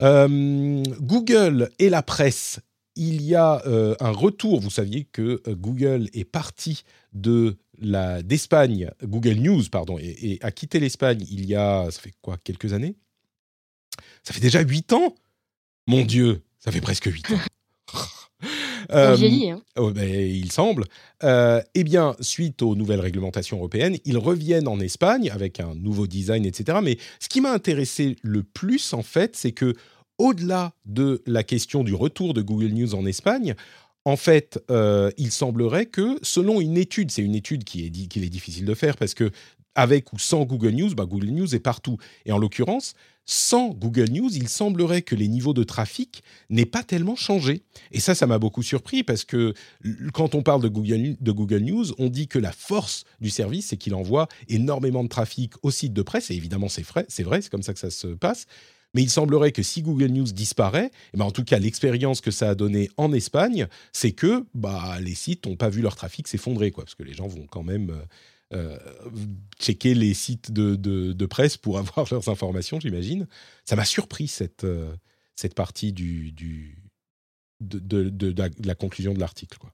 Google 0.00 1.70
et 1.78 1.88
la 1.88 2.02
presse. 2.02 2.60
Il 2.96 3.22
y 3.22 3.34
a 3.34 3.62
un 4.00 4.10
retour. 4.10 4.60
Vous 4.60 4.70
saviez 4.70 5.04
que 5.04 5.42
Google 5.48 6.08
est 6.12 6.24
parti 6.24 6.84
de 7.12 7.56
d'Espagne, 7.78 8.90
Google 9.02 9.34
News, 9.34 9.64
pardon, 9.70 9.98
et, 9.98 10.32
et 10.32 10.38
a 10.42 10.50
quitté 10.50 10.80
l'Espagne 10.80 11.24
il 11.30 11.46
y 11.46 11.54
a, 11.54 11.90
ça 11.90 12.00
fait 12.00 12.14
quoi, 12.22 12.36
quelques 12.42 12.72
années? 12.72 12.96
Ça 14.22 14.32
fait 14.32 14.40
déjà 14.40 14.60
huit 14.60 14.92
ans? 14.92 15.14
Mon 15.86 16.04
Dieu, 16.04 16.42
ça 16.58 16.72
fait 16.72 16.80
presque 16.80 17.06
huit 17.06 17.30
ans. 17.30 17.38
On 18.90 18.96
Euh, 18.96 19.14
vieillit, 19.14 19.50
hein. 19.50 19.62
Oh, 19.76 19.90
ben, 19.90 20.08
il 20.08 20.52
semble. 20.52 20.84
Euh, 21.22 21.62
eh 21.74 21.84
bien, 21.84 22.14
suite 22.20 22.60
aux 22.62 22.76
nouvelles 22.76 23.00
réglementations 23.00 23.56
européennes, 23.56 23.96
ils 24.04 24.18
reviennent 24.18 24.68
en 24.68 24.78
Espagne 24.78 25.30
avec 25.30 25.58
un 25.60 25.74
nouveau 25.74 26.06
design, 26.06 26.44
etc. 26.44 26.78
Mais 26.82 26.98
ce 27.18 27.28
qui 27.28 27.40
m'a 27.40 27.52
intéressé 27.52 28.16
le 28.22 28.42
plus, 28.42 28.92
en 28.92 29.02
fait, 29.02 29.36
c'est 29.36 29.52
que 29.52 29.74
au-delà 30.18 30.72
de 30.84 31.22
la 31.26 31.42
question 31.42 31.82
du 31.82 31.94
retour 31.94 32.34
de 32.34 32.42
Google 32.42 32.68
News 32.68 32.94
en 32.94 33.06
Espagne, 33.06 33.54
en 34.04 34.16
fait, 34.16 34.62
euh, 34.70 35.10
il 35.16 35.30
semblerait 35.30 35.86
que, 35.86 36.18
selon 36.22 36.60
une 36.60 36.76
étude, 36.76 37.10
c'est 37.10 37.22
une 37.22 37.34
étude 37.34 37.64
qui 37.64 37.86
est, 37.86 37.90
qu'il 37.90 38.24
est 38.24 38.28
difficile 38.28 38.66
de 38.66 38.74
faire 38.74 38.96
parce 38.96 39.14
que 39.14 39.30
avec 39.74 40.12
ou 40.12 40.18
sans 40.18 40.44
Google 40.44 40.70
News, 40.70 40.94
bah, 40.94 41.06
Google 41.06 41.30
News 41.30 41.54
est 41.54 41.60
partout. 41.60 41.96
Et 42.26 42.32
en 42.32 42.38
l'occurrence, 42.38 42.94
sans 43.26 43.70
Google 43.70 44.10
News, 44.10 44.30
il 44.36 44.48
semblerait 44.48 45.02
que 45.02 45.14
les 45.14 45.28
niveaux 45.28 45.54
de 45.54 45.64
trafic 45.64 46.22
n'aient 46.50 46.66
pas 46.66 46.82
tellement 46.82 47.16
changé. 47.16 47.62
Et 47.90 48.00
ça, 48.00 48.14
ça 48.14 48.26
m'a 48.26 48.38
beaucoup 48.38 48.62
surpris 48.62 49.02
parce 49.02 49.24
que 49.24 49.54
quand 50.12 50.34
on 50.34 50.42
parle 50.42 50.62
de 50.62 50.68
Google, 50.68 51.16
de 51.18 51.32
Google 51.32 51.62
News, 51.62 51.86
on 51.98 52.08
dit 52.08 52.28
que 52.28 52.38
la 52.38 52.52
force 52.52 53.04
du 53.20 53.30
service, 53.30 53.68
c'est 53.68 53.76
qu'il 53.76 53.94
envoie 53.94 54.28
énormément 54.48 55.02
de 55.02 55.08
trafic 55.08 55.54
au 55.62 55.70
site 55.70 55.92
de 55.92 56.02
presse. 56.02 56.30
Et 56.30 56.34
évidemment, 56.34 56.68
c'est 56.68 56.86
vrai, 56.86 57.06
c'est 57.08 57.22
vrai, 57.22 57.40
c'est 57.40 57.50
comme 57.50 57.62
ça 57.62 57.72
que 57.72 57.80
ça 57.80 57.90
se 57.90 58.08
passe. 58.08 58.46
Mais 58.94 59.02
il 59.02 59.10
semblerait 59.10 59.52
que 59.52 59.62
si 59.62 59.82
Google 59.82 60.12
News 60.12 60.32
disparaît, 60.32 60.90
eh 61.12 61.16
ben 61.16 61.24
en 61.24 61.32
tout 61.32 61.44
cas 61.44 61.58
l'expérience 61.58 62.20
que 62.20 62.30
ça 62.30 62.50
a 62.50 62.54
donné 62.54 62.90
en 62.96 63.12
Espagne, 63.12 63.66
c'est 63.92 64.12
que 64.12 64.46
bah, 64.54 64.98
les 65.00 65.14
sites 65.14 65.46
n'ont 65.46 65.56
pas 65.56 65.68
vu 65.68 65.82
leur 65.82 65.96
trafic 65.96 66.28
s'effondrer, 66.28 66.70
parce 66.70 66.94
que 66.94 67.02
les 67.02 67.12
gens 67.12 67.26
vont 67.26 67.46
quand 67.46 67.64
même 67.64 67.90
euh, 67.90 68.04
euh, 68.52 68.78
checker 69.58 69.94
les 69.94 70.14
sites 70.14 70.52
de, 70.52 70.76
de, 70.76 71.26
presse 71.26 71.56
pour 71.56 71.78
avoir 71.78 72.06
leurs 72.10 72.28
informations, 72.28 72.78
j'imagine. 72.78 73.26
Ça 73.64 73.74
m'a 73.74 73.84
surpris 73.84 74.28
cette, 74.28 74.64
euh, 74.64 74.94
cette 75.34 75.54
partie 75.54 75.92
du, 75.92 76.30
du 76.30 76.78
de, 77.60 77.78
de, 77.78 78.34
la, 78.64 78.74
conclusion 78.74 79.12
de 79.12 79.20
l'article, 79.20 79.58
quoi. 79.58 79.72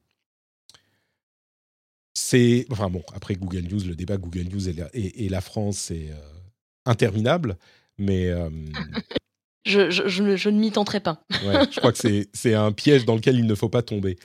C'est 2.14 2.66
enfin 2.70 2.90
bon 2.90 3.02
après 3.14 3.34
Google 3.34 3.62
News, 3.62 3.84
le 3.86 3.94
débat 3.94 4.16
Google 4.16 4.48
News 4.52 4.68
et 4.68 5.28
la, 5.28 5.40
France 5.40 5.78
c'est 5.78 6.10
interminable. 6.84 7.56
Mais. 8.01 8.28
Euh, 8.28 8.51
je, 9.64 9.90
je, 9.90 10.09
je, 10.09 10.51
ne 10.51 10.59
m'y 10.59 10.72
tenterai 10.72 11.01
pas. 11.01 11.22
je 11.30 11.78
crois 11.78 11.92
que 11.92 12.26
c'est 12.32 12.55
un 12.55 12.72
piège 12.72 13.05
dans 13.05 13.14
lequel 13.14 13.38
il 13.38 13.46
ne 13.46 13.55
faut 13.55 13.68
pas 13.68 13.82
tomber. 13.82 14.18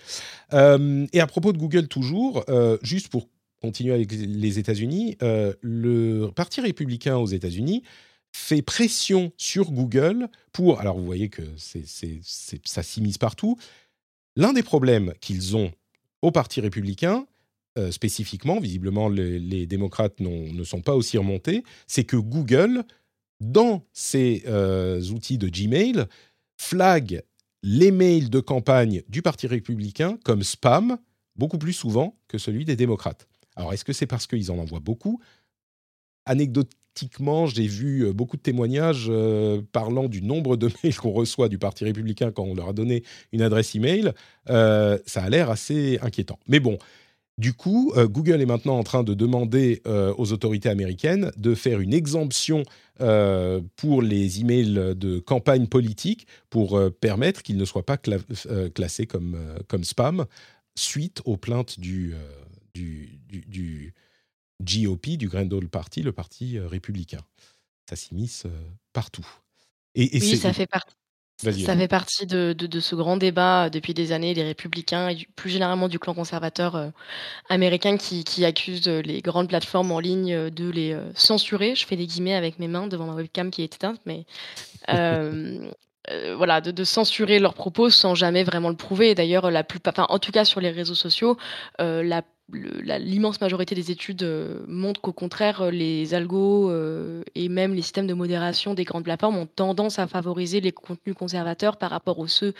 Euh, 0.53 1.05
et 1.13 1.19
à 1.19 1.27
propos 1.27 1.53
de 1.53 1.57
Google, 1.57 1.87
toujours, 1.87 2.43
euh, 2.49 2.77
juste 2.81 3.09
pour 3.09 3.29
continuer 3.61 3.93
avec 3.93 4.11
les 4.11 4.59
États-Unis, 4.59 5.17
le 5.21 6.29
Parti 6.29 6.61
républicain 6.61 7.17
aux 7.17 7.27
États-Unis 7.27 7.83
fait 8.35 8.61
pression 8.61 9.31
sur 9.37 9.71
Google 9.71 10.27
pour. 10.51 10.79
Alors, 10.79 10.97
vous 10.97 11.05
voyez 11.05 11.29
que 11.29 11.41
c'est 11.57 11.85
ça 12.63 12.83
s'immisce 12.83 13.17
partout. 13.17 13.57
L'un 14.35 14.53
des 14.53 14.63
problèmes 14.63 15.13
qu'ils 15.19 15.55
ont 15.55 15.71
au 16.21 16.31
Parti 16.31 16.61
républicain, 16.61 17.25
spécifiquement, 17.89 18.59
visiblement 18.59 19.09
les, 19.09 19.39
les 19.39 19.65
démocrates 19.65 20.19
ne 20.19 20.63
sont 20.63 20.81
pas 20.81 20.93
aussi 20.93 21.17
remontés, 21.17 21.63
c'est 21.87 22.03
que 22.03 22.17
Google 22.17 22.83
dans 23.39 23.83
ces 23.93 24.43
euh, 24.47 25.01
outils 25.11 25.37
de 25.37 25.47
Gmail, 25.47 26.05
flag 26.57 27.23
les 27.63 27.91
mails 27.91 28.29
de 28.29 28.39
campagne 28.39 29.01
du 29.09 29.21
Parti 29.21 29.47
républicain 29.47 30.17
comme 30.23 30.43
spam 30.43 30.97
beaucoup 31.35 31.57
plus 31.57 31.73
souvent 31.73 32.17
que 32.27 32.37
celui 32.37 32.65
des 32.65 32.75
démocrates. 32.75 33.27
Alors, 33.55 33.73
est-ce 33.73 33.85
que 33.85 33.93
c'est 33.93 34.07
parce 34.07 34.27
qu'ils 34.27 34.51
en 34.51 34.57
envoient 34.57 34.79
beaucoup? 34.79 35.19
Anecdotiquement, 36.25 37.45
j'ai 37.45 37.67
vu 37.67 38.05
euh, 38.05 38.13
beaucoup 38.13 38.37
de 38.37 38.41
témoignages 38.41 39.07
euh, 39.09 39.61
parlant 39.71 40.07
du 40.07 40.21
nombre 40.21 40.55
de 40.57 40.69
mails 40.83 40.95
qu'on 40.95 41.11
reçoit 41.11 41.49
du 41.49 41.57
Parti 41.57 41.83
républicain 41.83 42.31
quand 42.31 42.43
on 42.43 42.55
leur 42.55 42.69
a 42.69 42.73
donné 42.73 43.03
une 43.31 43.41
adresse 43.41 43.75
email. 43.75 44.11
ça 44.47 45.23
a 45.23 45.29
l'air 45.29 45.49
assez 45.49 45.99
inquiétant. 46.01 46.39
Mais 46.47 46.59
bon, 46.59 46.77
du 47.37 47.53
coup, 47.53 47.91
euh, 47.95 48.07
Google 48.07 48.41
est 48.41 48.45
maintenant 48.45 48.77
en 48.77 48.83
train 48.83 49.03
de 49.03 49.13
demander 49.13 49.81
euh, 49.87 50.13
aux 50.17 50.31
autorités 50.31 50.69
américaines 50.69 51.31
de 51.35 51.53
faire 51.53 51.81
une 51.81 51.93
exemption 51.93 52.63
euh, 53.01 53.61
pour 53.75 54.01
les 54.01 54.39
emails 54.39 54.95
de 54.95 55.19
campagne 55.19 55.67
politique 55.67 56.27
pour 56.49 56.79
permettre 57.01 57.43
qu'ils 57.43 57.57
ne 57.57 57.65
soient 57.65 57.85
pas 57.85 57.97
classés 57.97 59.05
comme, 59.05 59.37
comme 59.67 59.83
spam 59.83 60.25
suite 60.77 61.21
aux 61.25 61.35
plaintes 61.35 61.77
du, 61.79 62.13
du, 62.73 63.19
du, 63.27 63.93
GOP, 64.61 65.09
du 65.17 65.27
Grand 65.27 65.51
Ole 65.51 65.67
Party, 65.67 66.03
le 66.03 66.13
parti 66.13 66.57
républicain. 66.57 67.21
Ça 67.89 67.97
s'immisce 67.97 68.45
partout. 68.93 69.27
Et, 69.93 70.09
oui, 70.13 70.37
ça 70.37 70.53
fait 70.53 70.67
partie 70.67 70.95
ça 71.37 71.75
fait 71.75 71.87
partie 71.87 72.25
de, 72.25 72.79
ce 72.79 72.95
grand 72.95 73.17
débat 73.17 73.69
depuis 73.69 73.93
des 73.93 74.11
années, 74.11 74.33
les 74.33 74.43
républicains 74.43 75.09
et 75.09 75.27
plus 75.35 75.49
généralement 75.49 75.89
du 75.89 75.99
clan 75.99 76.13
conservateur 76.13 76.75
euh, 76.75 76.89
américain 77.49 77.97
qui, 77.97 78.23
qui 78.23 78.45
accuse 78.45 78.87
les 78.87 79.21
grandes 79.21 79.49
plateformes 79.49 79.91
en 79.91 79.99
ligne 79.99 80.33
euh, 80.33 80.49
de 80.49 80.69
les 80.69 80.93
euh, 80.93 81.01
censurer. 81.13 81.75
Je 81.75 81.85
fais 81.85 81.97
des 81.97 82.07
guillemets 82.07 82.35
avec 82.35 82.57
mes 82.59 82.67
mains 82.67 82.87
devant 82.87 83.05
ma 83.05 83.13
webcam 83.13 83.51
qui 83.51 83.63
est 83.63 83.75
éteinte, 83.75 83.99
mais 84.05 84.25
voilà, 86.37 86.61
de, 86.61 86.83
censurer 86.83 87.39
leurs 87.39 87.55
propos 87.55 87.89
sans 87.89 88.15
jamais 88.15 88.43
vraiment 88.43 88.69
le 88.69 88.75
prouver. 88.75 89.15
D'ailleurs, 89.15 89.51
la 89.51 89.63
plupart, 89.63 89.93
en 90.09 90.19
tout 90.19 90.31
cas 90.31 90.45
sur 90.45 90.61
les 90.61 90.71
réseaux 90.71 90.95
sociaux, 90.95 91.37
la 91.79 92.21
l'immense 92.53 93.41
majorité 93.41 93.73
des 93.73 93.89
études 93.89 94.23
euh, 94.23 94.63
montrent 94.67 95.01
qu'au 95.01 95.13
contraire, 95.13 95.61
euh, 95.61 95.71
les 95.71 96.13
algos 96.13 96.69
euh, 96.69 97.23
et 97.33 97.49
même 97.49 97.73
les 97.73 97.81
systèmes 97.81 98.05
de 98.05 98.13
modération 98.13 98.75
des 98.75 98.83
grandes 98.83 99.03
plateformes 99.03 99.37
ont 99.37 99.47
tendance 99.47 99.97
à 99.97 100.07
favoriser 100.07 100.61
les 100.61 100.71
contenus 100.71 101.15
conservateurs 101.15 101.77
par 101.77 101.89
rapport 101.89 102.19
aux 102.19 102.27
ceux 102.27 102.53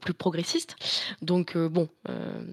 plus 0.00 0.14
progressistes. 0.14 0.76
Donc 1.22 1.56
bon, 1.56 1.88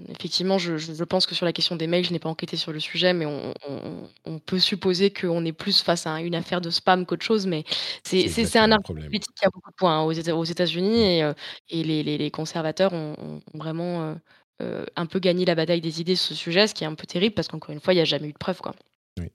effectivement, 0.10 0.58
je, 0.58 1.04
pense 1.04 1.26
que 1.26 1.36
sur 1.36 1.46
la 1.46 1.54
question 1.54 1.76
des 1.76 1.88
mails, 1.88 2.06
je 2.06 2.12
n'ai 2.12 2.20
pas 2.20 2.30
enquêté 2.30 2.58
sur 2.58 2.72
le 2.72 2.80
sujet, 2.80 3.14
mais 3.14 3.26
on, 3.26 4.40
peut 4.46 4.60
supposer 4.60 5.12
qu'on 5.12 5.46
est 5.46 5.54
plus 5.54 5.82
face 5.82 6.06
à 6.08 6.20
une 6.22 6.36
affaire 6.36 6.60
de 6.60 6.70
spam 6.70 7.06
qu'autre 7.06 7.24
chose, 7.24 7.46
mais 7.46 7.64
c'est 8.04 8.58
un 8.58 8.72
argument 8.72 9.02
politique 9.02 9.36
qui 9.36 9.46
a 9.46 9.50
beaucoup 9.54 9.72
de 9.72 9.76
points 9.76 10.00
hein, 10.00 10.04
aux 10.04 10.44
États-Unis 10.44 11.02
et, 11.02 11.32
et 11.70 11.84
les, 11.84 12.04
les, 12.04 12.32
conservateurs 12.32 12.94
ont, 12.94 13.16
ont 13.20 13.58
vraiment 13.58 14.16
euh, 14.62 14.86
un 14.96 15.06
peu 15.06 15.20
gagné 15.20 15.46
la 15.46 15.56
bataille 15.56 15.82
des 15.82 16.02
idées 16.02 16.16
sur 16.16 16.30
ce 16.30 16.36
sujet, 16.36 16.68
ce 16.68 16.74
qui 16.74 16.84
est 16.84 16.88
un 16.88 16.96
peu 16.96 17.08
terrible 17.08 17.34
parce 17.34 17.48
qu'encore 17.48 17.72
une 17.72 17.80
fois, 17.80 17.94
il 17.94 17.98
n'y 17.98 18.02
a 18.02 18.06
jamais 18.06 18.30
eu 18.30 18.34
de 18.34 18.38
preuve. 18.38 18.60
Quoi. 18.60 18.76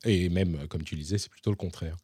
Et 0.04 0.28
même, 0.28 0.54
euh, 0.54 0.66
comme 0.66 0.84
tu 0.84 0.94
disais, 0.94 1.18
c'est 1.18 1.30
plutôt 1.30 1.50
le 1.50 1.56
contraire. 1.56 1.96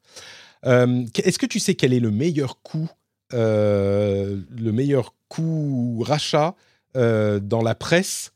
Euh, 0.67 1.05
est-ce 1.17 1.39
que 1.39 1.47
tu 1.47 1.61
sais 1.61 1.75
quel 1.75 1.93
est 1.93 2.01
le 2.01 2.11
meilleur 2.11 2.61
coût, 2.62 2.89
le 3.31 4.71
meilleur 4.71 5.15
coût 5.29 6.03
rachat 6.07 6.55
dans 6.95 7.62
la 7.62 7.75
presse 7.75 8.33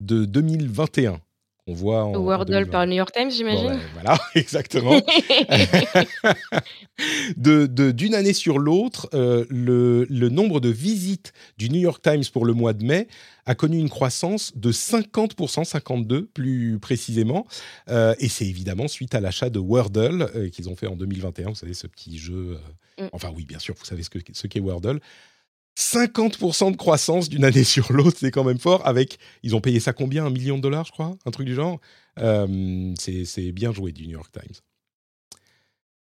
de 0.00 0.24
2021 0.24 1.20
on 1.68 1.74
voit 1.74 2.02
en, 2.02 2.16
Wordle 2.16 2.68
par 2.70 2.86
New 2.86 2.96
York 2.96 3.12
Times, 3.14 3.30
j'imagine. 3.30 3.78
voilà, 3.92 4.18
exactement. 4.34 4.92
de, 7.36 7.90
d'une 7.90 8.14
année 8.14 8.32
sur 8.32 8.58
l'autre, 8.58 9.08
euh, 9.12 9.44
le, 9.50 10.06
le, 10.08 10.28
nombre 10.30 10.60
de 10.60 10.70
visites 10.70 11.34
du 11.58 11.68
New 11.68 11.80
York 11.80 12.02
Times 12.02 12.24
pour 12.32 12.46
le 12.46 12.54
mois 12.54 12.72
de 12.72 12.84
mai 12.84 13.06
a 13.44 13.54
connu 13.54 13.78
une 13.78 13.90
croissance 13.90 14.56
de 14.56 14.72
50%, 14.72 15.64
52 15.64 16.26
plus 16.26 16.78
précisément. 16.80 17.46
Euh, 17.90 18.14
et 18.18 18.28
c'est 18.28 18.46
évidemment 18.46 18.88
suite 18.88 19.14
à 19.14 19.20
l'achat 19.20 19.50
de 19.50 19.58
Wordle 19.58 20.30
euh, 20.34 20.48
qu'ils 20.48 20.70
ont 20.70 20.76
fait 20.76 20.86
en 20.86 20.96
2021. 20.96 21.50
Vous 21.50 21.54
savez, 21.54 21.74
ce 21.74 21.86
petit 21.86 22.18
jeu. 22.18 22.58
Mm. 22.98 23.08
Enfin, 23.12 23.30
oui, 23.36 23.44
bien 23.44 23.58
sûr, 23.58 23.74
vous 23.78 23.84
savez 23.84 24.02
ce, 24.02 24.10
que, 24.10 24.18
ce 24.32 24.46
qu'est 24.46 24.60
Wordle. 24.60 25.00
50% 25.78 26.72
de 26.72 26.76
croissance 26.76 27.28
d'une 27.28 27.44
année 27.44 27.64
sur 27.64 27.92
l'autre, 27.92 28.18
c'est 28.20 28.30
quand 28.30 28.44
même 28.44 28.58
fort. 28.58 28.86
Avec, 28.86 29.18
ils 29.42 29.54
ont 29.54 29.60
payé 29.60 29.80
ça 29.80 29.92
combien 29.92 30.26
Un 30.26 30.30
million 30.30 30.56
de 30.56 30.62
dollars, 30.62 30.84
je 30.84 30.92
crois 30.92 31.16
Un 31.24 31.30
truc 31.30 31.46
du 31.46 31.54
genre? 31.54 31.80
Euh, 32.20 32.94
c'est, 32.98 33.52
bien 33.52 33.72
joué 33.72 33.92
du 33.92 34.06
New 34.06 34.12
York 34.12 34.32
Times. 34.32 34.56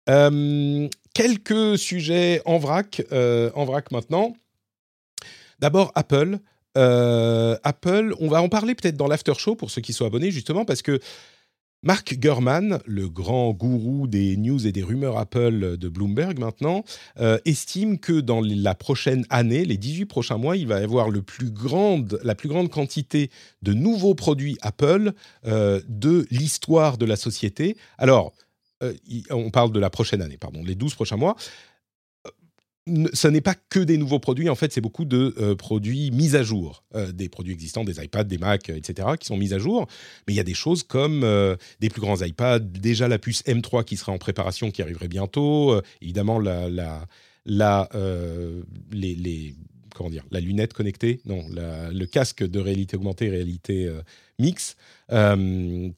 Euh, 0.09 0.89
quelques 1.15 1.79
sujets 1.79 2.43
en 2.45 2.59
vrac, 2.59 3.03
euh, 3.13 3.51
en 3.55 3.65
vrac 3.65 3.93
maintenant. 3.93 4.35
D'abord, 5.61 5.93
Apple. 5.95 6.39
Apple, 6.75 8.15
on 8.19 8.29
va 8.29 8.43
en 8.43 8.49
parler 8.49 8.75
peut-être 8.75 8.97
dans 8.97 9.07
l'after 9.07 9.35
show 9.35 9.55
pour 9.55 9.71
ceux 9.71 9.81
qui 9.81 9.93
sont 9.93 10.07
abonnés, 10.07 10.33
justement, 10.33 10.65
parce 10.65 10.83
que 10.83 10.99
Mark 11.85 12.15
Gurman, 12.15 12.79
le 12.87 13.09
grand 13.09 13.53
gourou 13.53 14.07
des 14.07 14.37
news 14.37 14.69
et 14.69 14.71
des 14.71 14.85
rumeurs 14.85 15.19
Apple 15.19 15.77
de 15.77 15.89
Bloomberg 15.89 16.39
maintenant, 16.39 16.85
euh, 17.19 17.39
estime 17.45 17.99
que 17.99 18.21
dans 18.21 18.41
la 18.41 18.77
prochaine 18.77 19.27
année, 19.31 19.65
les 19.65 19.77
18 19.77 20.07
prochains 20.07 20.37
mois, 20.37 20.57
il 20.57 20.69
va 20.69 20.81
y 20.81 20.85
avoir 20.85 21.11
la 21.11 21.23
plus 21.23 21.51
grande 21.51 22.71
quantité 22.71 23.31
de 23.63 23.73
nouveaux 23.73 24.15
produits 24.15 24.57
Apple 24.63 25.13
euh, 25.45 25.81
de 25.89 26.25
l'histoire 26.31 26.99
de 26.99 27.05
la 27.05 27.17
société. 27.17 27.77
Alors, 27.99 28.33
euh, 28.85 28.93
on 29.31 29.51
parle 29.51 29.73
de 29.73 29.81
la 29.81 29.91
prochaine 29.91 30.23
année, 30.23 30.37
pardon, 30.37 30.63
les 30.65 30.77
12 30.77 30.95
prochains 30.95 31.17
mois 31.17 31.37
ce 32.87 33.29
n'est 33.29 33.41
pas 33.41 33.55
que 33.55 33.79
des 33.79 33.97
nouveaux 33.97 34.19
produits, 34.19 34.49
en 34.49 34.55
fait, 34.55 34.73
c'est 34.73 34.81
beaucoup 34.81 35.05
de 35.05 35.35
euh, 35.39 35.55
produits 35.55 36.11
mis 36.11 36.35
à 36.35 36.43
jour, 36.43 36.83
euh, 36.95 37.13
des 37.13 37.29
produits 37.29 37.53
existants, 37.53 37.85
des 37.85 38.03
iPads, 38.03 38.25
des 38.25 38.39
Macs, 38.39 38.71
etc., 38.71 39.09
qui 39.21 39.27
sont 39.27 39.37
mis 39.37 39.55
à 39.55 39.59
jour. 39.59 39.87
Mais 40.27 40.35
il 40.35 40.37
y 40.37 40.41
a 40.41 40.45
des 40.45 40.55
choses 40.55 40.83
comme 40.83 41.23
euh, 41.23 41.57
des 41.81 41.89
plus 41.91 42.01
grands 42.01 42.21
iPads, 42.21 42.59
déjà 42.59 43.07
la 43.07 43.19
puce 43.19 43.45
M3 43.45 43.85
qui 43.85 43.97
sera 43.97 44.11
en 44.13 44.19
préparation, 44.19 44.71
qui 44.71 44.83
arriverait 44.83 45.09
bientôt, 45.09 45.81
évidemment 46.01 46.41
la, 46.41 46.69
la, 46.69 47.07
la 47.47 47.89
les, 48.91 49.55
comment 49.95 50.11
dire, 50.11 50.25
la 50.31 50.41
lunette 50.41 50.73
connectée, 50.73 51.21
non, 51.25 51.45
le 51.51 52.05
casque 52.07 52.43
de 52.43 52.59
réalité 52.59 52.97
augmentée, 52.97 53.29
réalité 53.29 53.89
mix 54.39 54.77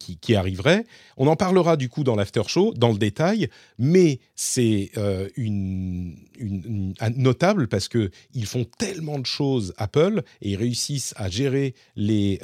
qui, 0.01 0.19
qui, 0.19 0.35
arriverait. 0.35 0.87
On 1.17 1.29
en 1.29 1.37
parlera 1.37 1.77
du 1.77 1.89
coup 1.89 2.03
dans 2.03 2.17
l'after 2.17 2.43
show, 2.49 2.75
dans 2.75 2.91
le 2.91 2.99
détail, 2.99 3.49
mais 3.79 4.19
c'est 4.35 4.91
une, 5.37 6.17
une, 6.37 6.95
notable 7.17 7.69
parce 7.69 7.87
que 7.87 8.11
ils 8.33 8.47
font 8.47 8.65
tellement 8.65 9.21
de 9.21 9.27
choses 9.27 9.73
Apple 9.77 10.25
et 10.43 10.51
ils 10.51 10.57
réussissent 10.57 11.15
à 11.17 11.29
gérer 11.29 11.75
les 11.95 12.41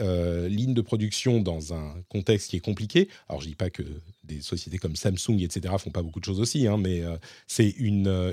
lignes 0.48 0.74
de 0.74 0.80
production 0.80 1.40
dans 1.40 1.74
un 1.74 1.94
contexte 2.08 2.50
qui 2.50 2.56
est 2.56 2.60
compliqué. 2.60 3.08
Alors 3.28 3.40
je 3.40 3.48
dis 3.48 3.56
pas 3.56 3.70
que 3.70 3.82
des 4.30 4.40
sociétés 4.40 4.78
comme 4.78 4.96
Samsung, 4.96 5.40
etc., 5.40 5.74
font 5.78 5.90
pas 5.90 6.02
beaucoup 6.02 6.20
de 6.20 6.24
choses 6.24 6.40
aussi, 6.40 6.66
hein, 6.66 6.76
mais 6.78 7.02
euh, 7.02 7.16
c'est 7.46 7.68
une, 7.68 8.06
euh, 8.06 8.32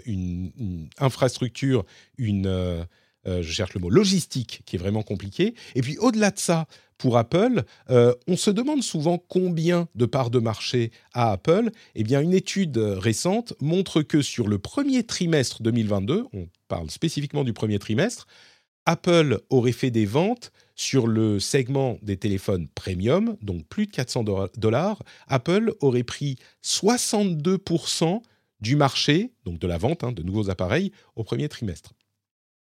infrastructure, 1.00 1.86
une, 2.18 2.48
euh, 2.48 2.84
je 3.26 3.52
cherche 3.52 3.74
le 3.74 3.82
mot, 3.82 3.90
logistique 3.90 4.62
qui 4.66 4.76
est 4.76 4.80
vraiment 4.80 5.04
compliquée. 5.04 5.56
Et 5.76 5.82
puis 5.82 5.98
au-delà 5.98 6.32
de 6.32 6.40
ça, 6.40 6.68
pour 6.98 7.18
Apple, 7.18 7.64
on 7.90 8.38
se 8.38 8.52
demande 8.52 8.84
souvent 8.84 9.18
combien 9.18 9.88
de 9.96 10.06
parts 10.06 10.30
de 10.30 10.40
marché 10.40 10.92
a 11.14 11.32
Apple. 11.32 11.72
Eh 11.96 12.04
bien, 12.04 12.22
une 12.22 12.34
étude 12.34 12.78
récente 12.78 13.54
montre 13.62 14.02
que 14.02 14.22
sur 14.22 14.48
le 14.48 14.60
premier 14.60 15.04
trimestre 15.04 15.62
2022, 15.62 16.26
on 16.34 16.48
parle 16.68 16.90
spécifiquement 16.90 17.44
du 17.44 17.54
premier 17.54 17.80
trimestre, 17.80 18.28
Apple 18.86 19.42
aurait 19.50 19.74
fait 19.74 19.92
des 19.92 20.06
ventes 20.06 20.54
sur 20.76 21.08
le 21.08 21.40
segment 21.40 21.98
des 22.02 22.18
téléphones 22.18 22.68
premium, 22.70 23.36
donc 23.42 23.66
plus 23.68 23.88
de 23.88 23.92
400 23.92 24.24
dollars, 24.56 25.04
Apple 25.28 25.74
aurait 25.82 26.04
pris 26.04 26.38
62% 26.64 28.22
du 28.62 28.76
marché, 28.76 29.34
donc 29.44 29.60
de 29.60 29.68
la 29.68 29.78
vente 29.78 30.04
hein, 30.04 30.12
de 30.14 30.24
nouveaux 30.24 30.50
appareils, 30.50 30.92
au 31.16 31.24
premier 31.24 31.50
trimestre. 31.50 31.94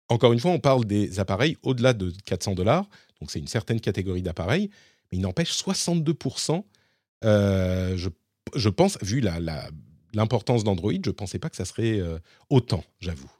Encore 0.09 0.31
une 0.31 0.39
fois, 0.39 0.51
on 0.51 0.59
parle 0.59 0.85
des 0.85 1.19
appareils 1.19 1.57
au-delà 1.63 1.93
de 1.93 2.13
400 2.25 2.53
dollars, 2.53 2.87
donc 3.23 3.31
c'est 3.31 3.39
une 3.39 3.47
certaine 3.47 3.79
catégorie 3.79 4.21
d'appareils, 4.21 4.69
mais 5.09 5.17
il 5.17 5.21
n'empêche 5.21 5.53
62%. 5.53 6.61
Euh, 7.23 7.95
je, 7.95 8.69
pense, 8.69 8.97
vu 9.01 9.23
l'importance 10.13 10.65
d'Android, 10.65 10.91
je 10.91 11.09
ne 11.09 11.13
pensais 11.13 11.39
pas 11.39 11.49
que 11.49 11.55
ça 11.55 11.63
serait 11.63 12.01
euh, 12.01 12.19
autant, 12.49 12.83
j'avoue. 12.99 13.31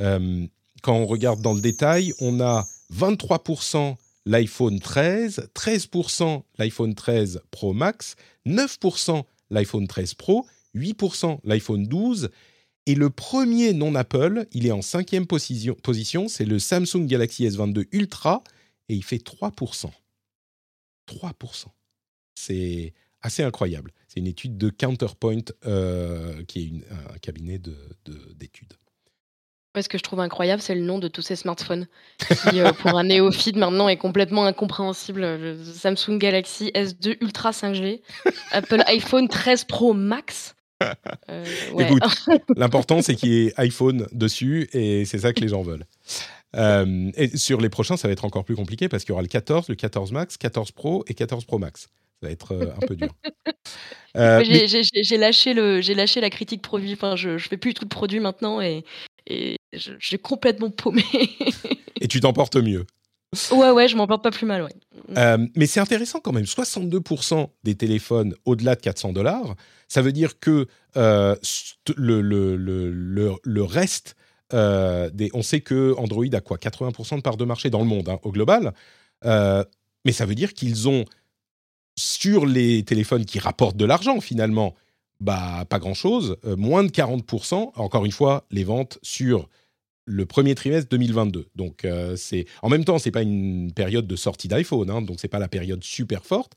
Euh, 0.00 0.46
quand 0.82 0.96
on 0.96 1.04
regarde 1.04 1.42
dans 1.42 1.52
le 1.52 1.60
détail, 1.60 2.14
on 2.18 2.40
a 2.40 2.66
23% 2.94 3.96
l'iPhone 4.24 4.80
13, 4.80 5.50
13% 5.54 6.42
l'iPhone 6.56 6.94
13 6.94 7.42
Pro 7.50 7.74
Max, 7.74 8.16
9% 8.46 9.22
l'iPhone 9.50 9.86
13 9.86 10.14
Pro, 10.14 10.46
8% 10.74 11.40
l'iPhone 11.44 11.86
12. 11.86 12.30
Et 12.86 12.94
le 12.94 13.10
premier 13.10 13.72
non 13.72 13.94
Apple, 13.94 14.46
il 14.52 14.66
est 14.66 14.72
en 14.72 14.82
cinquième 14.82 15.26
position, 15.26 15.74
position 15.74 16.28
c'est 16.28 16.44
le 16.44 16.58
Samsung 16.58 17.06
Galaxy 17.06 17.46
S22 17.46 17.86
Ultra, 17.92 18.42
et 18.88 18.94
il 18.94 19.02
fait 19.02 19.16
3%. 19.16 19.90
3%. 21.08 21.64
C'est 22.36 22.94
assez 23.22 23.42
incroyable. 23.42 23.92
C'est 24.06 24.20
une 24.20 24.28
étude 24.28 24.56
de 24.56 24.70
Counterpoint, 24.70 25.40
euh, 25.66 26.44
qui 26.44 26.60
est 26.60 27.14
un 27.14 27.18
cabinet 27.18 27.58
d'études 27.58 28.74
ce 29.82 29.88
que 29.88 29.98
je 29.98 30.02
trouve 30.02 30.20
incroyable, 30.20 30.62
c'est 30.62 30.74
le 30.74 30.80
nom 30.80 30.98
de 30.98 31.08
tous 31.08 31.22
ces 31.22 31.36
smartphones 31.36 31.86
qui, 32.18 32.60
euh, 32.60 32.72
pour 32.72 32.96
un 32.96 33.04
néophyte, 33.04 33.56
maintenant 33.56 33.88
est 33.88 33.96
complètement 33.96 34.44
incompréhensible. 34.44 35.56
Samsung 35.64 36.18
Galaxy 36.18 36.70
S2 36.74 37.16
Ultra 37.20 37.50
5G, 37.50 38.02
Apple 38.52 38.82
iPhone 38.86 39.28
13 39.28 39.64
Pro 39.64 39.92
Max. 39.92 40.54
Euh, 41.30 41.44
Écoute, 41.78 42.02
l'important 42.56 43.02
c'est 43.02 43.14
qu'il 43.14 43.32
y 43.32 43.46
ait 43.46 43.52
iPhone 43.56 44.06
dessus 44.12 44.68
et 44.72 45.04
c'est 45.04 45.18
ça 45.18 45.32
que 45.32 45.40
les 45.40 45.48
gens 45.48 45.62
veulent. 45.62 45.86
Euh, 46.54 47.10
et 47.16 47.36
sur 47.36 47.60
les 47.60 47.68
prochains, 47.68 47.96
ça 47.96 48.08
va 48.08 48.12
être 48.12 48.24
encore 48.24 48.44
plus 48.44 48.56
compliqué 48.56 48.88
parce 48.88 49.04
qu'il 49.04 49.10
y 49.10 49.12
aura 49.12 49.22
le 49.22 49.28
14, 49.28 49.68
le 49.68 49.74
14 49.74 50.12
Max, 50.12 50.36
14 50.36 50.72
Pro 50.72 51.04
et 51.08 51.14
14 51.14 51.44
Pro 51.44 51.58
Max. 51.58 51.88
Ça 52.20 52.28
va 52.28 52.30
être 52.30 52.54
un 52.54 52.86
peu 52.86 52.96
dur. 52.96 53.08
j'ai 54.14 55.18
lâché, 55.18 55.54
lâché 55.54 56.20
la 56.20 56.30
critique 56.30 56.62
produit. 56.62 56.92
Enfin, 56.92 57.16
je 57.16 57.30
ne 57.30 57.38
fais 57.38 57.56
plus 57.56 57.70
du 57.70 57.74
tout 57.74 57.84
de 57.84 57.90
produits 57.90 58.20
maintenant 58.20 58.60
et, 58.60 58.84
et 59.26 59.56
j'ai 59.72 60.18
complètement 60.18 60.70
paumé. 60.70 61.04
et 62.00 62.08
tu 62.08 62.20
t'en 62.20 62.32
portes 62.32 62.56
mieux. 62.56 62.86
Ouais, 63.52 63.70
ouais, 63.70 63.88
je 63.88 63.96
m'en 63.96 64.06
porte 64.06 64.22
pas 64.22 64.30
plus 64.30 64.46
mal, 64.46 64.62
ouais. 64.62 64.74
Euh, 65.16 65.46
mais 65.56 65.66
c'est 65.66 65.80
intéressant 65.80 66.20
quand 66.20 66.32
même, 66.32 66.44
62% 66.44 67.48
des 67.64 67.74
téléphones 67.74 68.34
au-delà 68.44 68.76
de 68.76 68.80
400 68.80 69.12
dollars, 69.12 69.56
ça 69.88 70.00
veut 70.00 70.12
dire 70.12 70.38
que 70.38 70.66
euh, 70.96 71.34
le, 71.96 72.20
le, 72.20 72.56
le, 72.56 73.34
le, 73.42 73.62
reste, 73.62 74.16
euh, 74.52 75.10
des, 75.10 75.30
on 75.34 75.42
sait 75.42 75.60
que 75.60 75.94
Android 75.98 76.24
a 76.32 76.40
quoi 76.40 76.56
80% 76.56 77.16
de 77.16 77.20
part 77.20 77.36
de 77.36 77.44
marché 77.44 77.68
dans 77.68 77.80
le 77.80 77.86
monde, 77.86 78.08
hein, 78.08 78.18
au 78.22 78.32
global, 78.32 78.72
mais 79.24 80.12
ça 80.12 80.24
veut 80.24 80.36
dire 80.36 80.54
qu'ils 80.54 80.88
ont, 80.88 81.04
sur 81.96 82.46
les 82.46 82.84
téléphones 82.84 83.24
qui 83.24 83.38
rapportent 83.38 83.76
de 83.76 83.84
l'argent 83.84 84.20
finalement, 84.20 84.74
bah, 85.20 85.64
pas 85.68 85.78
grand-chose, 85.78 86.36
euh, 86.44 86.56
moins 86.56 86.84
de 86.84 86.90
40%. 86.90 87.72
Encore 87.74 88.04
une 88.04 88.12
fois, 88.12 88.44
les 88.50 88.64
ventes 88.64 88.98
sur 89.02 89.48
le 90.06 90.24
premier 90.24 90.54
trimestre 90.54 90.88
2022. 90.88 91.48
Donc, 91.54 91.84
euh, 91.84 92.16
c'est 92.16 92.46
en 92.62 92.68
même 92.68 92.84
temps, 92.84 92.98
c'est 92.98 93.10
pas 93.10 93.22
une 93.22 93.72
période 93.72 94.06
de 94.06 94.16
sortie 94.16 94.48
d'iPhone, 94.48 94.90
hein, 94.90 95.02
donc 95.02 95.20
c'est 95.20 95.28
pas 95.28 95.38
la 95.38 95.48
période 95.48 95.84
super 95.84 96.24
forte, 96.24 96.52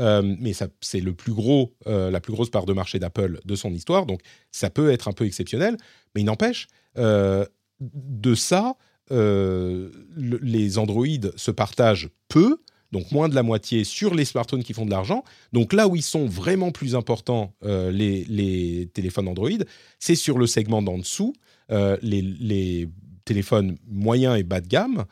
euh, 0.00 0.22
mais 0.38 0.52
c'est 0.80 1.00
le 1.00 1.12
plus 1.12 1.34
gros, 1.34 1.74
la 1.86 2.20
plus 2.20 2.32
grosse 2.32 2.50
part 2.50 2.64
de 2.64 2.72
marché 2.72 2.98
d'Apple 2.98 3.40
de 3.44 3.54
son 3.54 3.72
histoire. 3.72 4.06
Donc, 4.06 4.20
ça 4.50 4.70
peut 4.70 4.90
être 4.90 5.08
un 5.08 5.12
peu 5.12 5.26
exceptionnel, 5.26 5.76
mais 6.14 6.22
il 6.22 6.24
n'empêche 6.24 6.68
de 6.96 8.34
ça, 8.34 8.76
les 9.10 10.78
Android 10.78 11.06
se 11.36 11.50
partagent 11.50 12.08
peu 12.28 12.58
donc 12.92 13.10
moins 13.10 13.28
de 13.28 13.34
la 13.34 13.42
moitié 13.42 13.84
sur 13.84 14.14
les 14.14 14.24
smartphones 14.24 14.62
qui 14.62 14.74
font 14.74 14.84
de 14.84 14.90
l'argent. 14.90 15.24
Donc 15.52 15.72
là 15.72 15.88
où 15.88 15.96
ils 15.96 16.02
sont 16.02 16.26
vraiment 16.26 16.70
plus 16.70 16.94
importants, 16.94 17.54
euh, 17.64 17.90
les, 17.90 18.88
téléphones 18.92 19.28
Android, 19.28 19.50
c'est 19.98 20.14
sur 20.14 20.38
le 20.38 20.46
segment 20.46 20.82
d'en 20.82 20.98
dessous, 20.98 21.32
euh, 21.72 21.96
les, 22.02 22.88
téléphones 23.24 23.78
moyens 23.86 24.36
et 24.36 24.42
bas 24.42 24.60
de 24.60 24.66
gamme. 24.66 25.04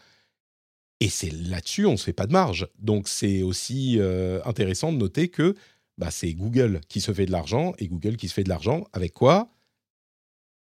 Et 0.98 1.08
c'est 1.08 1.30
là-dessus, 1.30 1.86
on 1.86 1.92
ne 1.92 1.96
se 1.96 2.04
fait 2.04 2.12
pas 2.12 2.26
de 2.26 2.32
marge. 2.32 2.68
Donc 2.78 3.08
c'est 3.08 3.42
aussi 3.42 3.96
euh, 3.98 4.40
intéressant 4.44 4.92
de 4.92 4.98
noter 4.98 5.28
que 5.28 5.54
bah, 5.96 6.10
c'est 6.10 6.34
Google 6.34 6.80
qui 6.88 7.00
se 7.00 7.12
fait 7.12 7.26
de 7.26 7.30
l'argent, 7.30 7.72
et 7.78 7.86
Google 7.86 8.16
qui 8.16 8.28
se 8.28 8.34
fait 8.34 8.42
de 8.42 8.48
l'argent 8.48 8.84
avec 8.92 9.12
quoi? 9.12 9.48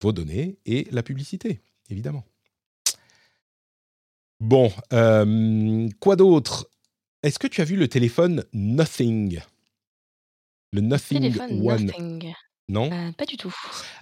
Vos 0.01 0.13
données 0.13 0.59
et 0.65 0.89
la 0.91 1.03
publicité, 1.03 1.61
évidemment. 1.91 2.25
Bon, 4.41 4.71
quoi 6.01 6.17
d'autre? 6.17 6.71
Est-ce 7.23 7.39
que 7.39 7.47
tu 7.47 7.61
as 7.61 7.65
vu 7.65 7.77
le 7.77 7.89
téléphone 7.89 8.45
Nothing? 8.53 9.41
Le 10.73 10.81
Nothing 10.81 11.39
One 11.63 11.93
Non 12.69 12.91
euh, 12.93 13.13
Pas 13.13 13.27
du 13.27 13.37
tout. 13.37 13.55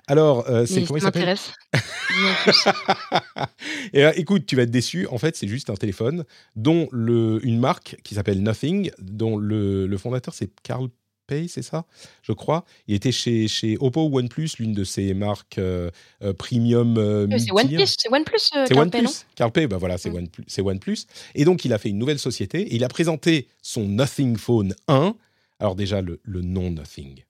Alors, 0.07 0.49
euh, 0.49 0.65
c'est 0.65 0.85
comment 0.85 0.97
il 0.97 1.03
s'appelle? 1.03 1.37
Et, 3.93 4.05
écoute, 4.17 4.47
tu 4.47 4.57
vas 4.57 4.63
être 4.63 4.71
déçu. 4.71 5.07
En 5.09 5.19
fait, 5.19 5.37
c'est 5.37 5.49
juste 5.49 5.69
un 5.69 5.75
téléphone 5.75 6.25
dont 6.57 6.89
le, 6.91 7.41
une 7.43 7.59
marque 7.59 7.97
qui 8.05 8.15
s'appelle 8.15 8.43
Nothing, 8.43 8.91
dont 8.99 9.37
le, 9.37 9.87
le 9.87 9.99
fondateur 9.99 10.33
c'est 10.33 10.51
Carl 10.63 10.89
Pay, 11.27 11.49
c'est 11.49 11.63
ça, 11.63 11.87
je 12.23 12.33
crois. 12.33 12.65
Il 12.87 12.95
était 12.95 13.13
chez, 13.13 13.49
chez 13.49 13.77
Oppo 13.81 14.09
OnePlus, 14.13 14.51
l'une 14.59 14.75
de 14.75 14.85
ces 14.85 15.15
marques 15.15 15.59
euh, 15.59 15.91
premium. 16.39 16.97
C'est 17.39 17.51
OnePlus, 17.51 17.87
c'est 17.87 18.13
OnePlus. 18.13 18.39
c'est 18.39 18.77
OnePlus. 18.77 19.09
CarPay, 19.35 19.67
bah 19.67 19.79
voilà, 19.79 19.99
c'est 19.99 20.11
mm. 20.11 20.17
OnePlus, 20.17 20.45
OnePlus. 20.59 20.99
Et 21.35 21.45
donc, 21.45 21.65
il 21.65 21.73
a 21.73 21.79
fait 21.79 21.91
une 21.91 21.99
nouvelle 21.99 22.19
société 22.19 22.61
et 22.61 22.77
il 22.77 22.85
a 22.85 22.89
présenté 22.89 23.49
son 23.63 23.87
Nothing 23.87 24.37
Phone 24.37 24.75
1. 24.89 25.15
Alors 25.61 25.77
déjà, 25.77 26.03
le, 26.03 26.21
le 26.25 26.43
nom 26.43 26.71
Nothing, 26.71 27.25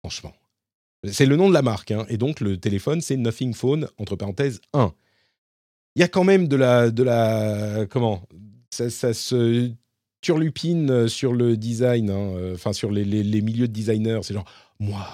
franchement. 0.00 0.32
C'est 1.04 1.26
le 1.26 1.36
nom 1.36 1.48
de 1.48 1.54
la 1.54 1.62
marque, 1.62 1.92
hein, 1.92 2.04
et 2.08 2.16
donc 2.16 2.40
le 2.40 2.56
téléphone, 2.56 3.00
c'est 3.00 3.16
Nothing 3.16 3.54
Phone, 3.54 3.88
entre 3.98 4.16
parenthèses, 4.16 4.60
1. 4.72 4.92
Il 5.94 6.00
y 6.00 6.02
a 6.02 6.08
quand 6.08 6.24
même 6.24 6.48
de 6.48 6.56
la... 6.56 6.90
De 6.90 7.02
la 7.02 7.86
comment 7.88 8.22
ça, 8.70 9.14
se 9.14 9.72
turlupine 10.20 10.90
euh, 10.90 11.08
sur 11.08 11.32
le 11.32 11.56
design, 11.56 12.10
hein, 12.10 12.32
euh, 12.36 12.54
enfin 12.54 12.72
sur 12.72 12.90
les, 12.90 13.04
milieux 13.42 13.68
de 13.68 13.72
designers. 13.72 14.20
C'est 14.22 14.34
genre, 14.34 14.50
moi, 14.78 15.06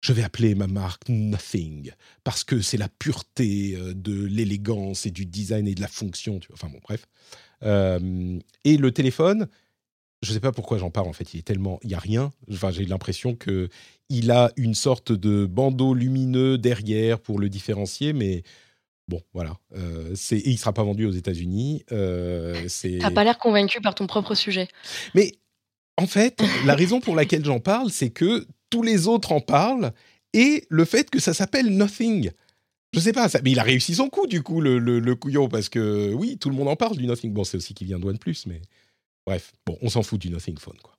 je 0.00 0.12
vais 0.12 0.22
appeler 0.22 0.54
ma 0.54 0.66
marque 0.66 1.08
Nothing 1.08 1.92
parce 2.24 2.44
que 2.44 2.60
c'est 2.60 2.76
la 2.76 2.88
pureté 2.88 3.76
euh, 3.76 3.94
de 3.94 4.24
l'élégance 4.24 5.06
et 5.06 5.10
du 5.10 5.26
design 5.26 5.66
et 5.66 5.74
de 5.74 5.80
la 5.80 5.88
fonction. 5.88 6.40
Enfin 6.52 6.68
bon, 6.68 6.80
bref. 6.82 7.06
et 7.62 8.76
le 8.76 8.90
téléphone, 8.92 9.48
je 10.22 10.30
ne 10.30 10.34
sais 10.34 10.40
pas 10.40 10.52
pourquoi 10.52 10.78
j'en 10.78 10.90
parle 10.90 11.08
en 11.08 11.12
fait. 11.12 11.34
Il 11.34 11.38
est 11.40 11.42
tellement, 11.42 11.80
il 11.82 11.90
y 11.90 11.94
a 11.94 11.98
rien. 11.98 12.32
Enfin, 12.50 12.70
j'ai 12.70 12.84
l'impression 12.84 13.34
que 13.34 13.68
il 14.08 14.30
a 14.30 14.50
une 14.56 14.74
sorte 14.74 15.12
de 15.12 15.46
bandeau 15.46 15.94
lumineux 15.94 16.58
derrière 16.58 17.20
pour 17.20 17.38
le 17.38 17.48
différencier, 17.48 18.12
mais 18.12 18.42
Bon, 19.08 19.22
voilà. 19.32 19.56
Euh, 19.74 20.12
c'est, 20.14 20.38
il 20.38 20.52
ne 20.52 20.58
sera 20.58 20.74
pas 20.74 20.82
vendu 20.82 21.06
aux 21.06 21.12
États-Unis. 21.12 21.82
Euh, 21.92 22.66
c'est... 22.68 22.98
T'as 23.00 23.10
pas 23.10 23.24
l'air 23.24 23.38
convaincu 23.38 23.80
par 23.80 23.94
ton 23.94 24.06
propre 24.06 24.34
sujet. 24.34 24.68
Mais 25.14 25.32
en 25.96 26.06
fait, 26.06 26.42
la 26.66 26.74
raison 26.74 27.00
pour 27.00 27.16
laquelle 27.16 27.42
j'en 27.42 27.58
parle, 27.58 27.90
c'est 27.90 28.10
que 28.10 28.46
tous 28.68 28.82
les 28.82 29.06
autres 29.06 29.32
en 29.32 29.40
parlent 29.40 29.92
et 30.34 30.66
le 30.68 30.84
fait 30.84 31.08
que 31.08 31.20
ça 31.20 31.32
s'appelle 31.32 31.74
Nothing. 31.74 32.32
Je 32.92 33.00
sais 33.00 33.14
pas, 33.14 33.30
ça, 33.30 33.40
mais 33.42 33.52
il 33.52 33.58
a 33.58 33.62
réussi 33.62 33.94
son 33.94 34.10
coup 34.10 34.26
du 34.26 34.42
coup, 34.42 34.60
le, 34.60 34.78
le, 34.78 35.14
couillon, 35.14 35.48
parce 35.48 35.70
que 35.70 36.12
oui, 36.12 36.36
tout 36.36 36.50
le 36.50 36.54
monde 36.54 36.68
en 36.68 36.76
parle 36.76 36.98
du 36.98 37.06
Nothing. 37.06 37.32
Bon, 37.32 37.44
c'est 37.44 37.56
aussi 37.56 37.72
qu'il 37.72 37.86
vient 37.86 37.98
de 37.98 38.04
OnePlus, 38.04 38.36
mais 38.46 38.60
Bref, 39.28 39.52
bon, 39.66 39.76
on 39.82 39.90
s'en 39.90 40.02
fout 40.02 40.18
du 40.18 40.30
Nothing 40.30 40.56
Phone, 40.56 40.78
quoi. 40.82 40.97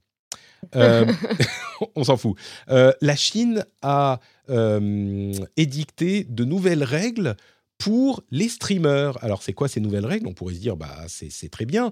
Euh, 0.76 1.06
on 1.96 2.04
s'en 2.04 2.18
fout. 2.18 2.38
Euh, 2.70 2.94
la 3.02 3.16
Chine 3.16 3.66
a 3.82 4.20
euh, 4.50 5.34
édicté 5.58 6.26
de 6.26 6.44
nouvelles 6.44 6.84
règles 6.84 7.36
pour 7.80 8.22
les 8.30 8.50
streamers. 8.50 9.18
Alors, 9.24 9.42
c'est 9.42 9.54
quoi 9.54 9.68
ces 9.68 9.80
nouvelles 9.80 10.06
règles? 10.06 10.28
On 10.28 10.34
pourrait 10.34 10.54
se 10.54 10.60
dire, 10.60 10.78
bah, 10.78 11.06
c'est 11.08 11.50
très 11.50 11.66
bien. 11.66 11.92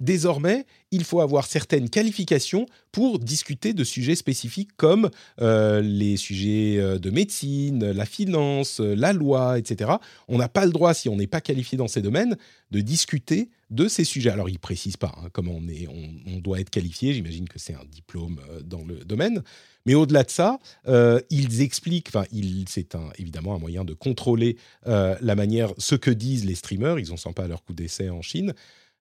désormais, 0.00 0.64
il 0.90 1.04
faut 1.04 1.20
avoir 1.20 1.46
certaines 1.46 1.90
qualifications 1.90 2.66
pour 2.92 3.18
discuter 3.18 3.74
de 3.74 3.84
sujets 3.84 4.14
spécifiques 4.14 4.70
comme 4.76 5.10
les 5.40 6.16
sujets 6.16 6.98
de 6.98 7.10
médecine, 7.10 7.90
la 7.90 8.06
finance, 8.06 8.80
la 8.80 9.12
loi, 9.12 9.58
etc. 9.58 9.90
On 10.28 10.38
n'a 10.38 10.48
pas 10.48 10.64
le 10.64 10.72
droit, 10.72 10.94
si 10.94 11.08
on 11.08 11.16
n'est 11.16 11.26
pas 11.26 11.40
qualifié 11.40 11.76
dans 11.76 11.88
ces 11.88 12.00
domaines, 12.00 12.36
de 12.70 12.80
discuter 12.80 13.50
de 13.72 13.88
ces 13.88 14.04
sujets. 14.04 14.30
Alors, 14.30 14.48
il 14.48 14.54
ne 14.54 14.58
précise 14.58 14.96
pas 14.96 15.12
hein, 15.16 15.28
comment 15.32 15.54
on, 15.54 15.68
est, 15.68 15.88
on, 15.88 16.38
doit 16.38 16.60
être 16.60 16.70
qualifié. 16.70 17.12
J'imagine 17.14 17.48
que 17.48 17.58
c'est 17.58 17.74
un 17.74 17.84
diplôme 17.90 18.40
euh, 18.50 18.60
dans 18.60 18.84
le 18.84 19.04
domaine. 19.04 19.42
Mais 19.86 19.94
au-delà 19.94 20.22
de 20.22 20.30
ça, 20.30 20.58
euh, 20.88 21.20
ils 21.30 21.60
expliquent, 21.60 22.08
enfin, 22.08 22.24
c'est 22.68 22.94
un, 22.94 23.10
évidemment 23.18 23.54
un 23.54 23.58
moyen 23.58 23.84
de 23.84 23.94
contrôler 23.94 24.56
euh, 24.86 25.16
la 25.20 25.34
manière, 25.34 25.72
ce 25.78 25.94
que 25.94 26.10
disent 26.10 26.44
les 26.44 26.54
streamers. 26.54 26.98
Ils 26.98 27.10
n'en 27.10 27.16
sont 27.16 27.32
pas 27.32 27.44
à 27.44 27.48
leur 27.48 27.64
coup 27.64 27.74
d'essai 27.74 28.10
en 28.10 28.22
Chine. 28.22 28.54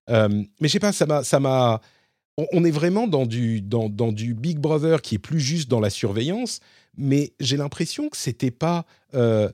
mais 0.10 0.48
je 0.62 0.68
sais 0.68 0.80
pas, 0.80 0.92
ça 0.92 1.40
m'a, 1.40 1.82
on, 2.38 2.64
est 2.64 2.72
vraiment 2.72 3.08
dans 3.08 3.26
du, 3.26 3.62
dans, 3.62 3.90
dans, 3.90 4.12
du 4.12 4.34
Big 4.34 4.58
Brother 4.58 5.02
qui 5.02 5.16
est 5.16 5.20
plus 5.20 5.40
juste 5.40 5.70
dans 5.70 5.80
la 5.80 5.90
surveillance 5.90 6.60
mais 6.98 7.34
j'ai 7.40 7.58
l'impression 7.58 8.10
que 8.10 8.18
c'était 8.18 8.52
pas. 8.52 8.86
Euh, 9.14 9.50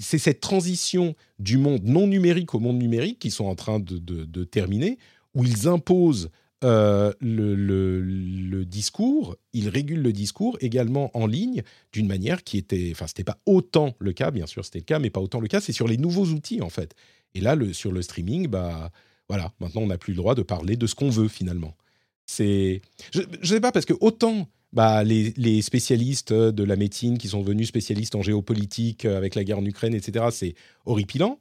c'est 0.00 0.18
cette 0.18 0.40
transition 0.40 1.14
du 1.38 1.58
monde 1.58 1.82
non 1.84 2.06
numérique 2.06 2.54
au 2.54 2.60
monde 2.60 2.78
numérique 2.78 3.18
qui 3.18 3.30
sont 3.30 3.46
en 3.46 3.54
train 3.54 3.80
de, 3.80 4.44
terminer, 4.44 4.98
où 5.34 5.44
ils 5.44 5.68
imposent 5.68 6.30
euh, 6.62 7.12
le, 7.20 8.64
discours, 8.64 9.36
ils 9.52 9.68
régulent 9.68 10.02
le 10.02 10.12
discours 10.12 10.56
également 10.60 11.10
en 11.16 11.26
ligne 11.26 11.62
d'une 11.92 12.06
manière 12.06 12.44
qui 12.44 12.58
était. 12.58 12.90
Enfin, 12.92 13.06
c'était 13.06 13.24
pas 13.24 13.38
autant 13.46 13.94
le 13.98 14.12
cas, 14.12 14.30
bien 14.30 14.46
sûr, 14.46 14.64
c'était 14.64 14.80
le 14.80 14.84
cas, 14.84 14.98
mais 14.98 15.10
pas 15.10 15.20
autant 15.20 15.40
le 15.40 15.48
cas. 15.48 15.60
C'est 15.60 15.72
sur 15.72 15.88
les 15.88 15.96
nouveaux 15.96 16.26
outils 16.26 16.60
en 16.60 16.70
fait. 16.70 16.94
Et 17.34 17.40
là, 17.40 17.56
sur 17.72 17.92
le 17.92 18.02
streaming, 18.02 18.48
bah 18.48 18.90
voilà, 19.28 19.52
maintenant 19.60 19.82
on 19.82 19.86
n'a 19.86 19.98
plus 19.98 20.12
le 20.12 20.18
droit 20.18 20.34
de 20.34 20.42
parler 20.42 20.76
de 20.76 20.86
ce 20.86 20.94
qu'on 20.94 21.10
veut 21.10 21.28
finalement. 21.28 21.76
C'est, 22.26 22.82
je, 23.12 23.22
ne 23.22 23.46
sais 23.46 23.60
pas 23.60 23.72
parce 23.72 23.86
que 23.86 23.94
autant 24.00 24.48
bah, 24.72 25.02
les, 25.02 25.62
spécialistes 25.62 26.32
de 26.32 26.64
la 26.64 26.76
médecine 26.76 27.18
qui 27.18 27.28
sont 27.28 27.42
devenus 27.42 27.68
spécialistes 27.68 28.14
en 28.14 28.22
géopolitique 28.22 29.04
euh, 29.04 29.16
avec 29.16 29.34
la 29.34 29.42
guerre 29.44 29.58
en 29.58 29.64
Ukraine, 29.64 29.94
etc., 29.94 30.26
c'est 30.30 30.54
horripilant. 30.86 31.40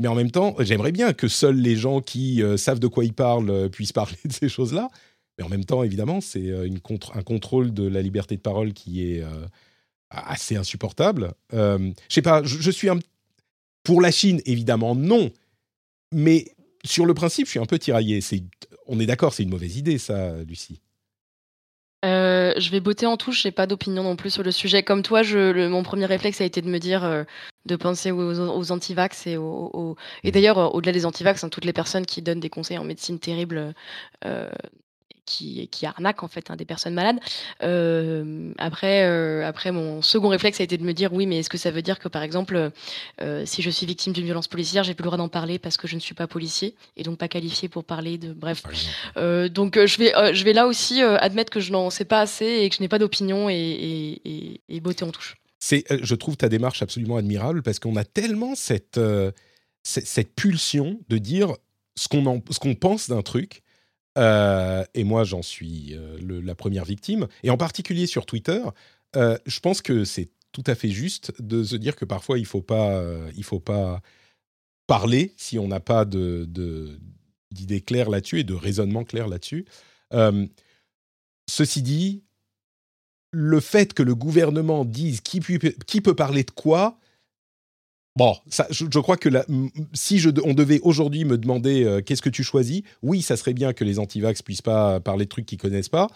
Mais 0.00 0.08
en 0.08 0.14
même 0.14 0.30
temps, 0.30 0.54
j'aimerais 0.60 0.92
bien 0.92 1.12
que 1.12 1.28
seuls 1.28 1.56
les 1.56 1.76
gens 1.76 2.00
qui 2.00 2.42
euh, 2.42 2.56
savent 2.56 2.78
de 2.78 2.86
quoi 2.86 3.04
ils 3.04 3.14
parlent 3.14 3.50
euh, 3.50 3.68
puissent 3.68 3.92
parler 3.94 4.16
de 4.24 4.32
ces 4.32 4.48
choses-là. 4.48 4.88
Mais 5.38 5.44
en 5.44 5.48
même 5.48 5.64
temps, 5.64 5.82
évidemment, 5.82 6.20
c'est 6.20 6.46
une 6.46 6.80
un 7.14 7.22
contrôle 7.22 7.74
de 7.74 7.86
la 7.86 8.00
liberté 8.00 8.36
de 8.36 8.40
parole 8.40 8.72
qui 8.72 9.02
est 9.04 9.22
assez 10.08 10.56
insupportable. 10.56 11.34
je 11.52 11.92
sais 12.08 12.22
pas, 12.22 12.42
je, 12.42 12.70
suis 12.70 12.88
un... 12.88 12.98
Pour 13.82 14.00
la 14.00 14.10
Chine, 14.10 14.40
évidemment, 14.46 14.94
non. 14.94 15.30
Mais 16.10 16.46
sur 16.86 17.04
le 17.04 17.12
principe, 17.12 17.44
je 17.44 17.50
suis 17.50 17.60
un 17.60 17.66
peu 17.66 17.78
tiraillé. 17.78 18.20
On 18.86 18.98
est 18.98 19.04
d'accord, 19.04 19.34
c'est 19.34 19.42
une 19.42 19.50
mauvaise 19.50 19.76
idée, 19.76 19.98
ça, 19.98 20.42
Lucie. 20.44 20.80
Euh, 22.04 22.52
je 22.58 22.70
vais 22.70 22.80
botter 22.80 23.06
en 23.06 23.16
touche, 23.16 23.42
j'ai 23.42 23.50
pas 23.50 23.66
d'opinion 23.66 24.02
non 24.02 24.16
plus 24.16 24.30
sur 24.30 24.42
le 24.42 24.50
sujet. 24.52 24.82
Comme 24.82 25.02
toi, 25.02 25.22
je, 25.22 25.66
mon 25.68 25.82
premier 25.82 26.06
réflexe 26.06 26.40
a 26.40 26.44
été 26.44 26.60
de 26.62 26.68
me 26.68 26.78
dire, 26.78 27.04
euh, 27.04 27.24
de 27.64 27.76
penser 27.76 28.10
aux, 28.10 28.38
aux 28.38 28.72
antivax 28.72 29.26
et 29.26 29.36
aux, 29.36 29.96
et 30.22 30.30
d'ailleurs, 30.30 30.58
euh, 30.58 30.66
au-delà 30.68 30.92
des 30.92 31.06
antivax, 31.06 31.42
hein, 31.42 31.48
toutes 31.48 31.64
les 31.64 31.72
personnes 31.72 32.06
qui 32.06 32.22
donnent 32.22 32.40
des 32.40 32.50
conseils 32.50 32.78
en 32.78 32.84
médecine 32.84 33.18
terribles, 33.18 33.74
qui, 35.26 35.68
qui 35.68 35.84
arnaquent 35.84 36.22
en 36.22 36.28
fait 36.28 36.50
hein, 36.50 36.56
des 36.56 36.64
personnes 36.64 36.94
malades. 36.94 37.18
Euh, 37.62 38.52
après, 38.56 39.04
euh, 39.04 39.46
après, 39.46 39.72
mon 39.72 40.00
second 40.00 40.28
réflexe 40.28 40.60
a 40.60 40.64
été 40.64 40.78
de 40.78 40.84
me 40.84 40.92
dire 40.92 41.12
oui, 41.12 41.26
mais 41.26 41.40
est-ce 41.40 41.50
que 41.50 41.58
ça 41.58 41.70
veut 41.70 41.82
dire 41.82 41.98
que 41.98 42.08
par 42.08 42.22
exemple, 42.22 42.70
euh, 43.20 43.42
si 43.44 43.60
je 43.60 43.68
suis 43.68 43.84
victime 43.84 44.12
d'une 44.12 44.24
violence 44.24 44.48
policière, 44.48 44.84
j'ai 44.84 44.94
plus 44.94 45.02
le 45.02 45.08
droit 45.08 45.18
d'en 45.18 45.28
parler 45.28 45.58
parce 45.58 45.76
que 45.76 45.86
je 45.86 45.96
ne 45.96 46.00
suis 46.00 46.14
pas 46.14 46.26
policier 46.26 46.74
et 46.96 47.02
donc 47.02 47.18
pas 47.18 47.28
qualifié 47.28 47.68
pour 47.68 47.84
parler 47.84 48.16
de. 48.16 48.32
Bref. 48.32 48.62
donc 49.50 49.74
je 49.84 49.98
vais, 49.98 50.34
je 50.34 50.44
vais 50.44 50.52
là 50.52 50.66
aussi 50.66 51.02
admettre 51.02 51.50
que 51.50 51.60
je 51.60 51.72
n'en 51.72 51.90
sais 51.90 52.04
pas 52.04 52.20
assez 52.20 52.46
et 52.46 52.70
que 52.70 52.76
je 52.76 52.80
n'ai 52.80 52.88
pas 52.88 52.98
d'opinion 52.98 53.50
et, 53.50 53.54
et, 53.54 54.60
et, 54.68 54.80
beauté 54.80 55.04
en 55.04 55.10
touche. 55.10 55.36
C'est, 55.58 55.84
je 55.90 56.14
trouve 56.14 56.36
ta 56.36 56.48
démarche 56.48 56.82
absolument 56.82 57.16
admirable 57.16 57.62
parce 57.62 57.80
qu'on 57.80 57.96
a 57.96 58.04
tellement 58.04 58.54
cette, 58.54 59.00
cette, 59.82 60.34
pulsion 60.34 61.00
de 61.08 61.18
dire 61.18 61.54
ce 61.96 62.08
qu'on, 62.08 62.42
ce 62.50 62.58
qu'on 62.60 62.74
pense 62.74 63.08
d'un 63.08 63.22
truc 63.22 63.62
euh, 64.16 64.84
et 64.94 65.04
moi, 65.04 65.24
j'en 65.24 65.42
suis 65.42 65.94
euh, 65.94 66.18
la 66.42 66.54
première 66.54 66.84
victime. 66.84 67.28
Et 67.42 67.50
en 67.50 67.56
particulier 67.56 68.06
sur 68.06 68.26
Twitter, 68.26 68.62
euh, 69.16 69.38
je 69.46 69.60
pense 69.60 69.82
que 69.82 70.04
c'est 70.04 70.30
tout 70.52 70.64
à 70.66 70.74
fait 70.74 70.88
juste 70.88 71.32
de 71.40 71.62
se 71.64 71.76
dire 71.76 71.96
que 71.96 72.04
parfois, 72.04 72.38
il 72.38 72.42
ne 72.42 72.46
faut, 72.46 72.62
pas, 72.62 73.02
faut 73.42 73.60
pas 73.60 74.00
parler 74.86 75.34
si 75.36 75.58
on 75.58 75.68
n'a 75.68 75.80
pas 75.80 76.04
d'idées 76.04 76.98
de, 77.50 77.78
claires 77.84 78.08
là-dessus 78.08 78.40
et 78.40 78.44
de 78.44 78.54
raisonnement 78.54 79.04
clair 79.04 79.28
là-dessus. 79.28 79.66
ceci 81.48 81.82
dit, 81.82 82.24
le 83.32 83.60
fait 83.60 83.92
que 83.92 84.02
le 84.02 84.14
gouvernement 84.14 84.86
dise 84.86 85.20
qui 85.20 85.40
peut 85.40 86.16
parler 86.16 86.42
de 86.42 86.50
quoi, 86.50 86.98
Bon, 88.16 88.34
ça, 88.48 88.66
je, 88.70 88.98
crois 88.98 89.18
que 89.18 89.28
si 89.92 90.18
je, 90.18 90.30
on 90.42 90.54
devait 90.54 90.80
aujourd'hui 90.82 91.26
me 91.26 91.36
demander 91.36 91.84
euh, 91.84 92.00
qu'est-ce 92.00 92.22
que 92.22 92.30
tu 92.30 92.42
choisis, 92.42 92.82
oui, 93.02 93.20
ça 93.20 93.36
serait 93.36 93.52
bien 93.52 93.74
que 93.74 93.84
les 93.84 93.98
antivax 93.98 94.40
puissent 94.40 94.62
pas 94.62 95.00
parler 95.00 95.26
de 95.26 95.28
trucs 95.28 95.44
qu'ils 95.44 95.58
connaissent 95.58 95.90
pas. 95.90 96.08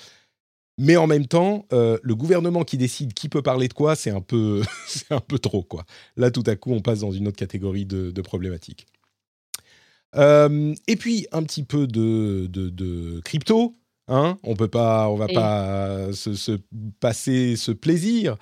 Mais 0.78 0.96
en 0.96 1.06
même 1.06 1.26
temps, 1.26 1.66
euh, 1.74 1.98
le 2.02 2.14
gouvernement 2.14 2.64
qui 2.64 2.78
décide 2.78 3.12
qui 3.12 3.28
peut 3.28 3.42
parler 3.42 3.68
de 3.68 3.74
quoi, 3.74 3.96
c'est 3.96 4.10
un 4.10 4.22
peu, 4.22 4.62
c'est 4.86 5.12
un 5.12 5.20
peu 5.20 5.38
trop 5.38 5.62
quoi. 5.62 5.84
Là, 6.16 6.30
tout 6.30 6.44
à 6.46 6.56
coup, 6.56 6.72
on 6.72 6.80
passe 6.80 7.00
dans 7.00 7.12
une 7.12 7.28
autre 7.28 7.36
catégorie 7.36 7.84
de, 7.84 8.22
problématiques. 8.22 8.86
Euh, 10.16 10.74
et 10.88 10.96
puis 10.96 11.26
un 11.32 11.42
petit 11.42 11.64
peu 11.64 11.86
de, 11.86 12.46
de, 12.50 13.20
crypto. 13.20 13.76
Hein 14.08 14.38
on 14.42 14.56
peut 14.56 14.68
pas, 14.68 15.08
on 15.08 15.14
va 15.14 15.28
pas 15.28 16.12
se, 16.12 16.34
se, 16.34 16.58
passer 16.98 17.54
ce 17.56 17.70
plaisir. 17.70 18.36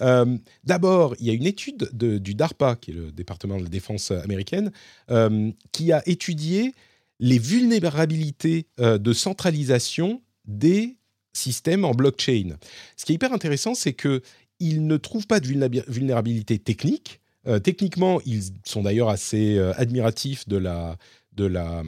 Euh, 0.00 0.38
d'abord, 0.64 1.14
il 1.18 1.26
y 1.26 1.30
a 1.30 1.34
une 1.34 1.46
étude 1.46 1.90
du 1.92 2.34
DARPA, 2.34 2.76
qui 2.76 2.92
est 2.92 2.94
le 2.94 3.12
département 3.12 3.58
de 3.58 3.64
la 3.64 3.68
défense 3.68 4.10
américaine, 4.10 4.72
euh, 5.10 5.50
qui 5.72 5.92
a 5.92 6.02
étudié 6.08 6.74
les 7.20 7.38
vulnérabilités 7.38 8.66
euh, 8.80 8.98
de 8.98 9.12
centralisation 9.12 10.22
des 10.44 10.96
systèmes 11.32 11.84
en 11.84 11.92
blockchain. 11.92 12.56
Ce 12.96 13.04
qui 13.04 13.12
est 13.12 13.14
hyper 13.14 13.32
intéressant, 13.32 13.74
c'est 13.74 13.94
qu'ils 13.94 14.86
ne 14.86 14.96
trouvent 14.96 15.26
pas 15.26 15.40
de 15.40 15.46
vulnérabilité 15.88 16.58
technique. 16.58 17.20
techniquement, 17.64 18.20
ils 18.26 18.42
sont 18.64 18.82
d'ailleurs 18.82 19.08
assez 19.08 19.58
admiratifs 19.76 20.46
de 20.46 20.58
la, 20.58 20.98
de 21.32 21.46
la 21.46 21.82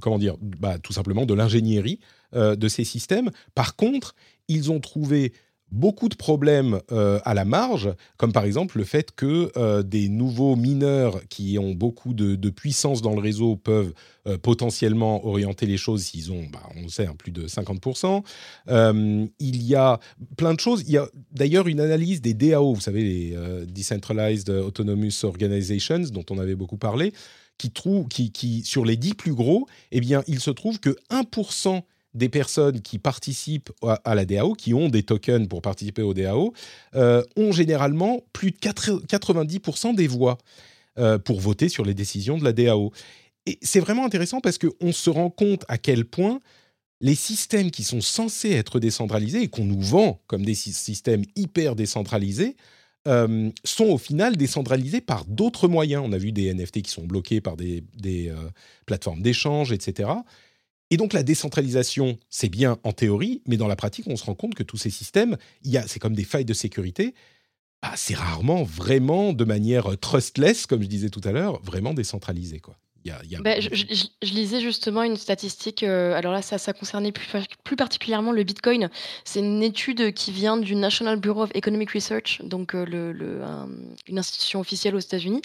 comment 0.00 0.18
dire, 0.18 0.36
bah, 0.40 0.78
tout 0.78 0.92
simplement 0.92 1.24
de 1.24 1.32
l'ingénierie 1.32 1.98
de 2.34 2.68
ces 2.68 2.84
systèmes. 2.84 3.30
Par 3.54 3.74
contre, 3.74 4.14
ils 4.48 4.70
ont 4.70 4.80
trouvé 4.80 5.32
beaucoup 5.74 6.08
de 6.08 6.14
problèmes 6.14 6.80
euh, 6.92 7.18
à 7.24 7.34
la 7.34 7.44
marge, 7.44 7.92
comme 8.16 8.32
par 8.32 8.44
exemple 8.44 8.78
le 8.78 8.84
fait 8.84 9.10
que 9.14 9.50
euh, 9.56 9.82
des 9.82 10.08
nouveaux 10.08 10.54
mineurs 10.54 11.20
qui 11.28 11.58
ont 11.58 11.72
beaucoup 11.72 12.14
de, 12.14 12.36
puissance 12.50 13.02
dans 13.02 13.14
le 13.14 13.20
réseau 13.20 13.56
peuvent 13.56 13.92
euh, 14.28 14.38
potentiellement 14.38 15.26
orienter 15.26 15.66
les 15.66 15.76
choses 15.76 16.04
s'ils 16.04 16.30
ont, 16.30 16.44
bah, 16.52 16.62
on 16.76 16.88
sait, 16.88 17.06
hein, 17.06 17.16
plus 17.18 17.32
de 17.32 17.48
50%. 17.48 18.22
il 19.40 19.62
y 19.62 19.74
a 19.74 19.98
plein 20.36 20.54
de 20.54 20.60
choses. 20.60 20.84
Il 20.86 20.92
y 20.92 20.98
a 20.98 21.08
d'ailleurs 21.32 21.66
une 21.66 21.80
analyse 21.80 22.20
des 22.20 22.34
DAO, 22.34 22.72
vous 22.72 22.80
savez, 22.80 23.02
les 23.02 23.36
Decentralized 23.66 24.50
Autonomous 24.50 25.24
Organizations, 25.24 26.04
dont 26.12 26.24
on 26.30 26.38
avait 26.38 26.54
beaucoup 26.54 26.78
parlé, 26.78 27.12
qui 27.58 27.72
trouve, 27.72 28.06
qui, 28.06 28.62
sur 28.64 28.84
les 28.84 28.96
10 28.96 29.14
plus 29.14 29.34
gros, 29.34 29.66
eh 29.90 30.00
bien, 30.00 30.22
il 30.28 30.38
se 30.38 30.50
trouve 30.50 30.78
que 30.78 30.96
1% 31.10 31.82
des 32.14 32.28
personnes 32.28 32.80
qui 32.80 32.98
participent 32.98 33.70
à, 33.82 34.14
la 34.14 34.24
DAO, 34.24 34.54
qui 34.54 34.72
ont 34.72 34.88
des 34.88 35.02
tokens 35.02 35.48
pour 35.48 35.62
participer 35.62 36.02
au 36.02 36.14
DAO, 36.14 36.54
euh, 36.94 37.22
ont 37.36 37.52
généralement 37.52 38.20
plus 38.32 38.52
de 38.52 38.56
90% 38.58 39.94
des 39.94 40.06
voix 40.06 40.38
euh, 40.98 41.18
pour 41.18 41.40
voter 41.40 41.68
sur 41.68 41.84
les 41.84 41.94
décisions 41.94 42.38
de 42.38 42.44
la 42.44 42.52
DAO. 42.52 42.92
Et 43.46 43.58
c'est 43.62 43.80
vraiment 43.80 44.06
intéressant 44.06 44.40
parce 44.40 44.58
qu'on 44.58 44.92
se 44.92 45.10
rend 45.10 45.28
compte 45.28 45.64
à 45.68 45.76
quel 45.76 46.04
point 46.04 46.40
les 47.00 47.16
systèmes 47.16 47.70
qui 47.70 47.82
sont 47.82 48.00
censés 48.00 48.52
être 48.52 48.78
décentralisés 48.78 49.42
et 49.42 49.48
qu'on 49.48 49.64
nous 49.64 49.80
vend 49.80 50.22
comme 50.28 50.44
des 50.44 50.54
systèmes 50.54 51.24
hyper 51.34 51.74
décentralisés 51.74 52.56
euh, 53.06 53.50
sont 53.64 53.86
au 53.86 53.98
final 53.98 54.36
décentralisés 54.36 55.02
par 55.02 55.26
d'autres 55.26 55.68
moyens. 55.68 56.02
On 56.06 56.12
a 56.12 56.16
vu 56.16 56.32
des 56.32 56.54
NFT 56.54 56.80
qui 56.82 56.90
sont 56.90 57.04
bloqués 57.04 57.40
par 57.42 57.56
des, 57.56 57.82
plateformes 58.86 59.20
d'échange, 59.20 59.72
etc. 59.72 60.10
Et 60.94 60.96
donc 60.96 61.12
la 61.12 61.24
décentralisation, 61.24 62.18
c'est 62.30 62.48
bien 62.48 62.78
en 62.84 62.92
théorie, 62.92 63.42
mais 63.48 63.56
dans 63.56 63.66
la 63.66 63.74
pratique, 63.74 64.06
on 64.06 64.14
se 64.14 64.22
rend 64.22 64.36
compte 64.36 64.54
que 64.54 64.62
tous 64.62 64.76
ces 64.76 64.90
systèmes, 64.90 65.36
c'est 65.88 65.98
comme 65.98 66.14
des 66.14 66.22
failles 66.22 66.44
de 66.44 66.54
sécurité. 66.54 67.16
Bah, 67.82 67.94
c'est 67.96 68.14
rarement 68.14 68.62
vraiment 68.62 69.32
de 69.32 69.44
manière 69.44 69.98
trustless, 69.98 70.66
comme 70.66 70.82
je 70.82 70.86
disais 70.86 71.10
tout 71.10 71.20
à 71.24 71.32
l'heure, 71.32 71.60
vraiment 71.64 71.94
décentralisé. 71.94 72.60
Quoi. 72.60 72.76
Bah, 73.42 73.60
je, 73.60 74.32
lisais 74.32 74.60
justement 74.60 75.02
une 75.02 75.16
statistique, 75.16 75.82
euh, 75.82 76.14
alors 76.14 76.32
là, 76.32 76.40
ça, 76.40 76.56
ça 76.56 76.72
concernait 76.72 77.12
plus, 77.12 77.28
plus 77.62 77.76
particulièrement 77.76 78.32
le 78.32 78.42
Bitcoin. 78.44 78.88
C'est 79.24 79.40
une 79.40 79.62
étude 79.62 80.14
qui 80.14 80.32
vient 80.32 80.56
du 80.56 80.74
National 80.74 81.20
Bureau 81.20 81.42
of 81.42 81.50
Economic 81.54 81.90
Research, 81.90 82.40
donc 82.42 82.74
euh, 82.74 82.86
le, 82.86 83.42
une 84.08 84.18
institution 84.18 84.60
officielle 84.60 84.94
aux 84.94 85.00
États-Unis, 85.00 85.42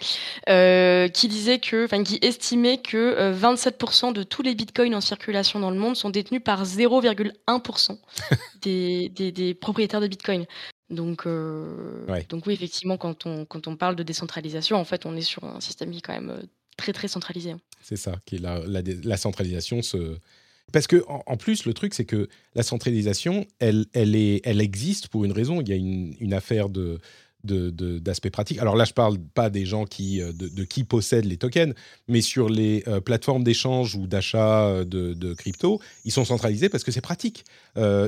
euh, 0.47 1.09
qui 1.09 1.27
disait 1.27 1.59
que, 1.59 1.83
enfin, 1.83 2.01
qui 2.03 2.17
estimait 2.21 2.77
que 2.77 3.33
27% 3.33 4.13
de 4.13 4.23
tous 4.23 4.41
les 4.41 4.55
Bitcoins 4.55 4.95
en 4.95 5.01
circulation 5.01 5.59
dans 5.59 5.71
le 5.71 5.77
monde 5.77 5.97
sont 5.97 6.09
détenus 6.09 6.41
par 6.43 6.63
0,1% 6.63 7.97
des, 8.61 9.09
des, 9.09 9.31
des 9.33 9.53
propriétaires 9.53 10.01
de 10.01 10.07
Bitcoin. 10.07 10.45
Donc, 10.89 11.27
donc 11.27 12.47
oui, 12.47 12.53
effectivement, 12.53 12.97
quand 12.97 13.25
on, 13.25 13.45
quand 13.45 13.67
on 13.67 13.75
parle 13.75 13.95
de 13.95 14.01
décentralisation, 14.01 14.77
en 14.77 14.85
fait, 14.85 15.05
on 15.05 15.15
est 15.15 15.21
sur 15.21 15.43
un 15.43 15.59
système 15.59 15.91
qui 15.91 15.97
est 15.97 16.01
quand 16.01 16.13
même 16.13 16.41
très 16.79 16.93
très 16.93 17.07
centralisé. 17.07 17.51
Hein. 17.51 17.59
C'est 17.81 17.97
ça, 17.97 18.19
qui 18.25 18.37
est 18.37 18.39
la, 18.39 19.17
centralisation. 19.17 19.81
Se... 19.81 20.17
Parce 20.71 20.87
que 20.87 21.03
en, 21.07 21.37
plus, 21.37 21.65
le 21.65 21.73
truc, 21.73 21.93
c'est 21.93 22.05
que 22.05 22.29
la 22.55 22.63
centralisation, 22.63 23.45
elle, 23.59 23.85
existe 24.61 25.09
pour 25.09 25.25
une 25.25 25.31
raison. 25.31 25.61
Il 25.61 25.69
y 25.69 25.73
a 25.73 25.75
une 25.75 26.33
affaire 26.33 26.69
de 26.69 26.99
d'aspects 27.43 28.29
pratiques. 28.29 28.59
Alors 28.59 28.75
là, 28.75 28.85
je 28.85 28.93
parle 28.93 29.17
pas 29.17 29.49
des 29.49 29.65
gens 29.65 29.85
qui, 29.85 30.21
euh, 30.21 30.33
de, 30.33 30.63
qui 30.63 30.83
possèdent 30.83 31.25
les 31.25 31.37
tokens, 31.37 31.73
mais 32.07 32.21
sur 32.21 32.49
les 32.49 32.83
euh, 32.87 32.99
plateformes 32.99 33.43
d'échange 33.43 33.95
ou 33.95 34.07
d'achat 34.07 34.65
euh, 34.65 34.83
de, 34.83 35.33
crypto, 35.33 35.79
ils 36.05 36.11
sont 36.11 36.25
centralisés 36.25 36.69
parce 36.69 36.83
que 36.83 36.91
c'est 36.91 37.01
pratique. 37.01 37.45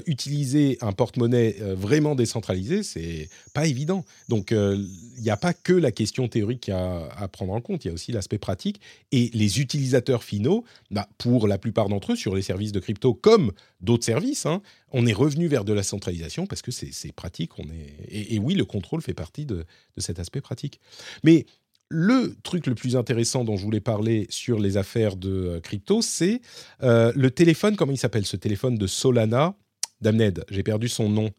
utiliser 0.06 0.78
un 0.82 0.92
porte-monnaie 0.92 1.56
vraiment 1.76 2.16
décentralisé, 2.16 2.84
c'est 2.84 3.30
pas 3.54 3.68
évident. 3.68 4.04
Donc, 4.28 4.52
il 4.52 5.22
n'y 5.22 5.30
a 5.30 5.38
pas 5.38 5.54
que 5.54 5.74
la 5.74 5.92
question 5.92 6.28
théorique 6.28 6.70
à, 6.70 7.08
à 7.16 7.28
prendre 7.28 7.54
en 7.54 7.62
compte, 7.62 7.86
il 7.86 7.90
y 7.90 7.92
a 7.92 7.94
aussi 7.94 8.12
l'aspect 8.12 8.40
pratique. 8.40 8.82
Et 9.12 9.30
les 9.34 9.62
utilisateurs 9.62 10.24
finaux, 10.24 10.66
bah, 10.90 11.08
pour 11.18 11.48
la 11.48 11.58
plupart 11.58 11.88
d'entre 11.90 12.14
eux, 12.14 12.16
sur 12.16 12.36
les 12.36 12.42
services 12.42 12.72
de 12.72 12.80
crypto 12.80 13.14
comme 13.14 13.52
d'autres 13.82 14.06
services, 14.06 14.46
hein, 14.46 14.62
on 14.92 15.06
est 15.06 15.14
revenu 15.14 15.48
vers 15.48 15.64
de 15.64 15.74
la 15.74 15.84
centralisation 15.84 16.46
parce 16.46 16.62
que 16.62 16.72
c'est 16.72 17.12
pratique. 17.14 17.58
On 17.60 17.64
est, 17.64 17.96
et, 18.10 18.39
oui, 18.39 18.56
le 18.56 18.66
contrôle 18.66 19.02
fait 19.02 19.14
partie 19.14 19.46
de, 19.46 19.66
cet 19.98 20.20
aspect 20.20 20.42
pratique. 20.42 20.80
Mais 21.24 21.46
le 21.89 22.36
truc 22.44 22.68
le 22.68 22.76
plus 22.76 22.96
intéressant 22.96 23.44
dont 23.44 23.58
je 23.58 23.64
voulais 23.64 23.82
parler 23.82 24.28
sur 24.30 24.60
les 24.60 24.78
affaires 24.78 25.16
de 25.16 25.30
euh, 25.30 25.60
crypto, 25.60 26.02
c'est 26.02 26.42
euh, 26.84 27.12
le 27.16 27.32
téléphone, 27.32 27.76
comment 27.76 27.92
il 27.92 27.98
s'appelle 27.98 28.26
ce 28.26 28.38
téléphone 28.38 28.78
de 28.78 28.88
Solana? 28.88 29.56
Damned, 30.00 30.46
j'ai 30.50 30.64
perdu 30.64 30.88
son 30.88 31.10
nom. 31.10 31.32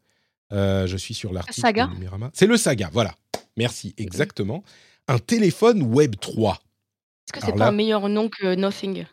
Euh, 0.53 0.87
je 0.87 0.97
suis 0.97 1.15
sur 1.15 1.33
l'article. 1.33 1.61
Saga. 1.61 1.91
C'est 2.35 2.47
le 2.47 2.57
Saga, 2.57 2.91
voilà. 2.93 3.15
Merci, 3.57 3.95
exactement. 3.97 4.63
Un 5.09 5.19
téléphone 5.19 5.83
Web 5.83 6.17
3. 6.21 6.53
Est-ce 6.53 7.33
que 7.33 7.47
c'est 7.47 7.57
pas 7.57 7.69
un 7.69 7.73
meilleur 7.73 8.09
nom 8.09 8.29
que 8.29 8.55
Nothing? 8.55 9.07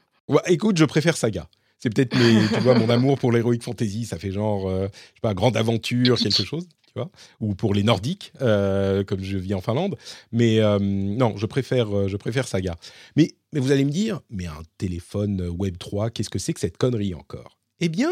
Écoute, 0.45 0.77
je 0.77 0.85
préfère 0.85 1.17
Saga 1.17 1.47
c'est 1.79 1.93
peut-être 1.93 2.15
tu 2.17 2.59
vois, 2.59 2.77
mon 2.77 2.89
amour 2.89 3.17
pour 3.17 3.31
l'heroic 3.31 3.59
fantasy, 3.61 4.05
ça 4.05 4.19
fait 4.19 4.31
genre, 4.31 4.69
euh, 4.69 4.87
je 4.91 5.15
sais 5.15 5.21
pas, 5.21 5.33
grande 5.33 5.55
aventure, 5.55 6.17
quelque 6.17 6.43
chose, 6.43 6.67
tu 6.85 6.93
vois, 6.95 7.09
ou 7.39 7.55
pour 7.55 7.73
les 7.73 7.83
nordiques, 7.83 8.33
euh, 8.41 9.03
comme 9.03 9.23
je 9.23 9.37
vis 9.37 9.53
en 9.53 9.61
Finlande. 9.61 9.97
Mais 10.31 10.59
euh, 10.59 10.77
non, 10.79 11.37
je 11.37 11.45
préfère, 11.45 12.09
je 12.09 12.17
préfère 12.17 12.47
Saga. 12.47 12.75
Mais, 13.15 13.31
mais 13.53 13.61
vous 13.61 13.71
allez 13.71 13.85
me 13.85 13.91
dire, 13.91 14.19
mais 14.29 14.45
un 14.45 14.61
téléphone 14.77 15.47
Web 15.57 15.77
3, 15.77 16.09
qu'est-ce 16.09 16.29
que 16.29 16.39
c'est 16.39 16.53
que 16.53 16.59
cette 16.59 16.77
connerie 16.77 17.15
encore? 17.15 17.57
Eh 17.79 17.87
bien, 17.87 18.11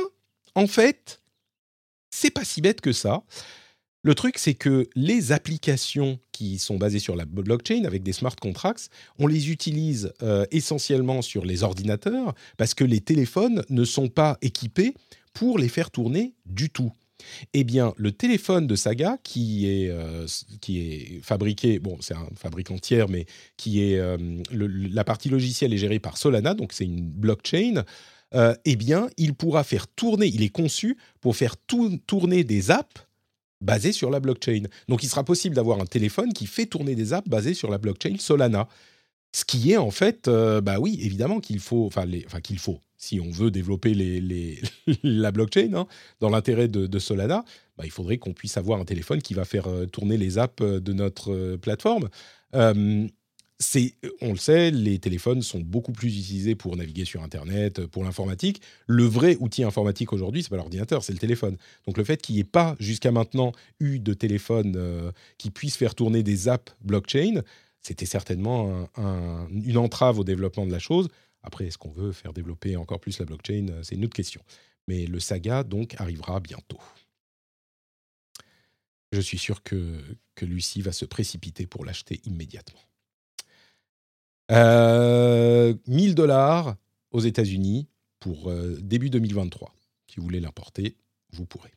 en 0.55 0.67
fait, 0.67 1.21
c'est 2.09 2.31
pas 2.31 2.45
si 2.45 2.61
bête 2.61 2.79
que 2.79 2.93
ça. 2.93 3.23
Le 4.07 4.15
truc, 4.15 4.37
c'est 4.37 4.53
que 4.53 4.87
les 4.95 5.33
applications 5.33 6.17
qui 6.31 6.59
sont 6.59 6.77
basées 6.77 6.99
sur 6.99 7.17
la 7.17 7.25
blockchain 7.25 7.83
avec 7.83 8.03
des 8.03 8.13
smart 8.13 8.37
contracts, 8.37 8.89
on 9.19 9.27
les 9.27 9.51
utilise 9.51 10.13
euh, 10.23 10.45
essentiellement 10.49 11.21
sur 11.21 11.43
les 11.43 11.61
ordinateurs 11.63 12.33
parce 12.55 12.73
que 12.73 12.85
les 12.85 13.01
téléphones 13.01 13.65
ne 13.69 13.83
sont 13.83 14.07
pas 14.07 14.37
équipés 14.41 14.93
pour 15.33 15.59
les 15.59 15.67
faire 15.67 15.91
tourner 15.91 16.35
du 16.45 16.69
tout. 16.69 16.93
Eh 17.53 17.65
bien, 17.65 17.93
le 17.97 18.13
téléphone 18.13 18.65
de 18.65 18.77
Saga, 18.77 19.17
qui 19.23 19.67
est, 19.67 19.89
euh, 19.89 20.25
qui 20.61 20.79
est 20.79 21.19
fabriqué, 21.21 21.79
bon, 21.79 21.97
c'est 21.99 22.15
un 22.15 22.29
fabricant 22.37 22.77
tiers, 22.77 23.09
mais 23.09 23.25
qui 23.57 23.83
est, 23.91 23.97
euh, 23.97 24.17
la 24.51 25.03
partie 25.03 25.27
logicielle 25.27 25.73
est 25.73 25.77
gérée 25.77 25.99
par 25.99 26.17
Solana, 26.17 26.53
donc 26.53 26.71
c'est 26.71 26.85
une 26.85 27.09
blockchain, 27.09 27.83
eh 28.33 28.75
bien, 28.77 29.09
il 29.17 29.33
pourra 29.33 29.65
faire 29.65 29.87
tourner, 29.87 30.27
il 30.27 30.43
est 30.43 30.49
conçu 30.49 30.97
pour 31.19 31.35
faire 31.35 31.55
tourner 31.57 32.45
des 32.45 32.71
apps 32.71 33.06
basé 33.61 33.91
sur 33.91 34.09
la 34.09 34.19
blockchain. 34.19 34.63
Donc 34.87 35.03
il 35.03 35.09
sera 35.09 35.23
possible 35.23 35.55
d'avoir 35.55 35.79
un 35.79 35.85
téléphone 35.85 36.33
qui 36.33 36.45
fait 36.45 36.65
tourner 36.65 36.95
des 36.95 37.13
apps 37.13 37.27
basées 37.27 37.53
sur 37.53 37.69
la 37.69 37.77
blockchain 37.77 38.15
Solana. 38.19 38.67
Ce 39.33 39.45
qui 39.45 39.71
est 39.71 39.77
en 39.77 39.91
fait, 39.91 40.27
euh, 40.27 40.61
bah 40.61 40.79
oui, 40.79 40.99
évidemment 41.01 41.39
qu'il 41.39 41.59
faut, 41.59 41.85
enfin, 41.85 42.05
qu'il 42.41 42.59
faut, 42.59 42.79
si 42.95 43.19
on 43.19 43.29
veut 43.29 43.51
développer 43.51 43.93
la 45.03 45.31
blockchain 45.31 45.73
hein, 45.73 45.87
dans 46.19 46.29
l'intérêt 46.29 46.67
de, 46.67 46.99
Solana, 46.99 47.43
bah, 47.77 47.83
il 47.85 47.91
faudrait 47.91 48.17
qu'on 48.17 48.33
puisse 48.33 48.57
avoir 48.57 48.79
un 48.79 48.85
téléphone 48.85 49.21
qui 49.21 49.33
va 49.33 49.45
faire 49.45 49.67
euh, 49.67 49.85
tourner 49.85 50.17
les 50.17 50.37
apps 50.37 50.61
euh, 50.61 50.79
de 50.79 50.93
notre 50.93 51.57
plateforme 51.57 52.09
c'est, 53.59 53.95
on 54.21 54.31
le 54.31 54.37
sait, 54.37 54.69
les 54.69 54.99
téléphones 54.99 55.41
sont 55.41 55.59
beaucoup 55.59 55.91
plus 55.91 56.09
utilisés 56.19 56.55
pour 56.55 56.75
naviguer 56.75 57.05
sur 57.05 57.23
Internet, 57.23 57.85
pour 57.87 58.03
l'informatique. 58.03 58.61
Le 58.85 59.03
vrai 59.03 59.35
outil 59.39 59.63
informatique 59.63 60.13
aujourd'hui, 60.13 60.43
c'est 60.43 60.49
pas 60.49 60.57
l'ordinateur, 60.57 61.03
c'est 61.03 61.13
le 61.13 61.19
téléphone. 61.19 61.57
Donc 61.87 61.97
le 61.97 62.03
fait 62.03 62.21
qu'il 62.21 62.35
n'y 62.35 62.41
ait 62.41 62.43
pas 62.43 62.75
jusqu'à 62.79 63.11
maintenant 63.11 63.53
eu 63.79 63.99
de 63.99 64.13
téléphone 64.13 64.75
euh, 64.77 65.11
qui 65.37 65.49
puisse 65.49 65.75
faire 65.75 65.95
tourner 65.95 66.21
des 66.21 66.47
apps 66.49 66.75
blockchain, 66.81 67.41
c'était 67.81 68.05
certainement 68.05 68.89
une 69.49 69.77
entrave 69.77 70.19
au 70.19 70.25
développement 70.25 70.65
de 70.65 70.71
la 70.71 70.79
chose. 70.79 71.07
Après, 71.41 71.67
est-ce 71.67 71.77
qu'on 71.77 71.91
veut 71.91 72.11
faire 72.11 72.33
développer 72.33 72.75
encore 72.75 72.99
plus 72.99 73.17
la 73.19 73.25
blockchain 73.25 73.67
C'est 73.81 73.95
une 73.95 74.03
autre 74.03 74.15
question. 74.15 74.41
Mais 74.89 75.05
le 75.05 75.21
saga, 75.21 75.63
donc, 75.63 75.95
arrivera 75.97 76.41
bientôt. 76.41 76.79
Je 79.13 79.21
suis 79.21 79.37
sûr 79.37 79.63
que, 79.63 80.01
que 80.35 80.45
Lucie 80.45 80.81
va 80.81 80.91
se 80.91 81.05
précipiter 81.05 81.65
pour 81.65 81.85
l'acheter 81.85 82.19
immédiatement. 82.25 82.86
1000 84.49 84.57
euh, 84.57 85.73
dollars 86.13 86.75
aux 87.11 87.19
États-Unis 87.19 87.87
pour 88.19 88.49
euh, 88.49 88.77
début 88.81 89.09
2023. 89.09 89.73
Si 90.07 90.17
vous 90.17 90.23
voulez 90.23 90.39
l'importer, 90.39 90.95
vous 91.33 91.45
pourrez. 91.45 91.71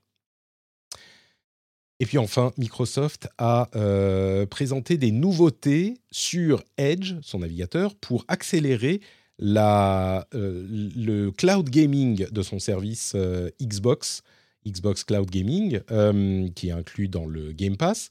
Et 1.98 2.06
puis 2.06 2.16
enfin, 2.16 2.52
Microsoft 2.56 3.28
a 3.38 3.68
euh, 3.74 4.46
présenté 4.46 4.96
des 4.96 5.10
nouveautés 5.10 5.98
sur 6.10 6.62
Edge, 6.78 7.14
son 7.22 7.40
navigateur, 7.40 7.94
pour 7.96 8.24
accélérer 8.28 9.00
la, 9.38 10.26
le 10.32 11.30
cloud 11.30 11.68
gaming 11.68 12.26
de 12.30 12.42
son 12.42 12.58
service 12.58 13.16
Xbox, 13.60 14.22
Xbox 14.66 15.04
Cloud 15.04 15.30
Gaming, 15.30 15.80
qui 16.54 16.68
est 16.68 16.72
inclus 16.72 17.08
dans 17.08 17.24
le 17.24 17.52
Game 17.52 17.78
Pass. 17.78 18.10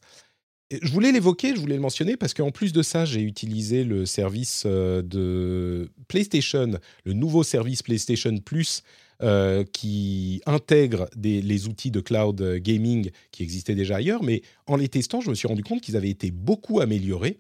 Je 0.72 0.92
voulais 0.92 1.12
l'évoquer, 1.12 1.56
je 1.56 1.60
voulais 1.60 1.76
le 1.76 1.82
mentionner 1.82 2.16
parce 2.16 2.36
qu'en 2.36 2.52
plus 2.52 2.74
de 2.74 2.84
ça, 2.84 3.04
j'ai 3.04 3.22
utilisé 3.22 3.84
le 3.84 4.06
service 4.06 4.64
euh, 4.68 5.02
de 5.02 5.90
PlayStation, 6.08 6.80
le 7.06 7.14
nouveau 7.14 7.42
service 7.42 7.82
PlayStation 7.82 8.38
Plus 8.38 8.84
euh, 9.22 9.64
qui 9.64 10.42
intègre 10.46 11.10
les 11.16 11.68
outils 11.68 11.92
de 11.92 12.00
cloud 12.00 12.42
gaming 12.58 13.12
qui 13.32 13.44
existaient 13.44 13.76
déjà 13.76 13.98
ailleurs, 13.98 14.24
mais 14.24 14.42
en 14.66 14.76
les 14.76 14.88
testant, 14.88 15.22
je 15.22 15.30
me 15.30 15.36
suis 15.36 15.48
rendu 15.48 15.64
compte 15.64 15.82
qu'ils 15.82 15.98
avaient 15.98 16.10
été 16.10 16.32
beaucoup 16.32 16.80
améliorés. 16.80 17.40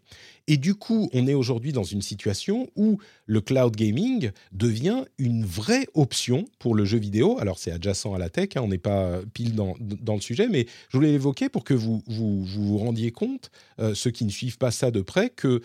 Et 0.50 0.58
du 0.58 0.74
coup, 0.74 1.10
on 1.14 1.28
est 1.28 1.36
aujourd'hui 1.36 1.72
dans 1.72 1.84
une 1.84 2.02
situation 2.02 2.68
où 2.76 2.98
le 3.28 3.40
cloud 3.40 3.76
gaming 3.76 4.32
devient 4.52 5.06
une 5.20 5.46
vraie 5.46 5.86
option 5.94 6.46
pour 6.58 6.74
le 6.74 6.86
jeu 6.86 6.98
vidéo. 6.98 7.38
Alors, 7.40 7.60
c'est 7.60 7.72
adjacent 7.72 8.16
à 8.16 8.18
la 8.18 8.30
tech, 8.30 8.50
hein, 8.56 8.62
on 8.64 8.68
n'est 8.68 8.80
pas 8.80 9.22
pile 9.34 9.54
dans, 9.54 9.76
le 9.80 10.22
sujet, 10.22 10.48
mais 10.50 10.66
je 10.90 10.98
voulais 10.98 11.12
l'évoquer 11.12 11.50
pour 11.50 11.64
que 11.64 11.76
vous 11.76 12.04
vous, 12.08 12.78
rendiez 12.80 13.12
compte, 13.12 13.52
euh, 13.80 13.94
ceux 13.94 14.10
qui 14.10 14.26
ne 14.26 14.32
suivent 14.32 14.58
pas 14.58 14.72
ça 14.72 14.90
de 14.90 15.02
près, 15.02 15.30
que 15.30 15.62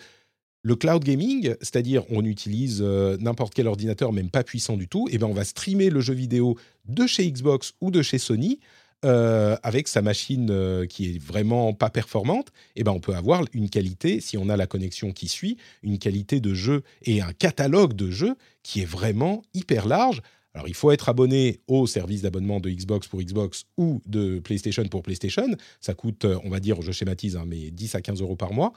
le 0.65 0.75
cloud 0.75 1.03
gaming, 1.03 1.53
c'est-à-dire 1.61 2.03
on 2.09 2.25
utilise 2.25 2.81
euh, 2.81 3.17
n'importe 3.19 3.53
quel 3.53 3.67
ordinateur, 3.67 4.11
même 4.11 4.31
pas 4.31 4.43
puissant 4.43 4.77
du 4.77 4.87
tout, 4.87 5.07
et 5.11 5.19
bien 5.19 5.27
on 5.27 5.33
va 5.33 5.43
streamer 5.43 5.91
le 5.91 6.01
jeu 6.01 6.15
vidéo 6.15 6.57
de 6.87 7.05
chez 7.05 7.31
Xbox 7.31 7.73
ou 7.81 7.91
de 7.91 8.01
chez 8.01 8.17
Sony 8.17 8.59
euh, 9.05 9.55
avec 9.61 9.87
sa 9.87 10.01
machine 10.01 10.47
euh, 10.49 10.87
qui 10.87 11.05
est 11.11 11.19
vraiment 11.19 11.73
pas 11.73 11.91
performante, 11.91 12.47
et 12.75 12.83
ben 12.83 12.93
on 12.93 12.99
peut 12.99 13.13
avoir 13.13 13.43
une 13.53 13.69
qualité, 13.69 14.19
si 14.21 14.39
on 14.39 14.49
a 14.49 14.57
la 14.57 14.65
connexion 14.65 15.11
qui 15.11 15.27
suit, 15.27 15.57
une 15.83 15.99
qualité 15.99 16.39
de 16.39 16.55
jeu 16.55 16.81
et 17.03 17.21
un 17.21 17.31
catalogue 17.31 17.93
de 17.93 18.09
jeux 18.09 18.33
qui 18.63 18.81
est 18.81 18.89
vraiment 18.89 19.43
hyper 19.53 19.85
large. 19.85 20.23
Alors 20.55 20.67
il 20.67 20.73
faut 20.73 20.89
être 20.89 21.09
abonné 21.09 21.59
au 21.67 21.85
service 21.85 22.23
d'abonnement 22.23 22.59
de 22.59 22.71
Xbox 22.71 23.07
pour 23.07 23.21
Xbox 23.21 23.65
ou 23.77 24.01
de 24.07 24.39
PlayStation 24.39 24.83
pour 24.85 25.03
PlayStation. 25.03 25.47
Ça 25.81 25.93
coûte, 25.93 26.25
on 26.45 26.49
va 26.49 26.61
dire, 26.61 26.81
je 26.81 26.93
schématise, 26.93 27.35
hein, 27.35 27.43
mais 27.45 27.71
10 27.71 27.93
à 27.93 28.01
15 28.01 28.21
euros 28.21 28.37
par 28.37 28.53
mois. 28.53 28.71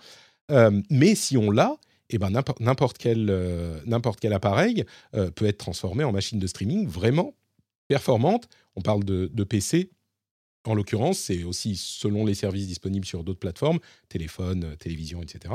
Euh, 0.51 0.83
mais 0.91 1.15
si 1.15 1.37
on 1.37 1.51
l'a, 1.51 1.77
eh 2.11 2.19
ben 2.19 2.31
n'importe 2.61 2.99
quel, 2.99 3.29
euh, 3.31 3.81
quel 4.20 4.33
appareil 4.33 4.85
euh, 5.15 5.31
peut 5.31 5.47
être 5.47 5.59
transformé 5.59 6.05
en 6.05 6.12
machine 6.12 6.39
de 6.39 6.47
streaming 6.47 6.87
vraiment 6.87 7.35
performante. 7.87 8.49
On 8.77 8.81
parle 8.81 9.05
de, 9.05 9.45
PC, 9.45 9.91
En 10.65 10.75
l'occurrence, 10.75 11.19
c'est 11.19 11.45
aussi 11.45 11.77
selon 11.77 12.25
les 12.25 12.35
services 12.35 12.66
disponibles 12.66 13.07
sur 13.07 13.25
d'autres 13.25 13.39
plateformes, 13.39 13.79
téléphone, 14.09 14.77
télévision, 14.79 15.23
etc. 15.23 15.55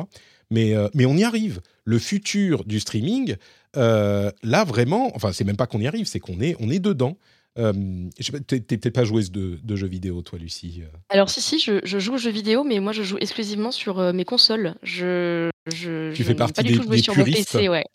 Mais, 0.49 0.73
mais 0.93 1.05
on 1.05 1.15
y 1.15 1.23
arrive. 1.23 1.61
Le 1.85 1.99
futur 1.99 2.65
du 2.65 2.79
streaming, 2.79 3.35
là 3.75 4.63
vraiment, 4.65 5.11
enfin 5.15 5.31
c'est 5.31 5.43
même 5.43 5.57
pas 5.57 5.67
qu'on 5.67 5.79
y 5.79 5.87
arrive, 5.87 6.05
c'est 6.05 6.19
qu'on 6.19 6.39
est, 6.41 6.55
on 6.59 6.69
est 6.69 6.79
dedans. 6.79 7.17
Euh, 7.59 8.09
tu 8.19 8.31
n'es 8.31 8.39
peut-être 8.41 8.89
pas 8.89 9.03
joueuse 9.03 9.31
de, 9.31 9.75
jeux 9.75 9.87
vidéo, 9.87 10.21
toi, 10.21 10.39
Lucie 10.39 10.81
euh. 10.81 10.97
Alors, 11.09 11.29
si, 11.29 11.41
si, 11.41 11.59
je, 11.59 11.99
joue 11.99 12.15
aux 12.15 12.17
jeux 12.17 12.31
vidéo, 12.31 12.63
mais 12.63 12.79
moi, 12.79 12.93
je 12.93 13.03
joue 13.03 13.17
exclusivement 13.19 13.71
sur 13.71 13.99
euh, 13.99 14.11
mes 14.11 14.25
consoles. 14.25 14.75
Je, 14.81 15.49
tu 15.69 16.23
fais 16.23 16.33
partie 16.33 16.63
des, 16.63 16.79
puristes 16.79 17.03
sur 17.03 17.17
mon 17.17 17.23
PC, 17.23 17.69
ouais. 17.69 17.85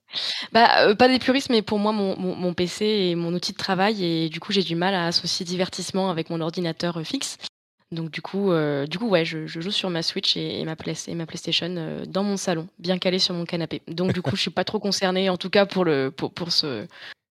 Bah, 0.52 0.94
pas 0.94 1.08
des 1.08 1.18
puristes, 1.18 1.50
mais 1.50 1.62
pour 1.62 1.78
moi, 1.78 1.92
mon, 1.92 2.16
mon, 2.16 2.54
PC 2.54 3.10
est 3.10 3.14
mon 3.14 3.34
outil 3.34 3.52
de 3.52 3.58
travail 3.58 4.04
et 4.04 4.28
du 4.28 4.40
coup, 4.40 4.52
j'ai 4.52 4.62
du 4.62 4.76
mal 4.76 4.94
à 4.94 5.06
associer 5.06 5.44
divertissement 5.44 6.10
avec 6.10 6.30
mon 6.30 6.40
ordinateur 6.40 7.00
fixe. 7.04 7.36
Donc 7.90 8.10
du 8.10 8.20
coup, 8.20 8.50
du 8.88 8.98
coup, 8.98 9.08
ouais, 9.08 9.24
je, 9.24 9.46
joue 9.46 9.70
sur 9.70 9.90
ma 9.90 10.02
Switch 10.02 10.36
et, 10.36 10.64
ma, 10.64 10.76
Play, 10.76 10.94
et 11.08 11.14
ma 11.14 11.26
PlayStation 11.26 12.04
dans 12.06 12.22
mon 12.22 12.36
salon, 12.36 12.68
bien 12.78 12.98
calé 12.98 13.18
sur 13.18 13.34
mon 13.34 13.44
canapé. 13.44 13.82
Donc 13.88 14.12
du 14.12 14.22
coup, 14.22 14.36
je 14.36 14.42
suis 14.42 14.50
pas 14.50 14.64
trop 14.64 14.78
concernée, 14.78 15.28
en 15.28 15.36
tout 15.36 15.50
cas 15.50 15.66
pour 15.66 15.84
le 15.84 16.10
pour, 16.10 16.32
pour 16.32 16.52
ce 16.52 16.86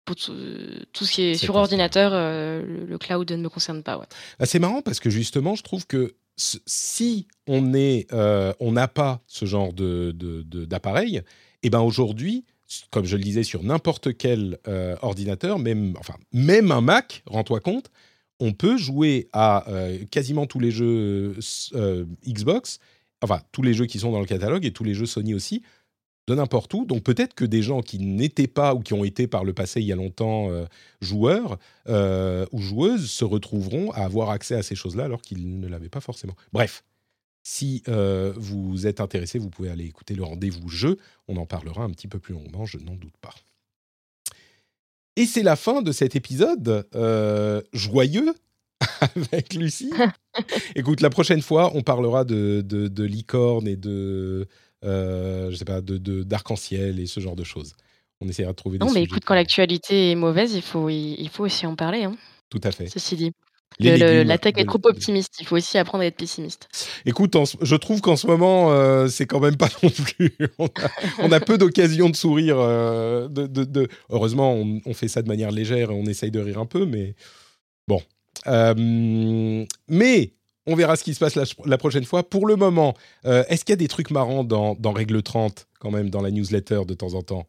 pour 0.05 0.17
tout, 0.17 1.05
ce 1.05 1.13
qui 1.13 1.23
est, 1.23 1.35
sur 1.35 1.55
ordinateur, 1.55 2.11
euh, 2.13 2.87
le, 2.87 2.99
cloud 2.99 3.31
ne 3.31 3.37
me 3.37 3.49
concerne 3.49 3.83
pas. 3.83 3.99
Ouais. 3.99 4.07
Ah, 4.39 4.47
c'est 4.47 4.59
marrant 4.59 4.83
parce 4.83 5.01
que 5.01 5.11
justement, 5.11 5.55
je 5.55 5.63
trouve 5.63 5.87
que 5.87 6.15
si 6.37 7.27
on 7.47 7.75
est, 7.75 8.13
euh, 8.13 8.53
on 8.61 8.73
n'a 8.73 8.89
pas 8.89 9.23
ce 9.27 9.47
genre 9.47 9.73
de, 9.73 10.13
d'appareil, 10.67 11.17
et 11.17 11.23
eh 11.69 11.71
ben 11.71 11.81
aujourd'hui, 11.81 12.45
comme 12.91 13.07
je 13.07 13.17
le 13.17 13.23
disais, 13.23 13.45
sur 13.45 13.63
n'importe 13.63 14.17
quel 14.17 14.59
euh, 14.69 14.97
ordinateur, 15.01 15.59
même, 15.59 15.95
enfin, 15.99 16.15
même 16.33 16.73
un 16.73 16.81
Mac, 16.81 17.23
rends-toi 17.27 17.61
compte, 17.61 17.91
on 18.41 18.53
peut 18.53 18.77
jouer 18.77 19.29
à 19.33 19.65
quasiment 20.11 20.45
tous 20.47 20.59
les 20.59 20.73
jeux 20.73 21.37
Xbox, 22.27 22.81
enfin 23.23 23.41
tous 23.53 23.63
les 23.63 23.73
jeux 23.73 23.87
qui 23.87 24.01
sont 24.01 24.11
dans 24.11 24.21
le 24.21 24.27
catalogue 24.27 24.67
et 24.67 24.73
tous 24.73 24.85
les 24.85 24.93
jeux 24.93 25.07
Sony 25.07 25.35
aussi, 25.35 25.63
de 26.27 26.35
n'importe 26.35 26.73
où. 26.75 26.85
Donc 26.85 27.03
peut-être 27.03 27.35
que 27.35 27.45
des 27.45 27.63
gens 27.63 27.81
qui 27.81 27.99
n'étaient 27.99 28.47
pas 28.47 28.75
ou 28.75 28.81
qui 28.81 28.95
ont 28.95 29.05
été 29.05 29.27
par 29.27 29.45
le 29.45 29.53
passé 29.53 29.81
il 29.81 29.87
y 29.87 29.93
a 29.93 29.97
longtemps 29.97 30.51
euh, 30.51 30.65
joueurs 31.01 31.59
euh, 31.89 32.47
ou 32.53 32.61
joueuses 32.61 33.11
se 33.11 33.25
retrouveront 33.25 33.91
à 33.93 34.05
avoir 34.05 34.31
accès 34.31 34.55
à 34.55 34.63
ces 34.63 34.75
choses-là 34.75 35.05
alors 35.05 35.23
qu'ils 35.23 35.61
ne 35.61 35.69
l'avaient 35.69 35.89
pas 35.89 36.01
forcément. 36.01 36.35
Bref, 36.53 36.85
si 37.43 37.83
euh, 37.89 38.33
vous 38.37 38.87
êtes 38.87 39.01
intéressé, 39.01 39.39
vous 39.39 39.51
pouvez 39.51 39.71
aller 39.71 39.85
écouter 39.85 40.15
le 40.15 40.25
rendez-vous 40.25 40.69
jeu. 40.69 40.99
On 41.29 41.37
en 41.37 41.47
parlera 41.47 41.85
un 41.85 41.91
petit 41.91 42.09
peu 42.09 42.19
plus 42.19 42.35
longuement, 42.35 42.65
je 42.65 42.79
n'en 42.79 42.95
doute 42.95 43.17
pas. 43.21 43.35
Et 45.17 45.27
c'est 45.27 45.43
la 45.43 45.57
fin 45.57 45.83
de 45.83 45.93
cet 45.93 46.17
épisode 46.17 46.89
joyeux 47.73 48.35
avec 49.01 49.55
Lucie. 49.55 49.93
Écoute, 50.75 51.01
la 51.01 51.11
prochaine 51.11 51.43
fois, 51.43 51.71
on 51.75 51.83
parlera 51.83 52.25
de, 52.25 52.63
de, 52.67 52.89
de 52.89 53.05
licorne 53.05 53.69
et 53.69 53.77
de 53.77 54.49
euh, 54.85 55.51
je 55.51 55.57
sais 55.57 55.65
pas, 55.65 55.81
de 55.81 56.23
d'arc-en-ciel 56.23 57.01
et 57.01 57.07
ce 57.07 57.21
genre 57.21 57.37
de 57.37 57.45
choses. 57.45 57.75
On 58.21 58.29
essaiera 58.29 58.53
de 58.53 58.57
trouver 58.57 58.79
des 58.79 58.85
Non, 58.85 58.93
mais 58.93 59.03
écoute, 59.03 59.25
quand 59.25 59.35
l'actualité 59.35 60.13
est 60.13 60.15
mauvaise, 60.15 60.55
il 60.55 60.63
faut, 60.63 60.89
il, 60.89 61.29
faut 61.29 61.45
aussi 61.45 61.67
en 61.67 61.75
parler. 61.75 62.05
Hein, 62.05 62.17
Tout 62.49 62.61
à 62.63 62.71
fait. 62.71 62.87
ceci 62.87 63.17
dit. 63.17 63.33
la 63.81 64.39
tech 64.39 64.55
est 64.57 64.65
trop 64.67 64.81
optimiste. 64.85 65.35
Il 65.41 65.47
faut 65.47 65.57
aussi 65.57 65.79
apprendre 65.79 66.05
à 66.05 66.07
être 66.07 66.17
pessimiste. 66.17 66.69
Écoute, 67.07 67.37
je 67.61 67.77
trouve 67.77 68.01
qu'en 68.01 68.17
ce 68.17 68.27
moment, 68.27 68.73
euh, 68.73 69.09
c'est 69.09 69.27
quand 69.27 69.41
même 69.41 69.57
pas 69.57 69.69
non 69.83 69.91
plus. 69.91 70.37
on, 71.19 71.33
a, 71.33 71.41
peu 71.41 71.59
d'occasions 71.59 72.09
de 72.09 72.17
sourire. 72.17 72.57
Euh, 72.59 73.29
de, 73.29 73.47
de, 73.47 73.89
Heureusement, 74.11 74.55
on, 74.55 74.81
on, 74.87 74.95
fait 74.95 75.09
ça 75.09 75.23
de 75.23 75.29
manière 75.29 75.51
légère 75.51 75.91
et 75.91 75.95
on 75.95 76.05
essaye 76.05 76.31
de 76.31 76.41
rire 76.41 76.59
un 76.59 76.67
peu, 76.67 76.87
mais 76.87 77.15
bon. 77.89 78.01
mais 78.47 80.33
on 80.67 80.75
verra 80.75 80.97
ce 80.97 81.05
qui 81.05 81.15
se 81.15 81.21
passe 81.21 81.37
la, 81.65 81.79
prochaine 81.79 82.05
fois. 82.05 82.29
Pour 82.29 82.47
le 82.47 82.57
moment, 82.57 82.95
euh, 83.27 83.45
est-ce 83.49 83.65
qu'il 83.65 83.73
y 83.73 83.75
a 83.75 83.77
des 83.77 83.89
trucs 83.89 84.11
marrants 84.11 84.45
dans, 84.45 84.75
dans 84.75 84.93
Règle 84.93 85.23
30 85.23 85.67
quand 85.79 85.91
même 85.91 86.11
dans 86.11 86.23
la 86.23 86.31
newsletter 86.31 86.83
de 86.87 86.95
temps 86.95 87.15
en 87.15 87.23
temps? 87.23 87.47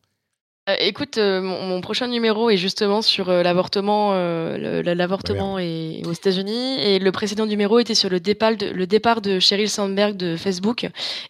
Euh, 0.67 0.75
écoute, 0.79 1.19
euh, 1.19 1.41
mon, 1.41 1.79
prochain 1.79 2.07
numéro 2.07 2.49
est 2.49 2.57
justement 2.57 3.03
sur 3.03 3.29
euh, 3.29 3.43
l'avortement, 3.43 4.13
l'avortement 4.15 5.55
aux 5.55 6.11
États-Unis, 6.11 6.79
et 6.79 6.97
le 6.97 7.11
précédent 7.11 7.45
numéro 7.45 7.77
était 7.77 7.93
sur 7.93 8.09
le 8.09 8.19
départ 8.19 8.55
de, 8.55 8.67
le 8.67 8.87
départ 8.87 9.21
de 9.21 9.39
Sheryl 9.39 9.69
Sandberg 9.69 10.17
de 10.17 10.35
Facebook 10.35 10.87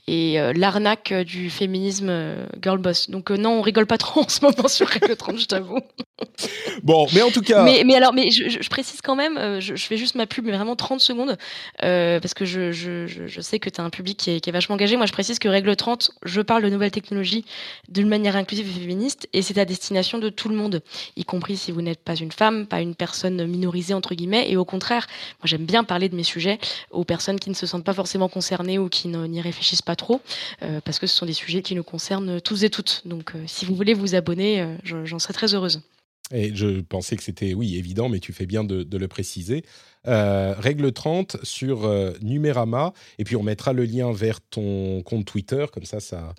et 0.08 0.38
l'arnaque 0.56 1.14
du 1.14 1.50
féminisme 1.50 2.36
girl 2.62 2.78
boss. 2.78 3.10
Donc 3.10 3.30
non, 3.30 3.60
on 3.60 3.62
rigole 3.62 3.88
pas 3.88 3.98
trop 3.98 4.22
en 4.26 4.30
ce 4.30 4.42
moment 4.42 4.68
sur 4.68 4.88
Règle 4.88 5.16
30, 5.16 5.40
je 5.40 5.46
t'avoue. 5.46 5.80
Bon, 6.84 7.08
mais 7.14 7.22
en 7.22 7.32
tout 7.32 7.42
cas. 7.42 7.64
Mais, 7.64 7.84
mais 7.86 7.96
alors, 7.96 8.14
mais 8.14 8.30
je, 8.30 8.70
précise 8.70 9.02
quand 9.02 9.16
même, 9.16 9.60
je, 9.60 9.76
fais 9.76 9.98
juste 9.98 10.16
ma 10.16 10.26
pub, 10.26 10.46
mais 10.46 10.52
vraiment 10.52 10.76
30 10.76 11.00
secondes, 11.00 11.38
parce 11.80 12.34
que 12.34 12.46
je, 12.46 12.72
je, 12.72 13.42
sais 13.42 13.60
que 13.60 13.70
tu 13.70 13.82
as 13.82 13.84
un 13.84 13.90
public 13.90 14.18
qui 14.18 14.32
est, 14.32 14.40
qui 14.40 14.50
est, 14.50 14.54
vachement 14.54 14.76
engagé. 14.76 14.96
Moi, 14.96 15.06
je 15.06 15.12
précise 15.12 15.40
que 15.40 15.48
Règle 15.48 15.76
30, 15.76 16.12
je 16.24 16.42
parle 16.42 16.64
de 16.64 16.70
nouvelles 16.70 16.92
technologies 16.92 17.46
d'une 17.90 18.08
manière 18.08 18.36
inclusive 18.36 18.68
et 18.68 18.80
féministe 18.80 19.25
et 19.34 19.42
c'est 19.42 19.58
à 19.58 19.66
destination 19.66 20.18
de 20.18 20.30
tout 20.30 20.50
le 20.50 20.56
monde, 20.56 20.82
y 21.16 21.24
compris 21.24 21.58
si 21.58 21.72
vous 21.72 21.82
n'êtes 21.82 22.00
pas 22.00 22.16
une 22.16 22.32
femme, 22.32 22.68
pas 22.68 22.82
une 22.82 22.96
personne 22.96 23.46
minorisée 23.46 23.94
entre 23.94 24.16
guillemets. 24.16 24.50
Et 24.50 24.58
au 24.58 24.66
contraire, 24.66 25.08
moi 25.40 25.46
j'aime 25.46 25.66
bien 25.66 25.84
parler 25.84 26.10
de 26.10 26.16
mes 26.16 26.24
sujets 26.24 26.60
aux 26.92 27.04
personnes 27.04 27.40
qui 27.40 27.50
ne 27.50 27.56
se 27.56 27.66
sentent 27.66 27.84
pas 27.84 27.94
forcément 27.94 28.30
concernées 28.30 28.80
ou 28.80 28.90
qui 28.90 29.08
n'y 29.08 29.42
réfléchissent 29.42 29.82
pas 29.82 29.96
trop, 29.96 30.22
euh, 30.64 30.82
parce 30.82 31.00
que 31.00 31.08
ce 31.08 31.16
sont 31.16 31.26
des 31.26 31.34
sujets 31.34 31.62
qui 31.62 31.76
nous 31.76 31.84
concernent 31.84 32.42
tous 32.42 32.64
et 32.64 32.70
toutes. 32.70 33.02
Donc 33.06 33.36
euh, 33.36 33.44
si 33.48 33.66
vous 33.66 33.76
voulez 33.76 33.94
vous 33.94 34.16
abonner, 34.16 34.62
euh, 34.62 34.76
j'en 34.84 35.20
serais 35.20 35.34
très 35.34 35.54
heureuse. 35.54 35.82
Et 36.32 36.56
je 36.56 36.82
pensais 36.82 37.16
que 37.16 37.24
c'était, 37.24 37.54
oui, 37.54 37.78
évident, 37.78 38.10
mais 38.10 38.20
tu 38.20 38.34
fais 38.34 38.48
bien 38.48 38.64
de, 38.64 38.98
le 38.98 39.08
préciser. 39.08 39.64
règle 40.06 40.92
30 40.92 41.38
sur 41.44 41.88
Numérama, 42.22 42.94
et 43.20 43.24
puis 43.24 43.36
on 43.36 43.44
mettra 43.44 43.74
le 43.74 43.86
lien 43.86 44.12
vers 44.12 44.42
ton 44.42 45.04
compte 45.04 45.26
Twitter, 45.26 45.68
comme 45.72 45.86
ça, 45.86 46.00
ça, 46.00 46.34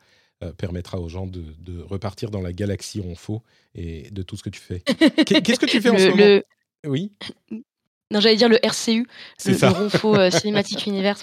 euh, 0.45 0.53
permettra 0.53 1.01
aux 1.01 1.09
gens 1.09 1.27
de, 1.27 1.81
repartir 1.81 2.31
dans 2.31 2.43
la 2.43 2.53
galaxie 2.53 3.01
ronfaux 3.01 3.43
et 3.75 4.11
de 4.11 4.21
tout 4.21 4.37
ce 4.37 4.43
que 4.43 4.51
tu 4.51 4.61
fais. 4.61 4.81
Qu'est-ce 5.25 5.59
que 5.59 5.65
tu 5.65 5.81
fais 5.81 5.89
en 5.89 5.97
ce 5.97 6.09
moment? 6.09 6.43
Oui. 6.87 7.11
Non, 8.11 8.21
j'allais 8.21 8.37
dire 8.37 8.51
le 8.51 8.59
RCU, 8.63 9.07
le, 9.47 9.53
le 9.53 9.69
Ronfaux 9.69 10.15
euh, 10.15 10.31
Cinématique 10.39 10.87
Universe. 10.87 11.23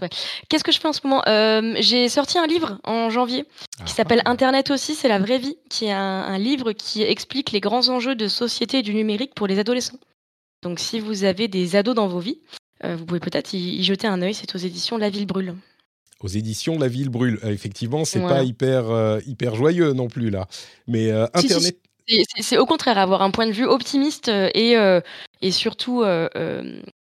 Qu'est-ce 0.50 0.64
que 0.64 0.72
je 0.72 0.80
fais 0.80 0.88
en 0.88 0.94
ce 0.94 1.02
moment? 1.04 1.22
Euh, 1.28 1.76
J'ai 1.80 2.10
sorti 2.10 2.40
un 2.40 2.48
livre 2.48 2.80
en 2.84 3.12
janvier 3.12 3.44
qui 3.44 3.84
ah. 3.84 3.88
s'appelle 3.88 4.24
Internet 4.26 4.72
aussi, 4.72 4.96
c'est 4.96 5.08
la 5.08 5.20
vraie 5.20 5.38
vie, 5.38 5.58
qui 5.70 5.86
est 5.86 5.92
un, 5.92 6.38
livre 6.40 6.72
qui 6.72 7.04
explique 7.04 7.52
les 7.52 7.62
grands 7.62 7.90
enjeux 7.90 8.16
de 8.16 8.28
société 8.28 8.80
et 8.80 8.82
du 8.82 8.96
numérique 8.96 9.36
pour 9.36 9.46
les 9.46 9.60
adolescents. 9.60 10.00
Donc, 10.64 10.80
si 10.80 11.00
vous 11.00 11.24
avez 11.24 11.48
des 11.48 11.76
ados 11.76 11.94
dans 11.94 12.08
vos 12.08 12.20
vies, 12.20 12.42
vous 12.84 13.06
pouvez 13.06 13.20
peut-être 13.20 13.54
y, 13.54 13.78
y 13.78 13.84
jeter 13.84 14.08
un 14.08 14.24
œil. 14.24 14.34
C'est 14.34 14.56
aux 14.56 14.58
éditions 14.58 14.98
La 14.98 15.12
Ville 15.12 15.28
Brûle 15.28 15.56
aux 16.24 16.28
éditions 16.28 16.80
La 16.80 16.88
Ville 16.88 17.10
brûle. 17.10 17.40
Euh, 17.44 17.52
effectivement, 17.52 18.06
c'est 18.06 18.22
pas 18.22 18.44
hyper 18.44 18.90
euh, 18.90 19.20
hyper 19.28 19.56
joyeux 19.56 19.94
non 19.94 20.08
plus 20.08 20.30
là. 20.30 20.48
Mais 20.88 21.12
euh, 21.12 21.28
Internet. 21.34 21.78
c'est 22.40 22.58
au 22.58 22.66
contraire 22.66 22.98
avoir 22.98 23.22
un 23.22 23.32
point 23.32 23.46
de 23.46 23.52
vue 23.52 23.66
optimiste 23.66 24.30
et, 24.30 24.76
et 25.42 25.52
surtout 25.52 26.04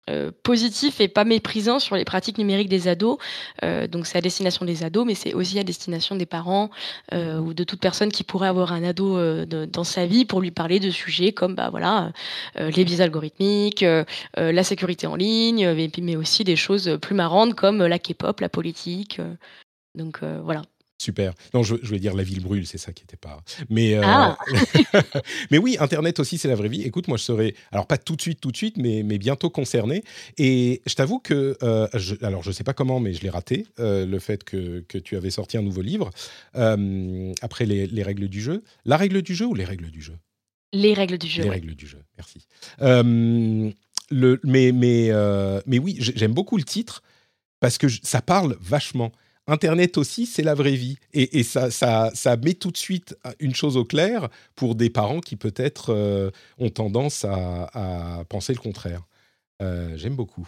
euh, 0.10 0.32
positif 0.44 1.02
et 1.02 1.08
pas 1.08 1.26
méprisant 1.26 1.80
sur 1.80 1.96
les 1.96 2.06
pratiques 2.06 2.38
numériques 2.38 2.70
des 2.70 2.88
ados. 2.88 3.18
Euh, 3.64 3.88
donc 3.88 4.08
c'est 4.08 4.18
à 4.18 4.22
destination 4.22 4.66
des 4.66 4.84
ados, 4.84 5.06
mais 5.06 5.16
c'est 5.16 5.34
aussi 5.34 5.60
à 5.60 5.64
destination 5.64 6.16
des 6.16 6.26
parents 6.26 6.70
euh, 7.14 7.40
ou 7.40 7.54
de 7.54 7.64
toute 7.64 7.82
personne 7.82 8.12
qui 8.12 8.24
pourrait 8.24 8.48
avoir 8.48 8.72
un 8.72 8.84
ado 8.84 9.18
dans 9.46 9.84
sa 9.84 10.06
vie 10.06 10.26
pour 10.26 10.42
lui 10.42 10.52
parler 10.52 10.80
de 10.80 10.90
sujets 10.90 11.32
comme 11.32 11.56
bah 11.56 11.70
voilà 11.70 12.12
les 12.56 12.86
biais 12.86 13.02
algorithmiques, 13.02 13.86
la 14.36 14.64
sécurité 14.64 15.08
en 15.08 15.16
ligne, 15.16 15.74
mais, 15.74 15.90
mais 16.02 16.16
aussi 16.16 16.44
des 16.44 16.56
choses 16.56 16.98
plus 17.02 17.16
marrantes 17.16 17.56
comme 17.56 17.86
la 17.86 18.00
K-pop, 18.00 18.40
la 18.40 18.50
politique. 18.50 19.20
donc 19.96 20.20
voilà. 20.44 20.62
Super. 21.00 21.34
Non, 21.54 21.62
je, 21.62 21.76
je, 21.84 21.92
vais 21.92 22.00
dire 22.00 22.16
la 22.16 22.24
ville 22.24 22.42
brûle, 22.42 22.66
c'est 22.66 22.80
ça 22.80 22.92
qui 22.92 23.04
n'était 23.04 23.18
pas. 23.18 23.44
Mais, 23.70 23.94
euh, 23.96 24.02
ah. 24.04 24.38
mais 25.52 25.60
oui, 25.60 25.78
Internet 25.80 26.20
aussi, 26.20 26.40
c'est 26.40 26.48
la 26.48 26.56
vraie 26.56 26.70
vie. 26.70 26.82
Écoute, 26.82 27.08
moi, 27.08 27.18
je 27.18 27.24
serai, 27.24 27.56
alors 27.72 27.86
pas 27.86 28.00
tout 28.00 28.16
de 28.16 28.22
suite, 28.22 28.42
tout 28.42 28.52
de 28.52 28.58
suite, 28.58 28.78
mais, 28.78 29.04
mais 29.04 29.20
bientôt 29.20 29.52
concerné. 29.52 30.04
Et 30.40 30.82
je 30.88 30.96
t'avoue 30.96 31.20
que, 31.20 31.56
euh, 31.62 31.88
je, 31.94 32.16
alors 32.24 32.42
je 32.42 32.52
sais 32.52 32.64
pas 32.64 32.74
comment, 32.74 33.00
mais 33.00 33.14
je 33.14 33.22
l'ai 33.22 33.30
raté, 33.30 33.68
euh, 33.80 34.08
le 34.08 34.18
fait 34.18 34.44
que, 34.44 34.84
que, 34.88 34.98
tu 34.98 35.16
avais 35.16 35.30
sorti 35.30 35.58
un 35.58 35.62
nouveau 35.62 35.82
livre 35.82 36.10
après 36.54 37.66
les, 37.68 37.86
les, 37.86 38.04
règles 38.04 38.28
du 38.28 38.42
jeu. 38.42 38.64
La 38.84 38.98
règle 38.98 39.22
du 39.22 39.36
jeu 39.36 39.46
ou 39.46 39.54
les 39.54 39.66
règles 39.66 39.92
du 39.92 40.02
jeu? 40.02 40.18
Les 40.74 40.96
règles 40.96 41.20
du 41.20 41.28
jeu. 41.28 41.44
Les 41.44 41.50
règles 41.50 41.76
du 41.76 41.86
jeu, 41.86 42.02
merci. 42.18 42.48
le, 42.80 44.40
mais, 44.44 44.72
mais, 44.72 45.12
mais 45.68 45.78
oui, 45.78 45.96
j'aime 46.00 46.34
beaucoup 46.34 46.58
le 46.58 46.64
titre 46.64 47.04
parce 47.60 47.78
que 47.78 47.88
ça 47.88 48.24
parle 48.24 48.58
vachement. 48.60 49.12
Internet 49.48 49.98
aussi, 49.98 50.26
c'est 50.26 50.44
la 50.44 50.54
vraie 50.54 50.76
vie. 50.76 50.98
Et, 51.14 51.44
ça, 51.44 51.72
ça, 51.72 52.12
ça, 52.14 52.36
met 52.36 52.54
tout 52.54 52.72
de 52.72 52.78
suite 52.78 53.16
une 53.40 53.56
chose 53.56 53.78
au 53.78 53.86
clair 53.86 54.28
pour 54.56 54.76
des 54.76 54.90
parents 54.90 55.22
qui 55.22 55.38
peut-être 55.38 55.94
euh, 55.94 56.32
ont 56.58 56.70
tendance 56.70 57.26
à, 57.26 58.24
penser 58.30 58.54
le 58.54 58.60
contraire. 58.60 59.02
Euh, 59.62 59.94
j'aime 59.96 60.16
beaucoup. 60.16 60.48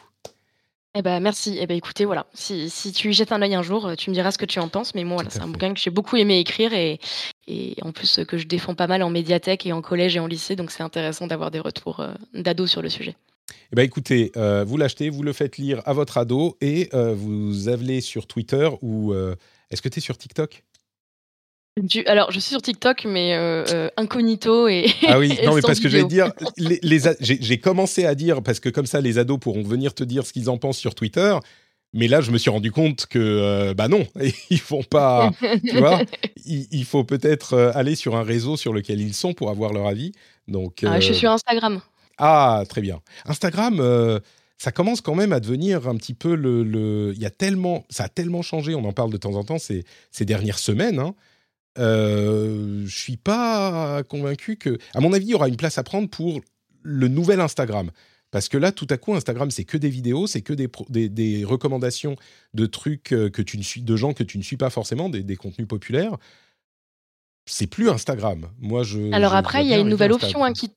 Eh 0.96 1.02
ben, 1.02 1.20
merci. 1.22 1.58
Eh 1.60 1.66
ben, 1.66 1.78
écoutez, 1.78 2.04
voilà. 2.04 2.26
Si, 2.34 2.70
si, 2.70 2.92
tu 2.92 3.10
y 3.10 3.14
jettes 3.14 3.32
un 3.32 3.42
œil 3.42 3.56
un 3.56 3.62
jour, 3.62 3.92
tu 3.98 4.10
me 4.10 4.16
diras 4.16 4.32
ce 4.32 4.38
que 4.38 4.46
tu 4.46 4.60
en 4.60 4.68
penses. 4.68 4.94
Mais 4.96 5.06
moi, 5.06 5.16
voilà, 5.16 5.30
c'est 5.30 5.42
un 5.42 5.48
bouquin 5.48 5.74
que 5.74 5.80
j'ai 5.80 5.92
beaucoup 5.92 6.18
aimé 6.18 6.40
écrire 6.40 6.74
et, 6.74 7.00
et, 7.48 7.76
en 7.82 7.92
plus 7.92 8.20
que 8.28 8.38
je 8.38 8.48
défends 8.48 8.76
pas 8.76 8.88
mal 8.88 9.02
en 9.04 9.10
médiathèque 9.10 9.66
et 9.66 9.72
en 9.72 9.82
collège 9.82 10.18
et 10.18 10.20
en 10.20 10.28
lycée. 10.28 10.56
Donc 10.56 10.72
c'est 10.72 10.84
intéressant 10.84 11.28
d'avoir 11.28 11.52
des 11.52 11.60
retours 11.60 12.02
euh, 12.02 12.14
d'ados 12.34 12.70
sur 12.70 12.82
le 12.82 12.90
sujet. 12.90 13.16
Eh 13.72 13.76
ben 13.76 13.84
écoutez, 13.84 14.32
euh, 14.36 14.64
vous 14.68 14.78
l'achetez, 14.78 15.10
vous 15.10 15.24
le 15.24 15.34
faites 15.34 15.58
lire 15.58 15.82
à 15.86 15.94
votre 15.94 16.18
ado 16.18 16.58
et 16.62 16.90
euh, 16.94 17.14
vous 17.16 17.70
allez 17.70 18.02
sur 18.02 18.26
Twitter 18.26 18.68
ou 18.82 19.14
euh, 19.14 19.36
est-ce 19.70 19.82
que 19.82 19.90
tu 19.90 20.00
es 20.00 20.02
sur 20.02 20.18
TikTok? 20.18 20.64
Alors, 22.08 22.32
je 22.32 22.40
suis 22.40 22.50
sur 22.50 22.62
TikTok, 22.62 23.06
mais 23.06 23.34
incognito 23.96 24.68
et. 24.68 24.88
Ah 25.08 25.18
oui, 25.18 25.38
non, 25.46 25.56
mais 25.56 25.62
parce 25.62 25.80
que 25.80 25.88
j'allais 25.88 26.04
dire, 26.06 26.34
les, 26.58 27.00
j'ai 27.22 27.60
commencé 27.60 28.06
à 28.06 28.16
dire, 28.16 28.42
parce 28.44 28.60
que 28.60 28.68
comme 28.68 28.86
ça, 28.86 29.00
les 29.00 29.18
ados 29.18 29.40
pourront 29.40 29.64
venir 29.64 29.94
te 29.94 30.04
dire 30.04 30.26
ce 30.26 30.34
qu'ils 30.34 30.50
en 30.50 30.58
pensent 30.58 30.80
sur 30.80 30.94
Twitter. 30.94 31.38
Mais 31.94 32.08
là, 32.08 32.22
je 32.22 32.32
me 32.32 32.38
suis 32.38 32.50
rendu 32.50 32.72
compte 32.72 33.06
que, 33.06 33.74
bah 33.74 33.88
non, 33.88 34.06
ils 34.50 34.60
font 34.60 34.84
pas. 34.84 35.32
tu 35.66 35.78
vois, 35.78 36.02
il, 36.46 36.84
faut 36.84 37.06
peut-être 37.06 37.72
aller 37.74 37.96
sur 37.96 38.18
un 38.18 38.24
réseau 38.24 38.58
sur 38.58 38.74
lequel 38.74 39.00
ils 39.00 39.14
sont 39.14 39.34
pour 39.34 39.50
avoir 39.50 39.72
leur 39.72 39.88
avis. 39.88 40.12
Donc. 40.50 40.84
Ah, 40.86 41.00
je 41.00 41.06
suis 41.06 41.16
sur 41.16 41.32
Instagram. 41.32 41.80
Ah, 42.20 42.64
très 42.70 42.82
bien. 42.82 43.02
Instagram, 43.26 43.80
euh, 43.80 44.20
ça 44.58 44.72
commence 44.72 45.02
quand 45.02 45.16
même 45.16 45.34
à 45.34 45.40
devenir 45.40 45.88
un 45.88 45.96
petit 45.96 46.14
peu 46.14 46.36
le. 46.36 47.14
Il 47.16 47.22
y 47.22 47.26
a 47.26 47.30
tellement, 47.32 47.86
ça 47.90 48.04
a 48.04 48.10
tellement 48.10 48.42
changé. 48.42 48.76
On 48.76 48.84
en 48.86 48.94
parle 48.94 49.12
de 49.12 49.18
temps 49.18 49.36
en 49.36 49.44
temps 49.44 49.58
ces, 49.58 49.86
ces 50.12 50.26
dernières 50.26 50.60
semaines. 50.60 51.00
Hein. 51.00 51.16
Euh, 51.78 52.84
je 52.86 52.98
suis 52.98 53.18
pas 53.18 54.04
convaincu 54.04 54.58
que. 54.58 54.78
À 54.94 55.00
mon 55.00 55.14
avis, 55.14 55.28
il 55.28 55.32
y 55.32 55.36
aura 55.36 55.48
une 55.48 55.58
place 55.58 55.78
à 55.78 55.84
prendre 55.84 56.10
pour 56.10 56.42
le 56.84 57.08
nouvel 57.08 57.40
Instagram. 57.40 57.92
Parce 58.32 58.48
que 58.48 58.58
là, 58.58 58.72
tout 58.72 58.88
à 58.90 58.98
coup, 58.98 59.14
Instagram, 59.16 59.50
c'est 59.50 59.64
que 59.64 59.78
des 59.78 59.90
vidéos, 59.90 60.28
c'est 60.28 60.42
que 60.42 60.54
des, 60.54 61.10
des, 61.10 61.44
recommandations 61.46 62.16
de 62.54 62.66
trucs 62.68 63.12
euh, 63.12 63.30
que 63.30 63.42
tu 63.42 63.58
ne 63.58 63.64
suis, 63.64 63.82
de 63.82 63.96
gens 63.96 64.14
que 64.14 64.24
tu 64.24 64.38
ne 64.38 64.44
suis 64.44 64.58
pas 64.58 64.70
forcément, 64.70 65.10
des, 65.10 65.36
contenus 65.36 65.68
populaires. 65.68 66.16
C'est 67.46 67.66
plus 67.66 67.90
Instagram. 67.90 68.50
Moi, 68.60 68.84
je. 68.84 69.12
Alors 69.14 69.34
après, 69.34 69.64
il 69.64 69.70
y 69.70 69.74
a 69.74 69.80
une 69.80 69.90
nouvelle 69.90 70.12
option 70.12 70.44
hein, 70.44 70.54
qui 70.54 70.70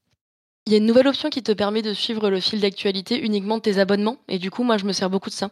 il 0.67 0.73
y 0.73 0.75
a 0.75 0.79
une 0.79 0.87
nouvelle 0.87 1.09
option 1.09 1.29
qui 1.31 1.43
te 1.43 1.53
permet 1.53 1.83
de 1.83 1.93
suivre 1.93 2.31
le 2.31 2.41
fil 2.41 2.61
d'actualité 2.61 3.21
uniquement 3.21 3.57
de 3.57 3.63
tes 3.63 3.79
abonnements. 3.79 4.19
Et 4.29 4.39
du 4.39 4.51
coup, 4.51 4.63
moi, 4.63 4.77
je 4.77 4.85
me 4.85 4.93
sers 4.93 5.11
beaucoup 5.11 5.31
de 5.31 5.35
ça. 5.35 5.51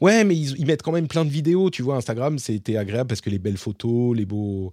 Ouais, 0.00 0.24
mais 0.24 0.36
ils, 0.36 0.66
mettent 0.66 0.82
quand 0.82 0.92
même 0.92 1.08
plein 1.08 1.24
de 1.24 1.30
vidéos. 1.30 1.70
Tu 1.70 1.82
vois, 1.82 1.96
Instagram, 1.96 2.38
c'était 2.38 2.76
agréable 2.76 3.08
parce 3.08 3.20
que 3.20 3.30
les 3.30 3.38
belles 3.38 3.58
photos, 3.58 4.16
les 4.16 4.24
beaux. 4.24 4.72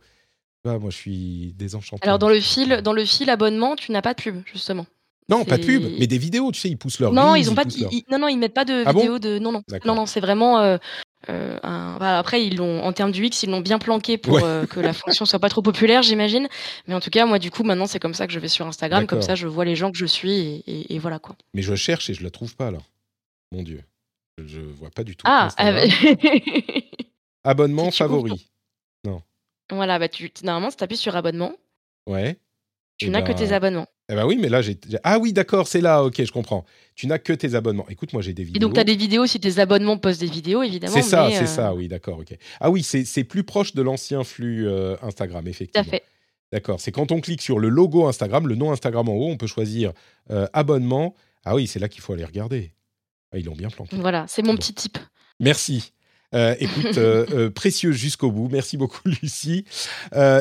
moi, 0.64 0.80
je 0.90 0.95
suis 0.95 1.54
désenchanté. 1.58 2.08
Alors, 2.08 2.20
dans 2.20 2.30
le 2.30 2.40
fil, 2.40 2.82
dans 2.84 2.94
le 2.94 3.04
fil 3.04 3.30
abonnement, 3.30 3.76
tu 3.76 3.91
n'as 3.91 4.02
pas 4.02 4.14
de 4.14 4.22
pub, 4.22 4.41
justement. 4.45 4.86
Non, 5.30 5.45
pas 5.45 5.58
de 5.58 5.66
pub, 5.66 5.84
mais 6.00 6.06
des 6.06 6.18
vidéos, 6.18 6.52
tu 6.52 6.60
sais, 6.60 6.70
ils 6.70 6.78
poussent 6.78 7.00
leur 7.00 7.14
Non, 7.14 7.36
ils 7.36 7.50
ont 7.50 7.56
pas 7.56 7.64
non 8.12 8.20
non, 8.20 8.28
ils 8.28 8.38
mettent 8.38 8.54
pas 8.54 8.66
de 8.66 8.84
ah 8.86 8.91
vidéos 8.91 9.20
de 9.20 9.40
non 9.40 9.52
non. 9.52 9.62
Non 9.86 9.95
non, 9.95 10.06
c'est 10.06 10.20
vraiment 10.20 10.60
euh, 10.60 10.78
euh, 11.30 11.58
après, 11.62 12.45
ils 12.45 12.58
l'ont, 12.58 12.84
en 12.84 12.91
termes 12.91 13.12
du 13.12 13.26
X, 13.26 13.44
ils 13.44 13.50
l'ont 13.50 13.62
bien 13.62 13.80
planqué 13.80 14.18
pour 14.18 14.44
euh, 14.44 14.66
que 14.66 14.80
la 14.80 14.94
fonction 14.94 15.26
soit 15.26 15.40
pas 15.40 15.50
trop 15.50 15.62
populaire, 15.62 16.02
j'imagine. 16.02 16.48
Mais 16.88 16.94
en 16.94 17.00
tout 17.00 17.10
cas, 17.10 17.26
moi, 17.26 17.40
du 17.40 17.52
coup, 17.52 17.64
maintenant, 17.64 17.86
c'est 17.86 18.00
comme 18.00 18.14
ça 18.14 18.28
que 18.28 18.34
je 18.34 18.40
vais 18.40 18.48
sur 18.48 18.68
Instagram. 18.68 19.08
Comme 19.08 19.22
ça, 19.22 19.36
je 19.36 19.48
vois 19.48 19.66
les 19.66 19.76
gens 19.76 19.91
que 19.91 19.98
je 19.98 20.06
suis 20.06 20.64
et, 20.68 21.00
voilà 21.00 21.20
quoi. 21.20 21.36
Mais 21.54 21.62
je 21.62 21.76
cherche 21.76 22.10
et 22.10 22.14
je 22.14 22.24
la 22.24 22.30
trouve 22.30 22.56
pas 22.56 22.72
là. 22.72 22.80
Mon 23.52 23.64
Dieu, 23.64 23.84
je, 24.44 24.60
vois 24.60 24.90
pas 24.90 25.04
du 25.04 25.16
tout. 25.16 25.26
Ah, 25.28 25.50
abonnement 27.44 27.91
favori. 27.91 28.50
Non. 29.06 29.22
Voilà, 29.70 30.00
bah 30.00 30.10
tu, 30.10 30.32
normalement, 30.44 30.72
tu 30.72 30.84
appuies 30.84 30.98
sur 30.98 31.16
abonnement. 31.16 31.54
Ouais. 32.08 32.38
Tu 32.98 33.10
n'as 33.10 33.22
que 33.22 33.32
tes 33.32 33.48
ben, 33.48 33.54
abonnements. 33.54 33.88
Eh 34.10 34.16
ben 34.16 34.26
oui, 34.26 34.38
mais 34.38 34.50
là, 34.50 34.62
j'ai. 34.62 34.78
Ah 35.04 35.18
oui, 35.18 35.32
d'accord, 35.32 35.68
c'est 35.68 35.80
là, 35.80 36.04
ok, 36.04 36.24
je 36.24 36.32
comprends. 36.32 36.66
Tu 36.96 37.08
n'as 37.08 37.20
que 37.20 37.32
tes 37.32 37.56
abonnements. 37.56 37.88
Écoute, 37.90 38.12
moi, 38.12 38.22
j'ai 38.22 38.34
des 38.34 38.44
vidéos. 38.44 38.58
Et 38.58 38.60
donc, 38.60 38.74
tu 38.74 38.80
as 38.80 38.84
des 38.84 38.96
vidéos 38.96 39.26
si 39.26 39.40
tes 39.40 39.60
abonnements 39.60 39.98
postent 39.98 40.20
des 40.20 40.28
vidéos, 40.28 40.62
évidemment. 40.62 40.94
C'est 40.94 41.02
ça, 41.02 41.30
c'est 41.32 41.48
ça, 41.48 41.72
euh, 41.72 41.76
oui, 41.76 41.88
d'accord, 41.88 42.20
ok. 42.20 42.38
Ah 42.60 42.70
oui, 42.70 42.84
c'est 42.84 43.24
plus 43.24 43.44
proche 43.44 43.74
de 43.74 43.82
l'ancien 43.82 44.24
flux 44.24 44.68
euh, 44.68 44.98
Instagram, 45.02 45.48
effectivement. 45.48 45.84
Tout 45.84 45.90
à 45.90 45.92
fait. 45.92 46.04
D'accord, 46.52 46.80
c'est 46.80 46.92
quand 46.92 47.12
on 47.12 47.20
clique 47.20 47.42
sur 47.42 47.58
le 47.58 47.70
logo 47.70 48.06
Instagram, 48.06 48.48
le 48.48 48.56
nom 48.56 48.72
Instagram 48.72 49.10
en 49.10 49.14
haut, 49.14 49.30
on 49.30 49.38
peut 49.38 49.48
choisir 49.48 49.92
euh, 50.30 50.46
abonnement. 50.54 51.16
Ah 51.46 51.56
oui, 51.56 51.66
c'est 51.66 51.80
là 51.80 51.88
qu'il 51.88 52.02
faut 52.02 52.14
aller 52.14 52.26
regarder. 52.26 52.74
Ah, 53.32 53.40
ils 53.40 53.46
l'ont 53.46 53.56
bien 53.56 53.70
planté. 53.70 53.96
Voilà, 53.96 54.26
c'est 54.28 54.44
mon 54.44 54.56
petit 54.56 54.74
tip. 54.74 55.00
Merci. 55.40 55.94
Euh, 56.34 56.56
écoute, 56.60 56.98
euh, 56.98 57.26
euh, 57.34 57.50
précieux 57.50 57.92
jusqu'au 57.92 58.32
bout. 58.32 58.50
Merci 58.52 58.78
beaucoup, 58.78 59.08
Lucie. 59.22 59.66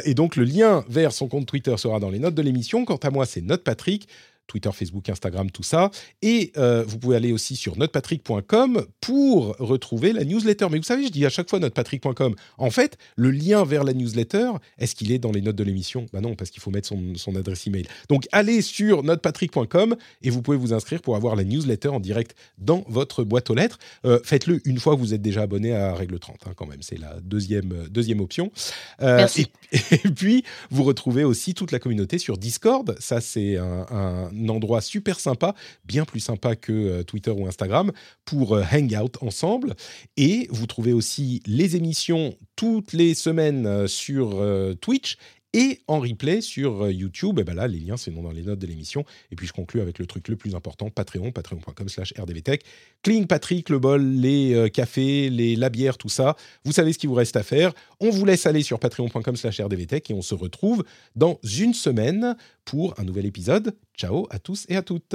et 0.04 0.14
donc, 0.14 0.36
le 0.36 0.44
lien 0.44 0.84
vers 0.88 1.12
son 1.12 1.28
compte 1.28 1.46
Twitter 1.46 1.76
sera 1.76 2.00
dans 2.00 2.10
les 2.10 2.18
notes 2.18 2.34
de 2.34 2.42
l'émission. 2.42 2.84
Quant 2.84 2.96
à 2.96 3.10
moi, 3.10 3.26
c'est 3.26 3.40
Note 3.40 3.62
Patrick. 3.64 4.08
Twitter, 4.46 4.70
Facebook, 4.72 5.08
Instagram, 5.08 5.50
tout 5.50 5.62
ça. 5.62 5.90
Et 6.20 6.52
euh, 6.56 6.84
vous 6.86 6.98
pouvez 6.98 7.16
aller 7.16 7.32
aussi 7.32 7.56
sur 7.56 7.76
notepatrick.com 7.76 8.84
pour 9.00 9.56
retrouver 9.58 10.12
la 10.12 10.24
newsletter. 10.24 10.66
Mais 10.70 10.78
vous 10.78 10.84
savez, 10.84 11.04
je 11.06 11.10
dis 11.10 11.24
à 11.24 11.30
chaque 11.30 11.48
fois 11.48 11.58
notepatrick.com. 11.58 12.34
En 12.58 12.70
fait, 12.70 12.98
le 13.16 13.30
lien 13.30 13.64
vers 13.64 13.84
la 13.84 13.94
newsletter, 13.94 14.52
est-ce 14.78 14.94
qu'il 14.94 15.12
est 15.12 15.18
dans 15.18 15.32
les 15.32 15.40
notes 15.40 15.56
de 15.56 15.64
l'émission? 15.64 16.06
Ben 16.12 16.20
non, 16.20 16.34
parce 16.34 16.50
qu'il 16.50 16.60
faut 16.60 16.70
mettre 16.70 16.88
son, 16.88 17.36
adresse 17.36 17.66
email. 17.66 17.86
Donc 18.08 18.28
allez 18.32 18.60
sur 18.60 19.02
notepatrick.com 19.02 19.96
et 20.22 20.30
vous 20.30 20.42
pouvez 20.42 20.56
vous 20.56 20.74
inscrire 20.74 21.00
pour 21.00 21.16
avoir 21.16 21.34
la 21.34 21.44
newsletter 21.44 21.88
en 21.88 22.00
direct 22.00 22.36
dans 22.58 22.84
votre 22.88 23.24
boîte 23.24 23.48
aux 23.48 23.54
lettres. 23.54 23.78
Euh, 24.04 24.18
faites-le 24.22 24.60
une 24.66 24.78
fois 24.78 24.94
que 24.94 25.00
vous 25.00 25.14
êtes 25.14 25.22
déjà 25.22 25.42
abonné 25.42 25.74
à 25.74 25.94
Règle 25.94 26.18
30, 26.18 26.36
hein, 26.46 26.52
quand 26.56 26.66
même. 26.66 26.82
C'est 26.82 26.98
la 26.98 27.20
deuxième, 27.20 27.88
deuxième 27.88 28.20
option. 28.20 28.52
Euh, 29.00 29.16
Merci. 29.16 29.46
Et, 29.72 30.10
puis, 30.10 30.44
vous 30.70 30.84
retrouvez 30.84 31.24
aussi 31.24 31.54
toute 31.54 31.72
la 31.72 31.78
communauté 31.78 32.18
sur 32.18 32.36
Discord. 32.36 32.94
Ça, 32.98 33.22
c'est 33.22 33.56
un 33.56 34.30
endroit 34.48 34.80
super 34.80 35.20
sympa, 35.20 35.54
bien 35.84 36.04
plus 36.04 36.20
sympa 36.20 36.56
que 36.56 36.72
euh, 36.72 37.02
Twitter 37.02 37.30
ou 37.30 37.46
Instagram, 37.46 37.92
pour 38.24 38.54
euh, 38.54 38.62
hang 38.70 38.96
out 38.96 39.18
ensemble. 39.22 39.74
Et 40.16 40.48
vous 40.50 40.66
trouvez 40.66 40.92
aussi 40.92 41.42
les 41.46 41.76
émissions 41.76 42.36
toutes 42.56 42.92
les 42.92 43.14
semaines 43.14 43.66
euh, 43.66 43.86
sur 43.86 44.42
Twitch 44.80 45.16
et 45.52 45.80
en 45.86 46.00
replay 46.00 46.40
sur 46.40 46.90
YouTube. 46.90 47.38
Et 47.38 47.44
ben 47.44 47.54
là, 47.54 47.68
les 47.68 47.78
liens, 47.78 47.96
c'est 47.96 48.10
dans 48.10 48.30
les 48.30 48.42
notes 48.42 48.58
de 48.58 48.66
l'émission. 48.66 49.04
Et 49.30 49.36
puis, 49.36 49.46
je 49.46 49.52
conclue 49.52 49.80
avec 49.80 49.98
le 49.98 50.06
truc 50.06 50.28
le 50.28 50.36
plus 50.36 50.54
important, 50.54 50.90
Patreon, 50.90 51.32
patreon.com 51.32 51.88
slash 51.88 52.14
rdvtech. 52.18 52.62
Clean 53.02 53.24
Patrick, 53.24 53.68
le 53.68 53.78
bol, 53.78 54.02
les 54.02 54.70
cafés, 54.72 55.30
les, 55.30 55.56
la 55.56 55.68
bière, 55.68 55.98
tout 55.98 56.08
ça. 56.08 56.36
Vous 56.64 56.72
savez 56.72 56.92
ce 56.92 56.98
qu'il 56.98 57.08
vous 57.08 57.14
reste 57.14 57.36
à 57.36 57.42
faire. 57.42 57.72
On 58.00 58.10
vous 58.10 58.24
laisse 58.24 58.46
aller 58.46 58.62
sur 58.62 58.78
patreon.com 58.78 59.36
slash 59.36 59.60
rdvtech 59.60 60.10
et 60.10 60.14
on 60.14 60.22
se 60.22 60.34
retrouve 60.34 60.84
dans 61.16 61.38
une 61.42 61.74
semaine 61.74 62.36
pour 62.64 62.98
un 62.98 63.04
nouvel 63.04 63.26
épisode. 63.26 63.76
Ciao 63.96 64.26
à 64.30 64.38
tous 64.38 64.66
et 64.68 64.76
à 64.76 64.82
toutes. 64.82 65.14